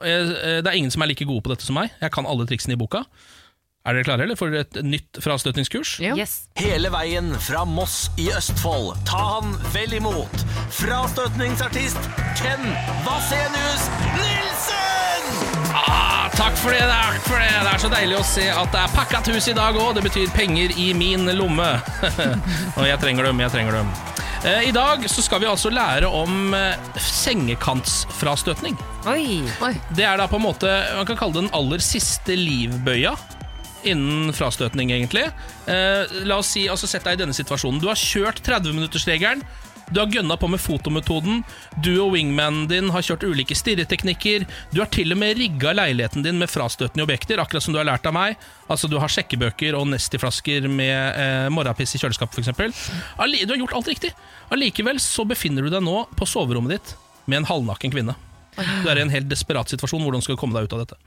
Det 0.02 0.66
er 0.66 0.78
ingen 0.78 0.94
som 0.94 1.04
er 1.04 1.12
like 1.12 1.28
gode 1.28 1.44
på 1.46 1.52
dette 1.52 1.68
som 1.68 1.76
meg. 1.78 1.92
Jeg 2.02 2.16
kan 2.16 2.30
alle 2.30 2.48
triksene 2.50 2.78
i 2.78 2.80
boka. 2.80 3.04
Er 3.82 3.98
dere 3.98 4.06
klare 4.06 4.26
eller, 4.28 4.38
for 4.38 4.54
et 4.54 4.78
nytt 4.86 5.18
frastøtningskurs? 5.26 5.96
Ja. 6.06 6.14
Yes. 6.18 6.44
Hele 6.62 6.92
veien 6.94 7.34
fra 7.42 7.64
Moss 7.66 8.12
i 8.22 8.30
Østfold. 8.30 8.94
Ta 9.10 9.40
han 9.40 9.56
vel 9.74 9.98
imot. 9.98 10.46
Frastøtningsartist 10.78 12.12
Ken 12.38 12.70
Vasenius 13.08 13.90
Nilsen! 14.14 14.31
Takk 16.42 16.56
for 16.58 16.74
det, 16.74 16.82
takk 16.90 17.26
for 17.28 17.38
det. 17.38 17.50
Det 17.54 17.70
er 17.70 17.82
så 17.84 17.90
deilig 17.92 18.16
å 18.18 18.22
se 18.26 18.48
at 18.50 18.72
det 18.74 18.80
er 18.82 18.94
pakket 18.96 19.28
hus 19.30 19.46
i 19.52 19.54
dag 19.54 19.76
òg. 19.78 19.92
Det 19.94 20.02
betyr 20.08 20.32
penger 20.34 20.72
i 20.74 20.88
min 20.98 21.30
lomme. 21.38 21.68
Og 22.80 22.88
jeg 22.88 22.98
trenger 23.04 23.28
dem, 23.30 23.44
jeg 23.44 23.54
trenger 23.54 23.78
dem. 23.78 23.92
Eh, 24.50 24.64
I 24.66 24.72
dag 24.74 25.06
så 25.06 25.22
skal 25.22 25.44
vi 25.44 25.50
altså 25.52 25.70
lære 25.70 26.10
om 26.10 26.56
eh, 26.58 26.98
sengekantsfrastøtning. 26.98 28.80
Oi. 29.06 29.76
Det 29.94 30.08
er 30.08 30.18
da 30.18 30.26
på 30.32 30.40
en 30.40 30.48
måte 30.48 30.72
Man 30.96 31.06
kan 31.10 31.20
kalle 31.20 31.38
det 31.38 31.44
den 31.44 31.54
aller 31.58 31.86
siste 31.86 32.34
livbøya 32.34 33.14
innen 33.86 34.34
frastøtning, 34.34 34.92
egentlig. 34.94 35.28
Eh, 35.70 36.26
la 36.26 36.42
oss 36.42 36.56
si, 36.56 36.66
altså 36.70 36.90
Sett 36.90 37.06
deg 37.06 37.20
i 37.20 37.22
denne 37.22 37.38
situasjonen. 37.38 37.82
Du 37.82 37.90
har 37.90 38.02
kjørt 38.02 38.42
30-minuttersregelen. 38.46 39.46
Du 39.92 40.00
har 40.00 40.08
gønna 40.08 40.38
på 40.40 40.48
med 40.48 40.62
fotometoden. 40.64 41.42
Du 41.84 41.92
og 42.00 42.14
wingmanen 42.16 42.64
din 42.72 42.90
har 42.94 43.04
kjørt 43.04 43.26
ulike 43.28 43.56
stirreteknikker. 43.60 44.46
Du 44.72 44.80
har 44.80 44.90
til 44.94 45.12
og 45.12 45.20
med 45.20 45.36
rigga 45.40 45.74
leiligheten 45.76 46.24
din 46.24 46.40
med 46.40 46.52
frastøtende 46.52 47.04
objekter, 47.04 47.42
akkurat 47.44 47.66
som 47.66 47.76
du 47.76 47.82
har 47.82 47.90
lært 47.90 48.08
av 48.08 48.16
meg. 48.16 48.40
Altså 48.72 48.88
Du 48.88 48.98
har 49.02 49.12
sjekkebøker 49.12 49.76
og 49.76 49.90
Nesti-flasker 49.92 50.70
med 50.72 50.96
eh, 50.96 51.50
morrapiss 51.52 51.98
i 51.98 52.02
kjøleskapet, 52.02 52.40
f.eks. 52.40 52.90
Du 53.20 53.54
har 53.54 53.60
gjort 53.60 53.76
alt 53.76 53.92
riktig. 53.92 54.14
Allikevel 54.52 55.00
så 55.04 55.28
befinner 55.28 55.68
du 55.68 55.74
deg 55.74 55.84
nå 55.84 56.06
på 56.16 56.28
soverommet 56.30 56.78
ditt 56.78 56.96
med 57.28 57.42
en 57.42 57.50
halvnaken 57.52 57.92
kvinne. 57.92 58.16
Du 58.56 58.88
er 58.92 59.00
i 59.00 59.04
en 59.04 59.12
helt 59.12 59.30
desperat 59.32 59.72
situasjon. 59.72 60.04
Hvordan 60.04 60.24
skal 60.24 60.36
du 60.36 60.42
komme 60.42 60.56
deg 60.56 60.68
ut 60.68 60.76
av 60.76 60.86
dette? 60.86 60.98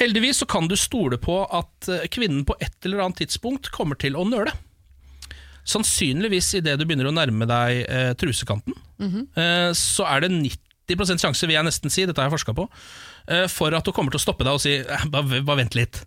Heldigvis 0.00 0.42
så 0.42 0.48
kan 0.48 0.68
du 0.68 0.76
stole 0.80 1.20
på 1.20 1.42
at 1.44 1.92
eh, 1.92 2.08
kvinnen 2.12 2.44
på 2.48 2.56
et 2.60 2.88
eller 2.88 3.04
annet 3.04 3.20
tidspunkt 3.24 3.72
kommer 3.74 4.00
til 4.00 4.16
å 4.16 4.24
nøle. 4.28 4.52
Sannsynligvis 5.68 6.54
idet 6.60 6.78
du 6.80 6.86
begynner 6.86 7.10
å 7.10 7.14
nærme 7.14 7.46
deg 7.48 7.84
eh, 7.84 8.12
trusekanten, 8.18 8.74
eh, 9.36 9.70
så 9.76 10.06
er 10.08 10.24
det 10.24 10.32
90 10.32 11.20
sjanse, 11.20 11.46
vil 11.46 11.54
jeg 11.54 11.66
nesten 11.66 11.90
si, 11.92 12.06
dette 12.06 12.18
har 12.18 12.30
jeg 12.30 12.34
forska 12.38 12.54
på, 12.56 12.66
eh, 13.28 13.46
for 13.48 13.74
at 13.76 13.84
du 13.84 13.92
kommer 13.92 14.10
til 14.10 14.18
å 14.18 14.24
stoppe 14.24 14.44
deg 14.46 14.56
og 14.56 14.62
si 14.62 14.78
eh, 14.80 15.06
bare, 15.12 15.42
bare 15.46 15.62
vent 15.62 15.76
litt. 15.78 16.02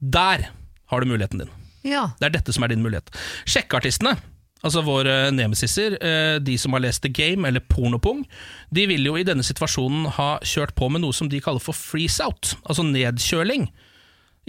Der 0.00 0.48
har 0.92 1.00
du 1.00 1.10
muligheten 1.10 1.42
din. 1.44 1.50
Ja. 1.84 2.10
Det 2.20 2.30
er 2.30 2.36
dette 2.38 2.54
som 2.54 2.64
er 2.64 2.72
din 2.72 2.82
mulighet. 2.82 3.10
Sjekkeartistene, 3.44 4.14
altså 4.62 4.82
våre 4.86 5.30
nemesiser, 5.34 5.98
eh, 6.00 6.38
de 6.40 6.56
som 6.58 6.72
har 6.72 6.84
lest 6.84 7.02
The 7.02 7.10
Game 7.12 7.46
eller 7.48 7.60
Pornopung, 7.60 8.24
de 8.70 8.86
vil 8.90 9.04
jo 9.06 9.16
i 9.18 9.26
denne 9.26 9.44
situasjonen 9.46 10.06
ha 10.18 10.36
kjørt 10.46 10.76
på 10.78 10.88
med 10.92 11.02
noe 11.04 11.16
som 11.16 11.28
de 11.28 11.42
kaller 11.42 11.62
for 11.62 11.76
freeze 11.76 12.22
out, 12.22 12.54
altså 12.64 12.86
nedkjøling. 12.86 13.68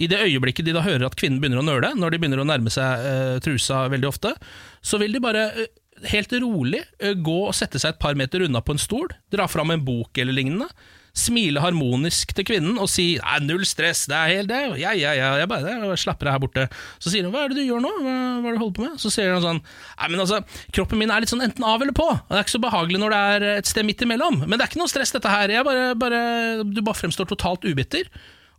I 0.02 0.08
det 0.10 0.24
øyeblikket 0.26 0.66
de 0.66 0.74
da 0.74 0.82
hører 0.82 1.06
at 1.06 1.14
kvinnen 1.18 1.38
begynner 1.42 1.62
å 1.62 1.66
nøle, 1.66 1.92
når 1.94 2.14
de 2.14 2.18
begynner 2.22 2.42
å 2.42 2.48
nærme 2.48 2.72
seg 2.72 3.06
eh, 3.06 3.36
trusa 3.44 3.84
veldig 3.92 4.10
ofte, 4.10 4.34
så 4.82 4.98
vil 4.98 5.14
de 5.14 5.22
bare 5.22 5.46
eh, 5.52 5.70
helt 6.10 6.34
rolig 6.42 6.82
eh, 6.98 7.14
gå 7.14 7.38
og 7.46 7.54
sette 7.54 7.78
seg 7.78 7.94
et 7.94 8.02
par 8.02 8.18
meter 8.18 8.42
unna 8.48 8.62
på 8.64 8.74
en 8.74 8.82
stol, 8.82 9.08
dra 9.30 9.46
fram 9.50 9.70
en 9.70 9.84
bok 9.86 10.18
eller 10.18 10.34
lignende, 10.34 10.66
smile 11.14 11.62
harmonisk 11.62 12.32
til 12.34 12.46
kvinnen 12.48 12.78
og 12.82 12.88
si 12.90 13.04
Nei, 13.22 13.36
'null 13.44 13.62
stress, 13.70 14.02
det 14.10 14.16
er 14.18 14.32
helt 14.32 14.50
det, 14.50 14.60
ja, 14.82 14.90
ja, 14.98 15.12
ja, 15.14 15.28
jeg 15.38 15.46
bare 15.46 15.76
jeg 15.76 16.00
slapper 16.02 16.26
av 16.26 16.34
her 16.34 16.42
borte'. 16.42 16.66
Så 16.98 17.12
sier 17.12 17.22
hun 17.22 17.30
'hva 17.30 17.44
er 17.44 17.54
det 17.54 17.62
du 17.62 17.68
gjør 17.68 17.84
nå, 17.84 17.92
hva, 18.02 18.14
hva 18.42 18.48
er 18.48 18.50
det 18.50 18.58
du 18.58 18.64
holder 18.64 18.78
på 18.80 18.86
med?' 18.88 18.98
Så 18.98 19.14
sier 19.14 19.30
hun 19.30 19.44
sånn 19.46 19.62
'nei, 19.62 20.08
men 20.10 20.24
altså, 20.26 20.42
kroppen 20.74 20.98
min 20.98 21.14
er 21.14 21.22
litt 21.22 21.30
sånn 21.30 21.46
enten 21.46 21.62
av 21.62 21.78
eller 21.78 21.94
på', 21.94 22.10
det 22.18 22.34
er 22.34 22.42
ikke 22.42 22.58
så 22.58 22.66
behagelig 22.66 22.98
når 22.98 23.14
det 23.14 23.22
er 23.30 23.58
et 23.62 23.70
sted 23.70 23.86
midt 23.86 24.02
imellom, 24.02 24.42
men 24.42 24.58
det 24.58 24.66
er 24.66 24.72
ikke 24.74 24.82
noe 24.82 24.90
stress 24.90 25.14
dette 25.14 25.30
her, 25.30 25.54
jeg 25.54 25.62
bare, 25.62 25.94
bare, 25.94 26.20
du 26.66 26.82
bare 26.82 26.98
fremstår 26.98 27.30
totalt 27.30 27.62
ubitter 27.62 28.10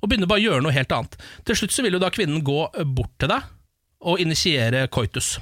og 0.02 0.10
begynner 0.10 0.30
bare 0.30 0.44
å 0.44 0.48
gjøre 0.50 0.66
noe 0.66 0.76
helt 0.76 0.96
annet. 0.96 1.18
Til 1.48 1.60
slutt 1.60 1.76
så 1.76 1.86
vil 1.86 1.98
jo 1.98 2.02
da 2.04 2.12
kvinnen 2.14 2.44
gå 2.46 2.62
bort 2.98 3.14
til 3.22 3.32
deg 3.32 3.52
og 4.06 4.22
initiere 4.22 4.86
coitus. 4.94 5.36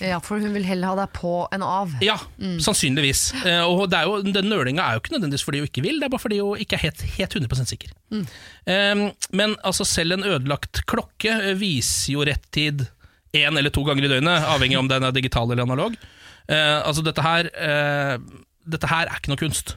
ja, 0.00 0.20
for 0.22 0.40
hun 0.40 0.54
vil 0.54 0.66
heller 0.68 0.92
ha 0.92 0.98
deg 1.02 1.14
på 1.16 1.32
enn 1.52 1.64
av. 1.66 1.92
Ja, 2.04 2.16
sannsynligvis. 2.38 3.26
Eh, 3.42 3.62
og 3.66 3.88
det 3.92 4.00
er 4.00 4.08
jo, 4.08 4.20
den 4.24 4.50
nølinga 4.52 4.84
er 4.84 4.96
jo 4.96 5.02
ikke 5.02 5.16
nødvendigvis 5.16 5.46
fordi 5.46 5.62
hun 5.62 5.70
ikke 5.70 5.84
vil, 5.84 5.98
det 6.00 6.08
er 6.08 6.14
bare 6.14 6.24
fordi 6.24 6.40
hun 6.40 6.62
ikke 6.62 6.78
er 6.78 6.84
helt, 6.86 7.06
helt 7.18 7.38
100 7.42 7.70
sikker. 7.72 7.94
Eh, 8.14 9.06
men 9.34 9.56
altså 9.66 9.86
selv 9.88 10.16
en 10.16 10.26
ødelagt 10.28 10.84
klokke 10.90 11.34
eh, 11.34 11.56
viser 11.58 12.14
jo 12.14 12.28
rett 12.28 12.46
tid 12.54 12.86
én 13.34 13.58
eller 13.58 13.72
to 13.74 13.82
ganger 13.86 14.06
i 14.06 14.12
døgnet, 14.12 14.46
avhengig 14.46 14.78
om 14.78 14.88
den 14.90 15.02
er 15.02 15.14
digital 15.14 15.50
eller 15.50 15.66
analog. 15.66 15.96
Uh, 16.44 16.80
altså 16.84 17.02
dette 17.04 17.22
her, 17.24 17.48
uh, 17.56 18.42
dette 18.68 18.88
her 18.90 19.08
er 19.08 19.18
ikke 19.18 19.32
noe 19.32 19.40
kunst. 19.40 19.74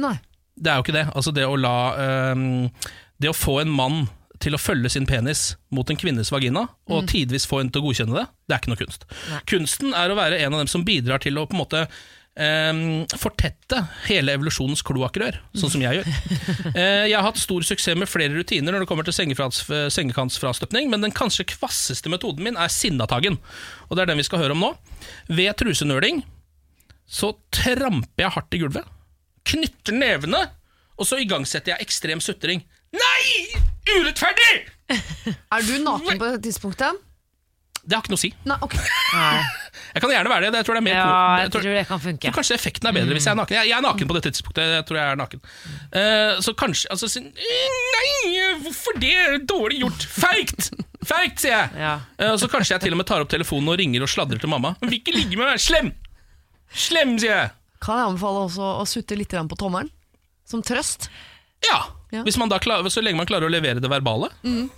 Nei. 0.00 0.14
Det 0.60 0.70
er 0.70 0.78
jo 0.78 0.84
ikke 0.84 0.96
det. 0.96 1.06
Altså 1.16 1.32
det 1.32 1.46
å 1.48 1.56
la 1.56 1.76
ehm, 1.96 2.68
Det 3.20 3.30
å 3.30 3.36
få 3.36 3.60
en 3.62 3.72
mann 3.72 4.06
til 4.40 4.56
å 4.56 4.60
følge 4.60 4.88
sin 4.92 5.08
penis 5.08 5.54
mot 5.74 5.88
en 5.92 5.98
kvinnes 6.00 6.30
vagina, 6.32 6.64
og 6.88 7.10
tidvis 7.10 7.44
få 7.48 7.60
henne 7.60 7.72
til 7.74 7.82
å 7.82 7.90
godkjenne 7.90 8.16
det, 8.16 8.24
det 8.48 8.56
er 8.56 8.62
ikke 8.62 8.72
noe 8.72 8.80
kunst. 8.80 9.04
Kunsten 9.50 9.92
er 9.96 10.12
å 10.12 10.16
være 10.16 10.40
en 10.40 10.54
av 10.56 10.62
dem 10.62 10.70
som 10.72 10.86
bidrar 10.86 11.20
til 11.22 11.36
å 11.36 11.44
på 11.44 11.56
en 11.56 11.60
måte 11.60 11.82
ehm, 12.40 13.04
fortette 13.20 13.82
hele 14.06 14.32
evolusjonens 14.38 14.80
kloakkrør, 14.86 15.42
sånn 15.60 15.74
som 15.76 15.84
jeg 15.84 16.00
gjør. 16.00 16.10
Eh, 16.70 17.10
jeg 17.10 17.16
har 17.16 17.24
hatt 17.26 17.40
stor 17.40 17.64
suksess 17.66 17.98
med 17.98 18.08
flere 18.08 18.32
rutiner 18.36 18.72
når 18.72 18.84
det 18.84 18.88
kommer 18.88 19.06
til 19.06 19.16
sengekantsfrastøpning, 19.16 20.88
men 20.92 21.04
den 21.04 21.14
kanskje 21.14 21.48
kvasseste 21.50 22.12
metoden 22.12 22.44
min 22.46 22.58
er 22.60 22.72
sinnataggen, 22.72 23.36
og 23.88 23.96
det 23.96 24.04
er 24.04 24.12
den 24.12 24.20
vi 24.22 24.26
skal 24.28 24.40
høre 24.44 24.56
om 24.56 24.64
nå. 24.64 24.70
Ved 25.28 25.52
trusenøling 25.60 26.22
så 27.10 27.34
tramper 27.52 28.24
jeg 28.24 28.34
hardt 28.36 28.56
i 28.56 28.62
gulvet, 28.62 28.88
knytter 29.50 29.96
nevene, 29.96 30.44
og 31.00 31.08
så 31.08 31.18
igangsetter 31.20 31.74
jeg 31.74 31.88
ekstrem 31.88 32.22
sutring. 32.22 32.62
Nei! 32.96 33.60
Urettferdig! 33.90 34.66
Er 35.54 35.62
du 35.66 35.76
naken 35.84 36.18
på 36.18 36.28
det 36.34 36.40
tidspunktet? 36.48 36.98
Det 37.80 37.96
har 37.96 38.02
ikke 38.04 38.12
noe 38.12 38.18
å 38.18 38.20
si. 38.20 38.28
Nei, 38.44 38.56
ok. 38.60 38.74
Jeg 38.76 40.02
kan 40.04 40.10
gjerne 40.12 40.30
være 40.30 40.44
det. 40.44 40.50
det 40.52 40.58
jeg 40.60 40.66
tror 40.68 40.76
det 40.76 40.80
er 40.82 40.84
mer 40.84 40.96
Ja, 40.98 41.12
jeg 41.40 41.52
tror 41.54 41.62
det 41.64 41.84
kan 41.88 42.00
funke. 42.02 42.26
tror 42.28 42.34
kanskje 42.36 42.56
effekten 42.58 42.90
er 42.90 42.94
bedre 42.94 43.16
hvis 43.16 43.24
jeg 43.26 43.32
er 43.32 43.38
naken. 43.40 43.56
Jeg, 43.56 43.70
jeg 43.70 43.76
er 43.78 43.84
naken 43.86 44.10
på 44.10 44.16
dette 44.18 44.32
tidspunktet. 44.36 44.68
Jeg 44.76 44.84
tror 44.90 44.98
jeg 45.00 45.14
er 45.14 45.18
naken 45.20 45.40
Eh, 45.96 46.32
Så 46.44 46.52
kanskje 46.60 46.90
altså, 46.92 47.08
sin- 47.10 47.30
Nei, 47.32 48.10
hvorfor 48.66 48.98
det? 49.00 49.14
Dårlig 49.48 49.80
gjort. 49.80 50.04
Feigt! 50.12 50.68
Feigt, 51.08 51.40
sier 51.40 51.56
jeg. 51.56 51.72
Ja. 51.80 51.94
Eh, 52.20 52.34
så 52.38 52.50
kanskje 52.52 52.76
jeg 52.76 52.84
til 52.84 52.94
og 52.94 53.00
med 53.00 53.08
tar 53.08 53.24
opp 53.24 53.32
telefonen 53.32 53.72
og 53.72 53.80
ringer 53.80 54.04
og 54.04 54.12
sladrer 54.12 54.38
til 54.44 54.52
mamma. 54.52 54.74
Hun 54.82 54.90
vil 54.92 55.00
ikke 55.00 55.16
ligge 55.16 55.40
med 55.40 55.48
meg. 55.48 55.62
Slem! 55.64 55.90
Slem, 56.70 57.16
sier 57.18 57.32
jeg. 57.38 57.50
Kan 57.82 57.96
jeg 58.02 58.12
anbefale 58.12 58.44
også 58.44 58.68
å 58.82 58.86
sutte 58.86 59.16
litt 59.18 59.32
grann 59.32 59.48
på 59.50 59.56
tommelen? 59.58 59.88
Som 60.46 60.60
trøst? 60.66 61.08
Ja. 61.68 61.80
Ja. 62.10 62.24
Hvis 62.26 62.34
man 62.40 62.50
da 62.50 62.56
klarer, 62.58 62.90
så 62.90 62.98
lenge 63.04 63.20
man 63.20 63.26
klarer 63.28 63.46
å 63.46 63.50
levere 63.52 63.78
det 63.78 63.86
verbale, 63.86 64.32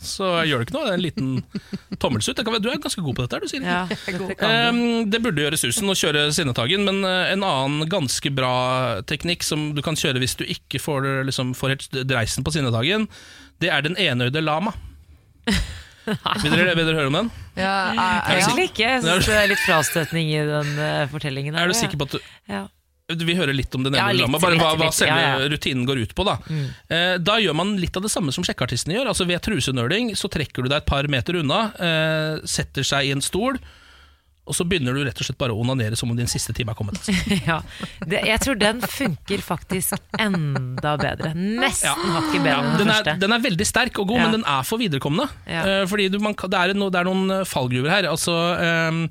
så 0.05 0.43
gjør 0.45 0.61
det 0.61 0.67
ikke 0.67 0.75
noe. 0.77 0.83
Det 0.85 0.91
er 0.93 0.99
en 0.99 1.05
liten 1.07 1.29
tommelsutt. 2.03 2.37
Det 2.37 2.45
kan 2.45 2.53
være- 2.53 2.65
Du 2.67 2.69
er 2.69 2.83
ganske 2.83 3.01
god 3.07 3.17
på 3.17 3.25
dette, 3.25 3.39
er 3.39 3.41
du, 3.41 3.49
Siri. 3.49 3.65
Ja, 3.65 3.87
det. 4.29 4.37
Um, 4.43 4.81
det 5.09 5.23
burde 5.25 5.41
gjøre 5.47 5.57
susen 5.57 5.89
å 5.89 5.97
kjøre 5.97 6.27
Sinnetagen, 6.37 6.85
men 6.85 7.01
uh, 7.09 7.31
en 7.33 7.47
annen 7.49 7.89
ganske 7.89 8.29
bra 8.37 8.53
teknikk 9.09 9.47
som 9.49 9.71
du 9.73 9.81
kan 9.87 9.97
kjøre 9.97 10.21
hvis 10.21 10.37
du 10.37 10.45
ikke 10.45 10.83
får, 10.83 11.09
liksom, 11.31 11.55
får 11.57 11.73
helt 11.77 11.89
dreisen 12.11 12.45
på 12.45 12.53
Sinnetagen, 12.53 13.09
det 13.65 13.73
er 13.73 13.81
den 13.89 13.97
enøyde 13.97 14.45
lama. 14.45 14.75
vil, 16.05 16.53
dere, 16.53 16.75
vil 16.77 16.85
dere 16.85 16.99
høre 17.01 17.09
om 17.15 17.17
den? 17.23 17.33
Ja, 17.57 17.73
jeg, 17.95 17.97
er, 17.97 18.37
Egentlig 18.43 18.69
ikke. 18.75 18.89
Jeg 18.99 19.03
syns 19.09 19.31
det 19.33 19.41
er 19.41 19.51
litt 19.55 19.65
frastøtning 19.65 20.35
i 20.37 20.45
den 20.53 20.73
uh, 20.77 21.09
fortellingen. 21.13 21.57
Er 21.57 21.71
du 21.73 21.79
sikker 21.79 21.97
på 22.03 22.11
at 22.11 22.19
du 22.19 22.23
Ja. 22.53 22.67
Vi 23.13 23.35
hører 23.37 23.53
litt 23.53 23.75
om 23.77 23.83
den 23.85 23.95
Ja, 23.99 24.07
enøyde 24.09 24.29
litt, 24.31 24.41
bare 24.41 24.57
hva, 24.61 24.71
hva 24.81 24.89
selve 24.95 25.19
ja, 25.21 25.35
ja. 25.43 25.49
rutinen 25.53 25.85
går 25.89 25.99
ut 26.07 26.15
på. 26.17 26.25
Da 26.25 26.39
Eh, 26.89 27.19
Da 27.19 27.37
gjør 27.43 27.55
man 27.59 27.75
litt 27.77 27.97
av 27.97 28.03
det 28.07 28.11
samme 28.15 28.33
som 28.33 28.45
sjekkeartistene 28.47 28.95
gjør. 28.97 29.11
Altså 29.13 29.27
Ved 29.29 29.43
trusenøling 29.45 30.15
så 30.17 30.31
trekker 30.33 30.63
du 30.65 30.69
deg 30.71 30.79
et 30.83 30.87
par 30.89 31.05
meter 31.13 31.37
unna, 31.43 31.73
eh, 31.77 32.41
setter 32.49 32.83
seg 32.87 33.07
i 33.11 33.13
en 33.13 33.21
stol, 33.21 33.59
og 34.43 34.57
så 34.59 34.65
begynner 34.67 34.95
du 34.97 35.05
rett 35.07 35.21
og 35.21 35.27
slett 35.29 35.39
bare 35.39 35.55
å 35.55 35.61
onanere 35.63 35.95
som 35.95 36.11
om 36.11 36.17
din 36.19 36.27
siste 36.27 36.51
time 36.57 36.73
er 36.73 36.75
kommet. 36.75 36.99
ja. 37.47 37.61
Det, 38.03 38.25
jeg 38.27 38.41
tror 38.43 38.57
den 38.59 38.81
funker 38.83 39.39
faktisk 39.45 40.01
enda 40.19 40.97
bedre. 40.99 41.31
Nesten 41.37 42.11
hakket 42.17 42.43
bedre 42.43 42.57
enn 42.59 42.73
den 42.73 42.89
Den 42.89 42.91
er, 42.97 43.13
den 43.23 43.37
er 43.37 43.45
veldig 43.45 43.67
sterk 43.69 44.01
og 44.03 44.09
god, 44.11 44.19
Ja. 44.19 44.25
men 44.27 44.41
den 44.41 44.49
er 44.51 44.65
for 44.67 44.83
viderekomne. 44.83 45.29
Ja. 45.47 45.63
Eh, 45.63 45.85
fordi 45.87 46.09
du, 46.11 46.19
man, 46.19 46.35
det, 46.35 46.59
er 46.59 46.75
no, 46.75 46.89
det 46.91 47.05
er 47.05 47.07
noen 47.13 47.45
fallgruver 47.47 47.93
her. 47.95 48.09
Altså, 48.11 48.35
ehm, 48.59 49.05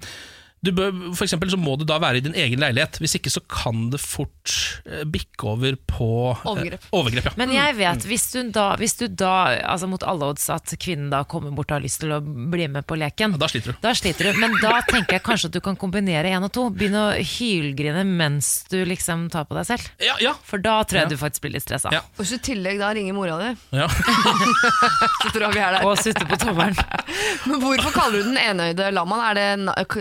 du 0.62 0.70
bør, 0.78 0.91
for 1.18 1.26
eksempel 1.26 1.49
så 1.49 1.57
må 1.57 1.74
du 1.80 1.84
da 1.89 1.95
være 1.97 2.20
i 2.20 2.24
din 2.26 2.36
egen 2.38 2.59
leilighet. 2.62 2.99
Hvis 3.01 3.16
ikke 3.18 3.32
så 3.34 3.41
kan 3.49 3.88
det 3.89 3.97
fort 4.01 4.51
eh, 4.86 5.01
bikke 5.09 5.47
over 5.49 5.74
på 5.89 6.09
eh, 6.36 6.43
Overgrep. 6.51 6.84
overgrep 6.93 7.26
ja. 7.32 7.32
Men 7.39 7.53
jeg 7.55 7.76
vet, 7.80 8.05
hvis 8.05 8.26
du 8.36 8.51
da, 8.53 8.68
hvis 8.78 8.93
du 8.99 9.07
da 9.07 9.32
altså 9.66 9.89
mot 9.89 10.03
alle 10.05 10.30
odds 10.36 10.45
at 10.53 10.76
kvinnen 10.78 11.09
da 11.09 11.24
kommer 11.26 11.49
bort 11.57 11.72
og 11.74 11.80
har 11.80 11.86
lyst 11.86 12.03
til 12.03 12.14
å 12.14 12.20
bli 12.22 12.68
med 12.70 12.86
på 12.86 12.97
leken, 13.01 13.34
Da 13.41 13.49
sliter 13.49 13.74
du. 13.74 13.80
da 13.82 13.93
sliter 13.97 14.30
du. 14.30 14.38
Men 14.43 14.53
da 14.62 14.76
tenker 14.86 15.18
jeg 15.18 15.26
kanskje 15.26 15.49
at 15.49 15.57
du 15.57 15.62
kan 15.66 15.80
kombinere 15.82 16.30
én 16.30 16.45
og 16.45 16.53
to. 16.53 16.68
Begynne 16.70 17.07
å 17.09 17.18
hylgrine 17.18 18.05
mens 18.05 18.51
du 18.70 18.78
liksom 18.86 19.26
tar 19.34 19.49
på 19.49 19.57
deg 19.57 19.66
selv. 19.72 19.89
Ja, 19.97 20.14
ja. 20.22 20.36
For 20.45 20.62
da 20.62 20.78
tror 20.86 21.01
jeg 21.01 21.09
Ja. 21.09 21.09
du 21.09 21.18
faktisk 21.18 21.41
blir 21.47 21.55
litt 21.57 21.66
stressa. 21.66 21.89
Ja. 21.91 22.03
Og 22.16 22.22
hvis 22.22 22.36
du 22.36 22.38
i 22.38 22.45
tillegg 22.53 22.78
da 22.80 22.93
ringer 22.93 23.18
mora 23.18 23.39
di, 23.41 23.49
ja. 23.82 23.89
så 25.24 25.32
tror 25.34 25.47
jeg 25.47 25.53
vi 25.57 25.62
er 25.66 25.76
der. 25.80 25.86
Og 25.89 25.97
sutter 25.97 26.30
på 26.30 26.38
tommelen. 26.41 26.78
Men 27.49 27.59
hvorfor 27.66 27.91
kaller 27.97 28.22
du 28.22 28.30
den 28.30 28.38
enøyde 28.38 28.91
lamaen? 28.93 29.26
Er 29.32 29.38
det, 29.41 29.49
na 29.66 29.76
k 29.89 29.97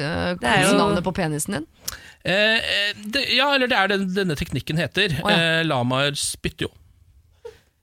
Det 0.50 0.66
er 0.66 0.72
jo- 0.72 0.78
navnet 0.78 1.04
på 1.06 1.12
penisen 1.16 1.56
din? 1.58 1.66
Eh, 2.24 2.58
eh, 2.58 2.92
det, 3.14 3.22
ja, 3.32 3.54
eller 3.54 3.66
det 3.70 3.76
er 3.78 3.88
det 3.88 3.98
denne 4.14 4.36
teknikken 4.36 4.76
heter. 4.76 5.14
Oh, 5.24 5.30
ja. 5.32 5.38
eh, 5.60 5.64
lamaer 5.64 6.12
spytter 6.18 6.66
jo. 6.68 6.72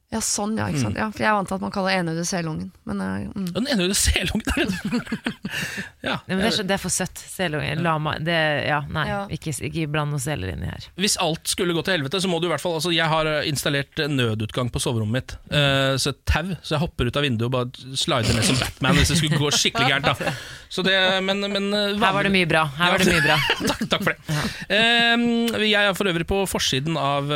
Ja, 0.07 0.21
sånn, 0.23 0.53
ja. 0.55 0.69
ikke 0.71 0.79
sant? 0.85 0.95
Ja, 0.95 1.09
for 1.11 1.19
jeg 1.19 1.27
er 1.27 1.33
vant 1.35 1.49
til 1.51 1.57
at 1.57 1.63
man 1.65 1.71
kaller 1.75 1.91
enøyde 1.99 2.21
selungen. 2.23 2.69
Men 2.87 3.01
uh, 3.03 3.25
mm. 3.27 3.47
Den 3.57 3.65
enøyde 3.73 3.95
selungen 3.99 4.53
er 4.53 4.61
ja. 6.07 6.13
Nei, 6.29 6.37
men 6.37 6.39
det, 6.39 6.47
er, 6.47 6.53
så- 6.55 6.63
det 6.63 6.75
er 6.77 6.79
for 6.79 6.93
søtt. 6.95 7.19
Selunge. 7.27 7.73
Lama 7.83 8.13
det, 8.23 8.37
Ja, 8.69 8.77
nei. 8.87 9.03
Ja. 9.09 9.17
Ikke, 9.35 9.51
ikke 9.67 9.89
bland 9.91 10.13
noen 10.15 10.23
seler 10.23 10.53
inni 10.53 10.69
her. 10.71 10.85
Hvis 10.95 11.17
alt 11.19 11.51
skulle 11.51 11.75
gå 11.75 11.83
til 11.83 11.97
helvete, 11.97 12.21
så 12.23 12.31
må 12.31 12.39
du 12.39 12.47
i 12.47 12.51
hvert 12.53 12.63
fall 12.63 12.77
altså 12.77 12.93
Jeg 12.95 13.09
har 13.11 13.27
eh, 13.27 13.49
installert 13.51 13.99
nødutgang 14.07 14.71
på 14.71 14.79
soverommet 14.79 15.17
mitt. 15.17 15.35
Uh, 15.51 15.99
så 15.99 16.13
et 16.13 16.21
tau, 16.29 16.53
så 16.63 16.77
jeg 16.77 16.83
hopper 16.85 17.11
ut 17.11 17.19
av 17.19 17.27
vinduet 17.27 17.49
og 17.49 17.53
bare 17.57 17.97
slider 17.99 18.31
ned 18.39 18.47
som 18.47 18.61
Batman 18.63 19.01
hvis 19.01 19.11
det 19.11 19.19
skulle 19.19 19.41
gå 19.43 19.51
skikkelig 19.59 19.91
gærent. 19.91 20.07
da 20.07 20.33
Så 20.71 20.87
det, 20.87 20.95
men, 21.27 21.43
men 21.51 21.67
eh, 21.75 21.99
Her 21.99 22.15
var 22.15 22.29
det 22.29 22.31
mye 22.31 22.47
bra. 22.47 22.63
Her 22.79 22.95
var 22.95 23.03
det 23.03 23.11
mye 23.11 23.25
bra. 23.27 23.37
takk, 23.73 23.83
takk 23.91 24.07
for 24.07 24.15
det. 24.15 24.39
Uh, 24.71 25.67
jeg 25.67 25.83
er 25.83 25.99
for 25.99 26.13
øvrig 26.15 26.31
på 26.31 26.41
forsiden 26.47 26.95
av 26.95 27.27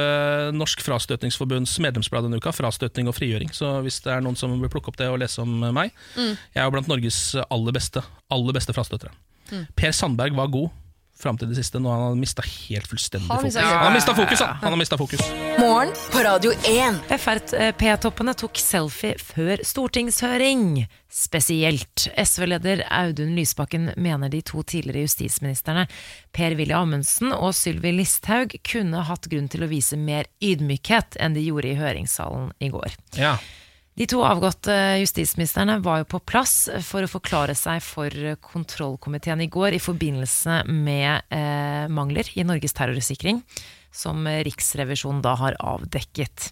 Norsk 0.56 0.88
Frastøtningsforbunds 0.88 1.76
medlemsblad 1.84 2.30
denne 2.30 2.40
uka. 2.40 2.56
Frastøtning 2.62 3.10
og 3.10 3.18
frigjøring. 3.18 3.52
Så 3.58 3.74
hvis 3.86 4.00
det 4.06 4.14
er 4.14 4.24
noen 4.24 4.38
som 4.40 4.54
vil 4.62 4.72
plukke 4.72 4.94
opp 4.94 5.00
det 5.02 5.10
og 5.12 5.20
lese 5.24 5.42
om 5.44 5.58
meg 5.74 5.92
Mm. 6.16 6.36
Jeg 6.54 6.62
er 6.62 6.68
jo 6.68 6.74
blant 6.74 6.90
Norges 6.90 7.20
aller 7.50 7.74
beste 7.76 8.02
Aller 8.32 8.56
beste 8.56 8.74
frastøtere. 8.76 9.12
Mm. 9.52 9.66
Per 9.76 9.92
Sandberg 9.96 10.38
var 10.38 10.52
god 10.54 10.70
fram 11.24 11.38
til 11.40 11.52
det 11.52 11.58
siste. 11.60 11.80
Nå 11.82 11.92
har 11.92 12.08
han 12.10 12.20
mista 12.20 12.44
helt 12.46 12.90
fullstendig 12.90 13.30
fokus. 13.30 13.58
Han 13.60 13.86
har 13.86 13.94
mista 13.96 14.16
fokus, 14.18 14.42
han. 14.44 14.58
han 14.62 14.76
har 14.76 14.80
mistet 14.82 15.02
fokus. 15.02 15.24
Morgen 15.60 15.94
på 16.14 16.24
Radio 16.26 16.54
1. 16.70 17.02
Frp-toppene 17.22 18.36
tok 18.38 18.60
selfie 18.62 19.16
før 19.22 19.64
stortingshøring. 19.68 20.84
Spesielt. 21.12 22.08
SV-leder 22.16 22.86
Audun 22.88 23.34
Lysbakken 23.36 23.90
mener 24.00 24.32
de 24.32 24.40
to 24.48 24.64
tidligere 24.64 25.04
justisministrene 25.04 25.88
Per-Willy 26.32 26.76
Amundsen 26.78 27.34
og 27.36 27.52
Sylvi 27.58 27.92
Listhaug 27.98 28.56
kunne 28.68 29.04
hatt 29.10 29.28
grunn 29.32 29.50
til 29.52 29.66
å 29.66 29.72
vise 29.72 30.00
mer 30.00 30.30
ydmykhet 30.40 31.20
enn 31.20 31.36
de 31.36 31.44
gjorde 31.50 31.74
i 31.74 31.80
høringssalen 31.82 32.54
i 32.64 32.72
går. 32.72 32.96
Ja. 33.20 33.36
De 34.00 34.08
to 34.08 34.22
avgåtte 34.24 34.74
justisministrene 35.02 35.80
var 35.84 36.02
jo 36.02 36.08
på 36.14 36.22
plass 36.24 36.70
for 36.88 37.04
å 37.04 37.12
forklare 37.12 37.56
seg 37.60 37.82
for 37.84 38.14
kontrollkomiteen 38.44 39.44
i 39.44 39.50
går 39.52 39.76
i 39.76 39.82
forbindelse 39.84 40.62
med 40.72 41.28
eh, 41.28 41.90
mangler 41.92 42.30
i 42.40 42.46
Norges 42.48 42.78
terrorsikring, 42.78 43.42
som 43.92 44.24
Riksrevisjonen 44.24 45.20
da 45.26 45.36
har 45.42 45.60
avdekket. 45.60 46.52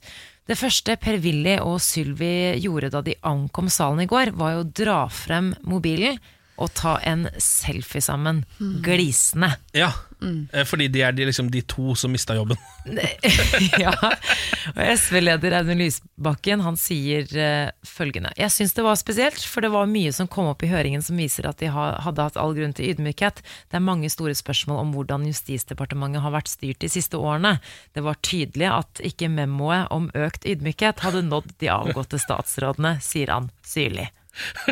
Det 0.50 0.58
første 0.58 0.98
Per-Willy 0.98 1.60
og 1.62 1.78
Sylvi 1.84 2.58
gjorde 2.60 2.90
da 2.92 3.04
de 3.06 3.16
ankom 3.30 3.70
salen 3.72 4.04
i 4.04 4.10
går, 4.10 4.34
var 4.36 4.56
jo 4.56 4.66
å 4.66 4.70
dra 4.82 5.00
frem 5.14 5.54
mobilen 5.62 6.18
og 6.60 6.74
ta 6.76 6.98
en 7.08 7.28
selfie 7.40 8.04
sammen, 8.04 8.44
glisende. 8.84 9.54
ja. 9.78 9.94
Eh, 10.22 10.66
Fordi 10.68 10.88
de 10.92 11.02
er 11.06 11.14
de, 11.16 11.26
liksom, 11.30 11.50
de 11.52 11.62
to 11.62 11.96
som 11.96 12.12
mista 12.12 12.36
jobben. 12.36 12.58
ja. 13.84 13.94
Og 14.74 14.82
SV-leder 14.84 15.56
Audun 15.60 15.80
Lysbakken 15.80 16.64
han 16.66 16.78
sier 16.80 17.28
uh, 17.36 17.72
følgende 17.86 18.32
Jeg 18.40 18.52
syns 18.54 18.76
det 18.76 18.86
var 18.86 19.00
spesielt, 19.00 19.40
for 19.40 19.64
det 19.64 19.72
var 19.74 19.90
mye 19.92 20.12
som 20.16 20.30
kom 20.32 20.50
opp 20.52 20.64
i 20.66 20.72
høringen 20.72 21.04
som 21.06 21.20
viser 21.20 21.48
at 21.50 21.62
de 21.62 21.72
ha, 21.74 21.92
hadde 22.04 22.28
hatt 22.28 22.40
all 22.40 22.56
grunn 22.58 22.76
til 22.76 22.92
ydmykhet. 22.94 23.44
Det 23.70 23.80
er 23.80 23.86
mange 23.86 24.12
store 24.12 24.36
spørsmål 24.38 24.84
om 24.84 24.94
hvordan 24.96 25.28
Justisdepartementet 25.30 26.24
har 26.26 26.36
vært 26.36 26.52
styrt 26.52 26.84
de 26.84 26.92
siste 26.92 27.20
årene. 27.20 27.58
Det 27.96 28.04
var 28.06 28.20
tydelig 28.26 28.70
at 28.72 29.04
ikke 29.06 29.32
memoet 29.32 29.90
om 29.96 30.10
økt 30.18 30.48
ydmykhet 30.50 31.04
hadde 31.06 31.26
nådd 31.28 31.56
de 31.62 31.72
avgåtte 31.74 32.20
statsrådene, 32.22 32.98
sier 33.04 33.32
han 33.34 33.52
syrlig. 33.66 34.10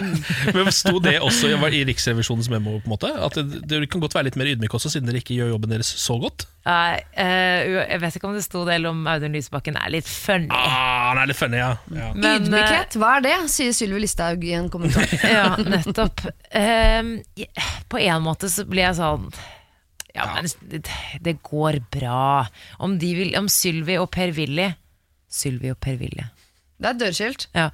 Men 0.55 0.70
Sto 0.74 0.99
det 1.03 1.18
også 1.24 1.49
i, 1.51 1.57
i 1.80 1.84
Riksrevisjonens 1.89 2.49
memo? 2.53 2.78
på 2.82 2.88
en 2.88 2.93
måte? 2.93 3.11
At 3.11 3.38
det, 3.38 3.63
det 3.70 3.82
kan 3.91 4.03
godt 4.03 4.15
være 4.18 4.30
litt 4.30 4.38
mer 4.39 4.49
ydmyk 4.51 4.78
også, 4.78 4.91
siden 4.93 5.09
dere 5.09 5.22
ikke 5.22 5.38
gjør 5.38 5.53
jobben 5.55 5.74
deres 5.74 5.89
så 6.01 6.18
godt? 6.22 6.47
Nei, 6.68 6.99
uh, 7.15 7.76
jeg 7.80 7.99
vet 8.03 8.18
ikke 8.20 8.30
om 8.30 8.38
det 8.38 8.45
sto 8.45 8.63
det, 8.68 8.78
eller 8.78 8.93
om 8.93 9.03
Audun 9.09 9.36
Lysbakken 9.38 9.78
er 9.80 9.91
litt 9.93 10.09
funny. 10.09 10.49
Ah, 10.53 11.11
han 11.11 11.22
er 11.24 11.32
litt 11.32 11.39
funny, 11.39 11.59
ja. 11.61 11.74
ja. 11.91 12.09
Men, 12.15 12.26
eh, 12.32 12.39
Ydmykhet, 12.41 12.97
hva 13.01 13.13
er 13.18 13.28
det? 13.28 13.36
sier 13.53 13.76
Sylvi 13.76 14.01
Listhaug 14.03 14.43
i 14.47 14.55
en 14.57 14.72
kommentar. 14.74 15.05
Ja, 15.38 15.53
nettopp. 15.59 16.24
Um, 16.53 17.13
på 17.91 17.99
en 18.01 18.26
måte 18.26 18.49
så 18.51 18.63
blir 18.68 18.86
jeg 18.86 18.97
sånn 18.97 19.28
Ja, 20.15 20.30
men 20.34 20.47
det, 20.72 20.82
det 21.24 21.38
går 21.45 21.82
bra. 21.93 22.47
Om, 22.84 22.95
vil, 23.01 23.34
om 23.38 23.49
Sylvi 23.51 23.97
og 24.01 24.09
Per-Willy 24.15 24.72
Sylvi 25.28 25.72
og 25.74 25.80
Per-Willy. 25.84 26.26
Det 26.78 26.89
er 26.91 26.97
dørskilt. 26.99 27.47
Ja. 27.57 27.69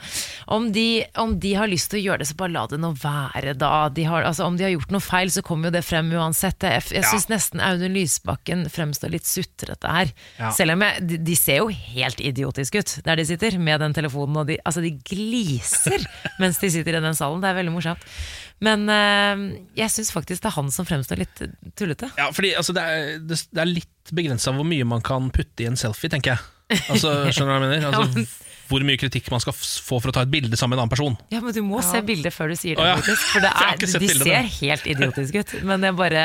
Om, 0.56 0.70
de, 0.72 1.04
om 1.20 1.34
de 1.44 1.50
har 1.60 1.68
lyst 1.68 1.90
til 1.92 2.00
å 2.00 2.04
gjøre 2.06 2.22
det, 2.24 2.28
så 2.30 2.38
bare 2.40 2.54
la 2.56 2.62
det 2.72 2.78
nå 2.80 2.94
være, 3.02 3.52
da. 3.60 3.72
De 3.92 4.06
har, 4.08 4.24
altså, 4.30 4.46
om 4.48 4.56
de 4.56 4.64
har 4.64 4.72
gjort 4.72 4.94
noe 4.96 5.04
feil, 5.04 5.32
så 5.34 5.44
kommer 5.44 5.68
jo 5.68 5.74
det 5.76 5.82
frem 5.84 6.08
uansett. 6.16 6.64
Jeg, 6.64 6.86
jeg 6.94 7.04
Ja. 7.04 7.10
syns 7.12 7.28
nesten 7.28 7.60
Audun 7.60 7.92
Lysbakken 7.98 8.64
fremstår 8.72 9.12
litt 9.12 9.28
sutrete 9.28 9.92
her. 9.92 10.14
Ja. 10.40 10.54
Selv 10.56 10.78
om 10.78 10.86
jeg, 10.88 11.04
de, 11.10 11.18
de 11.28 11.36
ser 11.36 11.60
jo 11.60 11.68
helt 11.68 12.24
idiotiske 12.24 12.80
ut 12.80 12.94
der 13.04 13.20
de 13.20 13.26
sitter, 13.28 13.58
med 13.60 13.84
den 13.84 13.94
telefonen, 13.98 14.40
og 14.40 14.48
de, 14.48 14.56
altså, 14.64 14.80
de 14.86 14.94
gliser 15.04 16.08
mens 16.42 16.62
de 16.64 16.72
sitter 16.72 16.96
i 16.96 17.04
den 17.04 17.20
salen. 17.20 17.44
Det 17.44 17.52
er 17.52 17.60
veldig 17.60 17.76
morsomt. 17.76 18.08
Men 18.64 18.88
øh, 18.88 19.44
jeg 19.76 19.92
syns 19.92 20.14
faktisk 20.16 20.46
det 20.46 20.48
er 20.54 20.56
han 20.56 20.72
som 20.72 20.88
fremstår 20.88 21.20
litt 21.20 21.44
tullete. 21.76 22.08
Ja, 22.16 22.30
fordi 22.32 22.54
altså, 22.56 22.72
det, 22.78 22.84
er, 22.88 23.18
det, 23.20 23.42
det 23.52 23.64
er 23.66 23.72
litt 23.74 24.14
begrensa 24.16 24.54
hvor 24.56 24.68
mye 24.68 24.88
man 24.88 25.04
kan 25.04 25.28
putte 25.36 25.66
i 25.66 25.68
en 25.68 25.76
selfie, 25.80 26.08
tenker 26.14 26.38
jeg. 26.38 26.80
Altså, 26.88 27.12
skjønner 27.36 27.60
du 27.60 27.68
hva 27.68 27.74
jeg 27.74 27.84
mener? 27.84 28.00
Altså, 28.00 28.28
hvor 28.70 28.84
mye 28.86 29.00
kritikk 29.00 29.30
man 29.34 29.42
skal 29.44 29.56
få 29.56 30.00
for 30.00 30.12
å 30.12 30.16
ta 30.16 30.24
et 30.26 30.32
bilde 30.32 30.58
sammen 30.60 30.76
med 30.76 30.82
en 30.82 30.86
annen 30.86 30.94
person. 30.94 31.18
Ja, 31.34 31.42
men 31.44 31.56
du 31.56 31.62
må 31.66 31.82
se 31.86 32.02
bildet 32.06 32.36
før 32.36 32.54
du 32.54 32.58
sier 32.60 32.80
det, 32.80 32.86
ja. 32.92 33.00
faktisk. 33.00 33.26
For 33.34 33.44
det 33.44 33.52
er, 33.66 33.82
de 33.82 34.04
bildet, 34.06 34.28
ser 34.28 34.54
helt 34.60 34.88
idiotiske 34.94 35.44
ut. 35.44 35.58
Men 35.68 35.90
jeg 35.90 35.98
bare 36.00 36.24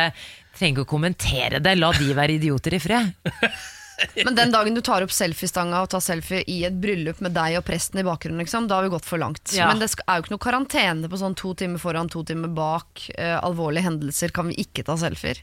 trenger 0.58 0.78
ikke 0.78 0.86
å 0.86 0.92
kommentere 0.96 1.62
det. 1.64 1.74
La 1.78 1.90
de 1.96 2.14
være 2.16 2.38
idioter 2.38 2.78
i 2.78 2.80
fred. 2.82 3.10
Men 4.24 4.36
den 4.36 4.52
dagen 4.54 4.76
du 4.76 4.80
tar 4.84 5.02
opp 5.02 5.12
selfiestanga 5.14 5.80
og 5.82 5.90
tar 5.90 6.02
selfie 6.04 6.44
i 6.50 6.60
et 6.68 6.76
bryllup 6.78 7.18
med 7.24 7.34
deg 7.34 7.56
og 7.58 7.64
presten 7.66 7.98
i 7.98 8.04
bakgrunnen, 8.06 8.38
liksom, 8.44 8.68
da 8.70 8.78
har 8.78 8.86
vi 8.86 8.92
gått 8.92 9.08
for 9.08 9.18
langt. 9.18 9.50
Ja. 9.56 9.66
Men 9.72 9.82
det 9.82 9.90
er 9.90 10.20
jo 10.20 10.24
ikke 10.24 10.34
noe 10.36 10.44
karantene 10.44 11.10
på 11.10 11.18
sånn 11.18 11.34
to 11.38 11.50
timer 11.58 11.82
foran, 11.82 12.10
to 12.12 12.22
timer 12.26 12.52
bak. 12.54 13.08
Uh, 13.18 13.40
alvorlige 13.42 13.88
hendelser 13.88 14.34
kan 14.34 14.50
vi 14.52 14.58
ikke 14.62 14.86
ta 14.86 14.94
selfier. 15.00 15.42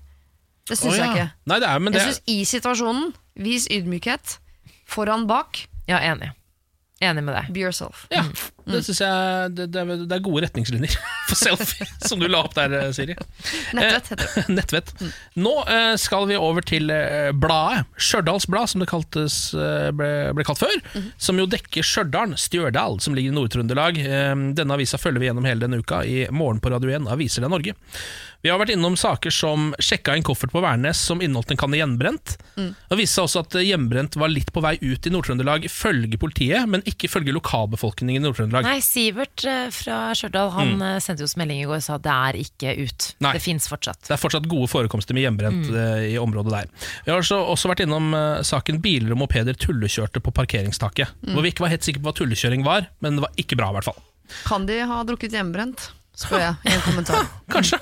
Det 0.65 0.79
syns 0.79 0.95
Å, 0.95 1.01
jeg 1.01 1.11
ikke. 1.11 1.27
Nei, 1.51 1.59
det 1.61 1.69
er, 1.69 1.83
men 1.83 1.93
Jeg 1.93 1.99
det, 1.99 2.07
syns 2.07 2.31
i 2.31 2.37
situasjonen, 2.49 3.11
vis 3.43 3.67
ydmykhet. 3.75 4.39
Foran, 4.89 5.27
bak. 5.29 5.65
Ja, 5.89 5.99
enig. 5.99 6.31
Enig 7.05 7.23
med 7.25 7.35
deg. 7.37 7.49
Be 7.55 7.63
yourself. 7.65 8.05
ja, 8.13 8.23
det 8.65 8.81
synes 8.87 9.01
jeg 9.03 9.51
det, 9.53 9.67
det, 9.75 9.81
er, 9.83 10.03
det 10.09 10.15
er 10.17 10.23
gode 10.25 10.41
retningslinjer 10.47 10.95
for 11.29 11.37
selfie, 11.37 11.85
som 12.05 12.21
du 12.21 12.27
la 12.31 12.41
opp 12.47 12.55
der, 12.57 12.73
eh, 12.79 12.91
Siri. 12.95 13.15
Nettvett 13.77 14.11
heter 14.13 14.23
det. 14.25 14.45
Nettvett. 14.57 14.93
Nå 15.37 15.53
eh, 15.69 15.93
skal 16.01 16.27
vi 16.31 16.39
over 16.39 16.65
til 16.65 16.89
eh, 16.93 17.29
bladet. 17.35 17.85
Stjørdals 18.01 18.47
Blad, 18.51 18.71
som 18.71 18.83
det 18.83 18.89
kaltes, 18.91 19.39
eh, 19.53 19.89
ble, 19.95 20.11
ble 20.37 20.47
kalt 20.47 20.61
før. 20.63 20.75
Som 21.21 21.41
jo 21.41 21.47
dekker 21.49 21.85
Stjørdal, 21.85 22.35
Stjørdal, 22.41 22.99
som 23.05 23.17
ligger 23.17 23.33
i 23.33 23.37
Nord-Trøndelag. 23.37 24.01
Eh, 24.01 24.35
denne 24.57 24.77
avisa 24.79 24.99
følger 25.01 25.21
vi 25.23 25.29
gjennom 25.29 25.47
hele 25.49 25.67
denne 25.67 25.81
uka 25.83 26.01
i 26.05 26.25
Morgen 26.33 26.61
på 26.63 26.73
Radio 26.73 26.93
1, 26.97 27.09
Aviser 27.13 27.45
det 27.45 27.51
Norge. 27.53 27.75
Vi 28.45 28.51
har 28.53 28.59
vært 28.61 28.75
innom 28.75 28.93
saker 28.93 29.33
som 29.33 29.71
sjekka 29.81 30.13
en 30.13 30.23
koffert 30.25 30.51
på 30.53 30.61
Værnes 30.61 30.99
som 31.01 31.17
inneholdt 31.23 31.55
en 31.55 31.57
kanne 31.57 31.79
gjenbrent. 31.79 32.35
Det 32.53 32.97
viste 32.99 33.17
seg 33.17 33.25
også 33.25 33.41
at 33.41 33.55
gjenbrent 33.65 34.17
var 34.21 34.29
litt 34.29 34.51
på 34.53 34.61
vei 34.61 34.75
ut 34.83 35.07
i 35.09 35.13
Nord-Trøndelag 35.15 35.65
følge 35.73 36.19
politiet, 36.21 36.69
men 36.69 36.85
ikke 36.85 37.09
følge 37.09 37.33
lokalbefolkningen 37.33 38.21
i 38.21 38.27
Nord-Trøndelag. 38.27 38.67
Nei, 38.69 38.83
Sivert 38.85 39.47
eh, 39.49 39.71
fra 39.73 40.13
Stjørdal 40.13 40.53
Han 40.59 40.75
eh, 40.77 40.99
sendte 41.01 41.25
oss 41.25 41.33
melding 41.41 41.63
i 41.63 41.65
går 41.65 41.79
og 41.79 41.87
sa 41.87 41.97
det 41.97 42.13
er 42.13 42.39
ikke 42.43 42.75
ut. 42.83 43.09
Nei. 43.25 43.33
Det 43.39 43.43
fins 43.47 43.65
fortsatt. 43.71 44.03
Det 44.05 44.13
er 44.13 44.21
fortsatt 44.21 44.45
gode 44.53 44.69
forekomster 44.69 45.17
med 45.17 45.25
gjenbrent 45.25 45.65
mm. 45.65 45.81
i 46.11 46.15
området 46.21 46.53
der. 46.53 46.71
Vi 47.09 47.15
har 47.15 47.25
også, 47.25 47.41
også 47.49 47.73
vært 47.73 47.81
innom 47.87 48.13
eh, 48.13 48.45
saken 48.45 48.77
biler 48.85 49.17
og 49.17 49.23
mopeder 49.25 49.57
tullekjørte 49.57 50.21
på 50.21 50.37
parkeringstaket. 50.37 51.17
Hvor 51.33 51.41
vi 51.41 51.55
ikke 51.55 51.65
var 51.65 51.73
helt 51.73 51.89
sikre 51.89 52.05
på 52.05 52.11
hva 52.11 52.17
tullekjøring 52.21 52.69
var, 52.69 52.91
men 53.01 53.17
det 53.17 53.25
var 53.25 53.41
ikke 53.41 53.57
bra 53.57 53.73
i 53.73 53.79
hvert 53.79 53.89
fall. 53.89 54.01
Kan 54.45 54.69
de 54.69 54.83
ha 54.85 55.01
drukket 55.09 55.33
hjemmebrent? 55.33 55.89
Spør 56.15 56.39
jeg 56.39 56.55
i 56.63 56.75
en 56.77 56.83
kommentar. 56.85 57.25
Kanskje. 57.53 57.81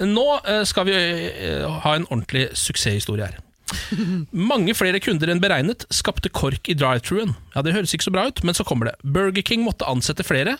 Nå 0.00 0.26
eh, 0.40 0.64
skal 0.68 0.88
vi 0.88 0.96
eh, 0.96 1.68
ha 1.84 1.94
en 1.96 2.08
ordentlig 2.10 2.48
suksesshistorie 2.58 3.30
her. 3.30 3.38
Mange 4.50 4.74
flere 4.74 5.00
kunder 5.02 5.30
enn 5.30 5.40
beregnet 5.42 5.84
skapte 5.94 6.30
kork 6.34 6.68
i 6.70 6.76
drive-throughen. 6.78 7.36
Ja, 7.54 7.62
Det 7.62 7.74
høres 7.76 7.94
ikke 7.94 8.08
så 8.08 8.14
bra 8.14 8.26
ut, 8.30 8.42
men 8.46 8.56
så 8.56 8.66
kommer 8.66 8.90
det. 8.90 8.96
Burger 9.02 9.44
King 9.46 9.64
måtte 9.66 9.88
ansette 9.90 10.26
flere. 10.26 10.56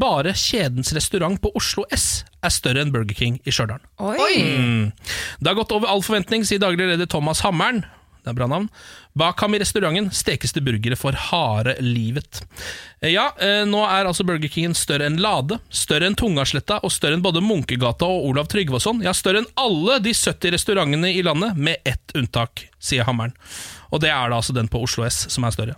Bare 0.00 0.34
kjedens 0.36 0.94
restaurant 0.96 1.40
på 1.42 1.52
Oslo 1.58 1.84
S 1.94 2.24
er 2.44 2.54
større 2.54 2.84
enn 2.84 2.94
Burger 2.94 3.16
King 3.18 3.38
i 3.44 3.54
Stjørdal. 3.54 3.82
Mm. 4.00 4.90
Det 5.40 5.50
har 5.50 5.58
gått 5.58 5.74
over 5.74 5.90
all 5.90 6.04
forventning, 6.06 6.46
sier 6.46 6.62
daglig 6.62 6.88
leder 6.88 7.10
Thomas 7.10 7.42
Hammeren. 7.44 7.84
Er 8.28 8.36
bra 8.36 8.46
navn. 8.50 8.68
Bak 9.18 9.40
ham 9.42 9.54
i 9.56 9.60
restauranten 9.62 10.10
stekes 10.14 10.52
det 10.54 10.62
burgere 10.66 10.96
for 10.98 11.16
harde 11.28 11.74
livet. 11.82 12.42
Eh, 13.00 13.10
Ja, 13.14 13.30
eh, 13.40 13.64
nå 13.64 13.80
er 13.86 14.06
altså 14.06 14.26
Burger 14.26 14.48
King 14.52 14.74
større 14.76 15.06
enn 15.08 15.16
Lade, 15.22 15.58
større 15.70 16.06
enn 16.06 16.16
Tungasletta 16.18 16.80
og 16.84 16.92
større 16.92 17.16
enn 17.16 17.24
både 17.24 17.40
Munkegata 17.42 18.06
og 18.06 18.28
Olav 18.30 18.48
Tryggvason. 18.52 19.02
Ja, 19.02 19.14
større 19.16 19.42
enn 19.42 19.50
alle 19.56 19.98
de 20.04 20.12
70 20.14 20.52
restaurantene 20.54 21.10
i 21.14 21.22
landet, 21.24 21.56
med 21.56 21.78
ett 21.88 22.12
unntak, 22.18 22.66
sier 22.78 23.06
Hammeren. 23.08 23.32
Og 23.90 24.02
det 24.04 24.10
er 24.12 24.28
da 24.28 24.36
altså 24.36 24.52
den 24.52 24.68
på 24.68 24.82
Oslo 24.84 25.06
S 25.08 25.22
som 25.32 25.46
er 25.48 25.54
større. 25.54 25.76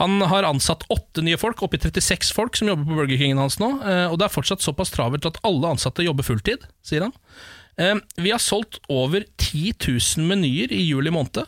Han 0.00 0.22
har 0.30 0.46
ansatt 0.48 0.86
åtte 0.88 1.20
nye 1.22 1.36
folk, 1.36 1.60
oppi 1.62 1.76
36 1.82 2.32
folk 2.32 2.56
som 2.56 2.70
jobber 2.70 2.88
på 2.88 2.96
Burger 3.02 3.20
Kingen 3.20 3.38
hans 3.42 3.58
nå, 3.60 3.74
eh, 3.84 4.06
og 4.08 4.16
det 4.18 4.26
er 4.30 4.32
fortsatt 4.36 4.64
såpass 4.64 4.94
travelt 4.94 5.26
at 5.28 5.40
alle 5.44 5.74
ansatte 5.76 6.06
jobber 6.06 6.24
fulltid, 6.24 6.64
sier 6.82 7.08
han. 7.08 7.12
Vi 8.20 8.28
har 8.30 8.38
solgt 8.42 8.80
over 8.92 9.24
10 9.40 9.72
000 10.18 10.26
menyer 10.28 10.72
i 10.76 10.82
juli 10.84 11.08
måned, 11.10 11.46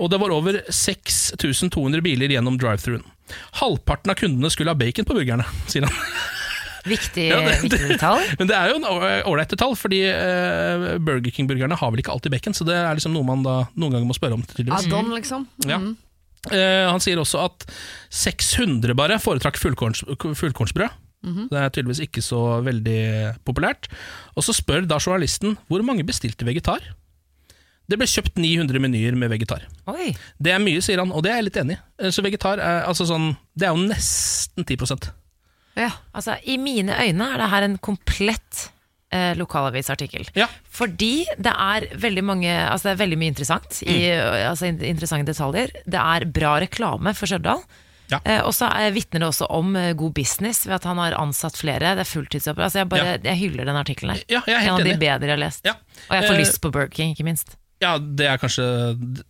og 0.00 0.10
det 0.10 0.18
var 0.22 0.32
over 0.34 0.58
6200 0.72 2.00
biler 2.04 2.32
gjennom 2.32 2.56
drive-thruen. 2.60 3.04
Halvparten 3.60 4.10
av 4.10 4.18
kundene 4.18 4.50
skulle 4.50 4.72
ha 4.72 4.78
bacon 4.80 5.06
på 5.06 5.14
burgerne, 5.18 5.44
sier 5.70 5.86
han. 5.86 5.96
Viktig, 6.88 7.26
Ja, 7.28 7.40
det- 7.44 7.58
viktig 7.60 7.90
detalj. 7.92 8.22
Men 8.40 8.48
det 8.48 8.56
er 8.56 8.70
jo 8.72 8.78
en 8.80 8.86
ålreite 9.28 9.56
tall, 9.60 9.74
fordi 9.76 9.98
uh, 10.08 10.96
Burger 11.04 11.30
King-burgerne 11.36 11.76
har 11.76 11.90
vel 11.92 12.00
ikke 12.00 12.14
alltid 12.14 12.32
bacon, 12.32 12.56
så 12.56 12.64
det 12.64 12.78
er 12.80 12.96
liksom 12.96 13.12
noe 13.12 13.26
man 13.28 13.42
da 13.44 13.56
noen 13.76 13.92
ganger 13.98 14.08
må 14.08 14.16
spørre 14.16 14.38
om. 14.38 14.42
tydeligvis. 14.48 14.88
Add-on, 14.88 15.12
liksom. 15.12 15.44
Ja. 15.68 15.76
Mm. 15.82 15.92
Eh, 16.48 16.86
han 16.88 17.02
sier 17.04 17.20
også 17.20 17.42
at 17.44 17.66
600 18.08 18.94
bare 18.96 19.18
foretrakk 19.20 19.58
fullkorns, 19.60 20.00
fullkornsbrød. 20.40 20.88
Mhm. 21.20 21.50
Det 21.50 21.58
er 21.60 21.68
tydeligvis 21.68 22.00
ikke 22.06 22.22
så 22.24 22.40
veldig 22.64 23.36
populært. 23.44 23.90
Og 24.34 24.46
så 24.46 24.54
spør 24.56 24.86
da 24.88 24.96
journalisten 24.96 25.58
hvor 25.68 25.84
mange 25.84 26.06
bestilte 26.08 26.46
vegetar. 26.48 26.80
Det 27.90 27.98
ble 27.98 28.06
kjøpt 28.06 28.36
900 28.38 28.78
menyer 28.84 29.16
med 29.18 29.32
vegetar. 29.32 29.64
Oi. 29.90 30.12
Det 30.38 30.52
er 30.54 30.60
mye, 30.62 30.80
sier 30.84 31.02
han, 31.02 31.10
og 31.10 31.24
det 31.26 31.32
er 31.32 31.40
jeg 31.40 31.48
litt 31.50 31.56
enig 31.64 31.76
i. 31.76 31.80
Eh, 32.06 32.12
Så 32.14 32.22
vegetar 32.22 32.60
er, 32.62 32.84
altså 32.86 33.06
sånn, 33.10 33.32
det 33.58 33.66
er 33.66 33.74
jo 33.74 33.82
nesten 33.88 34.64
10% 34.68 35.10
Ja. 35.78 35.90
Altså, 36.14 36.36
I 36.46 36.56
mine 36.58 36.94
øyne 37.02 37.26
er 37.34 37.38
det 37.42 37.50
her 37.50 37.62
en 37.66 37.76
komplett 37.82 38.68
eh, 39.12 39.34
lokalavisartikkel. 39.38 40.28
Ja. 40.38 40.46
Fordi 40.70 41.24
det 41.38 41.50
er 41.52 41.86
veldig 41.98 42.22
mange 42.24 42.50
Altså 42.50 42.90
det 42.90 42.92
er 42.94 43.04
veldig 43.04 43.18
mye 43.18 43.32
interessant 43.34 43.82
i, 43.82 43.96
altså, 44.46 44.70
Interessante 44.70 45.32
detaljer. 45.32 45.70
Det 45.86 45.98
er 46.00 46.26
bra 46.30 46.56
reklame 46.62 47.14
for 47.18 47.26
Stjørdal. 47.30 47.62
Ja. 48.10 48.18
Eh, 48.26 48.40
og 48.42 48.50
så 48.54 48.66
er- 48.74 48.90
vitner 48.90 49.20
det 49.22 49.28
også 49.30 49.46
om 49.54 49.74
eh, 49.78 49.92
god 49.94 50.14
business 50.14 50.64
ved 50.66 50.74
at 50.80 50.84
han 50.90 50.98
har 50.98 51.14
ansatt 51.18 51.54
flere. 51.58 51.94
Det 51.94 52.02
er 52.06 52.10
fulltidsjobber. 52.10 52.64
Altså, 52.66 52.80
jeg, 52.82 52.88
bare, 52.90 53.18
jeg 53.22 53.38
hyller 53.38 53.64
den 53.70 53.76
artikkelen 53.78 54.14
her. 54.16 54.24
Ja, 54.28 54.40
jeg 54.46 54.56
er 54.56 54.66
en 54.66 54.74
av 54.74 54.82
de 54.84 54.90
enig. 54.94 54.98
bedre 55.00 55.26
jeg 55.30 55.36
har 55.36 55.42
lest. 55.44 55.64
Ja. 55.64 55.74
Og 56.08 56.14
jeg 56.18 56.24
får 56.28 56.34
Eh, 56.34 56.40
lyst 56.42 56.60
på 56.60 56.70
Burger 56.74 56.90
King, 56.94 57.14
ikke 57.14 57.24
minst. 57.30 57.56
Ja, 57.80 57.96
det 57.98 58.28
er 58.28 58.40
kanskje 58.40 58.64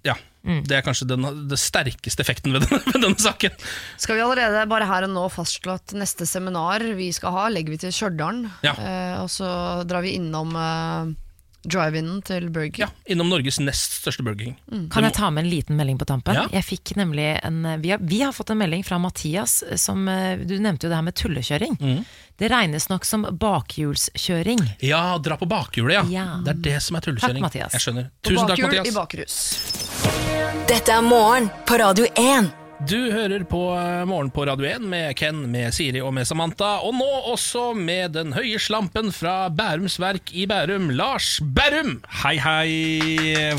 Ja, 0.06 0.16
det 0.42 0.72
er 0.72 0.84
kanskje 0.84 1.06
den, 1.10 1.26
det 1.50 1.58
sterkeste 1.60 2.24
effekten 2.24 2.54
ved, 2.54 2.64
denne, 2.64 2.80
ved 2.90 3.02
denne 3.04 3.20
saken. 3.20 3.56
Skal 4.00 4.16
vi 4.16 4.24
allerede 4.24 4.64
bare 4.70 4.88
her 4.88 5.06
og 5.06 5.12
nå 5.14 5.26
fastslå 5.32 5.76
at 5.76 5.94
neste 5.96 6.26
seminar 6.28 6.84
vi 6.96 7.10
skal 7.14 7.34
ha, 7.36 7.48
legger 7.52 7.76
vi 7.76 7.80
til 7.82 7.94
Stjørdal. 7.94 8.46
Ja. 8.66 8.72
Eh, 8.74 9.16
og 9.20 9.28
så 9.32 9.50
drar 9.88 10.06
vi 10.06 10.16
innom 10.16 10.56
eh, 10.56 11.12
drive-inen 11.62 12.22
til 12.24 12.48
Burger. 12.50 12.86
Ja, 12.86 12.88
Innom 13.12 13.28
Norges 13.28 13.58
nest 13.60 13.98
største 14.00 14.24
Burger 14.24 14.44
King. 14.50 14.88
Kan 14.92 15.04
jeg 15.04 15.12
ta 15.16 15.28
med 15.30 15.44
en 15.44 15.50
liten 15.50 15.76
melding 15.76 15.98
på 16.00 16.06
tampen? 16.08 16.34
Ja. 16.38 16.46
Jeg 16.52 16.64
fikk 16.64 16.94
nemlig 16.96 17.26
en, 17.44 17.60
vi, 17.82 17.90
har, 17.92 18.00
vi 18.00 18.22
har 18.22 18.32
fått 18.32 18.50
en 18.54 18.58
melding 18.62 18.84
fra 18.86 18.98
Mathias 19.02 19.58
som 19.80 20.08
eh, 20.08 20.38
Du 20.40 20.56
nevnte 20.58 20.86
jo 20.86 20.92
det 20.92 20.96
her 20.96 21.06
med 21.06 21.14
tullekjøring. 21.20 21.76
Mm. 21.80 22.04
Det 22.40 22.48
regnes 22.48 22.88
nok 22.88 23.04
som 23.04 23.26
bakhjulskjøring. 23.36 24.62
Ja, 24.80 25.18
dra 25.20 25.36
på 25.36 25.48
bakhjulet, 25.50 25.94
ja. 25.98 26.04
Ja. 26.08 26.28
Det 26.44 26.54
er 26.56 26.62
det 26.70 26.78
som 26.86 26.96
er 26.96 27.04
tullekjøring. 27.04 27.42
Takk, 27.42 27.48
Mathias. 27.50 27.76
Jeg 27.76 27.84
skjønner. 27.88 28.08
På 28.22 28.30
Tusen 28.32 28.46
takk, 28.48 28.56
bakhjul 28.56 28.72
i 28.72 28.78
Mathias. 28.78 28.96
bakrus. 28.96 30.64
Dette 30.70 30.96
er 30.96 31.04
morgen 31.04 31.50
på 31.68 31.76
Radio 31.82 32.08
1. 32.16 32.50
Du 32.88 32.96
hører 33.12 33.42
på 33.44 33.58
Morgen 34.08 34.30
på 34.32 34.42
Radio 34.48 34.64
1 34.66 34.82
med 34.88 35.12
Ken, 35.18 35.42
med 35.52 35.74
Siri 35.76 36.00
og 36.00 36.14
med 36.16 36.24
Samantha. 36.26 36.78
Og 36.86 36.94
nå 36.96 37.06
også 37.28 37.74
med 37.76 38.14
den 38.16 38.32
høye 38.32 38.58
slampen 38.62 39.10
fra 39.14 39.50
Bærums 39.52 39.98
Verk 40.00 40.32
i 40.32 40.46
Bærum, 40.48 40.88
Lars 40.96 41.34
Bærum. 41.44 41.98
Hei, 42.22 42.32
hei. 42.40 42.70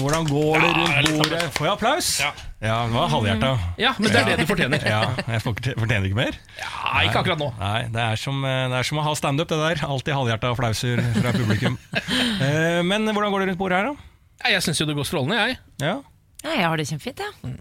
Hvordan 0.02 0.26
går 0.28 0.64
det 0.66 0.72
rundt 0.80 1.12
bordet? 1.20 1.44
Får 1.54 1.68
jeg 1.68 1.74
applaus? 1.76 2.10
Ja. 2.24 2.32
det 2.64 2.96
var 2.96 3.12
halvhjerta. 3.14 3.52
Ja, 3.80 3.92
men 4.00 4.10
det 4.10 4.20
er 4.24 4.32
det 4.32 4.38
du 4.42 4.50
fortjener. 4.50 4.86
Ja, 4.90 5.02
jeg 5.36 5.44
fortjener 5.46 6.08
ikke 6.10 6.18
mer? 6.18 6.40
Ja, 6.58 7.04
ikke 7.06 7.22
akkurat 7.22 7.44
nå. 7.44 7.52
Nei, 7.62 7.82
det 7.94 8.02
er 8.08 8.20
som, 8.20 8.42
det 8.42 8.80
er 8.82 8.90
som 8.90 9.00
å 9.00 9.06
ha 9.06 9.14
standup, 9.20 9.52
det 9.54 9.60
der. 9.62 9.84
Alltid 9.88 10.18
halvhjerta 10.18 10.52
applauser 10.56 11.04
fra 11.20 11.36
publikum. 11.38 11.78
Eh, 12.42 12.80
Men 12.82 13.06
hvordan 13.14 13.30
går 13.32 13.44
det 13.44 13.48
rundt 13.52 13.60
bordet 13.60 13.78
her, 13.78 13.92
da? 13.92 14.50
Jeg 14.50 14.64
syns 14.66 14.80
jo 14.82 14.88
det 14.90 14.96
går 14.98 15.06
strålende, 15.06 15.38
jeg. 15.38 15.60
Ja. 15.84 15.94
Ja, 16.42 16.56
jeg 16.58 16.66
har 16.66 16.82
det 16.82 16.88
kjempefint, 16.90 17.22
jeg. 17.22 17.54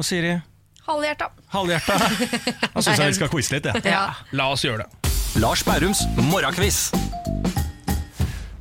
Og 0.00 0.06
Siri? 0.08 0.32
Halvhjerta. 0.88 1.26
Halvhjerta. 1.52 1.94
Da 2.74 2.80
syns 2.82 2.98
jeg 2.98 3.08
vi 3.12 3.18
skal 3.20 3.30
quize 3.32 3.52
litt, 3.54 3.66
jeg. 3.70 3.74
Ja. 3.92 4.04
La 4.34 4.48
oss 4.54 4.64
gjøre 4.66 4.78
det. 4.82 4.88
Lars 5.40 5.62
Bærums 5.64 6.00
morgenquiz. 6.28 6.78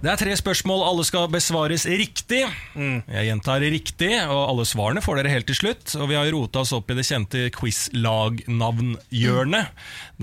Det 0.02 0.10
er 0.10 0.18
tre 0.18 0.34
spørsmål, 0.34 0.82
alle 0.88 1.04
skal 1.06 1.28
besvares 1.30 1.84
riktig. 1.86 2.40
Jeg 2.74 3.26
gjentar 3.28 3.62
riktig, 3.62 4.10
og 4.34 4.40
alle 4.50 4.64
svarene 4.66 4.98
får 5.06 5.16
dere 5.20 5.30
helt 5.36 5.46
til 5.52 5.58
slutt. 5.60 5.94
Og 6.02 6.08
vi 6.10 6.16
har 6.18 6.26
rota 6.34 6.64
oss 6.64 6.72
opp 6.74 6.90
i 6.90 6.96
det 6.98 7.06
kjente 7.06 7.44
quizlagnavnhjørnet. 7.54 9.66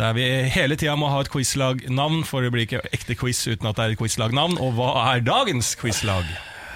Der 0.03 0.11
vi 0.19 0.25
hele 0.55 0.75
tida 0.81 0.97
må 0.99 1.07
ha 1.13 1.21
et 1.23 1.31
quizlagnavn, 1.31 2.25
for 2.27 2.43
det 2.43 2.51
blir 2.57 2.67
ikke 2.67 2.83
ekte 2.91 3.15
quiz 3.21 3.39
uten 3.47 3.71
at 3.71 3.77
det 3.79 3.85
er 3.85 3.91
et 3.95 4.01
quizlagnavn. 4.03 4.59
Og 4.59 4.75
hva 4.81 4.89
er 5.13 5.23
dagens 5.27 5.77
quizlag? 5.79 6.27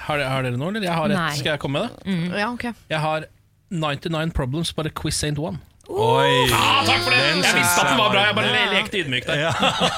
Har, 0.07 0.17
dere- 0.23 0.31
har 0.37 0.43
dere 0.47 0.55
noe, 0.59 0.71
eller? 0.71 0.83
Jeg 0.87 0.95
har 0.99 1.07
et. 1.11 1.19
Nei. 1.19 1.35
Skal 1.39 1.53
jeg 1.57 1.61
komme 1.63 1.79
med 1.83 1.91
det? 2.07 2.39
Ja, 2.39 2.49
ok. 2.55 2.65
Jeg 2.91 3.01
har 3.03 3.27
99 3.73 4.31
Problems, 4.37 4.73
but 4.77 4.87
a 4.87 4.91
quiz 4.91 5.23
ain't 5.25 5.39
one. 5.41 5.59
Oi, 5.93 6.47
Ja, 6.49 6.85
takk 6.87 7.03
for 7.05 7.11
det! 7.11 7.19
den 7.35 7.41
Jeg 7.43 7.55
visste 7.59 7.83
at 7.83 7.89
den 7.91 7.99
var 7.99 8.13
bra, 8.15 8.21
jeg 8.29 8.35
bare 8.37 8.61
lekte 8.71 9.01
ydmyk 9.03 9.25
der. 9.27 9.41
Ja, 9.43 9.51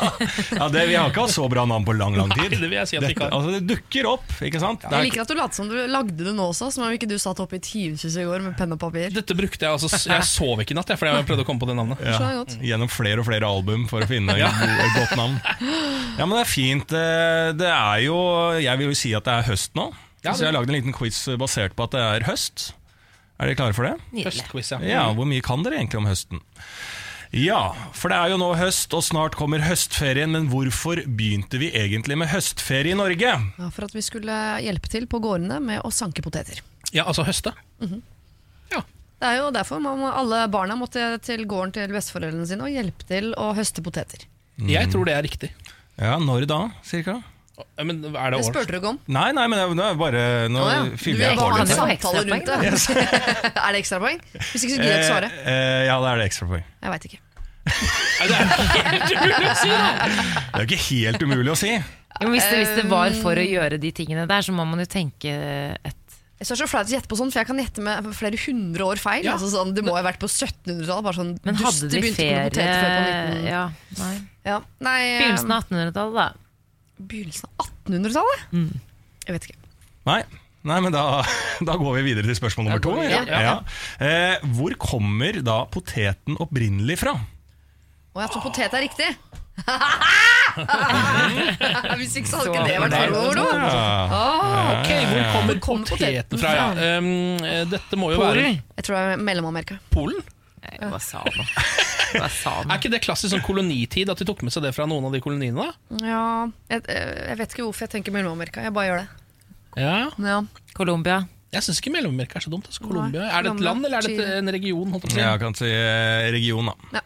ja 0.59 0.69
det, 0.73 0.85
Vi 0.89 0.95
har 0.97 1.11
ikke 1.13 1.27
hatt 1.27 1.35
så 1.35 1.45
bra 1.53 1.63
navn 1.69 1.85
på 1.87 1.93
lang 1.95 2.17
lang 2.19 2.33
tid. 2.33 2.41
Nei, 2.41 2.49
det 2.57 2.71
vil 2.73 2.79
jeg 2.81 2.89
si 2.91 2.97
at 2.99 3.05
vi 3.05 3.11
ikke 3.13 3.27
har. 3.29 3.35
altså, 3.37 3.53
det 3.53 3.61
dukker 3.69 4.09
opp, 4.09 4.33
ikke 4.49 4.63
sant? 4.63 4.83
Ja. 4.83 4.91
Jeg 4.91 4.99
er- 4.99 5.07
liker 5.11 5.23
at 5.23 5.31
du 5.31 5.35
lot 5.39 5.55
som 5.59 5.69
du 5.71 5.77
lagde 5.93 6.17
det 6.25 6.33
nå 6.35 6.47
også, 6.55 6.71
som 6.75 6.87
om 6.89 6.95
ikke 6.97 7.07
du 7.11 7.15
satt 7.21 7.39
opp 7.45 7.53
i 7.55 7.61
timevis 7.63 8.17
i 8.17 8.25
går 8.27 8.43
med 8.47 8.57
penn 8.59 8.73
og 8.75 8.81
papir. 8.83 9.13
Dette 9.15 9.37
brukte 9.39 9.69
jeg 9.69 9.77
altså 9.77 9.91
Jeg 10.09 10.27
sov 10.33 10.65
ikke 10.65 10.73
i 10.75 10.79
natt, 10.81 10.89
jeg, 10.95 10.99
fordi 11.03 11.13
jeg 11.21 11.29
prøvde 11.31 11.45
å 11.45 11.49
komme 11.53 11.63
på 11.63 11.69
det 11.71 11.77
navnet. 11.79 12.01
Ja, 12.09 12.45
gjennom 12.73 12.91
flere 12.91 13.21
og 13.23 13.29
flere 13.29 13.51
album 13.53 13.85
for 13.93 14.03
å 14.03 14.09
finne 14.11 14.39
Ja. 14.43 14.49
et 14.51 14.97
godt 14.99 15.15
navn. 15.21 15.37
Ja, 16.17 16.25
men 16.25 16.33
Det 16.39 16.43
er 16.47 16.51
fint. 16.51 16.97
Eh, 16.97 17.53
Det 17.61 17.69
er 17.71 17.99
jo 18.09 18.17
Jeg 18.57 18.81
vil 18.81 18.89
jo 18.91 18.97
si 18.99 19.13
at 19.15 19.29
det 19.29 19.37
er 19.37 19.47
høst 19.53 19.77
nå. 19.79 19.91
Ja, 20.25 20.33
så 20.33 20.47
jeg 20.49 20.51
har 20.55 20.57
lagd 20.63 20.73
en 20.73 20.79
liten 20.81 20.97
quiz 20.97 21.21
basert 21.39 21.77
på 21.77 21.85
at 21.85 21.93
det 21.95 22.01
er 22.01 22.27
høst. 22.33 22.73
Er 23.39 23.51
dere 23.51 23.59
klare 23.59 23.75
for 23.77 23.89
det? 23.89 24.25
Høstquiz, 24.25 24.71
ja. 24.75 24.79
Ja, 24.87 25.05
Hvor 25.17 25.27
mye 25.29 25.43
kan 25.45 25.65
dere 25.67 25.81
egentlig 25.81 25.99
om 26.01 26.07
høsten? 26.07 26.43
Ja, 27.35 27.73
for 27.97 28.13
det 28.13 28.19
er 28.21 28.31
jo 28.31 28.39
nå 28.39 28.53
høst, 28.55 28.93
og 28.95 29.03
snart 29.03 29.35
kommer 29.35 29.65
høstferien. 29.65 30.31
Men 30.37 30.47
hvorfor 30.53 31.01
begynte 31.03 31.59
vi 31.59 31.73
egentlig 31.75 32.19
med 32.21 32.31
høstferie 32.31 32.95
i 32.95 32.99
Norge? 32.99 33.33
Ja, 33.59 33.71
for 33.75 33.89
at 33.89 33.97
vi 33.97 34.05
skulle 34.07 34.37
hjelpe 34.63 34.91
til 34.93 35.09
på 35.11 35.19
gårdene 35.25 35.59
med 35.65 35.83
å 35.83 35.91
sanke 35.91 36.23
poteter. 36.23 36.63
Ja, 36.95 37.09
altså 37.09 37.27
høste. 37.27 37.55
Det 39.25 39.31
er 39.31 39.39
jo 39.39 39.51
derfor 39.55 39.81
man, 39.81 40.03
alle 40.05 40.43
barna 40.53 40.75
måtte 40.77 41.01
til 41.25 41.47
gården 41.49 41.73
til 41.73 41.93
besteforeldrene 41.95 42.45
sine 42.51 42.67
og 42.67 42.75
hjelpe 42.75 43.07
til 43.09 43.31
å 43.41 43.53
høste 43.57 43.81
poteter. 43.85 44.27
Jeg 44.69 44.91
tror 44.93 45.09
det 45.09 45.15
er 45.17 45.25
riktig. 45.25 45.49
Ja, 45.97 46.19
Når 46.21 46.45
da, 46.51 46.59
cirka? 46.85 47.21
Ja, 47.55 47.85
Men 47.87 48.01
er 48.03 48.35
det 48.35 48.39
Det 48.41 48.47
spurte 48.49 48.73
du 48.73 48.79
ikke 48.81 48.91
om. 48.95 48.97
Nei, 49.15 49.29
nei, 49.37 49.45
men 49.51 49.77
nå 49.79 49.85
er 49.87 49.99
bare 49.99 50.23
Nå 50.51 50.63
Å 50.65 50.71
ja. 50.73 50.81
Fyller 50.99 51.29
jeg 51.29 51.39
på 51.39 51.45
bare 51.45 51.67
litt. 51.67 51.77
samtale 51.77 52.25
rundt 52.27 52.49
det. 52.51 52.57
er 53.67 53.77
det 53.77 53.83
ekstrapoeng? 53.83 54.19
Hvis 54.35 54.65
ikke 54.67 54.73
så 54.73 54.81
gidder 54.81 54.91
jeg 54.91 55.05
ikke 55.05 55.13
svare. 55.13 55.31
Eh, 55.45 55.53
eh, 55.55 55.83
ja, 55.87 55.99
da 56.03 56.11
er 56.11 56.23
det 56.23 56.27
ekstrapoeng. 56.33 56.65
Jeg 56.83 56.95
veit 56.95 57.07
ikke. 57.11 57.21
Det 57.65 58.37
er 58.37 58.89
helt 58.91 59.15
umulig 59.15 59.49
å 59.49 59.57
si, 59.57 59.71
da! 59.73 59.91
Det 60.05 60.59
er 60.59 60.65
jo 60.65 60.69
ikke 60.69 60.83
helt 60.85 61.25
umulig 61.25 61.53
å 61.55 61.59
si. 61.59 61.71
Jo, 61.75 62.31
hvis, 62.31 62.47
det, 62.47 62.59
hvis 62.61 62.75
det 62.79 62.85
var 62.91 63.15
for 63.19 63.41
å 63.41 63.45
gjøre 63.45 63.79
de 63.83 63.91
tingene 63.95 64.27
der, 64.31 64.45
så 64.47 64.55
må 64.55 64.67
man 64.69 64.83
jo 64.83 64.87
tenke 64.91 65.33
et 65.35 65.99
Jeg 66.39 66.47
synes 66.47 66.51
det 66.51 66.55
er 66.55 66.61
så 66.61 66.71
flaut 66.71 66.91
å 66.91 66.95
gjette 66.95 67.11
på 67.11 67.19
sånn, 67.19 67.33
for 67.33 67.41
jeg 67.41 67.49
kan 67.49 67.63
gjette 67.63 67.83
med 67.87 68.13
flere 68.19 68.39
hundre 68.45 68.87
år 68.93 69.01
feil. 69.03 69.27
Altså 69.33 69.49
sånn, 69.55 69.73
det 69.75 69.83
må 69.87 69.95
ha 69.97 70.03
vært 70.05 70.21
på 70.23 70.29
1700-tallet. 70.31 71.19
Sånn 71.19 71.35
Men 71.47 71.59
hadde 71.63 71.91
de 71.91 72.03
ferie 72.11 72.47
19... 72.51 73.45
Ja, 73.49 73.67
nei. 74.03 74.15
Ja. 74.45 74.59
Nei, 74.85 74.99
Begynnelsen 75.23 75.55
av 75.55 75.69
1800-tallet, 75.71 76.19
da. 76.19 76.44
Begynnelsen 76.99 77.49
av 77.59 77.67
1800-tallet? 77.89 78.41
Mm. 78.55 78.71
Jeg 79.27 79.35
vet 79.37 79.45
ikke. 79.49 79.59
Nei, 80.09 80.21
nei 80.69 80.79
men 80.85 80.93
da, 80.95 81.05
da 81.69 81.73
går 81.81 81.93
vi 81.99 82.03
videre 82.11 82.27
til 82.29 82.37
spørsmål 82.39 82.65
nummer 82.71 82.83
to. 82.85 82.93
Ja. 83.03 83.23
Ja. 83.29 83.55
Eh, 83.99 84.37
hvor 84.57 84.73
kommer 84.81 85.33
da 85.45 85.57
poteten 85.75 86.35
opprinnelig 86.43 86.97
fra? 87.03 87.15
Å, 88.15 88.17
jeg 88.23 88.31
tror 88.35 88.43
potet 88.47 88.73
er 88.79 88.83
riktig. 88.87 89.11
Hvis 91.99 92.15
ikke 92.19 92.31
så 92.31 92.37
hadde 92.41 92.51
ikke 92.51 92.65
det 92.69 92.79
vært 92.83 92.95
ord. 93.19 93.37
da. 93.39 93.45
der. 93.51 93.59
Ah, 93.65 93.69
Ok, 94.75 94.91
hvor 95.11 95.23
kommer 95.35 95.55
kommer 95.63 95.87
poteten 95.91 96.37
fra? 96.43 96.51
Ja. 96.55 96.67
Um, 96.99 97.39
dette 97.71 97.95
må 97.99 98.07
jo 98.15 98.19
Polen. 98.21 98.35
være 98.35 98.45
Jeg 98.79 98.83
tror 98.87 98.93
det 98.97 99.03
er 99.05 99.09
Mellom-Amerika. 99.29 99.75
Polen? 99.95 100.21
Hva 100.81 101.01
sa 101.03 101.23
han 101.25 101.37
nå? 101.39 101.45
Hva 102.19 102.29
sa 102.31 102.55
han? 102.61 102.71
Er 102.71 102.79
ikke 102.81 102.93
det 102.95 103.01
klassisk 103.05 103.35
sånn 103.35 103.43
kolonitid 103.45 104.11
at 104.13 104.21
de 104.23 104.27
tok 104.29 104.43
med 104.47 104.55
seg 104.55 104.63
det 104.67 104.75
fra 104.77 104.87
noen 104.91 105.09
av 105.09 105.15
de 105.17 105.21
koloniene? 105.25 105.65
da? 105.67 106.01
Ja, 106.07 106.25
jeg, 106.71 106.85
jeg 106.89 107.39
vet 107.41 107.55
ikke 107.57 107.67
hvorfor 107.69 107.87
jeg 107.87 107.95
tenker 107.97 108.15
Mellom-Amerika. 108.15 108.63
Jeg 108.67 108.75
bare 108.77 108.87
gjør 108.91 109.03
det. 109.05 109.09
Ja. 109.83 109.97
Ja. 110.23 110.39
Colombia. 110.79 111.25
Jeg 111.55 111.63
syns 111.67 111.79
ikke 111.83 111.93
Mellom-Amerika 111.95 112.39
er 112.41 112.47
så 112.47 112.51
dumt. 112.55 112.67
Altså. 112.71 112.83
Colombia. 112.87 113.27
Er 113.31 113.47
det 113.47 113.53
et 113.57 113.61
land, 113.67 113.85
eller 113.87 113.99
er 113.99 114.07
det 114.09 114.15
et, 114.19 114.33
en 114.41 114.55
region? 114.59 114.97
Ja, 115.15 115.35
jeg 115.35 115.43
kan 115.43 115.55
si 115.59 115.69
eh, 115.71 116.31
region, 116.35 116.71
da. 116.71 117.03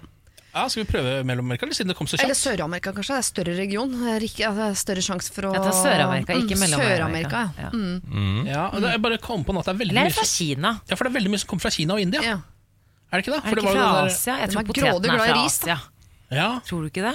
Ja, 0.59 0.65
Skal 0.73 0.83
vi 0.83 0.89
prøve 0.91 1.11
Mellom-Amerika, 1.29 1.67
eller 1.67 1.77
siden 1.77 1.93
det 1.93 1.97
kom 1.99 2.09
så 2.11 2.17
Eller? 2.25 2.35
Sør-Amerika, 2.35 2.91
kanskje. 2.97 3.15
Det 3.15 3.21
er 3.23 3.27
større 3.29 3.57
region. 3.59 3.93
Det 3.93 4.15
er 4.17 4.25
ja, 4.41 4.53
er 4.69 4.79
større 4.81 5.05
sjanse 5.05 5.33
for 5.35 5.51
å 5.51 5.53
tar 5.55 5.75
Sør-Amerika, 5.77 6.35
ikke 6.41 6.57
Mm, 6.57 6.63
Mellom-Amerika. 6.65 6.89
Sør-Amerika, 6.97 7.43
ja. 7.61 7.69
Mm. 7.73 8.01
Mm. 8.09 8.41
Ja, 8.49 8.65
og 8.73 8.81
det, 8.83 8.95
jeg 8.97 9.03
bare 9.05 9.19
kom 9.23 9.45
på 9.47 9.55
nå 9.55 9.61
at 9.63 9.69
det 9.69 9.75
er 9.77 9.81
veldig 9.85 9.95
Eller 9.95 10.09
er 10.09 10.09
mye 10.09 10.17
det 10.17 10.19
fra 10.19 10.31
Kina? 10.33 10.73
Ja, 10.89 10.97
for 10.97 11.05
det 11.07 11.13
er 11.13 11.19
veldig 11.21 11.35
mye 11.35 11.43
som 11.45 11.51
kommer 11.53 11.67
fra 11.69 11.75
Kina 11.77 11.95
og 11.99 12.03
India. 12.03 12.25
Ja. 12.25 12.39
Er 13.09 13.17
det 13.21 13.25
ikke 13.25 13.35
det? 13.35 13.41
Er 13.41 13.55
det 13.57 13.63
var 13.63 13.63
ikke 13.63 13.69
fra 13.69 13.73
det 13.73 13.81
der- 13.81 14.11
Asia? 14.13 14.35
Jeg 14.39 14.51
tror 14.53 14.67
poteten 14.69 15.11
er 15.11 15.19
fra 15.19 15.37
ris. 15.45 15.59
Asia. 15.63 15.79
Ja, 16.31 16.49
Tror 16.69 16.81
du 16.85 16.87
ikke 16.91 17.05
det? 17.07 17.15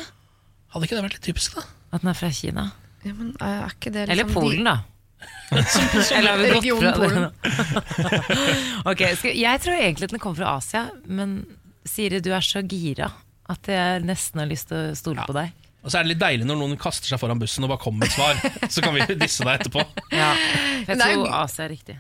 Hadde 0.74 0.88
ikke 0.88 0.96
det 0.98 1.04
vært 1.06 1.14
litt 1.20 1.28
typisk, 1.28 1.56
da? 1.60 1.62
At 1.94 2.02
den 2.02 2.10
er 2.10 2.18
fra 2.18 2.30
Kina? 2.34 2.64
Ja, 3.06 3.14
men 3.14 3.36
er 3.40 3.68
ikke 3.70 3.92
det 3.94 4.08
Eller 4.10 4.24
liksom 4.24 4.34
Polen, 4.34 4.64
da. 4.66 4.78
Eller 5.54 6.30
har 6.32 6.38
vi 6.40 6.48
gått 6.50 6.56
regionen 6.58 6.94
fra 6.94 7.02
Polen. 7.04 7.28
Ok, 8.90 9.04
skal, 9.20 9.36
Jeg 9.38 9.62
tror 9.64 9.78
egentlig 9.78 10.08
at 10.10 10.16
den 10.16 10.20
kommer 10.24 10.40
fra 10.42 10.56
Asia, 10.58 10.86
men 11.06 11.36
Siri, 11.86 12.20
du 12.24 12.32
er 12.34 12.42
så 12.42 12.64
gira 12.66 13.12
at 13.54 13.68
jeg 13.70 14.02
nesten 14.08 14.40
har 14.42 14.48
lyst 14.50 14.70
til 14.72 14.80
å 14.80 14.96
stole 14.98 15.26
på 15.28 15.36
deg. 15.36 15.52
Og 15.84 15.92
så 15.92 16.00
er 16.00 16.06
det 16.08 16.14
litt 16.14 16.22
deilig 16.24 16.46
når 16.48 16.58
noen 16.62 16.78
kaster 16.80 17.12
seg 17.12 17.20
foran 17.20 17.40
bussen 17.42 17.66
og 17.68 17.74
bare 17.74 17.84
kommer 17.84 18.06
med 18.06 18.08
et 18.08 18.16
svar. 18.16 18.70
Så 18.72 18.82
kan 18.82 18.96
vi 18.96 19.04
disse 19.20 19.44
deg 19.44 19.60
etterpå. 19.60 19.84
Ja, 20.16 20.30
jeg 20.88 20.96
tror 20.98 21.28
Asia 21.44 21.66
er 21.68 21.74
riktig. 21.76 21.98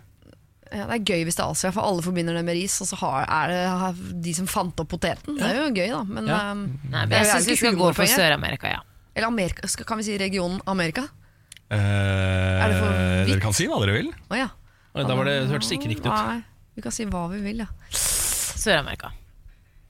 Ja, 0.73 0.87
det 0.89 0.95
er 0.95 1.03
gøy 1.05 1.23
hvis 1.27 1.35
det 1.37 1.43
er 1.45 1.51
Asia, 1.53 1.69
for 1.75 1.85
alle 1.85 2.01
forbinder 2.01 2.33
det 2.33 2.41
med 2.47 2.55
ris. 2.57 2.75
Og 2.81 2.87
så 2.89 2.97
har, 2.97 3.27
er 3.29 3.51
det 3.53 3.59
har 3.69 3.99
de 4.25 4.33
som 4.33 4.47
fant 4.49 4.79
opp 4.81 4.89
poteten. 4.89 5.37
Det 5.37 5.45
er 5.45 5.59
jo 5.59 5.67
gøy, 5.75 5.89
da. 5.93 6.03
Men, 6.09 6.27
Ja. 6.31 6.39
um, 6.51 6.63
Nei, 6.89 7.03
men 7.03 7.09
det 7.11 7.19
er 7.19 7.23
jeg 7.23 7.29
jo 7.29 7.35
syns 7.37 7.49
vi 7.51 7.55
skal 7.61 7.77
gå 7.77 7.91
for. 7.93 8.09
Sør-Amerika, 8.09 8.71
ja. 8.73 8.81
Eller 9.15 9.27
Amerika, 9.29 9.67
skal, 9.69 9.85
kan 9.85 9.99
vi 10.01 10.07
si 10.07 10.17
regionen 10.17 10.59
Amerika? 10.65 11.03
Eh, 11.69 11.77
det 11.77 12.77
for 12.79 12.89
vidt? 12.89 13.29
dere 13.29 13.41
kan 13.43 13.53
si 13.53 13.67
hva 13.69 13.79
dere 13.83 13.93
vil. 13.99 14.09
Oh, 14.29 14.37
ja. 14.37 14.49
Oi, 14.93 15.03
da 15.05 15.15
var 15.17 15.25
det, 15.29 15.35
det 15.45 15.51
hørtes 15.53 15.71
ikke 15.73 15.89
riktig 15.93 16.09
ut. 16.09 16.13
Nei, 16.13 16.41
vi 16.77 16.81
kan 16.85 16.93
si 16.93 17.05
hva 17.09 17.27
vi 17.31 17.41
vil, 17.45 17.61
ja. 17.65 17.69
Sør-Amerika. 17.93 19.11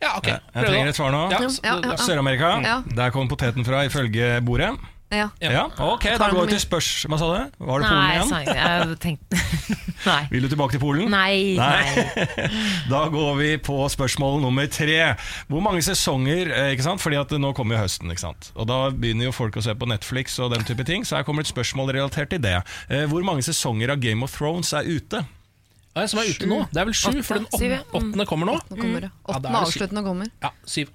Ja, 0.03 0.17
ok. 0.19 0.27
Jeg 0.27 0.67
trenger 0.67 0.89
et 0.91 0.97
svar 0.99 1.13
nå. 1.15 1.21
Ja, 1.31 1.39
Ja, 1.39 1.49
ja, 1.63 1.75
ja. 1.93 1.97
Sør-Amerika. 2.03 2.49
Ja. 2.63 2.77
Der 2.97 3.11
kom 3.15 3.29
poteten 3.31 3.63
fra, 3.67 3.85
ifølge 3.87 4.41
bordet. 4.43 4.73
Ja. 5.15 5.27
Ja, 5.41 5.63
ok, 5.93 6.05
Da 6.19 6.27
går 6.33 6.47
vi 6.47 6.53
til 6.55 6.61
spørs... 6.63 6.87
Hva 7.09 7.17
sa 7.21 7.27
du? 7.29 7.65
Var 7.67 7.83
det 7.83 7.89
Polen 7.89 8.13
igjen? 8.13 8.55
jeg, 8.57 8.97
tenkte 9.03 9.41
Nei. 10.09 10.17
Vil 10.33 10.43
du 10.43 10.49
tilbake 10.51 10.75
til 10.75 10.81
Polen? 10.83 11.07
Nei, 11.13 11.55
nei. 11.55 12.47
da 12.93 13.03
går 13.13 13.37
vi 13.39 13.51
på 13.63 13.77
spørsmål 13.93 14.41
nummer 14.43 14.67
tre. 14.67 14.97
Hvor 15.47 15.63
mange 15.63 15.83
sesonger 15.85 16.51
eh, 16.51 16.71
ikke 16.75 16.83
sant? 16.89 17.03
Fordi 17.03 17.19
at 17.21 17.31
nå 17.39 17.53
kommer 17.55 17.77
jo 17.77 17.83
høsten. 17.85 18.11
ikke 18.11 18.25
sant? 18.25 18.49
Og 18.57 18.67
Da 18.67 18.81
begynner 18.91 19.29
jo 19.29 19.35
folk 19.35 19.55
å 19.59 19.63
se 19.63 19.75
på 19.79 19.87
Netflix 19.87 20.35
og 20.43 20.51
den 20.55 20.65
type 20.67 20.83
ting, 20.89 21.05
så 21.07 21.19
her 21.21 21.27
kommer 21.27 21.45
et 21.45 21.51
spørsmål 21.51 21.93
relatert 21.95 22.33
til 22.35 22.41
det. 22.43 22.57
Eh, 22.89 23.05
Hvor 23.11 23.23
mange 23.23 23.45
sesonger 23.47 23.93
av 23.95 24.01
Game 24.03 24.25
of 24.27 24.35
Thrones 24.35 24.73
er 24.75 24.89
ute? 24.89 25.23
Ja, 25.93 26.07
som 26.09 26.19
er 26.23 26.31
ute 26.33 26.47
nå. 26.49 26.63
Det 26.73 26.81
er 26.81 26.87
vel 26.89 26.95
sju, 26.97 27.21
for 27.21 27.37
den 27.37 27.45
åttende 27.93 28.25
kommer 28.25 28.49
nå. 28.49 28.57
Nå 28.71 28.77
kommer. 28.79 29.07
Ja, 29.07 29.13
Åttende 29.29 29.59
avsluttende 29.61 30.01
kommer. 30.03 30.31
Ja, 30.41 30.49
syv. 30.65 30.89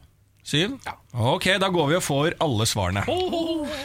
Syv? 0.48 0.78
Ok, 1.12 1.50
da 1.60 1.68
går 1.68 1.90
vi 1.90 1.96
og 1.98 2.04
får 2.06 2.38
alle 2.40 2.64
svarene. 2.68 3.02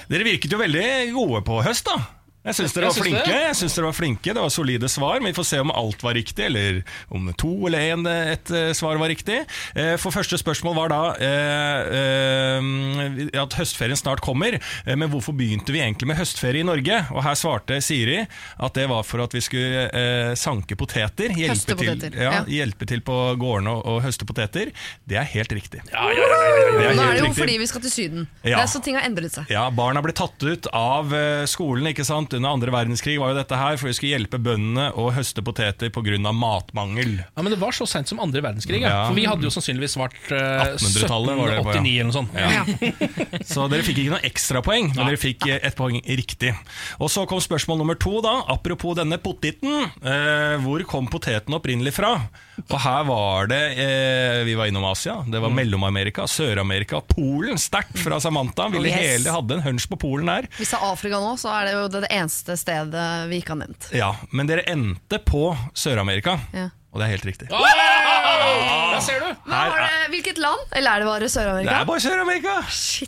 Dere 0.07 0.27
virket 0.27 0.53
jo 0.53 0.61
veldig 0.61 0.85
gode 1.15 1.41
på 1.43 1.57
høst, 1.65 1.89
da. 1.89 2.22
Jeg 2.43 2.57
syns 2.57 2.73
dere 2.75 2.89
var 2.91 2.97
flinke. 2.97 3.23
det. 3.27 3.35
Jeg 3.47 3.55
synes 3.55 3.75
dere 3.77 3.85
var 3.87 3.95
flinke 3.95 4.33
Det 4.35 4.41
var 4.43 4.49
solide 4.51 4.89
svar, 4.91 5.21
men 5.23 5.29
vi 5.31 5.37
får 5.37 5.45
se 5.47 5.59
om 5.63 5.71
alt 5.71 6.01
var 6.03 6.13
riktig, 6.17 6.43
eller 6.49 6.81
om 7.15 7.29
to 7.39 7.51
eller 7.69 7.79
en, 7.93 8.05
et 8.09 8.51
eh, 8.51 8.73
svar 8.75 8.99
var 8.99 9.07
riktig. 9.07 9.37
Eh, 9.79 9.93
For 10.01 10.11
første 10.11 10.35
spørsmål 10.41 10.75
var 10.75 10.91
da 10.91 11.01
eh, 11.23 11.93
eh, 11.97 13.39
at 13.43 13.55
høstferien 13.57 13.95
snart 13.99 14.21
kommer, 14.25 14.57
eh, 14.59 14.95
men 14.99 15.07
hvorfor 15.13 15.35
begynte 15.37 15.71
vi 15.73 15.79
egentlig 15.83 16.09
med 16.11 16.19
høstferie 16.19 16.63
i 16.63 16.67
Norge? 16.67 16.99
Og 17.15 17.23
her 17.25 17.37
svarte 17.39 17.79
Siri 17.83 18.19
at 18.23 18.75
det 18.77 18.89
var 18.91 19.05
for 19.07 19.23
at 19.23 19.33
vi 19.35 19.41
skulle 19.43 19.85
eh, 19.89 20.33
sanke 20.39 20.75
poteter. 20.79 21.31
Hjelpe 21.37 21.77
til, 21.79 22.03
ja, 22.17 22.29
ja. 22.39 22.43
hjelpe 22.49 22.87
til 22.89 23.01
på 23.05 23.17
gårdene 23.39 23.73
og, 23.77 23.85
og 23.87 24.01
høste 24.05 24.27
poteter. 24.29 24.73
Det 25.07 25.17
er 25.19 25.27
helt 25.33 25.55
riktig. 25.55 25.83
Det 25.87 25.95
er 25.95 26.97
Nå 26.97 27.07
er 27.07 27.15
det 27.15 27.23
jo 27.23 27.29
riktig. 27.29 27.39
fordi 27.39 27.57
vi 27.61 27.67
skal 27.69 27.83
til 27.87 27.93
Syden. 27.93 28.27
Ja. 28.43 28.57
Det 28.59 28.63
er 28.65 28.71
så 28.73 28.83
ting 28.83 28.97
har 28.99 29.07
endret 29.07 29.35
seg. 29.35 29.47
Ja, 29.53 29.67
Barna 29.73 30.03
ble 30.03 30.13
tatt 30.17 30.43
ut 30.43 30.67
av 30.75 31.13
eh, 31.15 31.43
skolen 31.49 31.87
ikke 31.93 32.05
sant? 32.07 32.32
Under 32.37 32.53
andre 32.55 32.73
verdenskrig. 32.73 33.19
var 33.21 33.33
jo 33.33 33.37
dette 33.39 33.57
her, 33.59 33.77
For 33.77 33.89
vi 33.89 33.95
skulle 33.97 34.13
hjelpe 34.17 34.39
bøndene 34.41 34.89
å 34.97 35.09
høste 35.13 35.43
poteter 35.45 35.89
pga. 35.93 36.17
matmangel. 36.33 37.19
Ja, 37.23 37.41
Men 37.41 37.51
det 37.53 37.59
var 37.61 37.71
så 37.71 37.87
sent 37.89 38.07
som 38.07 38.19
andre 38.19 38.41
verdenskrig. 38.41 38.81
Ja. 38.81 38.89
Ja. 38.89 39.07
For 39.07 39.17
vi 39.17 39.25
hadde 39.25 39.47
jo 39.47 39.51
sannsynligvis 39.53 39.95
svart 39.97 40.15
uh, 40.31 40.75
1800-tallet 40.75 41.37
var 41.39 41.51
det 41.53 41.59
på, 41.63 41.73
ja. 41.73 41.81
1789 41.81 41.99
eller 41.99 42.09
noe 42.09 42.17
sånt. 42.17 42.31
Ja. 42.33 43.43
Så 43.53 43.67
dere 43.71 43.85
fikk 43.85 44.03
ikke 44.03 44.15
noe 44.15 44.23
ekstrapoeng, 44.27 44.91
men 44.95 45.09
dere 45.09 45.19
fikk 45.21 45.47
eh, 45.49 45.59
ett 45.63 45.77
poeng 45.79 45.99
riktig. 46.03 46.53
Og 46.99 47.11
Så 47.13 47.25
kom 47.29 47.41
spørsmål 47.43 47.81
nummer 47.81 47.99
to. 47.99 48.19
da 48.23 48.39
Apropos 48.53 48.97
denne 48.99 49.19
poteten. 49.21 49.87
Uh, 50.03 50.57
hvor 50.63 50.83
kom 50.89 51.09
poteten 51.11 51.55
opprinnelig 51.57 51.95
fra? 51.97 52.15
Og 52.63 52.75
her 52.83 53.05
var 53.07 53.47
det 53.49 53.61
eh, 53.81 54.43
Vi 54.47 54.53
var 54.57 54.69
innom 54.69 54.85
Asia. 54.85 55.15
Det 55.27 55.41
var 55.41 55.53
Mellom-Amerika, 55.53 56.27
Sør-Amerika, 56.29 57.01
Polen. 57.07 57.57
Sterkt 57.61 57.97
fra 57.99 58.19
Samantha. 58.21 58.67
Ville 58.73 58.91
yes. 58.91 58.99
hele 59.01 59.33
hadde 59.33 59.57
en 59.57 59.65
hunch 59.65 59.87
på 59.89 59.97
Polen 60.05 60.29
der. 60.29 60.47
Hvis 60.59 60.73
det 60.73 60.79
er 60.79 60.91
Afrika 60.91 61.21
nå, 61.23 61.33
så 61.41 61.51
er 61.57 61.69
det 61.69 61.73
jo 61.77 61.83
det, 61.89 62.03
det 62.05 62.13
eneste 62.13 62.57
stedet 62.59 63.07
vi 63.31 63.41
ikke 63.41 63.55
har 63.55 63.61
nevnt. 63.65 63.89
Ja, 63.95 64.13
Men 64.31 64.49
dere 64.49 64.65
endte 64.69 65.21
på 65.23 65.49
Sør-Amerika, 65.73 66.39
Ja. 66.53 66.69
Og 66.93 66.99
det 67.01 67.05
er 67.07 67.11
helt 67.17 67.25
riktig. 67.25 67.47
Der 67.49 68.99
ser 69.01 69.19
du! 69.23 69.29
Hva 69.49 69.59
var 69.69 69.79
det, 69.81 70.09
hvilket 70.13 70.37
land? 70.41 70.61
Eller 70.77 70.91
er 70.93 71.01
det 71.01 71.07
bare 71.07 71.19
Det 71.25 71.29
Sør-Amerika? 71.33 71.73
er 71.81 71.85
bare 71.89 72.01
Sør-Amerika! 72.03 72.53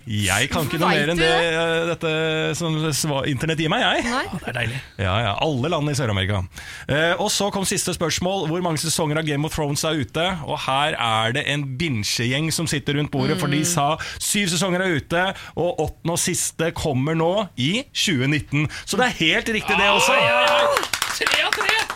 Jeg 0.10 0.50
kan 0.52 0.66
ikke 0.68 0.80
noe 0.82 0.90
vet 0.90 1.02
mer 1.06 1.12
enn 1.14 1.20
du 1.20 1.24
det 1.24 1.30
eh, 1.46 1.86
dette 1.92 2.12
som 2.58 2.76
sva- 2.98 3.22
internett 3.30 3.62
gir 3.62 3.70
meg, 3.72 3.84
jeg. 3.86 4.04
Nei. 4.10 4.24
Det 4.42 4.50
er 4.52 4.58
deilig. 4.58 4.80
Ja, 5.06 5.14
ja, 5.28 5.34
Alle 5.46 5.70
land 5.72 5.92
i 5.92 5.96
Sør-Amerika. 5.98 6.42
Eh, 6.90 7.14
og 7.22 7.30
så 7.34 7.52
kom 7.54 7.66
siste 7.70 7.94
spørsmål. 7.96 8.48
Hvor 8.52 8.66
mange 8.66 8.82
sesonger 8.82 9.22
av 9.22 9.28
Game 9.30 9.46
of 9.48 9.54
Thrones 9.56 9.86
er 9.88 10.02
ute? 10.02 10.26
Og 10.50 10.58
her 10.66 10.98
er 10.98 11.38
det 11.38 11.46
en 11.54 11.68
binsjegjeng 11.80 12.50
som 12.56 12.68
sitter 12.72 12.98
rundt 13.00 13.14
bordet, 13.14 13.38
for 13.42 13.48
de 13.54 13.62
Mm. 13.62 13.70
sa 13.70 13.88
syv 14.20 14.50
sesonger 14.52 14.82
er 14.86 14.98
ute, 15.00 15.24
og 15.56 15.80
åttende 15.86 16.18
og 16.18 16.20
siste 16.22 16.72
kommer 16.76 17.16
nå 17.16 17.32
i 17.58 17.86
2019. 17.94 18.68
Så 18.86 18.98
det 18.98 19.06
er 19.12 19.18
helt 19.22 19.50
riktig, 19.60 19.78
det 19.78 19.90
også. 19.94 20.94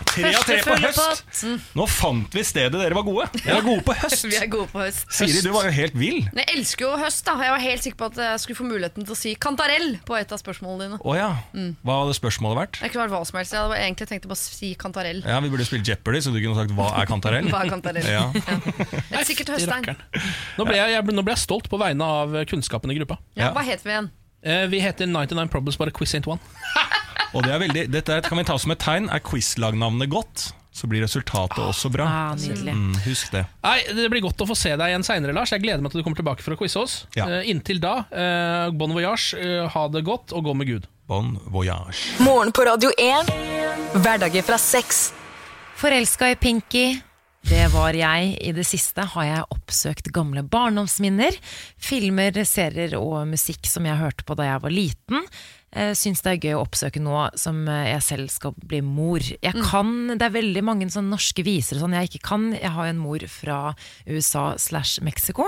Tre 0.10 0.32
av 0.36 0.43
tre! 0.47 0.57
På 0.66 0.76
høst. 0.82 1.43
Nå 1.78 1.86
fant 1.89 2.34
vi 2.36 2.41
stedet 2.47 2.74
dere 2.80 2.95
var 2.97 3.05
gode. 3.07 3.28
Dere 3.39 3.60
er 3.60 3.66
gode 3.66 3.84
på 3.88 3.93
høst. 3.99 4.26
Vi 4.30 4.38
er 4.39 4.47
gode 4.51 4.68
på 4.72 4.82
høst. 4.82 5.05
Siri, 5.14 5.41
du 5.45 5.51
var 5.53 5.68
jo 5.70 5.74
helt 5.76 5.95
vill. 5.99 6.20
Men 6.34 6.41
Jeg 6.43 6.57
elsker 6.57 6.86
jo 6.88 6.91
høst. 6.99 7.24
da 7.28 7.36
Jeg 7.43 7.53
var 7.53 7.64
helt 7.64 7.86
sikker 7.86 7.99
på 8.01 8.10
at 8.12 8.20
jeg 8.26 8.41
skulle 8.43 8.60
få 8.60 8.68
muligheten 8.68 9.05
til 9.07 9.16
å 9.16 9.18
si 9.20 9.34
kantarell 9.39 9.97
på 10.07 10.18
et 10.20 10.32
av 10.36 10.41
spørsmålene 10.41 10.88
dine. 10.89 10.99
Oh, 11.05 11.16
ja. 11.18 11.30
Mm. 11.53 11.72
Hva 11.86 11.99
hadde 12.03 12.18
spørsmålet 12.18 12.60
vært? 12.64 12.80
Det 12.84 12.91
kunne 12.93 13.05
vært 13.07 13.16
hva 13.18 13.22
som 13.30 13.39
helst. 13.41 13.55
Jeg 13.55 13.64
hadde 13.66 13.80
egentlig 13.86 14.10
tenkt 14.12 14.28
å 14.28 14.34
bare 14.34 14.43
si 14.43 14.72
kantarell. 14.86 15.22
Ja, 15.26 15.39
Vi 15.45 15.51
burde 15.53 15.68
spilt 15.70 15.88
Jeopardy, 15.88 16.22
så 16.26 16.34
du 16.36 16.39
kunne 16.41 16.57
sagt 16.60 16.74
'Hva 16.76 16.89
er 17.01 17.10
kantarell'? 17.10 17.49
Hva 17.53 17.64
er 17.66 17.74
kantarell? 17.76 18.10
Ja. 18.10 18.26
Et 19.20 19.28
sikkert 19.30 19.53
høsttegn. 19.55 19.93
Nå 20.57 20.66
ble, 20.68 20.78
jeg, 20.80 20.95
jeg, 20.97 21.03
ble- 21.07 21.16
nå 21.18 21.24
ble 21.26 21.36
jeg 21.38 21.43
stolt 21.45 21.70
på 21.70 21.78
vegne 21.82 22.03
av 22.05 22.34
kunnskapen 22.49 22.91
i 22.91 22.97
gruppa. 22.99 23.20
Ja, 23.39 23.51
hva 23.55 23.64
heter 23.66 23.86
vi 23.86 23.93
igjen? 23.95 24.10
Eh, 24.41 24.66
Vi 24.72 24.80
heter 24.80 25.05
99 25.10 25.49
Problems, 25.51 25.76
bare 25.80 25.91
quiz 25.91 26.14
ain't 26.16 26.28
one. 26.30 26.39
Og 27.36 27.45
det 27.45 27.51
er 27.53 27.61
veldig, 27.61 27.84
dette 27.93 28.21
kan 28.25 28.39
vi 28.39 28.45
ta 28.47 28.55
som 28.61 28.73
et 28.73 28.82
tegn. 28.82 29.09
Er 29.13 29.21
quiz-lagnavnet 29.21 30.09
godt, 30.09 30.49
så 30.73 30.89
blir 30.89 31.03
resultatet 31.05 31.59
også 31.61 31.91
bra. 31.93 32.07
Ah. 32.07 32.32
Mm, 32.34 32.95
husk 33.05 33.34
det. 33.36 33.43
Nei, 33.65 33.77
Det 33.95 34.07
blir 34.11 34.23
godt 34.25 34.41
å 34.41 34.47
få 34.49 34.57
se 34.57 34.73
deg 34.73 34.93
igjen 34.93 35.05
seinere, 35.05 35.36
Lars. 35.36 35.53
Jeg 35.53 35.63
gleder 35.65 35.84
meg 35.84 35.93
til 35.93 36.01
du 36.01 36.07
kommer 36.07 36.19
tilbake 36.19 36.45
for 36.45 36.55
å 36.55 36.59
quize 36.59 36.80
oss. 36.82 37.03
Ja. 37.17 37.27
Uh, 37.30 37.41
inntil 37.49 37.82
da, 37.84 37.99
uh, 38.09 38.69
bon 38.73 38.95
voyage, 38.95 39.38
uh, 39.38 39.67
ha 39.69 39.86
det 39.93 40.05
godt 40.07 40.34
og 40.34 40.49
gå 40.49 40.55
med 40.57 40.71
Gud. 40.71 40.89
Bon 41.09 41.36
voyage. 41.49 42.15
Morgen 42.21 42.53
på 42.53 42.65
Radio 42.69 42.93
1. 42.97 43.30
Hverdager 43.97 44.45
fra 44.45 44.57
seks. 44.61 45.09
Forelska 45.80 46.34
i 46.34 46.38
Pinky. 46.38 46.88
Det 47.49 47.69
var 47.71 47.95
jeg. 47.95 48.34
I 48.43 48.51
det 48.53 48.65
siste 48.67 49.05
har 49.13 49.25
jeg 49.25 49.47
oppsøkt 49.55 50.11
gamle 50.13 50.43
barndomsminner. 50.43 51.38
Filmer, 51.80 52.36
serier 52.45 52.97
og 52.99 53.23
musikk 53.32 53.69
som 53.69 53.88
jeg 53.88 53.97
hørte 54.01 54.27
på 54.27 54.36
da 54.38 54.49
jeg 54.51 54.63
var 54.65 54.75
liten. 54.75 55.30
Eh, 55.72 55.91
Syns 55.93 56.24
det 56.26 56.32
er 56.32 56.39
gøy 56.47 56.55
å 56.57 56.63
oppsøke 56.63 57.01
nå 57.03 57.28
som 57.38 57.59
eh, 57.70 57.91
jeg 57.93 58.05
selv 58.07 58.32
skal 58.34 58.55
bli 58.57 58.80
mor. 58.86 59.22
Jeg 59.22 59.65
kan, 59.70 59.91
Det 60.17 60.26
er 60.26 60.34
veldig 60.39 60.63
mange 60.65 60.88
sånne 60.89 61.13
norske 61.13 61.45
viser 61.45 61.78
sånn 61.82 61.93
jeg 61.97 62.09
ikke 62.13 62.26
kan. 62.32 62.49
Jeg 62.57 62.74
har 62.74 62.89
en 62.89 63.01
mor 63.01 63.22
fra 63.30 63.59
USA 64.09 64.55
slash 64.57 65.03
Mexico. 65.05 65.45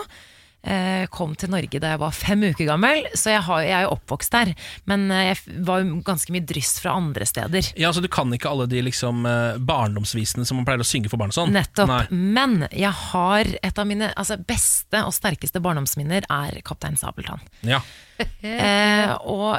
Eh, 0.62 1.08
Kom 1.10 1.32
til 1.34 1.50
Norge 1.50 1.80
da 1.82 1.96
jeg 1.96 2.02
var 2.04 2.14
fem 2.14 2.44
uker 2.52 2.68
gammel, 2.70 3.08
så 3.18 3.32
jeg, 3.34 3.42
har, 3.48 3.64
jeg 3.66 3.74
er 3.80 3.88
jo 3.88 3.96
oppvokst 3.96 4.36
der. 4.36 4.52
Men 4.86 5.08
eh, 5.10 5.32
jeg 5.32 5.58
var 5.66 5.82
jo 5.82 5.98
ganske 6.06 6.36
mye 6.36 6.46
dryss 6.46 6.76
fra 6.84 6.94
andre 7.02 7.26
steder. 7.26 7.72
Ja, 7.82 7.90
Så 7.90 8.06
Du 8.06 8.10
kan 8.14 8.30
ikke 8.38 8.52
alle 8.54 8.70
de 8.70 8.84
liksom 8.86 9.26
barndomsvisene 9.66 10.46
som 10.46 10.62
man 10.62 10.70
pleier 10.70 10.86
å 10.86 10.88
synge 10.88 11.10
for 11.10 11.18
barn 11.18 11.34
og 11.34 11.40
sånn? 11.40 11.58
Nettopp. 11.58 11.90
Nei. 11.90 12.06
Men 12.38 12.68
jeg 12.70 12.94
har 13.10 13.50
et 13.58 13.82
av 13.82 13.90
mine 13.90 14.14
altså, 14.14 14.38
beste 14.38 15.02
og 15.02 15.18
sterkeste 15.18 15.66
barndomsminner 15.66 16.30
er 16.30 16.62
Kaptein 16.62 17.00
Sabeltann. 17.02 17.42
Ja. 17.66 17.82
Eh, 18.22 19.18
og 19.26 19.58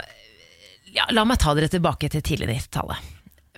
ja, 0.92 1.08
la 1.10 1.24
meg 1.28 1.40
ta 1.42 1.54
dere 1.56 1.70
tilbake 1.72 2.10
til 2.12 2.24
tidlig 2.24 2.50
90-tallet. 2.52 3.10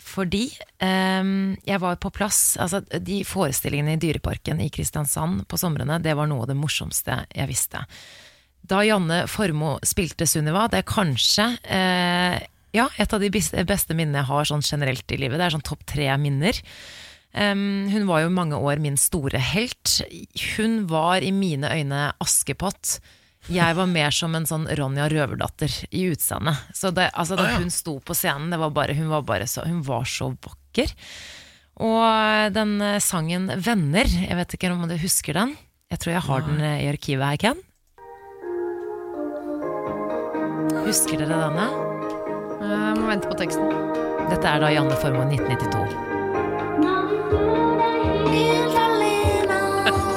Fordi 0.04 0.44
eh, 0.84 1.30
jeg 1.64 1.80
var 1.82 1.96
på 2.02 2.10
plass 2.14 2.56
altså, 2.60 2.82
De 2.84 3.22
forestillingene 3.26 3.96
i 3.96 4.00
Dyreparken 4.02 4.60
i 4.62 4.68
Kristiansand 4.74 5.46
på 5.50 5.58
somrene, 5.58 6.00
det 6.02 6.14
var 6.18 6.28
noe 6.30 6.44
av 6.44 6.50
det 6.52 6.58
morsomste 6.58 7.22
jeg 7.32 7.50
visste. 7.50 7.82
Da 8.64 8.80
Janne 8.84 9.24
Formoe 9.28 9.80
spilte 9.84 10.28
Sunniva, 10.28 10.68
det 10.72 10.82
er 10.82 10.88
kanskje 10.88 11.50
eh, 11.68 12.36
ja, 12.74 12.88
et 12.98 13.12
av 13.14 13.22
de 13.22 13.30
beste, 13.30 13.94
minnene 13.94 14.22
jeg 14.22 14.30
har 14.30 14.48
sånn 14.50 14.64
generelt 14.64 15.12
i 15.14 15.18
livet. 15.20 15.38
Det 15.38 15.46
er 15.46 15.54
sånn 15.54 15.66
topp 15.66 15.84
tre 15.86 16.08
minner. 16.18 16.58
Um, 17.34 17.86
hun 17.90 18.06
var 18.06 18.24
jo 18.24 18.32
mange 18.34 18.58
år 18.58 18.82
min 18.82 18.96
store 18.98 19.38
helt. 19.52 20.00
Hun 20.56 20.84
var 20.90 21.22
i 21.22 21.30
mine 21.34 21.70
øyne 21.70 22.08
Askepott. 22.22 22.98
Jeg 23.52 23.76
var 23.76 23.88
mer 23.90 24.14
som 24.14 24.32
en 24.36 24.46
sånn 24.48 24.64
Ronja 24.78 25.08
Røverdatter 25.12 25.72
i 25.92 26.06
utseendet. 26.14 26.56
Så 26.72 26.90
det, 26.96 27.10
altså, 27.12 27.36
da 27.36 27.50
hun 27.58 27.70
sto 27.72 27.98
på 28.00 28.16
scenen, 28.16 28.48
det 28.52 28.60
var 28.60 28.72
bare, 28.72 28.96
hun, 28.96 29.10
var 29.12 29.26
bare 29.28 29.46
så, 29.50 29.66
hun 29.68 29.82
var 29.84 30.08
så 30.08 30.30
vakker. 30.32 30.94
Og 31.84 32.54
den 32.54 32.80
eh, 32.80 33.02
sangen 33.02 33.50
'Venner', 33.50 34.08
jeg 34.08 34.36
vet 34.38 34.54
ikke 34.56 34.72
om 34.72 34.88
du 34.88 34.96
husker 34.96 35.34
den? 35.36 35.56
Jeg 35.90 36.00
tror 36.00 36.12
jeg 36.14 36.26
har 36.28 36.40
den 36.46 36.60
eh, 36.62 36.84
i 36.86 36.88
arkivet 36.88 37.26
her, 37.26 37.36
Ken. 37.36 37.60
Husker 40.86 41.20
dere 41.20 41.36
denne? 41.44 41.66
Jeg 42.64 42.96
må 42.96 43.10
vente 43.10 43.28
på 43.28 43.36
teksten. 43.36 43.68
Dette 44.30 44.48
er 44.48 44.64
da 44.64 44.72
Janne 44.72 44.96
Formoe 45.02 45.28
1992. 45.28 46.14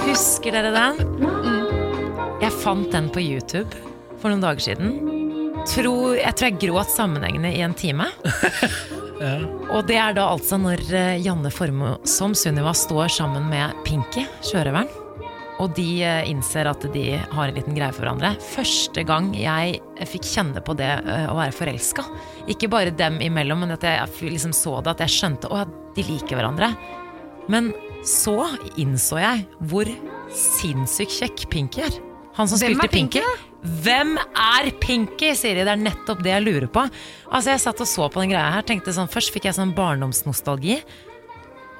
Husker 0.07 0.55
dere 0.55 0.71
den? 0.71 1.56
Jeg 2.37 2.53
fant 2.61 2.91
den 2.93 3.07
på 3.09 3.21
YouTube 3.23 3.79
for 4.21 4.29
noen 4.29 4.43
dager 4.43 4.61
siden. 4.61 4.91
Tror, 5.67 6.13
jeg 6.19 6.35
tror 6.37 6.45
jeg 6.51 6.59
gråt 6.61 6.91
sammenhengende 6.93 7.49
i 7.49 7.63
en 7.65 7.73
time. 7.77 8.05
Og 9.73 9.87
det 9.89 9.97
er 9.97 10.13
da 10.13 10.27
altså 10.29 10.59
når 10.61 10.83
eh, 10.93 11.17
Janne 11.25 11.49
Formoe 11.49 11.97
som 12.07 12.35
Sunniva 12.37 12.75
står 12.77 13.09
sammen 13.15 13.49
med 13.49 13.73
Pinky, 13.87 14.27
sjørøveren. 14.45 14.91
Og 15.57 15.73
de 15.79 15.87
eh, 16.05 16.29
innser 16.29 16.69
at 16.69 16.85
de 16.93 17.07
har 17.17 17.49
en 17.49 17.57
liten 17.57 17.73
greie 17.73 17.89
for 17.89 18.05
hverandre. 18.05 18.35
Første 18.53 19.01
gang 19.09 19.31
jeg 19.33 19.81
fikk 20.05 20.29
kjenne 20.29 20.61
på 20.61 20.77
det 20.77 20.93
eh, 20.93 21.25
å 21.31 21.37
være 21.39 21.57
forelska. 21.57 22.05
Ikke 22.53 22.69
bare 22.69 22.93
dem 22.93 23.17
imellom, 23.25 23.65
men 23.65 23.73
at 23.73 23.87
jeg 23.87 24.29
liksom 24.29 24.53
så 24.53 24.77
det, 24.85 24.93
at 24.93 25.07
jeg 25.07 25.17
skjønte 25.17 25.49
at 25.57 25.73
de 25.97 26.05
liker 26.05 26.37
hverandre. 26.37 26.69
Men 27.49 27.73
så 28.05 28.43
innså 28.77 29.17
jeg 29.23 29.47
hvor 29.71 29.89
sinnssykt 30.37 31.17
kjekk 31.17 31.49
Pinky 31.49 31.87
er. 31.89 32.03
Han 32.37 32.49
som 32.49 32.59
Hvem 32.61 32.75
spilte 32.77 32.89
Pinky. 32.93 33.21
Pinky, 33.21 33.45
Hvem 33.83 34.15
er 34.21 34.69
Pinky, 34.81 35.31
Siri? 35.35 35.63
Det 35.65 35.73
er 35.73 35.81
nettopp 35.81 36.21
det 36.23 36.31
jeg 36.35 36.45
lurer 36.45 36.67
på. 36.71 36.83
Altså 37.31 37.55
Jeg 37.55 37.63
satt 37.63 37.81
og 37.83 37.89
så 37.89 38.07
på 38.13 38.21
den 38.21 38.33
greia 38.35 38.51
her. 38.53 38.65
Tenkte 38.67 38.93
sånn, 38.95 39.09
Først 39.11 39.33
fikk 39.33 39.49
jeg 39.49 39.57
sånn 39.57 39.73
barndomsnostalgi. 39.77 40.79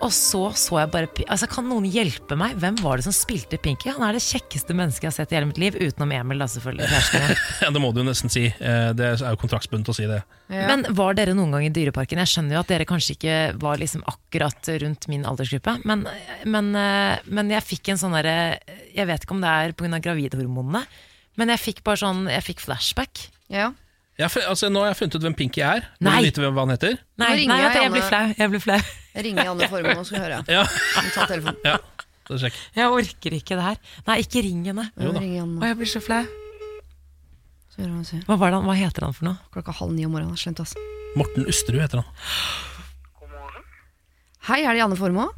Og 0.06 0.12
så 0.14 0.42
så 0.58 0.78
jeg 0.82 0.92
bare 0.94 1.08
Altså 1.26 1.48
Kan 1.50 1.66
noen 1.70 1.88
hjelpe 1.90 2.36
meg? 2.38 2.58
Hvem 2.62 2.76
var 2.84 3.00
det 3.00 3.08
som 3.08 3.16
spilte 3.16 3.58
Pinky? 3.62 3.90
Han 3.96 4.04
er 4.06 4.18
det 4.18 4.22
kjekkeste 4.26 4.76
mennesket 4.78 5.08
jeg 5.08 5.10
har 5.10 5.16
sett 5.16 5.34
i 5.34 5.38
hele 5.40 5.50
mitt 5.50 5.58
liv. 5.62 5.78
Utenom 5.80 6.12
Emil, 6.14 6.42
da 6.44 6.48
selvfølgelig. 6.52 6.90
ja, 7.64 7.72
Det 7.74 7.82
må 7.82 7.90
du 7.96 8.02
jo 8.04 8.08
nesten 8.08 8.32
si. 8.34 8.46
Eh, 8.46 8.92
Det 8.98 9.08
er 9.16 9.24
jo 9.24 9.40
kontraktsbundet 9.42 9.90
å 9.90 9.96
si 9.98 10.06
det. 10.10 10.20
Men 10.54 10.86
var 10.96 11.18
dere 11.18 11.34
noen 11.38 11.56
gang 11.56 11.66
i 11.68 11.72
Dyreparken? 11.74 12.22
Jeg 12.24 12.32
skjønner 12.34 12.58
jo 12.58 12.62
at 12.62 12.70
dere 12.72 12.88
kanskje 12.88 13.18
ikke 13.18 13.38
var 13.64 13.82
liksom 13.82 14.06
akkurat 14.08 14.70
rundt 14.84 15.10
min 15.12 15.26
aldersgruppe, 15.28 15.80
men, 15.90 16.06
men, 16.46 16.70
eh, 16.78 17.26
men 17.26 17.52
jeg 17.52 17.66
fikk 17.66 17.92
en 17.92 18.00
sånn 18.00 18.16
derre 18.16 18.38
Jeg 18.96 19.10
vet 19.10 19.26
ikke 19.26 19.36
om 19.36 19.44
det 19.44 19.50
er 19.52 19.76
pga. 19.78 20.00
gravidhormonene, 20.06 20.86
men 21.42 21.52
jeg 21.54 21.64
fikk 21.66 21.84
bare 21.88 22.00
sånn 22.06 22.26
Jeg 22.32 22.46
fikk 22.46 22.64
flashback. 22.64 23.28
Ja. 23.50 23.72
Jeg, 24.18 24.32
altså, 24.50 24.70
nå 24.74 24.82
har 24.82 24.88
jeg 24.90 24.98
funnet 24.98 25.16
ut 25.20 25.22
hvem 25.28 25.36
Pinky 25.38 25.62
er. 25.62 25.84
Vil 26.00 26.08
Nei. 26.10 26.16
du 26.22 26.26
vite 26.26 26.42
hvem- 26.42 26.54
hva 26.58 26.64
han 26.66 26.72
heter? 26.74 26.96
Nei, 27.22 27.28
ringer 27.38 27.54
nei 27.54 27.58
jeg 27.62 27.74
jeg 27.74 27.84
Janne. 27.84 27.94
blir 27.94 28.06
flau. 28.10 28.34
Jeg 28.38 28.50
blir 28.50 28.60
flau. 28.64 28.80
Jeg 29.14 29.26
ringer 29.28 29.44
Janne 29.46 29.68
Formoe 29.70 29.98
og 30.02 30.06
skal 30.10 30.20
høre. 30.24 30.40
Ja, 30.50 30.64
Ta 31.14 31.26
telefonen. 31.30 31.60
ja. 31.64 31.78
Er 32.30 32.38
sjekk. 32.42 32.54
Jeg 32.76 32.88
orker 32.92 33.32
ikke 33.38 33.56
det 33.56 33.64
her. 33.64 33.78
Nei, 34.08 34.18
ikke 34.24 34.42
ring 34.44 34.66
henne. 34.66 34.88
Jo 35.00 35.12
da. 35.14 35.20
Ring 35.22 35.38
Å, 35.62 35.64
jeg 35.70 35.78
blir 35.78 35.88
så 35.94 36.02
flau. 36.04 36.24
Så 37.72 37.78
hører 37.78 37.92
hva 37.94 38.00
han 38.02 38.06
sier. 38.10 38.24
Hva, 38.26 38.38
var 38.42 38.50
det, 38.52 38.58
han- 38.58 38.66
hva 38.68 38.76
heter 38.76 39.06
han 39.06 39.14
for 39.14 39.26
noe? 39.30 39.38
Klokka 39.54 39.72
halv 39.78 39.94
ni 39.94 40.04
om 40.06 40.12
morgenen. 40.12 40.36
Slemt, 40.36 40.60
ass. 40.60 40.74
Morten 41.16 41.46
Usterud 41.46 41.80
heter 41.86 42.02
han. 42.02 42.10
Hei, 44.50 44.62
er 44.64 44.74
det 44.74 44.80
Janne 44.82 44.98
Formoe? 44.98 45.30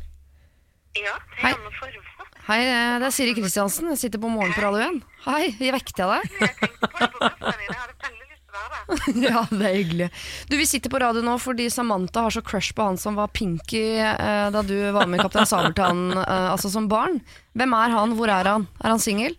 Ja, 0.95 1.13
det 1.19 1.43
Hei. 1.43 1.51
er 1.51 1.57
Janne 1.57 1.75
Formoe. 1.79 2.05
Hei, 2.49 2.59
eh, 2.65 2.95
det 2.99 3.05
er 3.05 3.13
Siri 3.13 3.33
Kristiansen. 3.37 3.89
Jeg 3.93 3.97
sitter 4.01 4.19
på 4.23 4.29
Morgen 4.31 4.53
på 4.55 4.61
Radio 4.65 4.81
1. 4.87 5.03
Hei, 5.27 5.43
jeg 5.59 5.73
vekket 5.75 5.97
jeg 6.01 6.07
deg? 6.09 6.21
Jeg 6.39 6.55
tenkte 6.57 6.87
på 6.89 6.97
det 6.99 7.09
på. 7.13 7.19
Jeg 7.29 7.77
hadde 7.77 7.93
veldig 8.01 8.27
lyst 8.29 8.43
til 8.45 8.49
å 8.49 8.57
være 8.57 8.69
der. 8.73 8.78
ja, 9.29 9.43
det 9.51 9.65
er 9.65 9.75
hyggelig. 9.75 10.07
Du, 10.49 10.55
Vi 10.57 10.65
sitter 10.65 10.91
på 10.91 10.99
radio 11.01 11.21
nå 11.25 11.35
fordi 11.41 11.67
Samantha 11.73 12.23
har 12.25 12.33
så 12.33 12.41
crush 12.45 12.73
på 12.75 12.85
han 12.87 12.97
som 12.97 13.17
var 13.19 13.29
Pinky 13.33 13.83
eh, 14.01 14.47
da 14.53 14.63
du 14.65 14.75
var 14.95 15.05
med 15.09 15.19
i 15.19 15.23
Kaptein 15.23 15.49
Sabeltann 15.49 16.07
eh, 16.17 16.47
altså 16.51 16.71
som 16.73 16.87
barn. 16.91 17.19
Hvem 17.57 17.75
er 17.77 17.93
han? 17.95 18.15
Hvor 18.17 18.31
er 18.33 18.49
han? 18.49 18.65
Er 18.81 18.93
han 18.95 19.03
singel? 19.03 19.35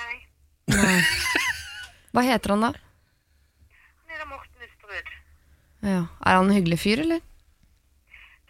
Nei, 0.00 0.16
Nei. 0.74 0.96
Hva 2.14 2.24
heter 2.26 2.54
han 2.54 2.66
da? 2.66 2.72
han 2.74 4.16
er 4.16 4.22
da 4.22 4.26
Morten 4.30 4.66
Usterud. 4.66 5.14
Ja. 5.84 6.02
Er 6.24 6.38
han 6.40 6.50
en 6.50 6.56
hyggelig 6.56 6.80
fyr, 6.82 7.02
eller? 7.04 7.22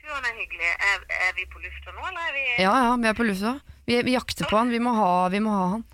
Du, 0.01 0.09
han 0.09 0.25
er 0.29 0.35
hyggelig. 0.41 0.73
Er, 0.93 1.05
er 1.29 1.37
vi 1.37 1.47
på 1.53 1.61
lufta 1.65 1.93
nå, 1.93 2.03
eller 2.11 2.29
er 2.29 2.35
vi 2.37 2.45
Ja 2.65 2.75
ja, 2.89 2.97
vi 3.01 3.09
er 3.13 3.17
på 3.17 3.29
lufta. 3.29 3.57
Vi, 3.89 4.01
vi 4.05 4.17
jakter 4.17 4.49
på 4.49 4.57
han. 4.61 4.73
Vi 4.73 4.81
må 4.85 4.93
ha, 4.97 5.13
vi 5.33 5.41
må 5.45 5.53
ha 5.57 5.65
han. 5.77 5.87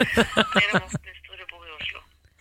Er 0.00 0.78
Morten 0.80 1.19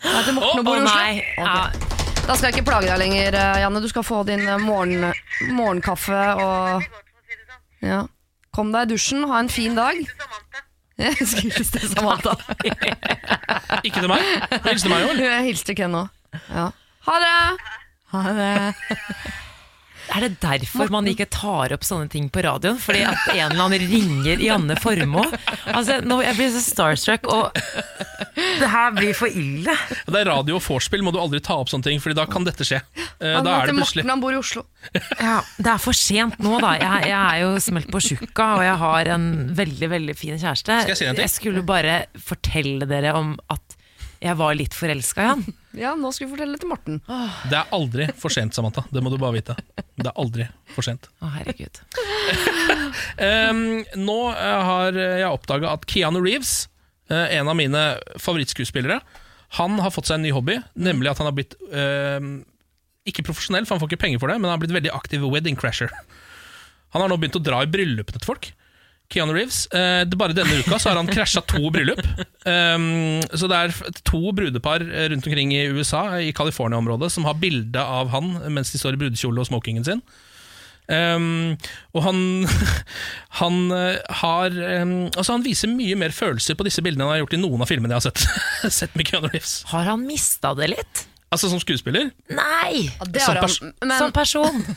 Oslo? 0.03 0.23
til 0.25 0.33
Morten 0.37 0.59
og 0.59 0.65
bor 0.65 0.77
i 0.77 0.83
Oslo? 0.83 0.95
nei. 0.95 1.23
Ok. 1.37 1.89
Da 2.29 2.35
skal 2.37 2.49
jeg 2.49 2.59
ikke 2.59 2.69
plage 2.69 2.89
deg 2.91 2.99
lenger, 3.01 3.35
eh, 3.39 3.59
Janne. 3.63 3.81
Du 3.81 3.89
skal 3.89 4.03
få 4.05 4.23
din 4.27 4.43
eh, 4.47 4.61
morgen, 4.61 5.13
morgenkaffe 5.55 6.19
og 6.37 6.83
ja. 7.81 8.03
Kom 8.53 8.73
deg 8.73 8.89
i 8.89 8.93
dusjen, 8.93 9.23
ha 9.29 9.39
en 9.39 9.49
fin 9.49 9.75
dag. 9.77 9.99
Jeg 10.99 11.15
til 11.15 11.89
Samantha. 11.93 12.33
Ikke 13.87 14.01
til 14.01 14.09
meg. 14.11 14.25
Hils 14.65 14.83
til 14.83 14.91
meg, 14.91 15.05
Joel. 15.05 15.21
Jeg 15.29 15.45
hilste 15.47 15.75
Ken 15.77 15.95
òg. 15.95 16.09
Ja. 16.51 16.65
Ha 17.07 17.19
det! 17.23 17.37
Ha 18.11 18.23
det. 18.35 18.73
Er 20.09 20.25
det 20.25 20.39
derfor 20.41 20.89
man 20.93 21.07
ikke 21.09 21.27
tar 21.31 21.73
opp 21.75 21.83
sånne 21.85 22.09
ting 22.11 22.29
på 22.33 22.41
radioen? 22.45 22.79
Fordi 22.81 23.03
at 23.05 23.27
en 23.33 23.51
eller 23.51 23.65
annen 23.67 23.85
ringer 23.91 24.41
Janne 24.43 24.77
Formoe? 24.81 25.27
Altså, 25.69 25.99
nå, 26.05 26.19
jeg 26.25 26.37
blir 26.39 26.49
så 26.55 26.63
starstruck. 26.65 27.27
Og 27.29 27.59
Det 28.59 28.69
her 28.71 28.91
blir 28.95 29.13
for 29.17 29.27
ille. 29.29 29.73
Det 30.07 30.19
er 30.21 30.29
radio 30.29 30.57
og 30.57 30.63
vorspiel, 30.65 31.03
må 31.05 31.13
du 31.13 31.19
aldri 31.21 31.41
ta 31.43 31.57
opp 31.59 31.69
sånne 31.71 31.85
ting, 31.89 32.01
Fordi 32.03 32.17
da 32.17 32.25
kan 32.29 32.45
dette 32.47 32.65
skje. 32.67 32.81
Eh, 33.19 33.39
Da 33.43 33.59
er 33.61 33.69
det 33.69 33.75
plutselig 33.77 34.03
Morten, 34.05 34.13
han 34.15 34.23
bor 34.23 34.33
i 34.35 34.39
Oslo. 34.39 34.65
Ja, 35.19 35.39
det 35.59 35.71
er 35.73 35.81
for 35.83 35.97
sent 35.97 36.39
nå, 36.43 36.55
da. 36.63 36.73
Jeg, 36.79 37.09
jeg 37.11 37.19
er 37.19 37.41
jo 37.43 37.51
smelt 37.63 37.89
på 37.93 38.01
tjukka, 38.03 38.47
og 38.59 38.63
jeg 38.65 38.77
har 38.83 39.11
en 39.15 39.27
veldig 39.57 39.89
veldig 39.93 40.15
fin 40.17 40.39
kjæreste. 40.39 40.81
Skal 40.83 40.95
jeg 40.95 41.01
si 41.03 41.09
en 41.09 41.19
ting? 41.19 41.29
skulle 41.39 41.61
bare 41.67 41.99
fortelle 42.23 42.87
dere 42.89 43.13
om 43.15 43.35
at 43.53 43.68
jeg 44.19 44.35
var 44.39 44.55
litt 44.57 44.75
forelska 44.75 45.23
i 45.23 45.31
han. 45.33 45.45
Ja, 45.79 45.91
nå 45.93 46.09
skal 46.11 46.25
vi 46.25 46.31
fortelle 46.33 46.55
det 46.57 46.63
til 46.63 46.71
Morten. 46.71 46.95
Det 47.45 47.53
er 47.53 47.67
aldri 47.77 48.07
for 48.17 48.33
sent, 48.33 48.55
Samantha. 48.57 48.81
Det 48.89 49.03
må 49.05 49.11
du 49.13 49.19
bare 49.21 49.35
vite. 49.35 49.53
Det 49.77 50.07
er 50.09 50.17
aldri 50.17 50.47
for 50.73 50.83
sent. 50.83 51.05
Å, 51.21 51.29
herregud. 51.37 51.81
Um, 53.19 53.83
nå 53.99 54.15
eh, 54.31 54.61
har 54.65 54.95
jeg 54.97 55.27
oppdaga 55.29 55.75
at 55.75 55.83
Keanu 55.87 56.17
Reeves, 56.23 56.65
eh, 57.11 57.35
en 57.37 57.51
av 57.51 57.55
mine 57.59 57.83
favorittskuespillere, 58.17 58.97
han 59.59 59.77
har 59.83 59.93
fått 59.93 60.09
seg 60.09 60.17
en 60.17 60.25
ny 60.25 60.31
hobby, 60.33 60.57
nemlig 60.73 61.11
at 61.11 61.21
han 61.21 61.29
har 61.29 61.35
blitt 61.37 61.53
em, 61.69 62.31
Ikke 63.09 63.25
profesjonell, 63.25 63.67
for 63.67 63.75
han 63.75 63.83
får 63.83 63.91
ikke 63.91 64.03
penger 64.07 64.21
for 64.23 64.31
det, 64.31 64.39
men 64.39 64.49
han 64.49 64.57
har 64.57 64.63
blitt 64.63 64.75
veldig 64.75 64.93
aktiv 64.95 65.25
wedding 65.29 65.57
crasher. 65.59 65.93
Han 66.95 67.03
har 67.03 67.11
nå 67.11 67.17
begynt 67.21 67.37
å 67.37 67.43
dra 67.45 67.61
i 67.63 67.69
bryllupene 67.69 68.21
til 68.21 68.29
folk. 68.29 68.51
Keanu 69.09 69.33
Reeves. 69.33 69.63
Eh, 69.73 70.05
bare 70.19 70.35
denne 70.37 70.61
uka 70.61 70.77
så 70.79 70.91
har 70.91 70.99
han 70.99 71.09
krasja 71.09 71.41
to 71.49 71.71
bryllup. 71.73 72.01
Um, 72.45 73.19
så 73.33 73.49
det 73.49 73.57
er 73.57 74.01
to 74.05 74.33
brudepar 74.35 74.85
eh, 74.85 75.09
rundt 75.09 75.27
omkring 75.27 75.53
i 75.55 75.65
USA, 75.73 76.03
i 76.21 76.33
California-området, 76.35 77.11
som 77.11 77.25
har 77.25 77.39
bilde 77.41 77.81
av 77.81 78.13
han 78.13 78.35
mens 78.53 78.73
de 78.73 78.81
står 78.81 78.97
i 78.97 79.01
brudekjole 79.03 79.41
og 79.41 79.49
smokingen 79.49 79.87
sin. 79.87 80.03
Um, 80.89 81.57
og 81.93 82.01
han, 82.05 82.21
han 83.39 83.57
eh, 83.75 83.99
har 84.23 84.55
um, 84.81 84.93
Altså 85.11 85.35
Han 85.35 85.43
viser 85.45 85.69
mye 85.69 85.93
mer 85.93 86.09
følelser 86.09 86.57
på 86.57 86.65
disse 86.65 86.81
bildene 86.81 87.05
enn 87.05 87.11
han 87.11 87.13
har 87.13 87.21
gjort 87.21 87.35
i 87.37 87.41
noen 87.43 87.61
av 87.61 87.69
filmene 87.69 87.93
jeg 87.93 88.01
har 88.01 88.07
sett, 88.07 88.73
sett 88.79 88.97
med 88.97 89.05
Keanu 89.05 89.29
Reeves. 89.29 89.59
Har 89.69 89.85
han 89.85 90.07
mista 90.09 90.55
det 90.57 90.71
litt? 90.73 91.05
Altså 91.31 91.49
som 91.51 91.59
skuespiller? 91.61 92.07
Nei! 92.33 92.89
det 93.13 93.21
Som 93.21 93.35
pers- 93.37 93.59
men- 93.61 93.97
Som 93.99 94.11
person. 94.15 94.63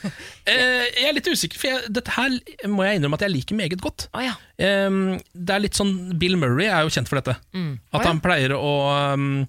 Eh, 0.45 0.85
jeg 0.99 1.07
er 1.09 1.15
litt 1.15 1.29
usikker, 1.31 1.57
for 1.57 1.69
jeg, 1.71 1.91
dette 1.95 2.11
her 2.17 2.33
må 2.69 2.83
jeg 2.85 2.99
innrømme 2.99 3.15
at 3.15 3.23
jeg 3.23 3.31
liker 3.31 3.55
meget 3.55 3.81
godt. 3.81 4.09
Oh, 4.13 4.21
ja. 4.25 4.33
eh, 4.59 4.91
det 5.33 5.55
er 5.55 5.63
litt 5.63 5.79
sånn 5.79 6.19
Bill 6.19 6.35
Murray 6.37 6.67
er 6.67 6.83
jo 6.83 6.91
kjent 6.91 7.07
for 7.09 7.21
dette. 7.21 7.37
Mm. 7.55 7.77
At 7.93 8.01
Å 8.01 8.03
ja. 8.03 8.09
han 8.11 8.21
pleier 8.25 8.57
å 8.59 8.73
um, 9.15 9.47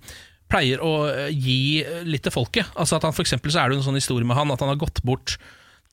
Pleier 0.53 0.83
å 0.85 0.91
uh, 1.09 1.29
gi 1.33 1.81
litt 2.05 2.21
til 2.27 2.31
folket. 2.35 2.67
Altså 2.77 2.99
at 2.99 3.07
han 3.07 3.13
for 3.17 3.25
eksempel, 3.25 3.49
så 3.49 3.63
er 3.63 3.71
det 3.71 3.79
jo 3.79 3.81
en 3.81 3.87
sånn 3.87 3.97
historie 3.97 4.27
med 4.27 4.37
han 4.37 4.51
at 4.53 4.61
han 4.61 4.69
har 4.69 4.77
gått 4.77 5.01
bort 5.01 5.33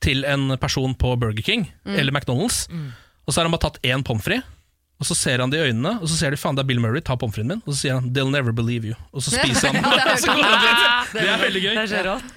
til 0.05 0.21
en 0.29 0.53
person 0.61 0.93
på 0.93 1.15
Burger 1.17 1.41
King 1.41 1.65
Mm. 1.83 1.95
eller 1.97 2.13
McDonald's, 2.13 2.67
Mm. 2.69 2.91
og 3.25 3.33
så 3.33 3.41
har 3.41 3.49
han 3.49 3.55
bare 3.57 3.65
tatt 3.71 3.81
én 3.81 4.03
pommes 4.05 4.21
frites. 4.23 4.45
Og 5.01 5.07
så 5.09 5.15
ser 5.17 5.41
han 5.41 5.49
det 5.49 5.57
i 5.57 5.71
øynene, 5.71 5.95
og 5.97 6.05
så 6.11 6.13
ser 6.19 6.29
de 6.29 6.37
faen 6.37 6.53
det 6.57 6.61
er 6.61 6.67
Bill 6.69 6.79
Murray, 6.83 7.01
ta 7.01 7.15
pommes 7.17 7.33
fritesen 7.33 7.49
min. 7.49 7.61
Og 7.65 7.73
så 7.73 7.77
sier 7.79 7.97
han 7.97 8.11
'they'll 8.13 8.29
never 8.29 8.53
believe 8.53 8.85
you', 8.91 8.97
og 9.11 9.23
så 9.25 9.33
spiser 9.33 9.73
han 9.73 9.81
Ja, 9.97 10.05
det 11.13 11.25
er 11.25 11.41
veldig 11.41 11.61
gøy. 11.63 11.73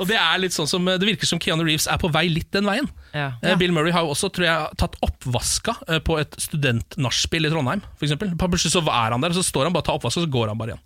Og 0.01 0.09
det 0.09 0.17
er 0.17 0.41
litt 0.41 0.57
sånn 0.57 0.71
som 0.71 0.89
Det 0.89 1.05
virker 1.05 1.29
som 1.29 1.39
Keanu 1.39 1.65
Reeves 1.67 1.87
er 1.87 2.01
på 2.01 2.09
vei 2.09 2.25
litt 2.33 2.49
den 2.57 2.65
veien. 2.65 2.89
Ja. 3.13 3.33
Eh, 3.43 3.57
Bill 3.61 3.75
Murray 3.77 3.93
har 3.93 4.07
jo 4.07 4.15
også 4.15 4.33
tror 4.33 4.47
jeg, 4.49 4.81
tatt 4.81 4.97
oppvaska 5.05 5.77
eh, 5.89 6.01
på 6.01 6.17
et 6.23 6.35
studentnachspiel 6.41 7.47
i 7.47 7.53
Trondheim. 7.53 7.85
Plutselig 8.01 8.73
så 8.73 8.81
er 8.81 9.13
han 9.13 9.21
der, 9.21 9.35
og 9.35 9.39
så 9.39 9.45
står 9.45 9.69
han 9.69 9.77
bare 9.77 9.85
og 9.85 9.91
tar 9.91 10.01
oppvaska, 10.01 10.25
og 10.25 10.27
så 10.27 10.33
går 10.33 10.49
han 10.55 10.59
bare 10.59 10.75
igjen. 10.75 10.85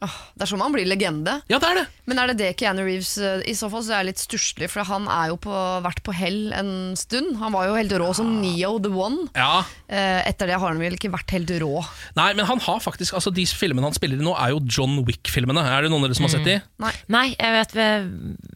Det 0.00 0.46
er 0.46 0.48
sånn 0.48 0.62
man 0.62 0.72
blir 0.72 0.86
legende. 0.88 1.34
Ja, 1.52 1.58
det 1.60 1.68
er 1.68 1.78
det. 1.82 1.86
Men 2.08 2.20
er 2.22 2.30
det 2.30 2.36
det 2.40 2.48
Keanu 2.60 2.80
Reeves 2.86 3.12
eh, 3.20 3.42
I 3.50 3.52
så 3.58 3.68
fall 3.68 3.82
så 3.84 3.92
er 3.92 4.00
jeg 4.00 4.08
litt 4.10 4.22
stusslig, 4.22 4.70
for 4.72 4.86
han 4.88 5.04
er 5.12 5.28
jo 5.28 5.36
på, 5.44 5.52
vært 5.84 6.00
på 6.06 6.14
hell 6.16 6.54
en 6.56 6.70
stund. 6.98 7.34
Han 7.42 7.52
var 7.52 7.68
jo 7.68 7.76
helt 7.76 7.92
rå 8.00 8.08
som 8.16 8.30
Neo 8.40 8.78
the 8.80 8.92
One. 8.94 9.26
Ja. 9.36 9.60
Eh, 9.92 10.22
Etter 10.30 10.48
det 10.48 10.56
har 10.56 10.64
han 10.64 10.80
vel 10.80 10.96
ikke 10.96 11.12
vært 11.12 11.34
helt 11.36 11.52
rå. 11.60 11.82
Nei, 12.16 12.30
men 12.38 12.48
han 12.48 12.62
har 12.64 12.80
faktisk 12.82 13.16
Altså 13.18 13.32
De 13.34 13.44
filmene 13.44 13.84
han 13.88 13.96
spiller 13.96 14.20
i 14.20 14.24
nå, 14.24 14.32
er 14.40 14.54
jo 14.54 14.62
John 14.64 14.96
Wick-filmene. 15.04 15.66
Er 15.68 15.84
det 15.84 15.92
noen 15.92 16.06
av 16.06 16.10
dere 16.10 16.18
som 16.18 16.28
har 16.28 16.32
sett 16.32 16.48
de? 16.48 16.56
Nei. 16.80 16.94
Nei, 17.12 17.26
jeg 17.34 17.56
vet 17.58 17.76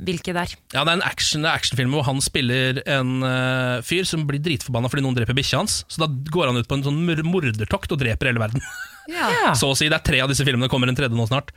hvilke 0.08 0.36
der. 0.36 0.56
Ja, 0.72 0.86
Det 0.86 0.94
er 0.94 0.96
en 0.96 1.06
action, 1.06 1.44
det 1.44 1.52
er 1.52 1.60
actionfilm 1.60 1.92
hvor 1.94 2.08
han 2.08 2.24
spiller 2.24 2.80
en 2.88 3.18
uh, 3.20 3.84
fyr 3.84 4.08
som 4.08 4.24
blir 4.28 4.40
dritforbanna 4.44 4.88
fordi 4.92 5.04
noen 5.04 5.18
dreper 5.18 5.36
bikkja 5.36 5.60
hans. 5.60 5.82
Så 5.92 6.00
da 6.00 6.08
går 6.08 6.50
han 6.50 6.60
ut 6.60 6.70
på 6.70 6.78
en 6.80 6.86
sånn 6.88 7.04
mordertokt 7.28 7.92
og 7.92 8.00
dreper 8.00 8.32
hele 8.32 8.42
verden. 8.42 8.64
Ja. 9.10 9.52
Så 9.58 9.72
å 9.72 9.76
si. 9.78 9.88
Det 9.92 9.98
er 9.98 10.06
tre 10.06 10.20
av 10.24 10.30
disse 10.32 10.44
filmene, 10.46 10.68
det 10.68 10.72
kommer 10.72 10.88
en 10.90 10.96
tredje 10.98 11.16
nå 11.18 11.26
snart. 11.28 11.50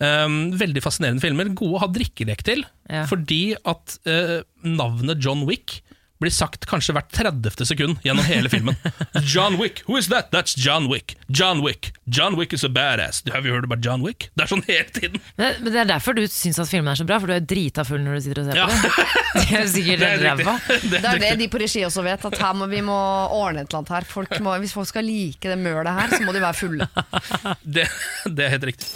Um, 0.00 0.50
veldig 0.56 0.82
fascinerende 0.84 1.22
filmer. 1.24 1.48
Gode 1.56 1.78
å 1.78 1.82
ha 1.86 1.88
drikkelek 1.92 2.42
til, 2.44 2.64
Ja. 2.92 3.06
fordi 3.08 3.54
at 3.64 3.98
uh, 4.08 4.40
navnet 4.64 5.22
John 5.24 5.46
Wick 5.48 5.80
blir 6.22 6.32
sagt 6.32 6.64
kanskje 6.70 6.94
hvert 6.96 7.10
30. 7.12 7.66
sekund 7.68 7.98
gjennom 8.04 8.24
hele 8.24 8.48
filmen. 8.48 8.76
John 9.22 9.58
Wick, 9.60 9.82
who 9.86 9.98
is 10.00 10.08
that? 10.08 10.30
That's 10.32 10.54
John 10.56 10.88
Wick. 10.88 11.16
John 11.28 11.60
Wick. 11.64 11.92
John 12.08 12.36
Wick 12.38 12.52
is 12.56 12.64
a 12.64 12.68
badass. 12.72 13.22
Have 13.32 13.44
you 13.46 13.52
heard 13.52 13.64
about 13.68 13.82
John 13.84 14.00
Wick? 14.06 14.30
Det 14.34 14.46
er 14.46 14.50
sånn 14.54 14.64
hele 14.68 14.88
tiden. 14.96 15.20
Men 15.36 15.58
men 15.62 15.72
det 15.74 15.80
er 15.82 15.90
derfor 15.90 16.16
du 16.16 16.22
syns 16.30 16.58
at 16.62 16.70
filmen 16.70 16.88
er 16.92 16.96
så 17.00 17.04
bra, 17.08 17.18
for 17.20 17.28
du 17.30 17.36
er 17.36 17.44
drita 17.44 17.84
full 17.84 18.00
når 18.04 18.16
du 18.18 18.24
sitter 18.28 18.42
og 18.42 18.48
ser 18.50 18.60
Ja. 18.62 18.66
på 18.66 18.82
det. 18.82 19.06
Det 19.36 19.58
er 19.60 19.66
sikkert 19.68 20.00
Det 20.02 20.06
er 20.06 20.14
helt 20.16 20.40
ræva. 20.40 20.54
Det 20.90 21.00
er 21.04 21.18
det 21.20 21.32
de 21.42 21.48
på 21.52 21.58
regi 21.60 21.82
også 21.84 22.02
vet, 22.06 22.24
at 22.24 22.38
her 22.40 22.54
må 22.56 22.66
vi 22.70 22.80
må 22.86 22.96
ordne 23.36 23.62
et 23.62 23.68
eller 23.68 23.82
annet 23.82 23.92
her. 23.98 24.06
Folk 24.08 24.32
må, 24.40 24.54
hvis 24.62 24.72
folk 24.76 24.88
skal 24.88 25.04
like 25.04 25.44
det 25.52 25.58
mølet 25.60 25.92
her, 25.92 26.14
så 26.16 26.22
må 26.24 26.32
de 26.32 26.40
være 26.40 26.56
fulle. 26.56 26.88
Det, 27.76 27.84
det 28.32 28.46
er 28.46 28.54
helt 28.56 28.64
riktig. 28.70 28.86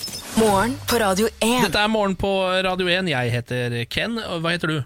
Morgen 0.41 0.77
på 0.89 0.99
Radio 1.03 1.29
1. 1.43 1.67
Dette 1.67 1.83
er 1.85 1.91
Morgen 1.93 2.17
på 2.19 2.31
Radio 2.65 2.89
1. 2.89 3.11
Jeg 3.13 3.33
heter 3.35 3.77
Ken. 3.93 4.17
Hva 4.41 4.53
heter 4.55 4.73
du? 4.73 4.77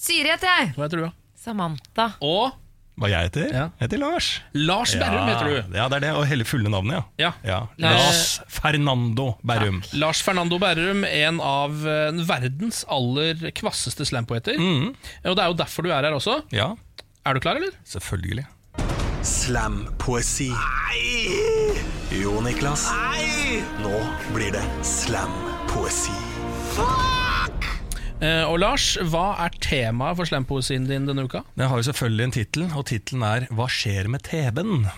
Siri 0.00 0.30
heter 0.32 0.48
jeg. 0.50 0.72
Hva 0.76 0.86
heter 0.88 1.02
du? 1.02 1.06
da? 1.06 1.12
Samantha. 1.40 2.10
Og 2.20 2.52
Hva 3.00 3.08
jeg 3.08 3.30
heter? 3.30 3.46
Ja. 3.54 3.62
Jeg 3.80 3.86
heter 3.86 4.00
Lars. 4.02 4.26
Lars 4.52 4.92
Berrum 5.00 5.28
heter 5.30 5.46
du. 5.48 5.76
Ja, 5.78 5.86
det 5.88 5.96
er 5.96 6.04
det, 6.04 6.10
og 6.18 6.26
hele 6.28 6.44
fulle 6.44 6.68
navnet, 6.68 7.06
ja. 7.22 7.30
Ja. 7.46 7.60
Lars 7.80 8.02
Lars- 8.04 8.40
Fernando 8.52 9.30
Berrum. 9.46 9.78
Lars 9.96 10.20
Fernando 10.26 10.58
Berrum, 10.60 11.06
en 11.08 11.40
av 11.40 11.78
eh, 11.88 12.10
verdens 12.28 12.82
aller 12.92 13.40
kvasseste 13.56 14.04
slampoeter. 14.04 14.60
Og 14.60 15.32
det 15.32 15.44
er 15.46 15.48
jo 15.48 15.56
derfor 15.62 15.88
du 15.88 15.94
er 15.94 16.04
her 16.04 16.12
også. 16.18 16.42
Ja, 16.52 16.74
Er 17.24 17.34
du 17.34 17.40
klar, 17.40 17.56
eller? 17.56 17.72
selvfølgelig. 17.88 18.44
Slampoesi. 19.22 20.50
Jo, 22.20 22.36
Niklas. 22.44 22.84
Nei! 22.92 23.62
Nå 23.80 23.96
blir 24.34 24.52
det 24.52 24.62
slampoesi. 24.84 26.12
Eh, 26.80 27.19
og 28.20 28.58
Lars, 28.60 28.92
hva 29.10 29.32
er 29.46 29.54
temaet 29.64 30.18
for 30.18 30.28
slampoesien 30.28 30.86
din 30.88 31.08
denne 31.08 31.24
uka? 31.24 31.42
Det 31.56 31.68
har 31.70 31.80
jo 31.80 31.88
selvfølgelig 31.88 32.24
en 32.28 32.36
tittel, 32.36 32.68
og 32.74 32.86
tittelen 32.90 33.22
er 33.24 33.46
'Hva 33.50 33.66
skjer 33.68 34.08
med 34.08 34.22
TV-en?' 34.28 34.90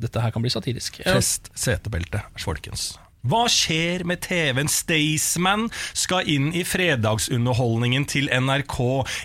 Dette 0.00 0.20
her 0.22 0.30
kan 0.30 0.42
bli 0.42 0.50
satirisk. 0.52 1.00
Eh, 1.04 1.12
Fest 1.12 1.50
setebeltet, 1.54 2.22
folkens. 2.38 2.98
Hva 3.26 3.46
skjer 3.50 4.04
med 4.06 4.20
TV-en? 4.22 4.68
Staysman 4.70 5.64
skal 5.96 6.28
inn 6.30 6.52
i 6.54 6.62
fredagsunderholdningen 6.66 8.04
til 8.06 8.28
NRK. 8.30 8.76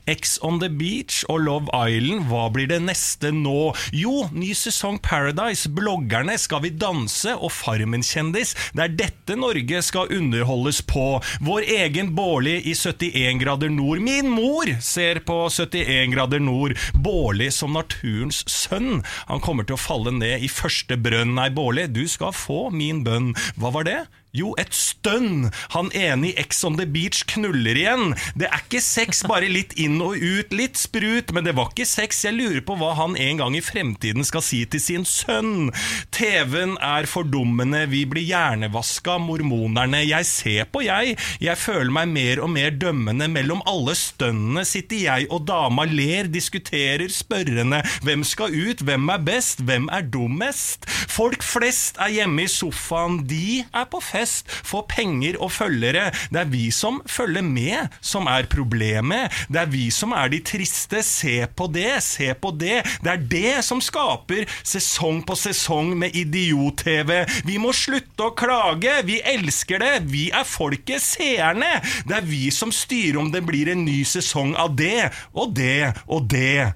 X 0.09 0.39
on 0.41 0.57
the 0.61 0.72
Beach 0.73 1.19
og 1.30 1.43
Love 1.45 1.69
Island, 1.69 2.26
hva 2.31 2.47
blir 2.53 2.69
det 2.72 2.80
neste 2.81 3.30
nå? 3.35 3.73
Jo, 3.93 4.26
ny 4.34 4.55
sesong 4.57 4.97
Paradise, 5.05 5.69
bloggerne, 5.69 6.38
Skal 6.41 6.63
vi 6.63 6.72
danse 6.73 7.35
og 7.35 7.51
Farmen-kjendis. 7.53 8.55
Det 8.73 8.85
er 8.88 8.95
dette 9.03 9.38
Norge 9.38 9.84
skal 9.85 10.09
underholdes 10.15 10.81
på. 10.81 11.22
Vår 11.45 11.68
egen 11.69 12.15
Bårli 12.18 12.57
i 12.72 12.73
71 12.73 13.38
grader 13.43 13.69
nord. 13.69 14.01
Min 14.01 14.31
mor 14.34 14.72
ser 14.81 15.22
på 15.27 15.43
71 15.51 16.09
grader 16.15 16.41
nord. 16.41 16.73
Bårli 16.97 17.51
som 17.53 17.77
naturens 17.77 18.41
sønn. 18.49 19.03
Han 19.30 19.43
kommer 19.43 19.68
til 19.68 19.77
å 19.77 19.84
falle 19.84 20.15
ned 20.18 20.41
i 20.41 20.49
første 20.49 20.97
brønn. 20.97 21.35
Nei, 21.38 21.51
Bårli, 21.53 21.85
du 21.91 22.07
skal 22.09 22.34
få 22.34 22.72
min 22.73 23.05
bønn. 23.05 23.34
Hva 23.61 23.69
var 23.76 23.85
det? 23.85 23.90
Yeah, 23.91 24.05
Jo, 24.32 24.53
et 24.56 24.72
stønn! 24.72 25.49
Han 25.74 25.90
ene 25.91 26.30
i 26.30 26.36
Ex 26.40 26.62
on 26.64 26.78
the 26.80 26.86
Beach 26.88 27.26
knuller 27.28 27.76
igjen. 27.76 28.14
Det 28.40 28.48
er 28.48 28.62
ikke 28.64 28.80
sex, 28.80 29.26
bare 29.28 29.49
litt 29.52 29.74
inn 29.76 29.98
og 29.99 30.16
ut, 30.16 30.53
litt 30.56 30.80
sprut, 30.80 31.34
men 31.36 31.44
det 31.44 31.52
var 31.58 31.74
ikke 31.74 31.84
sex. 31.90 32.22
Jeg 32.24 32.38
lurer 32.38 32.64
på 32.64 32.78
hva 32.80 32.94
han 32.95 33.18
en 33.20 33.41
gang 33.41 33.58
i 33.60 33.64
fremtiden 33.66 34.24
skal 34.24 34.44
si 34.45 34.62
til 34.72 34.80
sin 34.80 35.03
sønn. 35.03 35.74
TV-en 36.16 36.78
er 36.80 37.10
fordummende, 37.12 37.84
vi 37.91 38.06
blir 38.08 38.24
hjernevaska, 38.30 39.18
mormonerne. 39.20 39.99
Jeg 40.08 40.30
ser 40.30 40.72
på, 40.72 40.86
jeg. 40.88 41.18
Jeg 41.44 41.60
føler 41.60 41.91
meg 41.91 42.16
mer 42.16 42.44
og 42.45 42.53
mer 42.56 42.72
dømmende. 42.72 43.28
Mellom 43.36 43.66
alle 43.68 43.98
stønnene 43.99 44.64
sitter 44.68 45.03
jeg 45.10 45.28
og 45.28 45.44
dama 45.52 45.84
ler, 45.91 46.32
diskuterer 46.32 47.12
spørrende. 47.12 47.82
Hvem 48.08 48.24
skal 48.24 48.56
ut, 48.56 48.88
hvem 48.88 49.12
er 49.12 49.28
best, 49.28 49.68
hvem 49.68 49.91
er 49.91 50.08
dummest? 50.08 50.88
Folk 51.12 51.44
flest 51.44 51.99
er 51.99 52.16
hjemme 52.16 52.48
i 52.48 52.52
sofaen, 52.52 53.20
de 53.28 53.66
er 53.68 53.91
på 53.91 53.99
fest, 53.99 54.20
får 54.48 54.85
penger 54.91 55.39
og 55.41 55.52
følgere. 55.53 56.10
Det 56.31 56.41
er 56.43 56.52
vi 56.52 56.68
som 56.76 57.02
følger 57.10 57.45
med, 57.45 57.93
som 58.02 58.27
er 58.31 58.49
problemet. 58.52 59.31
Det 59.52 59.61
er 59.64 59.72
vi 59.72 59.88
som 59.93 60.15
er 60.18 60.31
de 60.34 60.41
triste. 60.45 61.03
Se 61.06 61.45
på 61.48 61.68
det, 61.72 62.02
se 62.06 62.31
på 62.34 62.53
det. 62.56 62.81
Det 63.03 63.14
er 63.14 63.26
det 63.31 63.56
som 63.65 63.81
skaper 63.84 64.48
sesong 64.64 65.22
på 65.27 65.38
sesong 65.39 65.93
med 65.98 66.15
idiot-TV. 66.18 67.23
Vi 67.48 67.57
må 67.61 67.73
slutte 67.76 68.30
å 68.30 68.35
klage. 68.38 68.99
Vi 69.07 69.22
elsker 69.34 69.81
det. 69.84 69.93
Vi 70.11 70.30
er 70.34 70.48
folket, 70.48 71.02
seerne. 71.02 71.80
Det 72.07 72.19
er 72.19 72.27
vi 72.27 72.48
som 72.53 72.72
styrer 72.73 73.19
om 73.22 73.31
det 73.34 73.43
blir 73.48 73.72
en 73.72 73.85
ny 73.85 74.02
sesong 74.07 74.56
av 74.60 74.76
det 74.77 75.10
og 75.34 75.53
det 75.57 75.91
og 76.07 76.30
det 76.31 76.72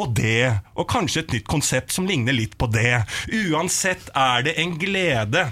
og 0.00 0.14
det, 0.16 0.60
og 0.80 0.88
kanskje 0.88 1.24
et 1.24 1.34
nytt 1.36 1.48
konsept 1.50 1.92
som 1.92 2.06
ligner 2.08 2.36
litt 2.36 2.56
på 2.60 2.70
det. 2.72 3.02
Uansett 3.28 4.08
er 4.16 4.46
det 4.46 4.56
en 4.62 4.78
glede 4.80 5.50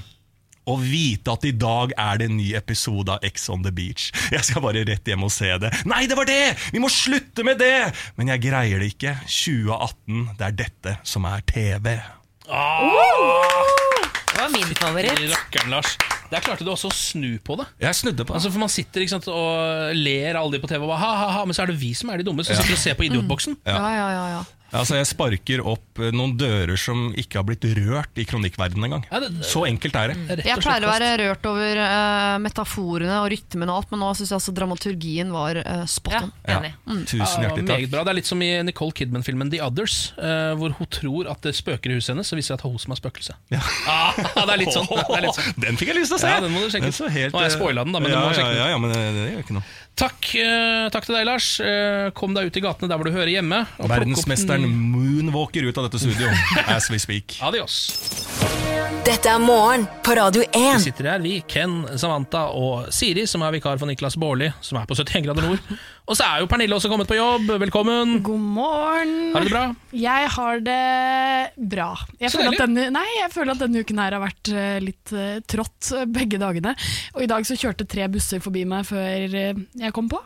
å 0.69 0.77
vite 0.81 1.32
at 1.32 1.45
i 1.49 1.53
dag 1.57 1.95
er 1.97 2.20
det 2.20 2.28
en 2.28 2.36
ny 2.36 2.51
episode 2.59 3.09
av 3.15 3.24
Ex 3.24 3.49
on 3.53 3.62
the 3.65 3.73
Beach. 3.74 4.11
Jeg 4.35 4.45
skal 4.45 4.62
bare 4.65 4.85
rett 4.89 5.09
hjem 5.09 5.24
og 5.24 5.32
se 5.32 5.49
det. 5.62 5.70
Nei, 5.89 6.05
det 6.11 6.16
var 6.19 6.28
det! 6.28 6.55
Vi 6.74 6.82
må 6.82 6.90
slutte 6.93 7.45
med 7.47 7.59
det! 7.62 7.89
Men 8.20 8.28
jeg 8.35 8.45
greier 8.51 8.82
det 8.85 8.93
ikke. 8.95 9.16
2018, 9.24 10.28
det 10.39 10.47
er 10.51 10.59
dette 10.65 10.97
som 11.09 11.24
er 11.31 11.40
TV. 11.49 11.97
Det 14.28 14.45
var 14.45 14.53
min 14.55 14.74
favoritt. 14.78 15.19
Rakkeren, 15.32 15.70
Lars. 15.73 15.97
Der 16.28 16.43
klarte 16.45 16.65
du 16.66 16.69
også 16.70 16.90
å 16.90 16.95
snu 16.95 17.39
på 17.40 17.57
det. 17.59 17.65
Jeg 17.81 17.97
snudde 17.97 18.24
på 18.27 18.35
det. 18.35 18.36
Altså, 18.39 18.51
for 18.53 18.61
Man 18.61 18.69
sitter 18.73 19.01
ikke 19.03 19.15
sant, 19.16 19.28
og 19.32 19.97
ler 19.97 20.36
alle 20.36 20.53
de 20.55 20.61
på 20.62 20.69
TV, 20.70 20.82
og 20.85 20.90
bare, 20.93 21.01
ha, 21.01 21.12
ha, 21.23 21.28
ha, 21.39 21.45
men 21.49 21.57
så 21.57 21.65
er 21.65 21.73
det 21.73 21.78
vi 21.81 21.95
som 21.97 22.12
er 22.12 22.20
de 22.20 22.27
dumme 22.28 22.45
som 22.45 22.53
Ja. 22.55 22.61
sitter 22.61 22.77
og 22.77 22.82
ser 22.82 22.99
på 22.99 23.07
Idiotboksen. 23.09 23.57
Ja. 23.65 23.78
Ja, 23.81 23.89
ja, 23.97 24.09
ja, 24.12 24.27
ja. 24.36 24.43
Altså, 24.69 24.99
jeg 24.99 25.09
sparker 25.09 25.62
opp 25.65 26.01
eh, 26.03 26.11
noen 26.12 26.35
dører 26.36 26.77
som 26.81 27.09
ikke 27.16 27.40
har 27.40 27.47
blitt 27.49 27.65
rørt 27.78 28.20
i 28.20 28.27
kronikkverdenen 28.28 28.89
engang. 28.89 29.07
Ja, 29.09 29.23
Så 29.47 29.62
enkelt 29.69 29.97
er 29.97 30.12
det. 30.12 30.43
Jeg 30.45 30.61
pleier 30.61 30.85
å 30.85 30.90
være 30.93 31.09
rørt 31.23 31.49
over 31.49 31.81
uh, 31.81 32.36
metaforene 32.45 33.16
og 33.23 33.31
rytmen 33.32 33.73
og 33.73 33.81
alt, 33.81 33.95
men 33.95 34.03
nå 34.05 34.11
syns 34.19 34.32
jeg 34.35 34.39
altså 34.39 34.55
dramaturgien 34.59 35.32
var 35.32 35.61
uh, 35.62 35.86
spot 35.89 36.19
on. 36.20 36.35
Ja. 36.49 36.61
Tusen 37.09 37.23
Ja, 37.23 37.49
hjertelig 37.49 37.65
takk. 37.70 37.86
bra. 37.95 38.05
Det 38.05 38.12
er 38.12 38.19
litt 38.20 38.28
som 38.28 38.45
i 38.45 38.51
Nicole 38.69 38.97
Kidman-filmen 38.99 39.53
The 39.55 39.62
Others, 39.65 39.97
uh, 40.20 40.53
hvor 40.61 40.77
hun 40.77 40.93
tror 40.93 41.32
at 41.32 41.49
det 41.49 41.55
spøker 41.57 41.95
i 41.95 41.99
huset 41.99 42.12
hennes, 42.12 42.28
så 42.28 42.36
viser 42.36 42.55
det 42.55 42.61
at 42.61 42.66
det 42.66 42.69
er 42.69 42.77
hun 42.77 42.85
som 42.85 42.97
er 42.97 43.01
spøkelse. 43.01 43.39
Ah, 43.89 44.20
det 44.20 44.53
er 44.53 44.62
litt 44.66 44.74
sånn. 44.74 44.89
Det 44.93 45.16
er 45.16 45.24
litt 45.24 45.39
sånn. 45.40 45.53
Den 45.65 45.81
fikk 45.81 45.95
jeg 45.95 46.03
lyst 46.03 46.12
til 46.12 46.20
å 46.20 46.23
se! 46.27 46.35
Ja, 46.36 46.45
den 46.45 46.53
må 46.53 46.61
du 46.61 46.69
sjekke 46.73 46.93
ut. 46.93 47.01
helt, 47.15 47.32
Nå 47.32 47.40
har 47.40 47.49
jeg 47.49 47.57
spoila 47.57 47.85
den, 47.89 47.97
da, 47.97 48.03
men 48.05 48.12
ja, 48.12 48.20
du 48.20 48.28
må 48.28 48.36
sjekke 48.36 48.53
den 48.53 48.59
ut. 48.59 48.61
ja, 48.61 48.69
ja, 48.74 48.81
men 48.82 48.93
det, 48.93 49.05
det 49.16 49.28
gjør 49.32 49.45
ikke 49.47 49.57
noe. 49.57 49.66
Takk, 49.99 50.29
eh, 50.39 50.87
takk 50.95 51.09
til 51.09 51.16
deg, 51.19 51.25
Lars. 51.27 51.49
Eh, 51.59 52.11
kom 52.15 52.35
deg 52.37 52.47
ut 52.53 52.59
i 52.61 52.62
gatene 52.62 52.87
der 52.91 53.01
hvor 53.01 53.09
du 53.09 53.15
hører 53.16 53.33
hjemme. 53.33 53.65
og 53.66 53.66
plukk 53.77 53.91
opp 53.91 53.95
Verdensmesteren 53.97 54.62
den- 54.62 54.93
moonwalker 54.95 55.66
ut 55.66 55.79
av 55.79 55.89
dette 55.91 55.99
studio 56.05 56.31
as 56.69 56.89
we 56.91 56.99
speak. 57.03 57.39
Adios. 57.43 57.81
Dette 59.09 59.27
er 59.33 59.41
morgen 59.41 59.87
på 60.05 60.15
Radio 60.15 60.43
1. 60.53 60.53
Vi 60.79 60.85
sitter 60.91 61.09
her, 61.11 61.19
vi. 61.25 61.39
Ken, 61.49 61.81
Samantha 61.99 62.47
og 62.55 62.91
Siri, 62.93 63.25
som 63.27 63.43
er 63.43 63.55
vikar 63.57 63.79
for 63.81 63.89
Niklas 63.89 64.16
Baarli, 64.20 64.51
som 64.62 64.79
er 64.79 64.87
på 64.87 64.95
71 64.99 65.25
grader 65.25 65.47
nord. 65.49 65.62
Og 66.09 66.16
så 66.16 66.25
er 66.25 66.41
jo 66.43 66.47
Pernille 66.49 66.73
også 66.77 66.89
kommet 66.89 67.09
på 67.09 67.16
jobb. 67.19 67.49
Velkommen. 67.61 68.15
God 68.25 68.41
morgen. 68.41 69.33
Har 69.35 69.41
du 69.45 69.49
det 69.49 69.53
bra? 69.53 69.65
Jeg 69.93 70.29
har 70.35 70.61
det 70.65 71.69
bra. 71.73 71.89
Jeg 72.20 72.31
Så 72.33 72.39
føler, 72.41 72.55
at 72.57 72.62
denne, 72.65 72.87
nei, 72.95 73.07
jeg 73.19 73.33
føler 73.35 73.53
at 73.57 73.62
denne 73.65 73.83
uken 73.85 74.01
her 74.01 74.16
har 74.16 74.23
vært 74.25 74.53
eh, 74.55 74.79
litt 74.85 75.12
trått 75.53 75.91
begge 76.15 76.41
dagene. 76.41 76.73
Og 77.16 77.25
i 77.27 77.29
dag 77.29 77.45
så 77.49 77.57
kjørte 77.61 77.89
tre 77.89 78.07
busser 78.12 78.41
forbi 78.45 78.65
meg 78.69 78.87
før 78.89 79.37
eh, 79.43 79.65
jeg 79.89 79.97
kom 79.97 80.09
på. 80.12 80.20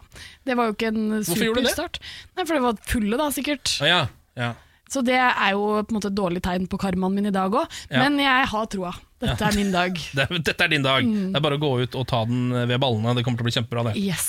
Det 0.47 0.57
var 0.59 0.69
jo 0.71 0.77
ikke 0.77 0.91
en 0.93 1.07
super 1.25 1.49
superstart. 1.49 2.03
Nei, 2.37 2.45
For 2.45 2.59
det 2.59 2.63
var 2.67 2.83
fulle, 2.91 3.19
da, 3.21 3.31
sikkert. 3.35 3.77
Å 3.83 3.89
ja. 3.89 4.03
ja. 4.39 4.53
Så 4.93 5.01
det 5.07 5.17
er 5.17 5.55
jo 5.55 5.63
på 5.81 5.95
en 5.95 5.97
måte 5.97 6.11
et 6.11 6.19
dårlig 6.19 6.43
tegn 6.45 6.67
på 6.69 6.79
karmaen 6.81 7.15
min 7.17 7.31
i 7.31 7.33
dag 7.33 7.55
òg. 7.57 7.79
Ja. 7.89 8.03
Men 8.05 8.21
jeg 8.21 8.49
har 8.51 8.67
troa. 8.69 8.93
Dette 9.23 9.47
er 9.47 9.55
min 9.57 9.71
dag. 9.73 9.97
Det, 10.19 10.27
dette 10.45 10.67
er 10.67 10.73
din 10.73 10.85
dag. 10.85 11.07
Mm. 11.07 11.31
Det 11.33 11.39
er 11.41 11.45
bare 11.47 11.57
å 11.57 11.63
gå 11.63 11.71
ut 11.85 11.97
og 11.97 12.05
ta 12.11 12.25
den 12.29 12.51
ved 12.69 12.77
ballene. 12.83 13.15
Det 13.17 13.25
kommer 13.25 13.41
til 13.41 13.47
å 13.47 13.49
bli 13.49 13.55
kjempebra. 13.57 13.85
det 13.89 13.95
Yes. 14.03 14.27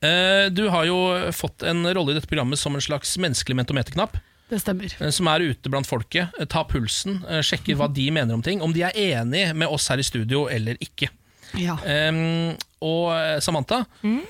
Eh, 0.00 0.46
Du 0.54 0.68
har 0.72 0.86
jo 0.88 0.96
fått 1.36 1.66
en 1.66 1.84
rolle 1.92 2.14
i 2.14 2.18
dette 2.18 2.30
programmet 2.30 2.60
som 2.60 2.76
en 2.78 2.84
slags 2.84 3.16
menneskelig 3.20 3.58
mentometerknapp. 3.60 4.16
Det 4.48 4.62
stemmer. 4.62 4.94
eh, 4.96 5.10
Som 5.12 5.28
er 5.28 5.44
ute 5.50 5.68
blant 5.68 5.86
folket, 5.90 6.32
Ta 6.48 6.64
pulsen, 6.64 7.20
sjekke 7.26 7.44
sjekker 7.50 7.76
hva 7.82 7.90
de 7.92 8.08
mener 8.14 8.38
om 8.38 8.42
ting. 8.46 8.62
Om 8.64 8.72
de 8.72 8.86
er 8.88 8.96
enig 8.96 9.50
med 9.58 9.68
oss 9.68 9.90
her 9.92 10.00
i 10.00 10.06
studio 10.06 10.46
eller 10.48 10.78
ikke. 10.80 11.10
Ja. 11.56 11.78
Um, 11.80 12.56
og 12.84 13.06
eh, 13.16 13.38
Samantha, 13.42 13.80
mm. 14.04 14.20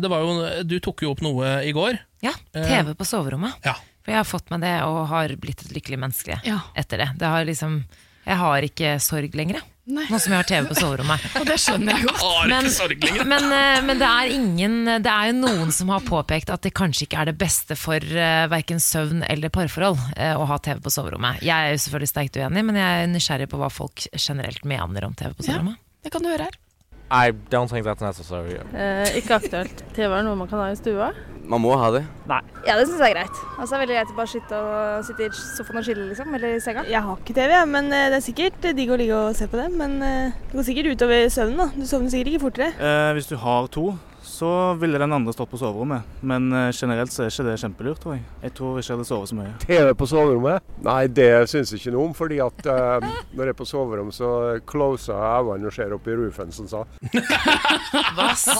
det 0.00 0.08
var 0.08 0.22
jo, 0.24 0.36
du 0.64 0.78
tok 0.80 1.02
jo 1.04 1.10
opp 1.12 1.20
noe 1.24 1.58
i 1.66 1.74
går. 1.76 1.98
Ja, 2.24 2.32
Eh, 2.52 2.66
TV 2.66 2.94
på 2.94 3.04
soverommet. 3.04 3.54
Ja. 3.64 3.76
For 4.02 4.14
jeg 4.14 4.22
har 4.22 4.28
fått 4.28 4.50
meg 4.50 4.62
det 4.64 4.76
og 4.86 5.06
har 5.10 5.34
blitt 5.40 5.64
et 5.66 5.74
lykkelig 5.74 5.98
menneske 6.00 6.38
Ja. 6.44 6.60
etter 6.74 6.98
det. 7.04 7.10
det 7.20 7.26
har 7.28 7.44
liksom, 7.44 7.82
jeg 8.24 8.36
har 8.40 8.64
ikke 8.64 8.94
sorg 9.04 9.34
lenger. 9.36 9.60
Nei. 9.88 10.04
Nå 10.12 10.18
som 10.20 10.34
jeg 10.34 10.42
har 10.42 10.48
TV 10.48 10.66
på 10.68 10.76
soverommet. 10.76 11.22
Og 11.40 11.46
det 11.48 11.56
skjønner 11.62 11.96
jeg 11.96 12.08
godt. 12.08 12.24
Men, 12.52 12.66
men, 13.28 13.46
eh, 13.56 13.78
men 13.88 14.00
det 14.00 14.08
er 14.08 14.32
ingen 14.34 14.74
Det 14.84 15.08
er 15.08 15.30
jo 15.30 15.38
noen 15.38 15.72
som 15.72 15.88
har 15.94 16.04
påpekt 16.04 16.52
at 16.52 16.60
det 16.66 16.74
kanskje 16.76 17.06
ikke 17.06 17.22
er 17.22 17.30
det 17.30 17.38
beste 17.40 17.76
for 17.78 17.96
uh, 17.96 18.44
verken 18.52 18.82
søvn 18.84 19.22
eller 19.24 19.48
parforhold 19.48 19.96
uh, 19.96 20.34
å 20.36 20.44
ha 20.50 20.58
TV 20.60 20.82
på 20.84 20.92
soverommet. 20.92 21.40
Jeg 21.40 21.56
er 21.56 21.72
jo 21.72 21.80
selvfølgelig 21.86 22.12
sterkt 22.12 22.36
uenig, 22.36 22.66
men 22.68 22.76
jeg 22.76 23.02
er 23.02 23.12
nysgjerrig 23.14 23.48
på 23.48 23.60
hva 23.62 23.70
folk 23.72 24.04
generelt 24.12 24.64
mener 24.68 25.08
om 25.08 25.16
TV 25.16 25.32
på 25.32 25.48
soverommet. 25.48 25.80
Ja. 25.80 26.04
Det 26.04 26.12
kan 26.12 26.24
du 26.24 26.28
høre 26.34 26.50
her. 26.50 26.60
I 27.10 27.32
don't 27.50 27.68
think 27.68 27.86
that's 27.86 28.04
necessary. 28.04 28.58
Eh, 28.76 29.16
ikke 29.16 29.38
aktuelt. 29.40 29.82
TV 29.96 30.12
er 30.12 30.24
noe 30.26 30.36
man 30.36 30.48
kan 30.50 30.60
ha 30.60 30.68
i 30.72 30.76
stua. 30.76 31.12
Man 31.48 31.62
må 31.64 31.72
ha 31.80 31.88
det. 31.94 32.02
Nei. 32.28 32.42
Ja, 32.66 32.74
det 32.76 32.84
syns 32.90 33.00
jeg 33.00 33.14
er 33.14 33.22
greit. 33.22 33.38
Altså, 33.56 33.70
det 33.70 33.76
er 33.78 33.82
veldig 33.86 33.94
greit 33.96 34.10
å 34.12 34.16
bare 34.18 34.30
sitte 34.34 34.58
og 34.60 35.06
sitte 35.06 35.24
i 35.24 35.30
sofaen 35.32 35.80
og 35.80 35.86
chille, 35.86 36.04
liksom. 36.10 36.34
Eller 36.36 36.58
i 36.58 36.60
senga. 36.60 36.84
Jeg 36.84 37.00
har 37.06 37.22
ikke 37.22 37.36
TV, 37.38 37.54
ja, 37.56 37.62
men 37.68 37.88
eh, 37.88 38.10
det 38.12 38.18
er 38.18 38.26
sikkert 38.26 38.68
digg 38.76 38.92
å 38.92 38.98
ligge 39.00 39.16
og 39.16 39.38
se 39.38 39.48
på 39.48 39.56
det. 39.56 39.70
Men 39.72 39.96
eh, 40.04 40.36
det 40.50 40.58
går 40.58 40.66
sikkert 40.68 40.92
utover 40.92 41.32
søvnen, 41.32 41.62
da. 41.62 41.68
Du 41.72 41.88
sovner 41.88 42.12
sikkert 42.12 42.34
ikke 42.34 42.44
fortere. 42.44 42.68
Eh, 42.76 43.12
hvis 43.16 43.30
du 43.32 43.38
har 43.40 43.72
to, 43.72 43.86
så 44.38 44.50
ville 44.78 44.98
den 45.02 45.12
andre 45.12 45.32
stått 45.34 45.50
på 45.50 45.58
soverommet. 45.58 46.06
Men 46.20 46.52
eh, 46.54 46.70
generelt 46.72 47.12
så 47.12 47.24
er 47.24 47.32
ikke 47.32 47.46
det 47.48 47.56
kjempelurt, 47.62 48.00
tror 48.02 48.14
jeg. 48.14 48.22
Jeg 48.44 48.54
tror 48.58 48.78
ikke 48.78 48.86
jeg 48.92 48.98
hadde 48.98 49.08
sovet 49.08 49.32
så 49.32 49.38
mye. 49.38 49.54
TV 49.64 49.90
på 49.98 50.08
soverommet? 50.12 50.70
Nei, 50.86 51.00
det 51.10 51.30
syns 51.50 51.72
jeg 51.74 51.82
ikke 51.82 51.94
noe 51.96 52.06
om. 52.10 52.14
fordi 52.18 52.38
at 52.44 52.70
eh, 52.70 53.08
når 53.34 53.50
jeg 53.50 53.56
er 53.56 53.58
på 53.58 53.68
soverommet, 53.68 54.14
så 54.14 54.30
closer 54.68 55.18
jeg 55.18 55.50
øynene 55.50 55.72
og 55.72 55.76
ser 55.78 55.94
opp 55.98 56.06
i 56.08 56.16
roofen, 56.22 56.54
som 56.54 56.70
sa. 56.70 56.84
Hva 58.16 58.30
sa 58.38 58.56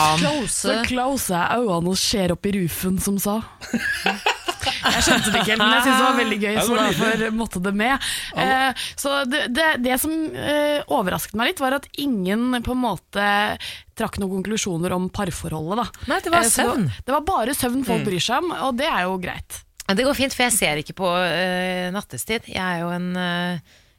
han? 0.00 0.26
Så 0.48 0.80
closer 0.88 1.36
jeg 1.36 1.64
øynene 1.64 1.94
og 1.94 2.00
ser 2.00 2.36
opp 2.36 2.48
i 2.48 2.56
rufen, 2.60 3.00
som 3.02 3.20
sa. 3.20 3.40
Jeg 4.66 5.02
skjønte 5.06 5.30
det 5.32 5.40
ikke 5.40 5.52
helt, 5.54 5.62
men 5.62 5.72
jeg 5.76 5.82
syntes 5.84 6.00
det 6.00 6.06
var 6.08 6.18
veldig 6.20 6.38
gøy, 6.42 6.58
så 6.66 6.76
derfor 6.80 7.24
måtte 7.38 7.62
det 7.64 7.72
med. 7.80 8.08
Eh, 8.36 8.84
så 9.00 9.14
det, 9.30 9.40
det, 9.56 9.68
det 9.84 9.96
som 10.02 10.12
eh, 10.34 10.82
overrasket 10.92 11.34
meg 11.40 11.50
litt, 11.52 11.62
var 11.64 11.78
at 11.78 11.88
ingen 12.02 12.58
på 12.66 12.74
en 12.76 12.82
måte 12.84 13.26
trakk 14.00 14.20
noen 14.20 14.36
konklusjoner 14.38 14.92
om 14.96 15.08
parforholdet. 15.12 15.82
Da. 15.82 16.06
Nei, 16.12 16.20
det 16.24 16.32
var 16.34 16.46
Eh, 16.46 16.52
søvn. 16.54 16.86
Det 17.06 17.12
var 17.16 17.26
bare 17.28 17.54
søvn 17.56 17.84
folk 17.84 18.00
Mm. 18.00 18.06
bryr 18.08 18.22
seg 18.24 18.44
om, 18.44 18.52
og 18.68 18.76
det 18.80 18.86
er 18.88 19.02
jo 19.08 19.18
greit. 19.20 19.62
Det 19.90 20.04
går 20.06 20.14
fint, 20.14 20.34
for 20.36 20.46
jeg 20.46 20.54
ser 20.54 20.78
ikke 20.84 20.94
på 21.00 21.08
nattestid. 21.92 22.46
Jeg 22.46 22.62
er 22.62 22.84
jo 22.84 22.90
en 22.94 23.08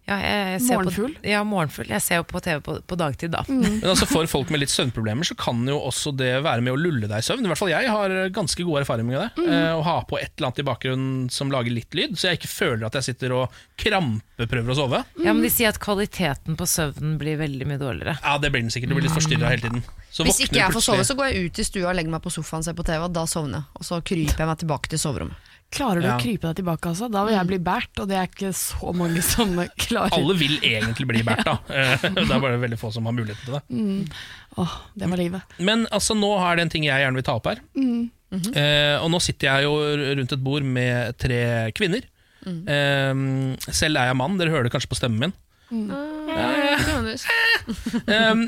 ja, 0.10 0.16
jeg, 0.18 0.46
jeg 0.56 0.62
ser 0.66 0.80
Morgenfugl? 0.80 1.12
På, 1.16 1.28
ja, 1.30 1.42
morgenfugl. 1.48 1.92
Jeg 1.94 2.02
ser 2.04 2.20
jo 2.20 2.24
på 2.28 2.40
TV 2.44 2.60
på, 2.66 2.74
på 2.90 2.98
dagtid, 3.00 3.32
da. 3.32 3.44
Men 3.48 3.78
altså 3.86 4.08
For 4.10 4.28
folk 4.28 4.50
med 4.52 4.64
litt 4.64 4.72
søvnproblemer 4.74 5.24
Så 5.30 5.36
kan 5.40 5.62
jo 5.70 5.78
også 5.88 6.12
det 6.18 6.32
være 6.44 6.64
med 6.66 6.74
å 6.74 6.80
lulle 6.82 7.08
deg 7.08 7.22
i 7.22 7.26
søvn. 7.28 7.46
I 7.46 7.52
hvert 7.52 7.62
fall 7.62 7.70
jeg 7.72 7.88
har 7.94 8.16
ganske 8.34 8.66
gode 8.68 8.82
erfaringer 8.82 9.08
med 9.12 9.20
det. 9.22 9.30
Mm. 9.46 9.52
Eh, 9.54 9.70
Å 9.78 9.86
ha 9.86 9.96
på 10.10 10.18
et 10.20 10.34
eller 10.36 10.50
annet 10.50 10.64
i 10.64 10.68
bakgrunnen 10.68 11.30
som 11.32 11.54
lager 11.54 11.72
litt 11.72 11.94
lyd, 11.96 12.18
så 12.18 12.32
jeg 12.32 12.42
ikke 12.42 12.52
føler 12.52 12.88
at 12.90 12.98
jeg 13.00 13.12
sitter 13.12 13.36
og 13.38 13.62
krampeprøver 13.80 14.74
å 14.74 14.78
sove. 14.82 15.04
Ja, 15.22 15.34
men 15.38 15.44
De 15.46 15.52
sier 15.54 15.72
at 15.72 15.80
kvaliteten 15.84 16.58
på 16.60 16.68
søvnen 16.70 17.16
blir 17.22 17.38
veldig 17.42 17.68
mye 17.70 17.80
dårligere. 17.82 18.18
Ja, 18.26 18.38
det 18.42 18.52
blir 18.54 18.66
den 18.66 18.74
sikkert. 18.74 18.92
Du 18.92 18.98
blir 18.98 19.06
litt 19.08 19.16
forstyrra 19.16 19.54
hele 19.54 19.68
tiden. 19.70 19.86
Så 20.12 20.26
Hvis 20.28 20.42
ikke 20.44 20.58
jeg 20.60 20.68
får 20.74 20.80
plutselig- 20.82 21.06
sove, 21.06 21.08
så 21.08 21.16
går 21.22 21.30
jeg 21.32 21.46
ut 21.52 21.60
i 21.62 21.64
stua 21.70 21.90
og 21.92 21.96
legger 21.96 22.12
meg 22.18 22.22
på 22.26 22.34
sofaen 22.34 22.60
og 22.66 22.68
ser 22.68 22.76
på 22.76 22.84
TV, 22.90 23.00
og 23.06 23.14
da 23.16 23.24
sovner 23.30 23.62
jeg. 23.62 23.70
Og 23.80 23.88
så 23.88 24.02
kryper 24.04 24.44
jeg 24.44 24.50
meg 24.52 24.60
tilbake 24.66 24.90
til 24.92 25.00
soverommet. 25.00 25.51
Klarer 25.72 26.02
du 26.04 26.08
Ja. 26.08 26.18
å 26.18 26.20
krype 26.22 26.48
deg 26.50 26.56
tilbake, 26.60 26.90
altså? 26.92 27.08
Da 27.12 27.22
vil 27.26 27.34
jeg 27.38 27.48
bli 27.48 27.60
bært, 27.64 27.94
og 28.04 28.08
det 28.12 28.18
er 28.20 28.28
ikke 28.28 28.52
så 28.58 28.92
mange 28.98 29.22
som 29.24 29.54
klarer. 29.86 30.12
Alle 30.18 30.36
vil 30.40 30.58
egentlig 30.68 31.08
bli 31.08 31.22
bært, 31.24 31.46
da. 31.48 31.56
Eh, 31.72 31.96
Det 32.12 32.28
er 32.28 32.44
bare 32.44 32.60
veldig 32.60 32.80
få 32.82 32.92
som 32.92 33.06
har 33.08 33.16
muligheten 33.16 33.46
til 33.48 33.56
det. 33.56 33.64
Mm. 33.72 34.04
Åh, 34.60 34.74
det 35.00 35.08
var 35.14 35.18
livet. 35.22 35.42
Men 35.64 35.86
altså, 35.92 36.12
nå 36.20 36.32
er 36.44 36.56
det 36.60 36.64
en 36.68 36.74
ting 36.76 36.84
jeg 36.90 37.00
gjerne 37.06 37.16
vil 37.22 37.28
ta 37.30 37.38
opp 37.40 37.48
her. 37.48 37.60
Mm. 37.78 38.10
Eh, 38.32 38.96
og 39.04 39.10
nå 39.12 39.20
sitter 39.24 39.48
jeg 39.48 39.64
jo 39.68 39.74
rundt 40.20 40.32
et 40.36 40.44
bord 40.44 40.64
med 40.64 41.16
tre 41.20 41.72
kvinner. 41.76 42.02
Mm. 42.46 42.62
Eh, 42.68 43.14
selv 43.72 43.98
er 44.02 44.06
jeg 44.12 44.18
mann, 44.20 44.38
dere 44.40 44.52
hører 44.52 44.64
det 44.68 44.74
kanskje 44.76 44.92
på 44.92 45.00
stemmen 45.00 45.20
min. 45.30 45.34
Um, 45.72 45.88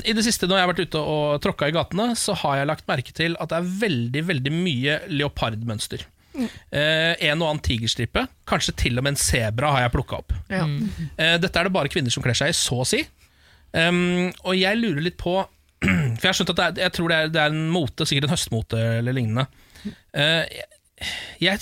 I 0.08 0.12
det 0.12 0.24
siste 0.26 0.44
når 0.48 0.56
jeg 0.58 0.64
har 0.66 0.72
vært 0.74 0.84
ute 0.88 1.00
og 1.00 1.38
tråkka 1.44 1.68
i 1.70 1.74
gatene, 1.76 2.06
så 2.18 2.32
har 2.42 2.54
jeg 2.60 2.68
lagt 2.68 2.88
merke 2.90 3.12
til 3.16 3.32
at 3.40 3.48
det 3.52 3.58
er 3.62 3.70
veldig 3.84 4.22
veldig 4.28 4.52
mye 4.52 4.98
leopardmønster. 5.08 6.00
Mm. 6.34 6.46
Eh, 6.74 7.26
en 7.30 7.42
og 7.42 7.48
annen 7.48 7.62
tigerstripe, 7.64 8.26
kanskje 8.50 8.74
til 8.84 8.98
og 8.98 9.06
med 9.06 9.14
en 9.14 9.20
sebra 9.20 9.70
har 9.76 9.84
jeg 9.84 9.94
plukka 9.94 10.20
opp. 10.22 10.34
Ja. 10.50 10.64
Eh, 10.66 11.36
dette 11.42 11.60
er 11.60 11.68
det 11.68 11.74
bare 11.74 11.92
kvinner 11.92 12.14
som 12.14 12.24
kler 12.24 12.36
seg 12.38 12.52
i, 12.52 12.56
så 12.58 12.80
å 12.82 12.88
si. 12.88 13.04
Um, 13.74 14.30
og 14.46 14.54
jeg 14.54 14.78
lurer 14.78 15.02
litt 15.02 15.16
på 15.18 15.32
For 15.82 16.22
jeg 16.22 16.28
har 16.28 16.36
skjønt 16.38 16.52
at 16.52 16.58
det 16.60 16.66
er, 16.66 16.76
jeg 16.84 16.94
tror 16.94 17.10
det 17.10 17.16
er, 17.16 17.32
det 17.34 17.40
er 17.42 17.50
en 17.50 17.64
mote, 17.74 18.06
sikkert 18.06 18.28
en 18.28 18.32
høstmote 18.36 18.78
eller 19.00 19.16
lignende. 19.16 19.48
Uh, 20.14 20.46
jeg, 21.42 21.58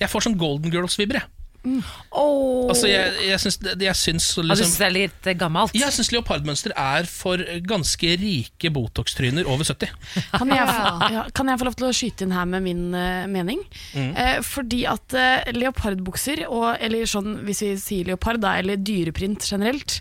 jeg 0.00 0.10
får 0.10 0.26
sånn 0.26 0.36
Golden 0.40 0.74
Girls-vibber, 0.74 1.22
jeg. 1.22 1.41
Oh. 1.62 2.66
Altså, 2.66 2.88
jeg, 2.90 3.12
jeg 3.28 3.38
syns, 3.38 3.58
jeg 3.62 3.94
syns 3.94 4.24
Og 4.34 4.42
du 4.42 4.48
liksom, 4.50 4.66
syns 4.66 4.78
det 4.80 4.86
er 4.86 4.94
litt 4.96 5.28
eh, 5.30 5.36
gammelt? 5.38 5.76
jeg 5.78 5.94
syns 5.94 6.10
leopardmønster 6.10 6.74
er 6.74 7.06
for 7.06 7.38
ganske 7.70 8.16
rike 8.18 8.70
Botox-tryner 8.74 9.46
over 9.46 9.66
70. 9.68 9.92
Kan 10.40 10.50
jeg, 10.50 10.66
få, 10.66 11.10
ja, 11.14 11.22
kan 11.30 11.50
jeg 11.50 11.60
få 11.60 11.66
lov 11.68 11.76
til 11.78 11.86
å 11.86 11.92
skyte 11.94 12.26
inn 12.26 12.34
her 12.34 12.48
med 12.50 12.64
min 12.64 12.82
uh, 12.96 13.28
mening? 13.30 13.60
Mm. 13.94 14.10
Eh, 14.18 14.38
fordi 14.46 14.82
at 14.90 15.14
uh, 15.14 15.52
leopardbukser, 15.54 16.44
og, 16.48 16.66
eller 16.82 17.06
sånn 17.08 17.38
hvis 17.46 17.62
vi 17.62 17.70
sier 17.80 18.10
leopard, 18.10 18.40
da, 18.42 18.56
eller 18.58 18.80
dyreprint 18.80 19.44
generelt, 19.46 20.00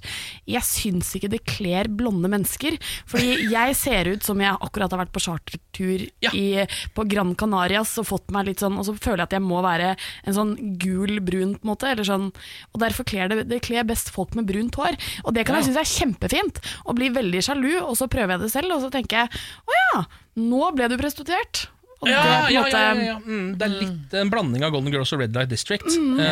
jeg 0.50 0.66
syns 0.66 1.12
ikke 1.18 1.32
det 1.36 1.44
kler 1.46 1.90
blonde 1.92 2.32
mennesker. 2.32 2.78
Fordi 3.12 3.46
jeg 3.56 3.78
ser 3.78 4.12
ut 4.16 4.26
som 4.26 4.42
jeg 4.42 4.58
akkurat 4.58 4.94
har 4.96 5.04
vært 5.04 5.14
på 5.14 5.24
chartertur 5.28 6.08
i, 6.32 6.48
på 6.96 7.08
Gran 7.12 7.36
Canarias 7.38 7.94
og 8.02 8.10
fått 8.10 8.34
meg 8.34 8.50
litt 8.50 8.66
sånn, 8.66 8.80
og 8.82 8.88
så 8.88 8.98
føler 8.98 9.24
jeg 9.24 9.30
at 9.30 9.38
jeg 9.38 9.46
må 9.46 9.62
være 9.66 9.94
en 10.26 10.38
sånn 10.38 10.56
gul, 10.82 11.20
brun 11.26 11.51
brun, 11.52 11.58
på 11.60 11.66
en 11.68 11.72
måte. 11.74 11.92
Eller 11.92 12.08
sånn, 12.08 12.30
og 12.72 12.82
derfor 12.84 13.08
kler 13.08 13.32
det, 13.32 13.44
det 13.52 13.62
kler 13.66 13.84
best 13.88 14.12
folk 14.16 14.36
med 14.38 14.48
brunt 14.50 14.76
hår. 14.80 14.98
Og 15.26 15.36
det 15.36 15.46
kan 15.48 15.60
jeg 15.60 15.70
synes 15.70 15.82
er 15.84 15.92
kjempefint. 15.92 16.62
Og 16.86 16.98
bli 17.00 17.12
veldig 17.14 17.44
sjalu, 17.46 17.74
og 17.84 17.96
så 18.00 18.08
prøver 18.12 18.38
jeg 18.38 18.46
det 18.46 18.52
selv, 18.56 18.76
og 18.78 18.82
så 18.86 18.92
tenker 18.94 19.24
jeg 19.26 19.44
å 19.68 19.78
ja, 19.82 20.04
nå 20.42 20.72
ble 20.78 20.90
du 20.92 20.98
prostituert. 21.02 21.68
Det 22.02 22.10
Ja, 22.10 22.18
er 22.18 22.48
på 22.48 22.50
ja, 22.50 22.50
ja, 22.50 22.62
måte 22.66 22.80
ja, 22.82 22.94
ja. 23.12 23.18
Mm, 23.22 23.50
det 23.60 23.66
er 23.68 23.74
litt 23.78 24.14
en 24.18 24.30
blanding 24.34 24.64
av 24.66 24.72
Golden 24.74 24.90
Girls 24.94 25.12
og 25.14 25.20
Red 25.22 25.36
Light 25.38 25.52
District. 25.52 25.86
Um, 25.86 26.18
det, 26.18 26.26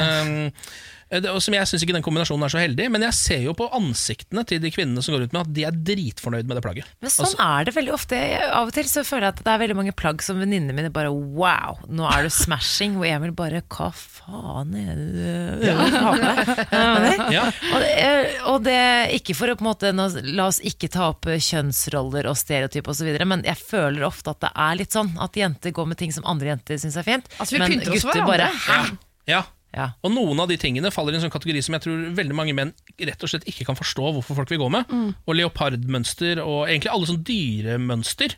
og 1.11 1.39
som 1.41 1.53
Jeg 1.57 1.65
syns 1.69 1.83
ikke 1.85 1.95
den 1.95 2.03
kombinasjonen 2.05 2.45
er 2.45 2.51
så 2.53 2.59
heldig, 2.61 2.85
men 2.93 3.01
jeg 3.07 3.13
ser 3.17 3.41
jo 3.47 3.53
på 3.57 3.65
ansiktene 3.73 4.43
til 4.45 4.59
de 4.61 4.69
kvinnene 4.71 5.01
som 5.01 5.15
går 5.15 5.23
ut 5.27 5.33
med 5.33 5.41
at 5.41 5.53
de 5.55 5.63
er 5.65 5.71
dritfornøyd 5.89 6.45
med 6.45 6.59
det 6.59 6.63
plagget. 6.65 6.85
Men 7.01 7.09
sånn 7.09 7.25
Altså, 7.25 7.39
er 7.59 7.65
det 7.65 7.73
veldig 7.75 7.93
ofte. 7.95 8.15
Jeg- 8.19 8.49
Av 8.53 8.67
og 8.67 8.73
til 8.73 8.83
så 8.85 9.01
føler 9.07 9.25
jeg 9.29 9.33
at 9.39 9.43
det 9.43 9.53
er 9.53 9.61
veldig 9.63 9.75
mange 9.79 9.95
plagg 9.97 10.21
som 10.21 10.37
venninnene 10.39 10.73
mine 10.77 10.91
bare 10.93 11.09
Wow, 11.11 11.79
nå 11.89 12.05
er 12.11 12.23
du 12.23 12.29
smashing. 12.29 12.97
Og 12.97 13.05
jeg 13.09 13.21
vil 13.21 13.31
bare 13.31 13.61
Hva 13.67 13.89
faen 13.93 14.75
er 14.77 14.95
det 14.95 15.61
du 15.61 15.65
Ja. 15.65 15.75
har 15.75 16.13
på 16.13 17.01
deg? 17.09 17.33
Ja. 17.33 17.43
Og, 17.73 17.79
det, 17.81 18.41
og 18.45 18.63
det 18.63 18.79
Ikke 19.19 19.35
for 19.35 19.47
å 19.49 19.55
på 19.57 19.65
en 19.65 19.71
måte 19.73 19.91
nå, 19.95 20.07
La 20.35 20.45
oss 20.47 20.59
ikke 20.61 20.89
ta 20.93 21.09
opp 21.09 21.25
kjønnsroller 21.25 22.25
og 22.29 22.37
stereotyp 22.37 22.87
osv., 22.87 23.09
men 23.25 23.43
jeg 23.43 23.57
føler 23.57 24.05
ofte 24.05 24.29
at 24.29 24.39
det 24.45 24.51
er 24.55 24.75
litt 24.75 24.91
sånn 24.93 25.11
at 25.19 25.33
jenter 25.33 25.71
går 25.71 25.87
med 25.87 25.97
ting 25.97 26.11
som 26.11 26.23
andre 26.29 26.53
jenter 26.53 26.77
syns 26.77 26.97
er 26.97 27.03
fint. 27.03 27.25
Altså, 27.39 27.57
vi 27.57 27.59
men 27.59 27.79
gutter 27.81 28.25
bare 28.25 28.49
Hæ? 28.53 28.97
ja. 29.27 29.43
Ja. 29.75 29.91
Og 30.01 30.13
noen 30.13 30.39
av 30.41 30.49
de 30.49 30.57
tingene 30.57 30.89
faller 30.93 31.13
i 31.13 31.19
en 31.19 31.25
sånn 31.27 31.33
kategori 31.33 31.61
som 31.65 31.75
jeg 31.77 31.85
tror 31.85 32.05
veldig 32.17 32.37
mange 32.37 32.55
menn 32.57 32.73
rett 32.97 33.25
og 33.25 33.31
slett 33.31 33.47
ikke 33.49 33.67
kan 33.69 33.77
forstå 33.77 34.13
hvorfor 34.15 34.41
folk 34.41 34.53
vil 34.53 34.63
gå 34.63 34.69
med. 34.73 34.89
Mm. 34.89 35.09
Og 35.25 35.37
leopardmønster 35.37 36.41
og 36.43 36.63
egentlig 36.67 36.93
alle 36.93 37.09
sånne 37.09 37.27
dyremønster 37.29 38.37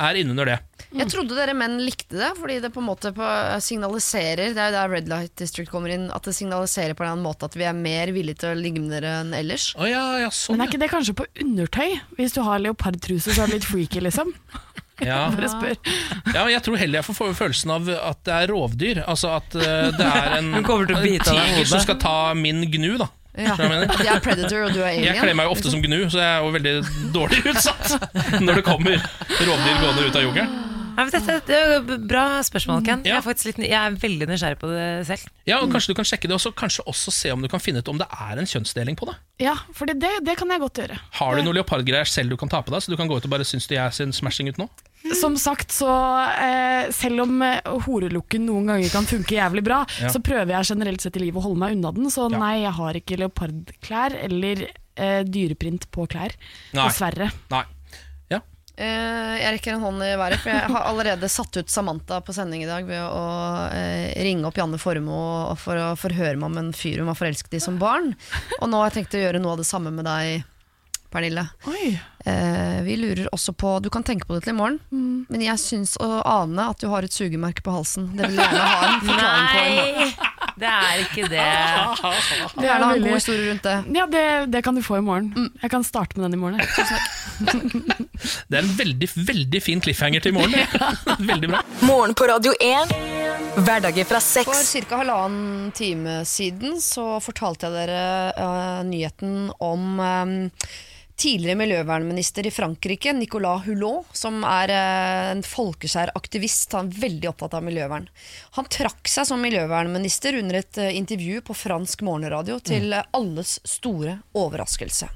er 0.00 0.16
innunder 0.16 0.48
det. 0.48 0.56
Jeg 0.96 1.10
trodde 1.12 1.36
dere 1.36 1.54
menn 1.56 1.76
likte 1.82 2.16
det, 2.16 2.30
fordi 2.38 2.58
det 2.62 2.70
på 2.72 2.80
en 2.80 2.88
måte 2.88 3.10
på 3.14 3.26
signaliserer 3.62 4.54
Det 4.54 4.62
er 4.62 4.70
jo 4.70 4.76
der 4.78 4.92
Red 4.94 5.10
Light 5.10 5.34
District 5.38 5.70
kommer 5.70 5.92
inn, 5.92 6.08
at 6.14 6.24
det 6.26 6.34
signaliserer 6.36 6.96
på 6.96 7.04
en 7.04 7.12
annen 7.12 7.26
måte 7.26 7.50
at 7.50 7.58
vi 7.58 7.66
er 7.68 7.76
mer 7.76 8.12
villige 8.14 8.42
til 8.42 8.54
å 8.54 8.58
ligge 8.58 8.82
med 8.82 8.94
dere 8.96 9.18
enn 9.20 9.34
ellers. 9.36 9.70
Oh, 9.76 9.86
ja, 9.88 10.02
ja, 10.22 10.30
sånn, 10.32 10.56
Men 10.56 10.66
er 10.66 10.72
ikke 10.72 10.82
det 10.82 10.92
kanskje 10.94 11.16
på 11.20 11.28
undertøy? 11.44 11.98
Hvis 12.18 12.36
du 12.36 12.42
har 12.46 12.62
leopardtruse, 12.64 13.34
så 13.34 13.44
er 13.44 13.52
det 13.52 13.60
litt 13.60 13.70
freaky, 13.70 14.02
liksom. 14.08 14.32
Ja. 15.10 15.20
Bare 15.32 15.48
spør. 15.48 15.76
Ja, 16.34 16.44
jeg 16.52 16.60
tror 16.66 16.76
heller 16.80 17.00
jeg 17.00 17.06
får 17.08 17.32
følelsen 17.38 17.72
av 17.72 17.88
at 17.94 18.20
det 18.26 18.34
er 18.36 18.52
rovdyr. 18.52 19.02
Altså 19.08 19.32
at 19.38 19.56
eh, 19.56 19.88
det 19.96 20.06
er 20.06 20.36
en, 20.38 20.52
en 20.60 20.66
tiger 20.66 21.64
som 21.68 21.82
skal 21.82 21.98
ta 22.02 22.16
min 22.36 22.66
gnu, 22.70 22.94
da. 23.00 23.08
Ja. 23.38 23.54
Du 23.54 23.62
jeg 23.62 23.70
mener? 23.70 23.92
Jeg 24.02 24.10
er 24.12 24.24
predator 24.24 24.64
og 24.66 24.74
du 24.74 24.80
er 24.82 24.88
alien. 24.90 25.06
Jeg 25.06 25.22
kler 25.22 25.36
meg 25.38 25.46
jo 25.46 25.54
ofte 25.54 25.70
som 25.72 25.84
gnu, 25.84 26.00
så 26.10 26.18
jeg 26.18 26.32
er 26.32 26.42
jo 26.42 26.50
veldig 26.56 26.74
dårlig 27.14 27.44
utsatt 27.52 28.42
når 28.42 28.60
det 28.60 28.66
kommer 28.66 28.98
rovdyr 28.98 29.80
gående 29.84 30.10
ut 30.10 30.18
av 30.18 30.26
jungelen. 30.26 30.58
Ja, 31.00 31.06
men 31.06 31.12
dette, 31.14 31.34
det 31.48 31.56
er 31.56 32.00
bra 32.10 32.22
spørsmål, 32.44 32.82
Ken. 32.84 33.04
Jeg, 33.06 33.16
er 33.16 33.44
litt, 33.46 33.60
jeg 33.62 33.76
er 33.78 33.94
veldig 34.02 34.26
nysgjerrig 34.28 34.58
på 34.60 34.68
det 34.68 34.88
selv. 35.08 35.30
Ja, 35.48 35.60
og 35.62 35.70
Kanskje 35.72 35.94
du 35.94 35.96
kan 35.96 36.08
sjekke 36.08 36.28
det, 36.28 36.36
og 36.36 36.56
kanskje 36.58 36.84
også 36.90 37.14
se 37.14 37.30
om 37.32 37.40
du 37.40 37.48
kan 37.48 37.62
finne 37.62 37.80
ut 37.80 37.88
om 37.88 37.96
det 38.02 38.08
er 38.10 38.42
en 38.42 38.50
kjønnsdeling 38.50 38.98
på 39.00 39.08
det. 39.08 39.14
Ja, 39.46 39.54
for 39.76 39.88
det, 39.88 39.96
det 40.26 40.36
kan 40.36 40.52
jeg 40.52 40.60
godt 40.60 40.82
gjøre. 40.82 40.98
Har 41.20 41.38
du 41.38 41.46
noen 41.46 41.56
leopardgreier 41.56 42.10
selv 42.10 42.34
du 42.34 42.36
kan 42.40 42.52
ta 42.52 42.60
på 42.66 42.74
deg, 42.74 42.84
så 42.84 42.92
du 42.92 42.98
kan 43.00 43.08
gå 43.08 43.16
ut 43.16 43.28
og 43.30 43.32
bare 43.32 43.46
synes 43.48 43.70
de 43.70 43.78
er 43.80 43.94
sin 43.96 44.12
smashing 44.12 44.52
ut 44.52 44.60
nå? 44.60 44.68
Som 45.16 45.36
sagt, 45.40 45.72
så 45.72 45.88
eh, 46.28 46.90
selv 46.92 47.22
om 47.24 47.40
eh, 47.46 47.60
horelukken 47.86 48.44
noen 48.46 48.68
ganger 48.68 48.92
kan 48.92 49.08
funke 49.08 49.38
jævlig 49.38 49.62
bra, 49.64 49.80
Ja. 50.02 50.10
så 50.12 50.20
prøver 50.20 50.52
jeg 50.58 50.68
generelt 50.74 51.00
sett 51.00 51.16
i 51.16 51.22
livet 51.24 51.40
å 51.40 51.46
holde 51.48 51.58
meg 51.62 51.76
unna 51.78 51.92
den. 51.96 52.10
Så 52.12 52.28
nei, 52.32 52.60
jeg 52.66 52.74
har 52.76 52.98
ikke 53.00 53.18
leopardklær 53.22 54.18
eller 54.28 54.66
eh, 54.96 55.22
dyreprint 55.24 55.88
på 55.94 56.04
klær. 56.12 56.36
Nei. 56.76 56.84
Dessverre. 56.88 57.30
Nei. 57.54 57.64
Eh, 58.80 59.34
jeg 59.42 59.50
rekker 59.58 59.74
en 59.74 59.82
hånd 59.84 60.00
i 60.06 60.14
været, 60.16 60.40
for 60.40 60.48
jeg 60.54 60.68
har 60.72 60.86
allerede 60.88 61.28
satt 61.28 61.56
ut 61.60 61.68
Samantha 61.68 62.22
på 62.24 62.32
sending 62.32 62.62
i 62.64 62.68
dag 62.68 62.86
ved 62.88 63.02
å 63.02 63.24
eh, 63.76 64.14
ringe 64.24 64.46
opp 64.48 64.56
Janne 64.56 64.78
Formoe 64.80 65.52
for 65.60 65.76
å 65.76 65.90
forhøre 66.00 66.38
meg 66.40 66.46
om 66.48 66.56
en 66.62 66.70
fyr 66.72 67.02
hun 67.02 67.10
var 67.10 67.18
forelsket 67.18 67.58
i 67.58 67.60
som 67.60 67.76
barn. 67.82 68.14
Og 68.62 68.70
nå 68.72 68.80
har 68.80 68.88
jeg 68.88 69.02
tenkt 69.02 69.18
å 69.18 69.20
gjøre 69.20 69.42
noe 69.42 69.52
av 69.52 69.60
det 69.60 69.68
samme 69.68 69.92
med 69.92 70.08
deg, 70.08 70.46
Pernille. 71.12 71.44
Eh, 72.24 72.82
vi 72.84 72.96
lurer 73.00 73.28
også 73.32 73.54
på 73.56 73.78
Du 73.80 73.88
kan 73.88 74.02
tenke 74.04 74.26
på 74.28 74.36
det 74.36 74.42
til 74.44 74.52
i 74.52 74.56
morgen, 74.58 74.76
men 75.30 75.40
jeg 75.40 75.56
syns 75.62 75.94
å 75.96 76.20
ane 76.28 76.66
at 76.68 76.82
du 76.82 76.90
har 76.92 77.06
et 77.06 77.14
sugemerke 77.14 77.64
på 77.64 77.72
halsen. 77.72 78.10
Det 78.16 78.28
vil 78.28 78.36
jeg 78.36 78.50
gjerne 78.50 78.66
ha 78.68 78.90
en 78.90 79.06
forklaring 79.06 79.46
på. 79.48 79.62
Nei, 79.64 80.08
det 80.60 80.72
er 80.74 81.04
ikke 81.06 81.30
det. 81.32 81.46
Vil 82.58 82.68
gjerne 82.68 82.90
ha 82.90 82.98
en 82.98 83.06
god 83.06 83.16
historie 83.16 83.46
rundt 83.48 83.68
det. 83.70 83.76
Ja, 83.96 84.06
det, 84.12 84.24
det 84.52 84.62
kan 84.66 84.76
du 84.76 84.82
få 84.84 84.98
i 85.00 85.04
morgen. 85.06 85.48
Jeg 85.62 85.72
kan 85.72 85.86
starte 85.86 86.20
med 86.20 86.28
den 86.28 86.36
i 86.36 86.42
morgen. 86.42 86.60
jeg. 86.60 87.96
Det 88.50 88.58
er 88.58 88.66
en 88.66 88.74
veldig, 88.76 89.08
veldig 89.16 89.62
fin 89.64 89.80
cliffhanger 89.80 90.20
til 90.20 90.34
i 90.34 90.36
morgen. 90.36 90.52
veldig 91.30 91.48
bra. 91.48 91.62
Morgen 91.88 92.12
på 92.18 92.26
Radio 92.28 92.52
1. 92.60 92.92
Hverdager 93.64 94.04
fra 94.04 94.20
For 94.20 94.44
seks. 94.52 94.74
ca. 94.90 95.00
halvannen 95.00 95.72
time 95.72 96.20
siden 96.28 96.76
så 96.84 97.16
fortalte 97.24 97.70
jeg 97.70 97.78
dere 97.78 98.04
uh, 98.36 98.82
nyheten 98.86 99.48
om 99.64 100.02
eh, 100.04 100.68
tidligere 101.20 101.58
miljøvernminister 101.60 102.46
i 102.48 102.52
Frankrike, 102.54 103.12
Nicolas 103.12 103.66
Hulot, 103.66 104.08
som 104.16 104.40
er 104.46 104.72
eh, 104.72 105.28
en 105.34 105.42
folkeskjær 105.44 106.14
aktivist. 106.16 106.72
Han 106.78 106.88
er 106.88 107.02
veldig 107.04 107.30
opptatt 107.32 107.56
av 107.58 107.66
miljøvern. 107.66 108.08
Han 108.56 108.68
trakk 108.72 109.10
seg 109.10 109.28
som 109.28 109.42
miljøvernminister 109.44 110.38
under 110.40 110.62
et 110.62 110.80
eh, 110.80 110.94
intervju 110.96 111.42
på 111.46 111.56
fransk 111.66 112.04
morgenradio 112.08 112.60
til 112.64 112.94
eh, 112.96 113.08
alles 113.16 113.58
store 113.68 114.20
overraskelse. 114.40 115.10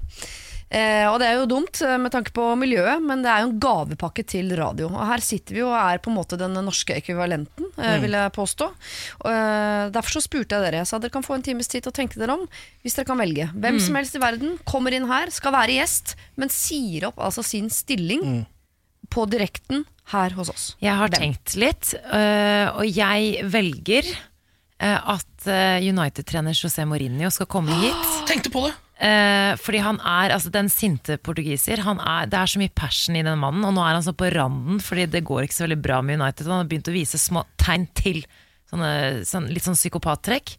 Eh, 0.70 1.04
og 1.06 1.20
det 1.20 1.26
er 1.28 1.34
jo 1.38 1.46
dumt 1.46 1.80
eh, 1.84 1.96
med 2.00 2.10
tanke 2.10 2.32
på 2.34 2.42
miljøet, 2.58 3.02
men 3.04 3.22
det 3.22 3.30
er 3.30 3.42
jo 3.44 3.50
en 3.52 3.58
gavepakke 3.62 4.24
til 4.26 4.48
radio. 4.58 4.88
Og 4.88 5.06
her 5.06 5.22
sitter 5.22 5.54
vi 5.54 5.60
jo 5.60 5.68
og 5.70 5.76
er 5.78 5.98
på 6.02 6.10
en 6.10 6.16
måte 6.16 6.38
den 6.40 6.54
norske 6.56 6.96
ekvivalenten, 6.96 7.68
eh, 7.78 7.94
Mm. 7.94 8.00
vil 8.02 8.10
jeg 8.16 8.32
påstå. 8.32 8.66
Og, 9.22 9.30
eh, 9.30 9.90
derfor 9.94 10.16
så 10.16 10.22
spurte 10.24 10.56
jeg 10.56 10.64
dere. 10.64 10.80
Jeg 10.82 10.86
sa 10.90 10.98
dere 10.98 11.10
kan 11.14 11.22
få 11.22 11.34
en 11.36 11.42
times 11.42 11.68
tid 11.68 11.82
til 11.84 11.92
å 11.92 11.94
tenke 11.94 12.18
dere 12.18 12.32
om, 12.34 12.48
hvis 12.82 12.94
dere 12.96 13.04
kan 13.06 13.18
velge. 13.18 13.50
Hvem 13.54 13.74
Mm. 13.76 13.80
som 13.80 13.94
helst 13.94 14.16
i 14.16 14.18
verden 14.24 14.58
kommer 14.66 14.92
inn 14.92 15.06
her, 15.06 15.30
skal 15.30 15.52
være 15.52 15.76
gjest, 15.78 16.16
men 16.36 16.48
sier 16.48 17.06
opp 17.08 17.16
altså 17.18 17.44
sin 17.44 17.68
stilling 17.70 18.22
Mm. 18.24 18.46
på 19.10 19.28
direkten 19.30 19.84
her 20.06 20.30
hos 20.30 20.48
oss. 20.50 20.76
Jeg 20.80 20.96
har 20.96 21.08
Hvem? 21.08 21.20
tenkt 21.36 21.54
litt, 21.56 21.94
øh, 22.12 22.76
og 22.78 22.86
jeg 22.90 23.44
velger 23.44 24.02
øh, 24.80 25.00
at 25.08 25.46
United-trener 25.46 26.50
José 26.52 26.84
Mourinho 26.86 27.30
skal 27.30 27.46
komme 27.46 27.68
hit. 27.70 28.26
Tenkte 28.26 28.50
på 28.50 28.66
det! 28.66 28.74
Eh, 29.04 29.52
fordi 29.60 29.82
han 29.84 29.98
er 30.00 30.32
altså 30.32 30.50
den 30.54 30.70
sinte 30.72 31.18
portugiser. 31.20 31.82
Han 31.84 32.00
er, 32.00 32.28
det 32.30 32.38
er 32.40 32.50
så 32.54 32.60
mye 32.62 32.72
passion 32.72 33.18
i 33.18 33.24
den 33.26 33.40
mannen, 33.42 33.66
og 33.68 33.74
nå 33.76 33.84
er 33.84 33.98
han 33.98 34.04
sånn 34.06 34.16
på 34.16 34.30
randen 34.32 34.80
fordi 34.82 35.06
det 35.12 35.24
går 35.28 35.44
ikke 35.44 35.58
så 35.58 35.66
veldig 35.66 35.80
bra 35.84 36.00
med 36.04 36.20
United. 36.22 36.48
Han 36.48 36.62
har 36.62 36.70
begynt 36.70 36.88
å 36.88 36.94
vise 36.96 37.20
små 37.20 37.44
tegn 37.60 37.86
til 37.98 38.22
sånne, 38.72 38.92
sånn, 39.28 39.50
litt 39.52 39.66
sånn 39.66 39.76
psykopattrekk. 39.78 40.56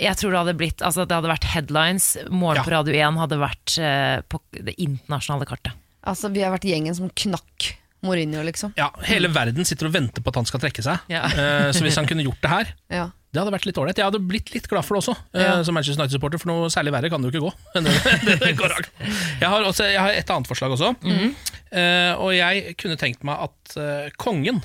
Jeg 0.00 0.16
tror 0.16 0.32
det 0.32 0.40
hadde 0.40 0.56
blitt 0.56 0.80
altså 0.86 1.04
Det 1.04 1.12
hadde 1.12 1.28
vært 1.28 1.44
headlines. 1.52 2.06
Morgen 2.32 2.64
på 2.64 2.72
Radio 2.72 2.94
1 2.96 3.18
hadde 3.20 3.38
vært 3.40 3.74
eh, 3.84 4.20
på 4.32 4.40
det 4.56 4.76
internasjonale 4.80 5.48
kartet. 5.48 5.76
Altså, 6.08 6.30
vi 6.32 6.40
har 6.44 6.54
vært 6.54 6.64
gjengen 6.68 6.96
som 6.96 7.10
knakk 7.12 7.74
Mourinho, 8.00 8.40
liksom. 8.46 8.72
Ja, 8.80 8.88
Hele 9.04 9.28
verden 9.28 9.66
sitter 9.68 9.90
og 9.90 9.92
venter 9.92 10.24
på 10.24 10.32
at 10.32 10.38
han 10.40 10.48
skal 10.48 10.62
trekke 10.62 10.84
seg. 10.84 11.02
Ja. 11.12 11.26
Eh, 11.28 11.68
så 11.76 11.84
hvis 11.84 11.98
han 12.00 12.08
kunne 12.08 12.24
gjort 12.24 12.40
det 12.44 12.52
her, 12.52 12.70
Ja. 13.00 13.08
Det 13.30 13.38
hadde 13.38 13.52
vært 13.54 13.66
litt 13.68 13.78
ålreit. 13.78 13.98
Jeg 14.00 14.08
hadde 14.08 14.22
blitt 14.26 14.50
litt 14.50 14.66
glad 14.66 14.82
for 14.82 14.96
det 14.96 15.04
også, 15.04 15.14
ja. 15.38 15.60
uh, 15.60 15.62
som 15.66 15.76
Manchester 15.76 16.02
United-supporter, 16.02 16.40
for 16.42 16.50
noe 16.50 16.70
særlig 16.72 16.94
verre 16.96 17.10
kan 17.12 17.22
det 17.22 17.30
jo 17.30 17.34
ikke 17.36 17.44
gå. 17.46 17.52
jeg, 19.40 19.46
har 19.46 19.62
også, 19.62 19.86
jeg 19.86 20.02
har 20.02 20.18
et 20.18 20.34
annet 20.34 20.50
forslag 20.50 20.76
også, 20.76 20.94
Eh, 21.70 22.12
og 22.18 22.32
jeg 22.34 22.72
kunne 22.82 22.96
tenkt 22.98 23.20
meg 23.22 23.44
at 23.44 23.74
uh, 23.78 24.08
kongen 24.18 24.56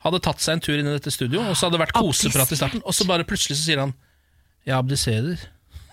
hadde 0.00 0.20
tatt 0.24 0.40
seg 0.40 0.56
en 0.56 0.62
tur 0.64 0.78
inn 0.78 0.88
i 0.88 0.94
dette 0.94 1.12
studio, 1.12 1.42
og 1.44 1.52
så 1.52 1.66
hadde 1.66 1.76
det 1.76 1.82
vært 1.82 1.98
koseprat 1.98 2.54
i 2.54 2.56
starten, 2.56 2.80
og 2.80 2.96
så 2.96 3.04
bare 3.04 3.26
plutselig 3.28 3.58
så 3.58 3.66
sier 3.66 3.82
han 3.82 3.92
'jeg 4.64 4.76
abdiserer'. 4.78 5.42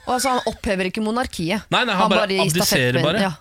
Og 0.07 0.14
altså, 0.15 0.38
han 0.38 0.48
opphever 0.48 0.88
ikke 0.88 1.03
monarkiet. 1.03 1.68
Nei, 1.68 1.84
nei, 1.84 1.95
han 1.99 2.07
bare 2.07 2.23
bare 2.23 2.48
abdiserer 2.48 3.02
bare. 3.03 3.26
Ja. 3.26 3.34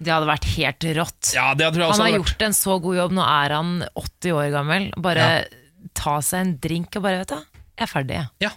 Det 0.00 0.12
hadde 0.12 0.28
vært 0.28 0.48
helt 0.56 0.86
rått. 0.96 1.32
Ja, 1.36 1.50
det 1.56 1.68
tror 1.72 1.82
jeg 1.84 1.90
også 1.90 2.00
han 2.00 2.06
har 2.06 2.18
vært. 2.18 2.32
gjort 2.32 2.46
en 2.48 2.56
så 2.56 2.78
god 2.84 2.96
jobb. 2.96 3.12
Nå 3.16 3.28
er 3.28 3.54
han 3.56 3.70
80 3.92 4.34
år 4.36 4.48
gammel. 4.52 4.88
Bare 4.96 5.28
ta 5.96 6.16
seg 6.24 6.40
en 6.40 6.54
drink 6.60 6.96
og 6.96 7.04
bare, 7.04 7.20
vet 7.22 7.32
du, 7.32 7.55
jeg 7.76 7.84
er 7.86 7.90
ferdig. 7.90 8.22
Ja. 8.42 8.52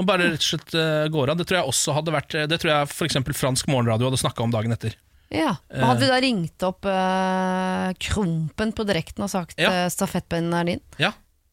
Og 0.00 0.06
bare 0.08 0.30
rett 0.32 0.44
og 0.44 0.48
slett 0.48 0.74
uh, 0.76 1.06
går 1.12 1.32
av. 1.32 1.40
Det 1.40 1.46
tror 1.48 1.60
jeg 1.60 1.72
også 1.72 1.94
hadde 1.98 2.14
vært 2.14 2.36
Det 2.48 2.58
tror 2.60 2.70
jeg 2.72 2.90
f.eks. 2.90 3.18
fransk 3.36 3.68
morgenradio 3.68 4.08
hadde 4.08 4.20
snakka 4.22 4.44
om 4.44 4.54
dagen 4.54 4.72
etter. 4.74 4.96
Ja. 5.32 5.54
og 5.72 5.84
Hadde 5.88 6.04
vi 6.04 6.10
da 6.10 6.20
ringt 6.20 6.64
opp 6.66 6.88
uh, 6.88 7.92
Krompen 8.02 8.72
på 8.76 8.86
direkten 8.88 9.24
og 9.24 9.32
sagt 9.32 9.60
Ja. 9.60 9.88
uh, 9.88 10.16
er 10.28 10.64
din? 10.68 10.82
Ja, 11.00 11.12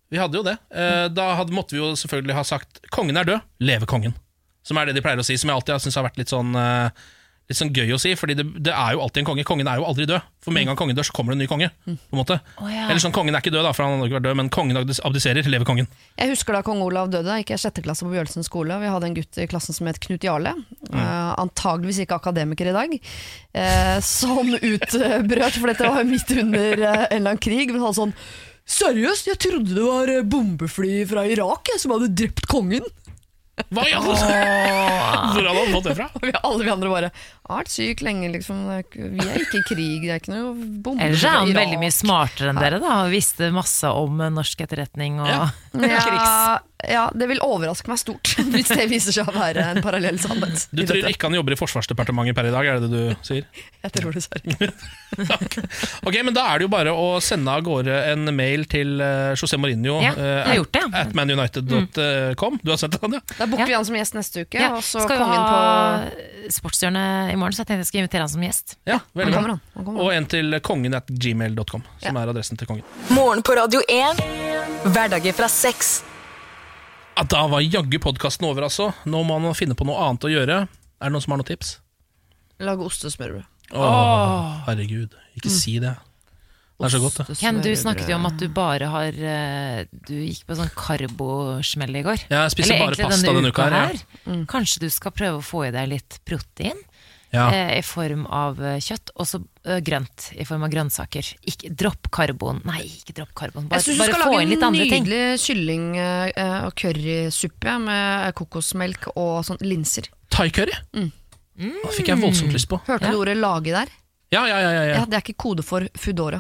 vi 0.10 0.18
hadde 0.20 0.40
jo 0.40 0.44
det. 0.46 0.58
Uh, 0.74 1.08
da 1.14 1.34
hadde, 1.40 1.54
måtte 1.56 1.76
vi 1.76 1.82
jo 1.82 1.94
selvfølgelig 2.00 2.36
ha 2.36 2.44
sagt 2.44 2.82
'kongen 2.90 3.18
er 3.18 3.28
død, 3.28 3.46
leve 3.60 3.86
kongen'. 3.86 4.18
Som 4.66 4.78
er 4.78 4.90
det 4.90 4.98
de 4.98 5.02
pleier 5.06 5.22
å 5.22 5.26
si, 5.26 5.38
som 5.38 5.50
jeg 5.50 5.56
alltid 5.56 5.76
har 5.76 5.84
syntes 5.84 5.98
har 6.00 6.08
vært 6.10 6.20
litt 6.20 6.32
sånn, 6.34 6.52
eh, 6.56 6.90
litt 7.50 7.58
sånn 7.58 7.72
gøy 7.74 7.96
å 7.96 8.00
si. 8.02 8.14
Fordi 8.20 8.36
det, 8.38 8.46
det 8.70 8.74
er 8.74 8.96
jo 8.96 9.04
alltid 9.04 9.24
en 9.24 9.30
konge. 9.32 9.46
Kongen 9.48 9.70
er 9.70 9.82
jo 9.82 9.88
aldri 9.90 10.06
død. 10.10 10.26
For 10.46 10.56
med 10.56 10.64
en 10.64 10.72
gang 10.72 10.80
kongen 10.80 10.98
dør, 10.98 11.08
så 11.08 11.16
kommer 11.16 11.34
det 11.34 11.40
en 11.40 11.44
ny 11.44 11.50
konge. 11.52 11.70
På 11.86 12.16
en 12.16 12.22
måte 12.22 12.38
Oh, 12.60 12.68
ja. 12.72 12.86
Eller 12.88 13.02
sånn, 13.02 13.14
kongen 13.16 13.36
er 13.36 13.44
ikke 13.44 13.54
død, 13.54 13.66
da, 13.68 13.72
for 13.76 13.86
han 13.86 13.98
hadde 13.98 14.10
ikke 14.10 14.18
vært 14.18 14.28
død, 14.28 14.38
men 14.40 14.50
kongen 14.54 14.80
abdiserer, 14.80 15.48
Lever 15.50 15.68
kongen. 15.68 15.88
Jeg 16.20 16.32
husker 16.32 16.56
da 16.56 16.62
kong 16.66 16.82
Olav 16.86 17.10
døde, 17.12 17.38
gikk 17.42 17.54
jeg 17.54 17.62
sjette 17.64 17.84
klasse 17.86 18.06
på 18.06 18.12
Bjølsen 18.14 18.46
skole. 18.46 18.78
Vi 18.82 18.92
hadde 18.92 19.10
en 19.10 19.16
gutt 19.18 19.40
i 19.40 19.48
klassen 19.50 19.76
som 19.76 19.90
het 19.90 20.00
Knut 20.04 20.26
Jarle, 20.26 20.54
eh, 20.92 21.32
antageligvis 21.40 22.04
ikke 22.06 22.20
akademiker 22.20 22.72
i 22.72 22.76
dag, 22.76 23.00
Uh, 23.50 23.98
som 24.06 24.46
utbrøt, 24.72 25.56
for 25.58 25.72
dette 25.72 25.88
var 25.90 26.06
midt 26.06 26.30
under 26.38 26.84
uh, 26.84 26.92
en 27.08 27.16
eller 27.16 27.32
annen 27.32 27.42
krig, 27.42 27.72
men 27.74 27.82
han 27.82 27.96
sånn 27.98 28.14
Seriøst, 28.70 29.26
jeg 29.26 29.40
trodde 29.42 29.74
det 29.74 29.82
var 29.82 30.12
bombefly 30.30 31.00
fra 31.10 31.24
Irak 31.26 31.72
jeg, 31.72 31.82
som 31.82 31.96
hadde 31.96 32.12
drept 32.14 32.46
kongen. 32.52 32.86
Hva 33.74 33.86
i 33.90 33.96
alle 33.98 34.14
Hvor 35.34 35.42
hadde 35.42 35.58
han 35.58 35.74
fått 35.74 35.90
det 35.90 35.96
fra? 35.98 36.08
Vi 36.22 36.32
alle 36.38 36.64
vi 36.64 36.72
andre 36.72 36.92
bare 36.94 37.10
har 37.50 37.64
vært 37.64 37.74
syk 37.74 38.02
lenge, 38.06 38.30
liksom. 38.36 38.64
Ikke- 38.80 39.10
Vi 39.14 39.26
er 39.26 39.40
ikke 39.44 39.60
i 39.60 39.66
krig, 39.68 40.02
det 40.06 40.12
er 40.16 40.20
ikke 40.22 40.34
noe 40.36 40.54
bomber 40.86 41.06
Ellers 41.10 41.24
er 41.26 41.38
han 41.40 41.54
veldig 41.56 41.80
mye 41.82 41.94
smartere 41.96 42.54
enn 42.54 42.62
dere, 42.62 42.80
da. 42.84 42.96
Og 43.06 43.12
visste 43.14 43.52
masse 43.56 43.90
om 43.90 44.22
eh, 44.22 44.30
norsk 44.34 44.66
etterretning 44.68 45.20
og 45.20 45.50
krigs... 45.74 46.30
Ja, 46.30 46.60
ja, 46.88 47.02
det 47.12 47.26
vil 47.28 47.42
overraske 47.44 47.90
meg 47.92 48.00
stort 48.00 48.30
hvis 48.54 48.70
det 48.72 48.86
viser 48.88 49.12
seg 49.12 49.28
å 49.28 49.34
være 49.36 49.66
en 49.74 49.82
parallell 49.84 50.16
sannhet. 50.24 50.68
Du 50.72 50.86
tror 50.88 51.10
ikke 51.10 51.28
han 51.28 51.36
jobber 51.36 51.52
i 51.52 51.60
Forsvarsdepartementet 51.60 52.38
per 52.38 52.48
i 52.48 52.54
dag, 52.56 52.70
er 52.72 52.80
det 52.80 52.88
det 52.94 53.02
du 53.10 53.26
sier? 53.28 53.44
Jeg 53.84 53.92
tror 53.98 54.16
det, 54.16 54.24
Sverre. 54.24 54.70
Ok, 56.08 56.16
men 56.24 56.34
Da 56.36 56.46
er 56.54 56.60
det 56.60 56.66
jo 56.68 56.72
bare 56.72 56.92
å 56.96 57.08
sende 57.24 57.52
av 57.52 57.64
gårde 57.66 57.96
en 58.14 58.28
mail 58.36 58.66
til 58.72 59.00
uh, 59.02 59.32
José 59.40 59.56
Mourinho 59.60 59.98
Ja, 60.04 60.12
jeg 60.20 60.48
har 60.50 60.58
gjort 60.60 60.74
det, 60.76 60.82
ja. 60.84 61.04
at 61.04 61.14
manunited.com. 61.18 62.60
Du 62.64 62.72
har 62.74 62.80
sendt 62.82 62.98
den, 63.02 63.16
ja? 63.18 63.22
Da 63.40 63.48
booker 63.50 63.70
vi 63.72 63.76
han 63.78 63.88
som 63.88 63.96
gjest 64.00 64.18
neste 64.18 64.44
uke, 64.46 64.60
Ja, 64.60 64.72
og 64.78 64.84
så 64.86 65.04
skal 65.06 65.20
kongen 65.24 65.46
på 65.48 66.52
Sportshjørnet 66.60 67.34
i 67.34 67.39
morgen, 67.40 67.56
så 67.56 67.64
jeg 67.64 67.70
tenkte 67.70 67.86
jeg 67.86 67.90
skulle 67.90 68.04
invitere 68.06 68.26
han 68.26 68.32
som 68.34 68.44
gjest. 68.46 68.76
Ja, 68.90 69.00
veldig 69.18 69.34
bra. 69.34 69.42
han. 69.48 69.62
Han. 69.80 70.00
Og 70.06 70.12
en 70.14 70.28
til 70.30 70.60
kongen 70.66 70.98
at 71.00 71.10
gmail.com, 71.10 71.86
som 72.04 72.20
er 72.22 72.34
adressen 72.34 72.60
til 72.60 72.70
kongen. 72.70 72.86
Morgen 73.16 73.44
på 73.46 73.56
Radio 73.58 73.82
1. 73.88 74.24
Hverdager 74.90 75.36
fra 75.38 75.50
sex. 75.52 76.00
Ja, 77.18 77.26
da 77.28 77.46
var 77.52 77.64
jaggu 77.66 78.00
podkasten 78.00 78.48
over, 78.48 78.68
altså. 78.70 78.92
Nå 79.10 79.24
må 79.28 79.40
man 79.44 79.58
finne 79.58 79.76
på 79.76 79.88
noe 79.88 80.00
annet 80.06 80.28
å 80.28 80.32
gjøre. 80.32 80.60
Er 80.70 81.10
det 81.10 81.16
noen 81.16 81.26
som 81.26 81.36
har 81.36 81.42
noen 81.42 81.50
tips? 81.50 81.78
Lage 82.64 82.86
ostesmørbrød. 82.86 83.48
Åh, 83.76 84.62
herregud, 84.68 85.18
ikke 85.38 85.52
si 85.54 85.78
det. 85.84 85.96
Det 86.80 86.88
er 86.88 86.94
så 86.94 87.00
godt, 87.04 87.18
det. 87.20 87.36
Ken, 87.42 87.58
du 87.60 87.74
snakket 87.76 88.08
jo 88.08 88.16
om 88.16 88.28
at 88.30 88.38
du 88.40 88.46
bare 88.56 88.88
har 88.88 89.18
eh, 89.20 89.82
Du 90.08 90.14
gikk 90.16 90.46
på 90.48 90.56
sånn 90.56 90.70
karbosmell 90.72 91.98
i 92.00 92.04
går. 92.06 92.22
Ja, 92.30 92.46
jeg 92.46 92.54
spiser 92.54 92.78
Eller 92.78 92.94
bare 92.94 93.10
pasta 93.10 93.34
denne 93.36 93.52
uka 93.52 93.66
her, 93.68 93.76
ja. 93.76 93.90
her. 94.24 94.46
Kanskje 94.48 94.86
du 94.86 94.88
skal 94.96 95.12
prøve 95.12 95.42
å 95.42 95.44
få 95.44 95.66
i 95.68 95.74
deg 95.76 95.90
litt 95.92 96.22
protein? 96.24 96.80
Ja. 97.32 97.48
eh, 97.54 97.78
I 97.78 97.82
form 97.86 98.24
av 98.34 98.58
eh, 98.64 98.80
kjøtt, 98.82 99.12
og 99.16 99.28
så 99.30 99.40
eh, 99.66 99.80
grønt 99.86 100.32
i 100.34 100.46
form 100.50 100.64
av 100.66 100.72
grønnsaker. 100.74 101.28
Ikke 101.52 101.70
Dropp 101.78 102.10
karbon. 102.16 102.62
Nei, 102.66 102.88
ikke 102.88 103.14
dropp 103.20 103.36
karbon. 103.38 103.68
Bare, 103.70 103.78
Jeg 103.84 103.86
syns 103.92 104.00
du 104.00 104.02
bare 104.02 104.14
skal 104.16 104.24
få 104.26 104.34
lage 104.34 104.42
inn 104.48 104.50
litt 104.56 104.64
en 104.64 104.68
andre 104.72 104.88
ting. 104.90 105.06
nydelig 105.06 105.40
kylling 105.46 105.86
eh, 106.02 106.58
og 106.66 106.74
currysuppe 106.80 107.76
med 107.86 108.34
kokosmelk 108.40 109.10
og 109.16 109.44
sånn 109.46 109.62
linser. 109.62 110.10
Thai-curry? 110.34 110.74
Mm. 110.98 111.12
Det 111.60 111.94
fikk 111.98 112.14
jeg 112.14 112.22
voldsomt 112.22 112.56
lyst 112.56 112.70
på. 112.72 112.80
Hørte 112.88 113.12
du 113.12 113.18
ordet 113.20 113.38
'lage' 113.38 113.74
der? 113.76 113.90
Ja, 114.32 114.46
ja, 114.48 114.60
ja. 114.62 114.72
ja, 114.72 114.84
ja. 114.86 114.96
Ja, 115.02 115.06
Det 115.06 115.18
er 115.18 115.24
ikke 115.26 115.38
kode 115.42 115.64
for 115.66 115.86
Foodora. 115.98 116.40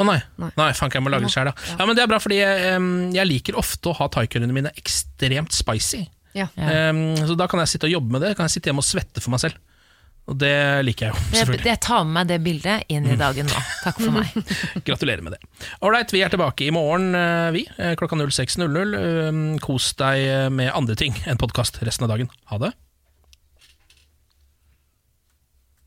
Å 0.00 0.04
nei, 0.06 0.20
nei 0.38 0.70
faen, 0.72 0.90
jeg 0.94 1.02
må 1.04 1.10
lage 1.12 1.26
det 1.26 1.32
sjøl, 1.34 1.50
da. 1.50 1.54
Ja, 1.78 1.84
men 1.86 1.96
det 1.96 2.02
er 2.02 2.08
bra, 2.08 2.18
fordi 2.22 2.38
jeg, 2.40 2.78
jeg 3.12 3.26
liker 3.28 3.58
ofte 3.60 3.90
å 3.90 3.96
ha 3.98 4.06
thai-curryene 4.08 4.54
mine 4.56 4.70
ekstremt 4.80 5.52
spicy. 5.52 6.06
Ja. 6.32 6.46
Um, 6.56 7.16
så 7.26 7.34
da 7.36 7.46
kan 7.50 7.60
jeg 7.60 7.72
sitte 7.74 7.88
og 7.88 7.92
jobbe 7.96 8.14
med 8.16 8.22
det. 8.24 8.36
Kan 8.38 8.46
jeg 8.48 8.54
sitte 8.56 8.70
hjemme 8.70 8.80
og 8.84 8.88
svette 8.88 9.20
for 9.20 9.34
meg 9.34 9.42
selv. 9.42 9.58
Og 10.30 10.36
det 10.38 10.52
liker 10.86 11.08
jeg 11.08 11.14
jo, 11.16 11.22
selvfølgelig. 11.34 11.66
jeg 11.66 11.80
tar 11.82 12.04
med 12.06 12.14
meg 12.14 12.28
det 12.30 12.36
bildet 12.44 12.92
inn 12.94 13.08
i 13.10 13.16
dagen 13.18 13.48
nå. 13.50 13.62
Takk 13.82 13.98
for 13.98 14.14
meg. 14.14 14.30
Gratulerer 14.86 15.24
med 15.26 15.34
det. 15.34 15.40
Ålreit, 15.82 16.14
vi 16.14 16.22
er 16.22 16.30
tilbake 16.30 16.68
i 16.68 16.70
morgen, 16.74 17.10
eh, 17.18 17.48
vi. 17.56 17.64
eh, 17.78 17.96
Klokka 17.98 18.14
06.00. 18.20 18.94
Um, 19.30 19.40
Kos 19.62 19.90
deg 19.98 20.52
med 20.54 20.70
andre 20.70 20.94
ting 20.98 21.18
enn 21.26 21.40
podkast 21.40 21.82
resten 21.86 22.06
av 22.06 22.14
dagen. 22.14 22.30
Ha 22.52 22.60
det. 22.62 22.70